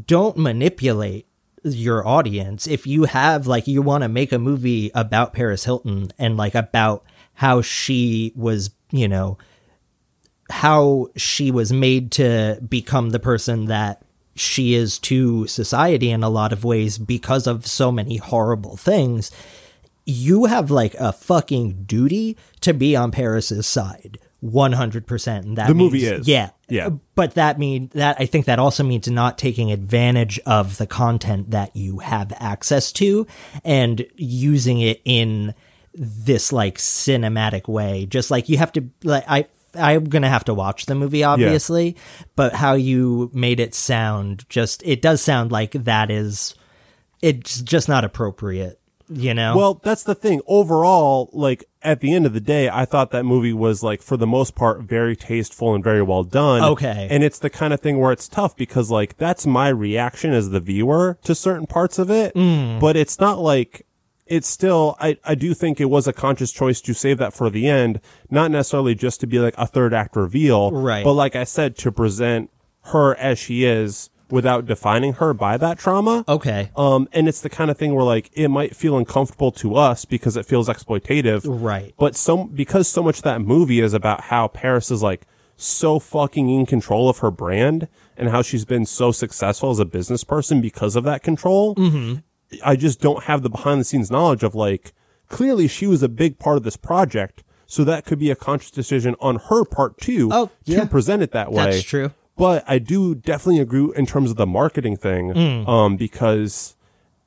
don't 0.06 0.36
manipulate 0.38 1.26
your 1.64 2.06
audience 2.06 2.66
if 2.66 2.86
you 2.86 3.04
have 3.04 3.46
like 3.46 3.66
you 3.66 3.82
want 3.82 4.02
to 4.02 4.08
make 4.08 4.32
a 4.32 4.38
movie 4.38 4.90
about 4.94 5.32
Paris 5.34 5.64
Hilton 5.64 6.10
and 6.18 6.36
like 6.36 6.54
about 6.54 7.04
how 7.34 7.60
she 7.62 8.32
was 8.34 8.70
you 8.90 9.06
know 9.08 9.38
how 10.50 11.08
she 11.16 11.50
was 11.50 11.72
made 11.72 12.10
to 12.12 12.60
become 12.68 13.10
the 13.10 13.18
person 13.18 13.66
that 13.66 14.02
she 14.34 14.74
is 14.74 14.98
to 14.98 15.46
society 15.46 16.10
in 16.10 16.22
a 16.22 16.28
lot 16.28 16.52
of 16.52 16.64
ways 16.64 16.98
because 16.98 17.46
of 17.46 17.66
so 17.66 17.92
many 17.92 18.16
horrible 18.16 18.76
things 18.76 19.30
you 20.04 20.46
have 20.46 20.70
like 20.70 20.94
a 20.94 21.12
fucking 21.12 21.84
duty 21.84 22.36
to 22.60 22.74
be 22.74 22.96
on 22.96 23.10
Paris's 23.12 23.66
side 23.66 24.18
100% 24.44 25.26
and 25.38 25.56
that 25.58 25.68
The 25.68 25.74
movie 25.74 26.04
is. 26.04 26.26
yeah 26.26 26.50
Yeah. 26.68 26.90
but 27.14 27.34
that 27.34 27.58
mean 27.58 27.90
that 27.94 28.16
I 28.18 28.26
think 28.26 28.46
that 28.46 28.58
also 28.58 28.82
means 28.82 29.06
not 29.08 29.38
taking 29.38 29.70
advantage 29.70 30.40
of 30.46 30.78
the 30.78 30.86
content 30.86 31.52
that 31.52 31.76
you 31.76 31.98
have 32.00 32.32
access 32.38 32.90
to 32.92 33.26
and 33.64 34.04
using 34.16 34.80
it 34.80 35.00
in 35.04 35.54
this 35.94 36.52
like 36.52 36.78
cinematic 36.78 37.68
way. 37.68 38.06
Just 38.06 38.30
like 38.30 38.48
you 38.48 38.58
have 38.58 38.72
to 38.72 38.88
like 39.04 39.24
I 39.28 39.46
I'm 39.74 40.04
gonna 40.04 40.28
have 40.28 40.44
to 40.46 40.54
watch 40.54 40.86
the 40.86 40.94
movie 40.96 41.22
obviously, 41.22 41.96
but 42.34 42.54
how 42.54 42.74
you 42.74 43.30
made 43.32 43.60
it 43.60 43.74
sound 43.74 44.44
just 44.48 44.82
it 44.84 45.00
does 45.02 45.20
sound 45.22 45.52
like 45.52 45.72
that 45.72 46.10
is 46.10 46.54
it's 47.22 47.60
just 47.62 47.88
not 47.88 48.04
appropriate, 48.04 48.80
you 49.14 49.34
know? 49.34 49.56
Well, 49.56 49.80
that's 49.82 50.02
the 50.02 50.14
thing. 50.14 50.40
Overall, 50.46 51.30
like 51.32 51.64
at 51.82 52.00
the 52.00 52.14
end 52.14 52.26
of 52.26 52.32
the 52.32 52.40
day, 52.40 52.68
I 52.68 52.84
thought 52.84 53.10
that 53.10 53.24
movie 53.24 53.52
was 53.52 53.82
like 53.82 54.02
for 54.02 54.16
the 54.16 54.26
most 54.26 54.54
part 54.54 54.82
very 54.82 55.16
tasteful 55.16 55.74
and 55.74 55.82
very 55.82 56.02
well 56.02 56.24
done. 56.24 56.62
Okay. 56.62 57.08
And 57.10 57.22
it's 57.24 57.38
the 57.38 57.50
kind 57.50 57.72
of 57.72 57.80
thing 57.80 57.98
where 57.98 58.12
it's 58.12 58.28
tough 58.28 58.56
because 58.56 58.90
like 58.90 59.16
that's 59.18 59.46
my 59.46 59.68
reaction 59.68 60.32
as 60.32 60.50
the 60.50 60.60
viewer 60.60 61.18
to 61.24 61.34
certain 61.34 61.66
parts 61.66 61.98
of 61.98 62.10
it, 62.10 62.34
Mm. 62.34 62.80
but 62.80 62.96
it's 62.96 63.18
not 63.20 63.38
like 63.38 63.86
it's 64.26 64.48
still 64.48 64.96
I, 65.00 65.18
I 65.24 65.34
do 65.34 65.52
think 65.54 65.80
it 65.80 65.86
was 65.90 66.06
a 66.06 66.12
conscious 66.12 66.52
choice 66.52 66.80
to 66.82 66.94
save 66.94 67.18
that 67.18 67.34
for 67.34 67.50
the 67.50 67.68
end, 67.68 68.00
not 68.30 68.50
necessarily 68.50 68.94
just 68.94 69.20
to 69.20 69.26
be 69.26 69.38
like 69.40 69.54
a 69.58 69.66
third 69.66 69.92
act 69.92 70.16
reveal, 70.16 70.70
Right. 70.70 71.04
But 71.04 71.12
like 71.14 71.36
I 71.36 71.44
said, 71.44 71.76
to 71.78 71.92
present 71.92 72.50
her 72.86 73.14
as 73.16 73.38
she 73.38 73.64
is 73.64 74.08
without 74.32 74.66
defining 74.66 75.12
her 75.14 75.32
by 75.34 75.56
that 75.58 75.78
trauma. 75.78 76.24
okay. 76.26 76.70
Um, 76.74 77.06
and 77.12 77.28
it's 77.28 77.40
the 77.42 77.50
kind 77.50 77.70
of 77.70 77.76
thing 77.76 77.94
where 77.94 78.04
like 78.04 78.30
it 78.32 78.48
might 78.48 78.74
feel 78.74 78.96
uncomfortable 78.96 79.52
to 79.52 79.76
us 79.76 80.04
because 80.04 80.36
it 80.36 80.46
feels 80.46 80.68
exploitative. 80.68 81.42
Right. 81.44 81.94
But 81.98 82.16
so 82.16 82.44
because 82.44 82.88
so 82.88 83.02
much 83.02 83.18
of 83.18 83.24
that 83.24 83.40
movie 83.42 83.78
is 83.80 83.92
about 83.94 84.22
how 84.22 84.48
Paris 84.48 84.90
is 84.90 85.02
like 85.02 85.26
so 85.56 85.98
fucking 85.98 86.48
in 86.48 86.66
control 86.66 87.08
of 87.08 87.18
her 87.18 87.30
brand 87.30 87.86
and 88.16 88.30
how 88.30 88.42
she's 88.42 88.64
been 88.64 88.86
so 88.86 89.12
successful 89.12 89.70
as 89.70 89.78
a 89.78 89.84
business 89.84 90.24
person 90.24 90.60
because 90.60 90.96
of 90.96 91.04
that 91.04 91.22
control. 91.22 91.74
Mm-hmm. 91.76 92.14
I 92.64 92.74
just 92.76 93.00
don't 93.00 93.24
have 93.24 93.42
the 93.42 93.50
behind 93.50 93.80
the 93.80 93.84
scenes 93.84 94.10
knowledge 94.10 94.42
of 94.42 94.54
like 94.54 94.92
clearly 95.28 95.68
she 95.68 95.86
was 95.86 96.02
a 96.02 96.08
big 96.08 96.38
part 96.38 96.56
of 96.56 96.62
this 96.62 96.76
project. 96.76 97.44
So 97.66 97.84
that 97.84 98.04
could 98.04 98.18
be 98.18 98.30
a 98.30 98.36
conscious 98.36 98.70
decision 98.70 99.14
on 99.20 99.36
her 99.48 99.64
part 99.64 99.96
too 99.98 100.28
Oh, 100.30 100.46
to 100.66 100.72
yeah. 100.72 100.84
present 100.86 101.22
it 101.22 101.30
that 101.32 101.52
way. 101.52 101.64
That's 101.64 101.82
true. 101.82 102.12
But 102.36 102.64
I 102.66 102.78
do 102.78 103.14
definitely 103.14 103.60
agree 103.60 103.90
in 103.94 104.06
terms 104.06 104.30
of 104.30 104.36
the 104.36 104.46
marketing 104.46 104.96
thing, 104.96 105.32
Mm. 105.34 105.68
um, 105.68 105.96
because 105.96 106.74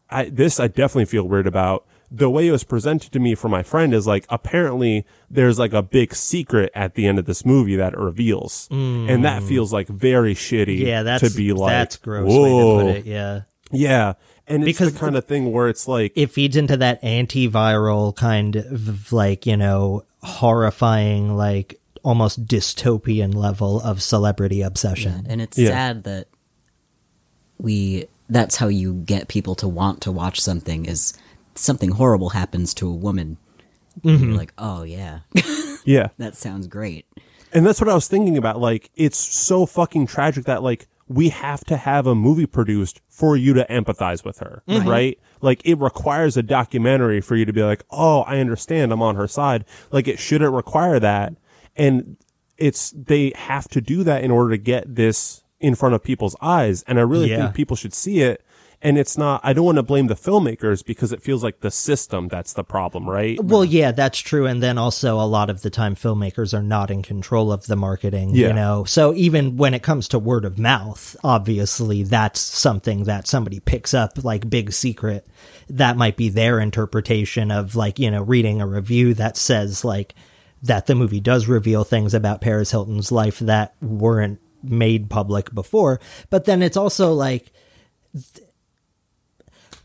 I 0.10 0.26
this 0.26 0.60
I 0.60 0.68
definitely 0.68 1.06
feel 1.06 1.24
weird 1.28 1.48
about. 1.48 1.86
The 2.12 2.30
way 2.30 2.48
it 2.48 2.52
was 2.52 2.64
presented 2.64 3.12
to 3.14 3.20
me 3.20 3.34
from 3.36 3.52
my 3.52 3.64
friend 3.64 3.94
is 3.94 4.06
like 4.08 4.26
apparently 4.30 5.06
there's 5.30 5.58
like 5.58 5.74
a 5.74 5.82
big 5.82 6.14
secret 6.14 6.72
at 6.76 6.94
the 6.94 7.08
end 7.08 7.18
of 7.20 7.26
this 7.26 7.44
movie 7.46 7.76
that 7.76 7.94
it 7.94 8.00
reveals, 8.00 8.68
and 8.72 9.26
that 9.26 9.42
feels 9.44 9.74
like 9.74 9.88
very 9.88 10.34
shitty. 10.36 10.80
Mm. 10.82 10.86
yeah, 10.86 11.04
that's 11.04 11.30
to 11.30 11.36
be 11.36 11.52
like 11.54 11.72
that's 11.72 11.98
gross 11.98 12.30
Whoa. 12.32 12.44
way 12.44 12.84
to 12.84 12.94
put 12.94 12.98
it. 13.00 13.06
Yeah. 13.06 13.42
Yeah, 13.72 14.14
and 14.48 14.62
it's 14.64 14.78
Because 14.78 14.94
the 14.94 15.00
kind 15.00 15.16
of 15.18 15.26
thing 15.26 15.52
where 15.52 15.68
it's 15.68 15.88
like 15.88 16.14
it 16.16 16.28
feeds 16.28 16.56
into 16.56 16.78
that 16.78 17.02
antiviral 17.02 18.16
kind 18.16 18.56
of 18.56 19.12
like 19.12 19.46
you 19.48 19.58
know 19.58 20.04
horrifying 20.22 21.36
like 21.36 21.80
almost 22.06 22.46
dystopian 22.46 23.34
level 23.34 23.82
of 23.82 24.02
celebrity 24.02 24.62
obsession 24.62 25.26
And 25.28 25.42
it's 25.42 25.58
Yeah. 25.58 25.70
sad 25.70 26.04
that 26.04 26.28
we 27.58 28.06
that's 28.30 28.56
how 28.56 28.68
you 28.68 28.94
get 28.94 29.28
people 29.28 29.56
to 29.56 29.68
want 29.68 30.02
to 30.02 30.12
watch 30.12 30.40
something 30.40 30.86
is 30.86 31.14
something 31.56 31.92
horrible 31.92 32.30
happens 32.30 32.74
to 32.76 32.88
a 32.88 32.94
woman. 32.96 33.38
Mm-hmm. 34.02 34.24
You're 34.26 34.38
like, 34.38 34.54
"Oh 34.58 34.84
yeah. 34.84 35.20
yeah, 35.86 36.08
that 36.18 36.36
sounds 36.36 36.68
great." 36.68 37.06
And 37.54 37.66
that's 37.66 37.80
what 37.80 37.90
I 37.90 37.94
was 37.94 38.08
thinking 38.08 38.36
about. 38.36 38.60
Like, 38.60 38.90
it's 38.96 39.18
so 39.18 39.66
fucking 39.66 40.08
tragic 40.08 40.44
that, 40.46 40.62
like, 40.64 40.88
we 41.08 41.30
have 41.30 41.64
to 41.66 41.78
have 41.78 42.06
a 42.08 42.16
movie 42.16 42.48
produced 42.48 43.00
for 43.08 43.38
you 43.38 43.54
to 43.54 43.66
empathize 43.70 44.26
with 44.26 44.40
her, 44.40 44.64
right? 44.68 45.18
Like 45.40 45.62
it 45.64 45.78
requires 45.80 46.36
a 46.36 46.42
documentary 46.44 47.22
for 47.22 47.36
you 47.36 47.46
to 47.46 47.54
be 47.54 47.62
like, 47.64 47.84
oh, 47.92 48.22
I 48.22 48.40
understand. 48.40 48.92
I'm 48.92 49.04
on 49.04 49.16
her 49.16 49.28
side. 49.28 49.64
Like 49.92 50.08
it 50.08 50.18
shouldn't 50.18 50.52
require 50.54 51.00
that. 51.00 51.36
And 51.76 52.18
it's, 52.58 52.92
they 52.92 53.34
have 53.36 53.68
to 53.70 53.82
do 53.82 54.04
that 54.04 54.24
in 54.24 54.32
order 54.32 54.52
to 54.52 54.58
get 54.58 54.96
this 54.96 55.44
in 55.60 55.76
front 55.76 55.96
of 55.96 56.04
people's 56.04 56.36
eyes. 56.42 56.84
And 56.88 57.00
I 57.00 57.02
really 57.02 57.30
Yeah. 57.30 57.38
think 57.38 57.54
people 57.56 57.76
should 57.76 57.94
see 57.94 58.22
it. 58.22 58.42
And 58.82 58.98
it's 59.00 59.18
not, 59.18 59.42
I 59.44 59.54
don't 59.54 59.66
want 59.66 59.78
to 59.78 59.84
blame 59.84 60.08
the 60.08 60.16
filmmakers 60.16 60.86
because 60.86 61.12
it 61.12 61.24
feels 61.24 61.44
like 61.44 61.62
the 61.62 61.72
system 61.72 62.28
that's 62.28 62.54
the 62.54 62.64
problem, 62.64 63.10
right? 63.10 63.42
Well, 63.44 63.66
yeah, 63.66 63.92
that's 63.92 64.20
true. 64.20 64.46
And 64.46 64.62
then 64.62 64.78
also, 64.78 65.16
a 65.20 65.26
lot 65.26 65.50
of 65.50 65.62
the 65.64 65.70
time, 65.72 65.96
filmmakers 65.96 66.54
are 66.54 66.62
not 66.62 66.92
in 66.92 67.02
control 67.02 67.52
of 67.52 67.66
the 67.66 67.78
marketing, 67.78 68.36
Yeah. 68.36 68.50
you 68.50 68.54
know? 68.54 68.84
So 68.84 69.14
even 69.16 69.58
when 69.58 69.74
it 69.74 69.82
comes 69.82 70.08
to 70.10 70.20
word 70.20 70.46
of 70.46 70.60
mouth, 70.60 71.16
obviously, 71.24 72.04
that's 72.04 72.40
something 72.40 73.06
that 73.06 73.28
somebody 73.28 73.60
picks 73.60 73.94
up 73.94 74.24
like 74.24 74.50
big 74.50 74.72
secret. 74.72 75.26
That 75.68 75.98
might 75.98 76.18
be 76.18 76.30
their 76.30 76.60
interpretation 76.60 77.50
of 77.52 77.76
like, 77.76 77.98
you 77.98 78.12
know, 78.12 78.22
reading 78.22 78.62
a 78.62 78.68
review 78.68 79.14
that 79.16 79.36
says 79.36 79.84
like 79.84 80.14
that 80.66 80.86
the 80.88 80.96
movie 80.96 81.20
does 81.20 81.48
reveal 81.48 81.84
things 81.84 82.14
about 82.14 82.42
Paris 82.42 82.72
Hilton's 82.72 83.12
life 83.12 83.40
that 83.40 83.76
weren't 83.82 84.40
made 84.64 85.10
public 85.10 85.54
before. 85.54 86.00
But 86.30 86.46
then 86.46 86.62
it's 86.62 86.78
also 86.78 87.14
like, 87.14 87.52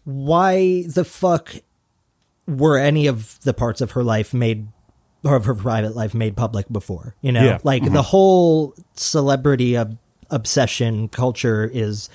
why 0.05 0.83
the 0.87 1.05
fuck 1.05 1.55
were 2.47 2.79
any 2.79 3.07
of 3.07 3.39
the 3.43 3.55
parts 3.55 3.81
of 3.81 3.93
her 3.93 4.03
life 4.03 4.35
made 4.35 4.69
or 5.23 5.37
of 5.37 5.45
her 5.45 5.55
private 5.55 5.95
life 5.95 6.15
made 6.15 6.37
public 6.37 6.67
before 6.73 7.15
you 7.21 7.31
know 7.31 7.45
Yeah. 7.45 7.59
like 7.63 7.83
mm-hmm. 7.83 7.95
the 7.95 8.03
whole 8.03 8.75
celebrity 8.95 9.77
ob- 9.77 9.99
obsession 10.31 11.09
culture 11.09 11.69
is 11.73 12.09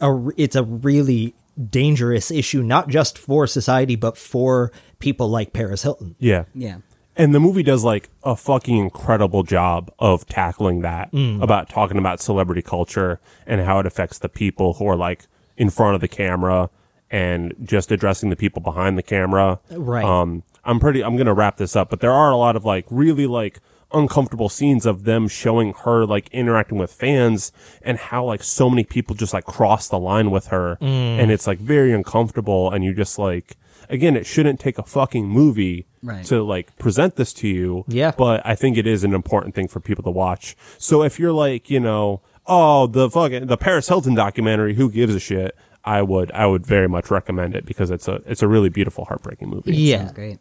a 0.00 0.28
it's 0.36 0.54
a 0.54 0.62
really 0.62 1.34
dangerous 1.70 2.30
issue 2.30 2.62
not 2.62 2.88
just 2.88 3.18
for 3.18 3.46
society 3.46 3.96
but 3.96 4.16
for 4.16 4.70
people 4.98 5.28
like 5.28 5.52
Paris 5.52 5.82
Hilton 5.82 6.14
Yeah. 6.18 6.44
Yeah. 6.54 6.76
And 7.20 7.34
the 7.34 7.40
movie 7.40 7.62
does 7.62 7.84
like 7.84 8.08
a 8.22 8.34
fucking 8.34 8.76
incredible 8.76 9.42
job 9.42 9.92
of 9.98 10.26
tackling 10.26 10.80
that 10.80 11.12
about 11.42 11.68
talking 11.68 11.98
about 11.98 12.20
celebrity 12.20 12.62
culture 12.62 13.20
and 13.46 13.60
how 13.60 13.78
it 13.78 13.86
affects 13.86 14.18
the 14.18 14.28
people 14.30 14.74
who 14.74 14.86
are 14.86 14.96
like 14.96 15.26
in 15.58 15.68
front 15.68 15.94
of 15.94 16.00
the 16.00 16.08
camera 16.08 16.70
and 17.10 17.54
just 17.62 17.92
addressing 17.92 18.30
the 18.30 18.36
people 18.36 18.62
behind 18.62 18.96
the 18.96 19.02
camera. 19.02 19.60
Right. 19.70 20.02
Um, 20.04 20.44
I'm 20.64 20.80
pretty, 20.80 21.04
I'm 21.04 21.16
going 21.16 21.26
to 21.26 21.34
wrap 21.34 21.58
this 21.58 21.76
up, 21.76 21.90
but 21.90 22.00
there 22.00 22.12
are 22.12 22.30
a 22.30 22.36
lot 22.36 22.56
of 22.56 22.64
like 22.64 22.86
really 22.88 23.26
like 23.26 23.60
uncomfortable 23.92 24.48
scenes 24.48 24.86
of 24.86 25.04
them 25.04 25.28
showing 25.28 25.74
her 25.84 26.06
like 26.06 26.28
interacting 26.30 26.78
with 26.78 26.92
fans 26.92 27.52
and 27.82 27.98
how 27.98 28.24
like 28.24 28.42
so 28.42 28.70
many 28.70 28.84
people 28.84 29.14
just 29.14 29.34
like 29.34 29.44
cross 29.44 29.88
the 29.88 29.98
line 29.98 30.30
with 30.30 30.46
her 30.46 30.78
and 30.80 31.30
it's 31.30 31.46
like 31.46 31.58
very 31.58 31.92
uncomfortable 31.92 32.70
and 32.70 32.82
you 32.82 32.94
just 32.94 33.18
like, 33.18 33.56
again, 33.90 34.16
it 34.16 34.24
shouldn't 34.26 34.60
take 34.60 34.78
a 34.78 34.82
fucking 34.82 35.26
movie 35.28 35.86
Right. 36.02 36.24
to 36.26 36.42
like 36.42 36.76
present 36.78 37.16
this 37.16 37.32
to 37.34 37.48
you. 37.48 37.84
Yeah. 37.86 38.12
But 38.16 38.40
I 38.46 38.54
think 38.54 38.78
it 38.78 38.86
is 38.86 39.04
an 39.04 39.12
important 39.12 39.54
thing 39.54 39.68
for 39.68 39.80
people 39.80 40.02
to 40.04 40.10
watch. 40.10 40.56
So 40.78 41.02
if 41.02 41.18
you're 41.18 41.32
like, 41.32 41.68
you 41.68 41.78
know, 41.80 42.22
oh, 42.46 42.86
the 42.86 43.10
fucking 43.10 43.46
the 43.48 43.56
Paris 43.58 43.88
Hilton 43.88 44.14
documentary, 44.14 44.74
who 44.74 44.90
gives 44.90 45.14
a 45.14 45.20
shit? 45.20 45.54
I 45.84 46.00
would 46.02 46.30
I 46.32 46.46
would 46.46 46.66
very 46.66 46.88
much 46.88 47.10
recommend 47.10 47.54
it 47.54 47.64
because 47.66 47.90
it's 47.90 48.08
a 48.08 48.22
it's 48.26 48.42
a 48.42 48.48
really 48.48 48.68
beautiful, 48.70 49.04
heartbreaking 49.06 49.48
movie. 49.50 49.74
yeah 49.76 49.98
Sounds 49.98 50.12
great. 50.12 50.38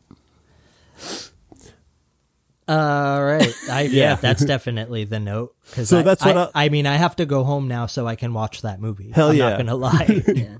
all 2.68 3.24
right 3.24 3.54
I, 3.72 3.82
yeah. 3.84 3.89
Yeah. 4.12 4.16
that's 4.16 4.45
definitely 4.45 5.04
the 5.06 5.20
note 5.20 5.56
cause 5.72 5.89
So 5.89 6.00
I, 6.00 6.02
that's 6.04 6.24
what 6.24 6.38
I, 6.38 6.43
I- 6.43 6.66
I 6.66 6.70
mean 6.70 6.86
I 6.86 6.95
have 6.97 7.16
to 7.18 7.26
go 7.26 7.43
home 7.43 7.68
now 7.68 7.86
so 7.86 8.06
I 8.06 8.16
can 8.16 8.34
watch 8.34 8.62
that 8.62 8.80
movie 8.80 9.12
Hell 9.12 9.30
I'm 9.32 9.36
yeah. 9.38 9.50
not 9.50 9.58
gonna 9.58 9.76
lie 9.76 10.22
Yeah. 10.28 10.58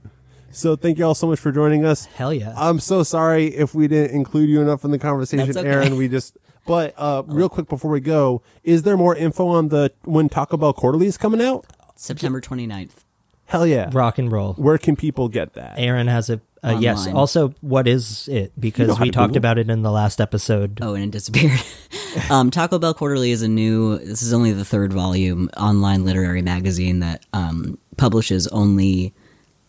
So 0.52 0.76
thank 0.76 0.98
you 0.98 1.06
all 1.06 1.16
so 1.16 1.28
much 1.28 1.40
for 1.40 1.52
joining 1.52 1.86
us. 1.86 2.06
hell 2.06 2.34
yeah 2.34 2.54
I'm 2.58 2.80
so 2.80 3.04
sorry 3.04 3.48
if 3.48 3.74
we 3.74 3.88
didn't 3.88 4.16
include 4.16 4.50
you 4.50 4.62
enough 4.62 4.84
in 4.84 4.92
the 4.92 5.00
conversation, 5.00 5.58
okay. 5.58 5.68
Aaron. 5.68 5.96
We 5.96 6.08
just 6.08 6.38
but 6.66 6.94
uh 6.98 7.24
real 7.26 7.50
quick 7.50 7.68
before 7.68 7.92
we 7.92 8.00
go, 8.00 8.42
is 8.64 8.84
there 8.84 8.98
more 8.98 9.16
info 9.16 9.48
on 9.48 9.70
the 9.70 9.92
when 10.04 10.30
Taco 10.30 10.58
Bell 10.58 10.74
Quarterly 10.74 11.08
is 11.08 11.18
coming 11.18 11.42
out? 11.42 11.66
September 11.96 12.40
29th. 12.42 13.04
Hell 13.46 13.66
yeah. 13.66 13.90
rock 13.92 14.20
and 14.20 14.32
roll 14.32 14.54
Where 14.54 14.78
can 14.78 14.96
people 14.96 15.28
get 15.28 15.54
that? 15.54 15.76
Aaron 15.78 16.08
has 16.08 16.30
a 16.30 16.42
uh, 16.64 16.78
yes. 16.80 17.08
Also, 17.08 17.54
what 17.62 17.88
is 17.88 18.28
it? 18.28 18.34
You 18.34 18.44
know 18.44 18.52
Because 18.60 19.00
we 19.00 19.12
talked 19.12 19.30
Google. 19.30 19.38
about 19.38 19.58
it 19.60 19.70
in 19.70 19.82
the 19.82 19.92
last 19.92 20.20
episode. 20.20 20.80
Oh, 20.82 20.94
and 20.94 21.06
it 21.06 21.12
disappeared. 21.12 21.60
um, 22.30 22.52
Taco 22.52 22.80
Bell 22.80 22.94
Quarterly 22.94 23.32
is 23.32 23.42
a 23.42 23.48
new. 23.48 23.98
This 23.98 24.22
is 24.22 24.34
only 24.34 24.52
the 24.52 24.66
third 24.66 24.92
volume 24.92 25.50
online 25.56 26.06
literary 26.06 26.42
magazine 26.42 27.00
that 27.00 27.26
um, 27.32 27.78
publishes 27.98 28.48
only 28.48 29.14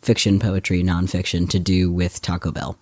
fiction, 0.02 0.38
poetry, 0.38 0.82
nonfiction 0.82 1.48
to 1.50 1.58
do 1.58 1.92
with 1.92 2.22
Taco 2.22 2.50
Bell. 2.50 2.76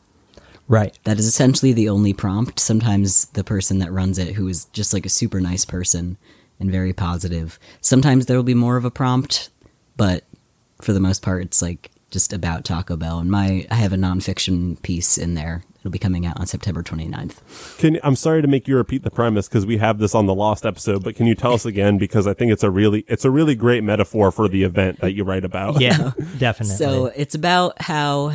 Right. 0.69 0.99
That 1.05 1.19
is 1.19 1.27
essentially 1.27 1.73
the 1.73 1.89
only 1.89 2.13
prompt. 2.13 2.61
Sometimes 2.61 3.27
the 3.27 3.45
person 3.45 3.79
that 3.79 3.93
runs 3.93 4.19
it, 4.19 4.35
who 4.35 4.47
is 4.49 4.67
just 4.67 4.93
like 4.93 5.07
a 5.07 5.11
super 5.11 5.41
nice 5.41 5.65
person 5.65 6.19
and 6.61 6.71
very 6.71 6.93
positive, 6.93 7.59
sometimes 7.81 8.27
there 8.27 8.37
will 8.37 8.45
be 8.45 8.55
more 8.55 8.77
of 8.77 8.85
a 8.85 8.91
prompt, 8.91 9.49
but 9.97 10.25
for 10.83 10.93
the 10.93 11.01
most 11.01 11.23
part, 11.23 11.43
it's 11.43 11.63
like 11.63 11.91
just 12.11 12.33
about 12.33 12.65
Taco 12.65 12.97
Bell. 12.97 13.19
And 13.19 13.31
my, 13.31 13.67
I 13.71 13.77
have 13.77 13.93
a 13.93 13.97
nonfiction 13.97 14.81
piece 14.83 15.17
in 15.17 15.35
there. 15.35 15.65
It'll 15.81 15.93
be 15.93 15.99
coming 15.99 16.27
out 16.27 16.39
on 16.41 16.47
September 16.47 16.83
29th. 16.83 17.79
Can 17.79 18.01
I'm 18.03 18.17
sorry 18.17 18.43
to 18.43 18.49
make 18.49 18.67
you 18.67 18.77
repeat 18.77 19.05
the 19.05 19.11
premise 19.11 19.49
because 19.49 19.65
we 19.65 19.77
have 19.79 19.99
this 19.99 20.15
on 20.15 20.27
the 20.27 20.35
lost 20.35 20.67
episode, 20.67 21.05
but 21.05 21.15
can 21.15 21.27
you 21.27 21.37
tell 21.37 21.53
us 21.53 21.65
again 21.65 21.99
because 21.99 22.27
I 22.27 22.35
think 22.35 22.51
it's 22.51 22.65
a 22.65 22.71
really 22.71 23.05
it's 23.07 23.25
a 23.25 23.31
really 23.31 23.55
great 23.55 23.85
metaphor 23.85 24.33
for 24.33 24.49
the 24.49 24.65
event 24.65 25.01
that 25.01 25.13
you 25.13 25.23
write 25.23 25.45
about. 25.45 25.81
Yeah, 25.81 26.13
definitely. 26.39 26.77
So 26.77 27.07
it's 27.15 27.37
about 27.37 27.81
how 27.81 28.33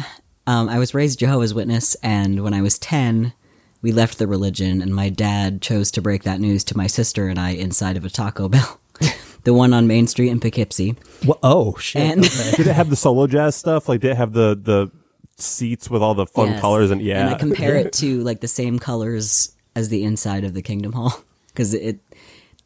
um, 0.48 0.70
I 0.70 0.80
was 0.80 0.94
raised 0.94 1.20
Jehovah's 1.20 1.54
Witness, 1.54 1.96
and 1.96 2.44
when 2.44 2.54
I 2.54 2.62
was 2.62 2.80
10, 2.80 3.34
we 3.82 3.92
left 3.92 4.20
the 4.20 4.28
religion, 4.28 4.82
and 4.82 4.96
my 4.96 5.10
dad 5.10 5.62
chose 5.62 5.92
to 5.92 6.02
break 6.02 6.24
that 6.24 6.40
news 6.40 6.64
to 6.66 6.78
my 6.78 6.88
sister 6.88 7.28
and 7.28 7.38
I 7.38 7.52
inside 7.52 7.98
of 7.98 8.06
a 8.06 8.10
Taco 8.10 8.48
Bell, 8.48 8.80
the 9.44 9.54
one 9.54 9.74
on 9.74 9.86
Main 9.88 10.08
Street 10.08 10.30
in 10.30 10.40
Poughkeepsie. 10.40 10.96
Wha- 11.26 11.38
oh 11.44 11.76
shit. 11.76 12.02
And 12.02 12.24
Did 12.24 12.68
it 12.68 12.74
have 12.74 12.90
the 12.90 12.96
solo 12.96 13.28
jazz 13.28 13.58
stuff? 13.58 13.90
Like 13.90 14.00
did 14.00 14.12
it 14.12 14.18
have 14.18 14.32
the 14.32 14.58
the 14.62 14.92
seats 15.38 15.90
with 15.90 16.02
all 16.02 16.14
the 16.14 16.26
fun 16.28 16.50
Yes. 16.50 16.62
colors 16.62 16.92
and 16.92 17.02
yeah. 17.02 17.22
and 17.26 17.30
I 17.36 17.38
compare 17.38 17.76
it 17.76 17.94
to 18.02 18.22
like 18.22 18.42
the 18.42 18.48
same 18.48 18.80
colors 18.80 19.56
as 19.76 19.90
the 19.90 20.04
inside 20.04 20.44
of 20.44 20.54
the 20.54 20.62
Kingdom 20.62 20.94
Hall 20.94 21.24
because 21.48 21.74
it. 21.74 22.00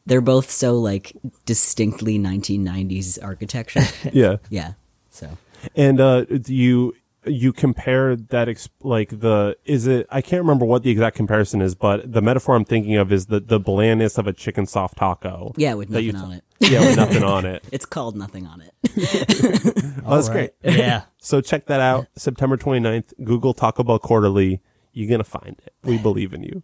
They're 0.05 0.21
both 0.21 0.49
so 0.49 0.79
like 0.79 1.11
distinctly 1.45 2.17
1990s 2.17 3.19
architecture. 3.21 3.81
yeah. 4.13 4.37
yeah. 4.49 4.73
So 5.09 5.37
And 5.75 5.99
uh 5.99 6.23
do 6.23 6.55
you 6.55 6.95
you 7.29 7.53
compare 7.53 8.15
that 8.15 8.49
ex- 8.49 8.69
like 8.81 9.09
the 9.19 9.57
is 9.65 9.87
it 9.87 10.07
I 10.09 10.21
can't 10.21 10.41
remember 10.41 10.65
what 10.65 10.83
the 10.83 10.89
exact 10.91 11.15
comparison 11.15 11.61
is, 11.61 11.75
but 11.75 12.11
the 12.11 12.21
metaphor 12.21 12.55
I'm 12.55 12.65
thinking 12.65 12.95
of 12.95 13.11
is 13.11 13.27
the 13.27 13.39
the 13.39 13.59
blandness 13.59 14.17
of 14.17 14.27
a 14.27 14.33
chicken 14.33 14.65
soft 14.65 14.97
taco. 14.97 15.53
yeah, 15.57 15.73
with 15.75 15.89
That 15.89 16.03
you 16.03 16.11
nothing 16.13 16.27
on 16.31 16.33
it. 16.37 16.43
Yeah, 16.59 16.79
with 16.81 16.97
nothing 16.97 17.23
on 17.23 17.45
it. 17.45 17.63
It's 17.71 17.85
called 17.85 18.15
nothing 18.15 18.47
on 18.47 18.61
it. 18.61 18.73
Oh, 20.09 20.15
that's 20.15 20.27
All 20.29 20.33
great. 20.33 20.51
Yeah. 20.63 21.01
So 21.17 21.41
check 21.41 21.65
that 21.65 21.81
out. 21.81 22.07
September 22.15 22.55
29th, 22.55 23.13
Google 23.25 23.53
Taco 23.53 23.83
Bell 23.83 23.99
Quarterly. 23.99 24.61
You're 24.93 25.09
going 25.09 25.19
to 25.19 25.25
find 25.25 25.59
it. 25.65 25.73
We 25.83 25.97
believe 25.97 26.33
in 26.33 26.43
you. 26.43 26.63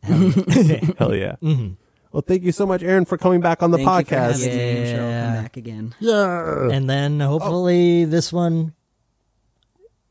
Hell 0.97 1.13
yeah. 1.13 1.35
Mm-hmm. 1.43 1.73
Well, 2.13 2.23
thank 2.25 2.43
you 2.43 2.51
so 2.53 2.65
much, 2.65 2.81
Aaron, 2.83 3.03
for 3.05 3.17
coming 3.17 3.41
back 3.41 3.61
on 3.61 3.71
the 3.71 3.77
Thank 3.79 4.09
you 4.11 4.15
for 4.15 4.15
podcast. 4.15 4.43
having 4.45 4.57
me. 4.57 4.79
I'm 4.79 4.85
sure 4.95 5.03
I'll 5.03 5.09
Yeah. 5.09 5.33
come 5.33 5.43
back 5.43 5.57
again. 5.57 5.95
Yeah. 5.99 6.69
and 6.71 6.89
then 6.89 7.19
hopefully 7.19 8.05
this 8.05 8.31
one 8.31 8.73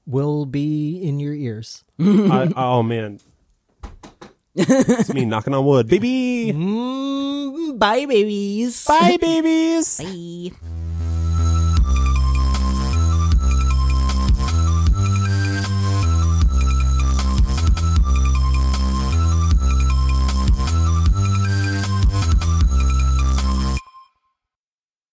will 0.06 0.46
be 0.46 1.00
in 1.02 1.20
your 1.20 1.34
ears. 1.34 1.84
I, 2.00 2.52
oh, 2.56 2.82
man. 2.82 3.20
it's 4.54 5.12
me 5.14 5.24
knocking 5.24 5.54
on 5.54 5.64
wood. 5.64 5.88
Baby. 5.88 6.52
Mm, 6.54 7.78
bye, 7.78 8.04
babies. 8.06 8.84
Bye, 8.86 9.16
babies. 9.20 9.98
Bye. 9.98 10.78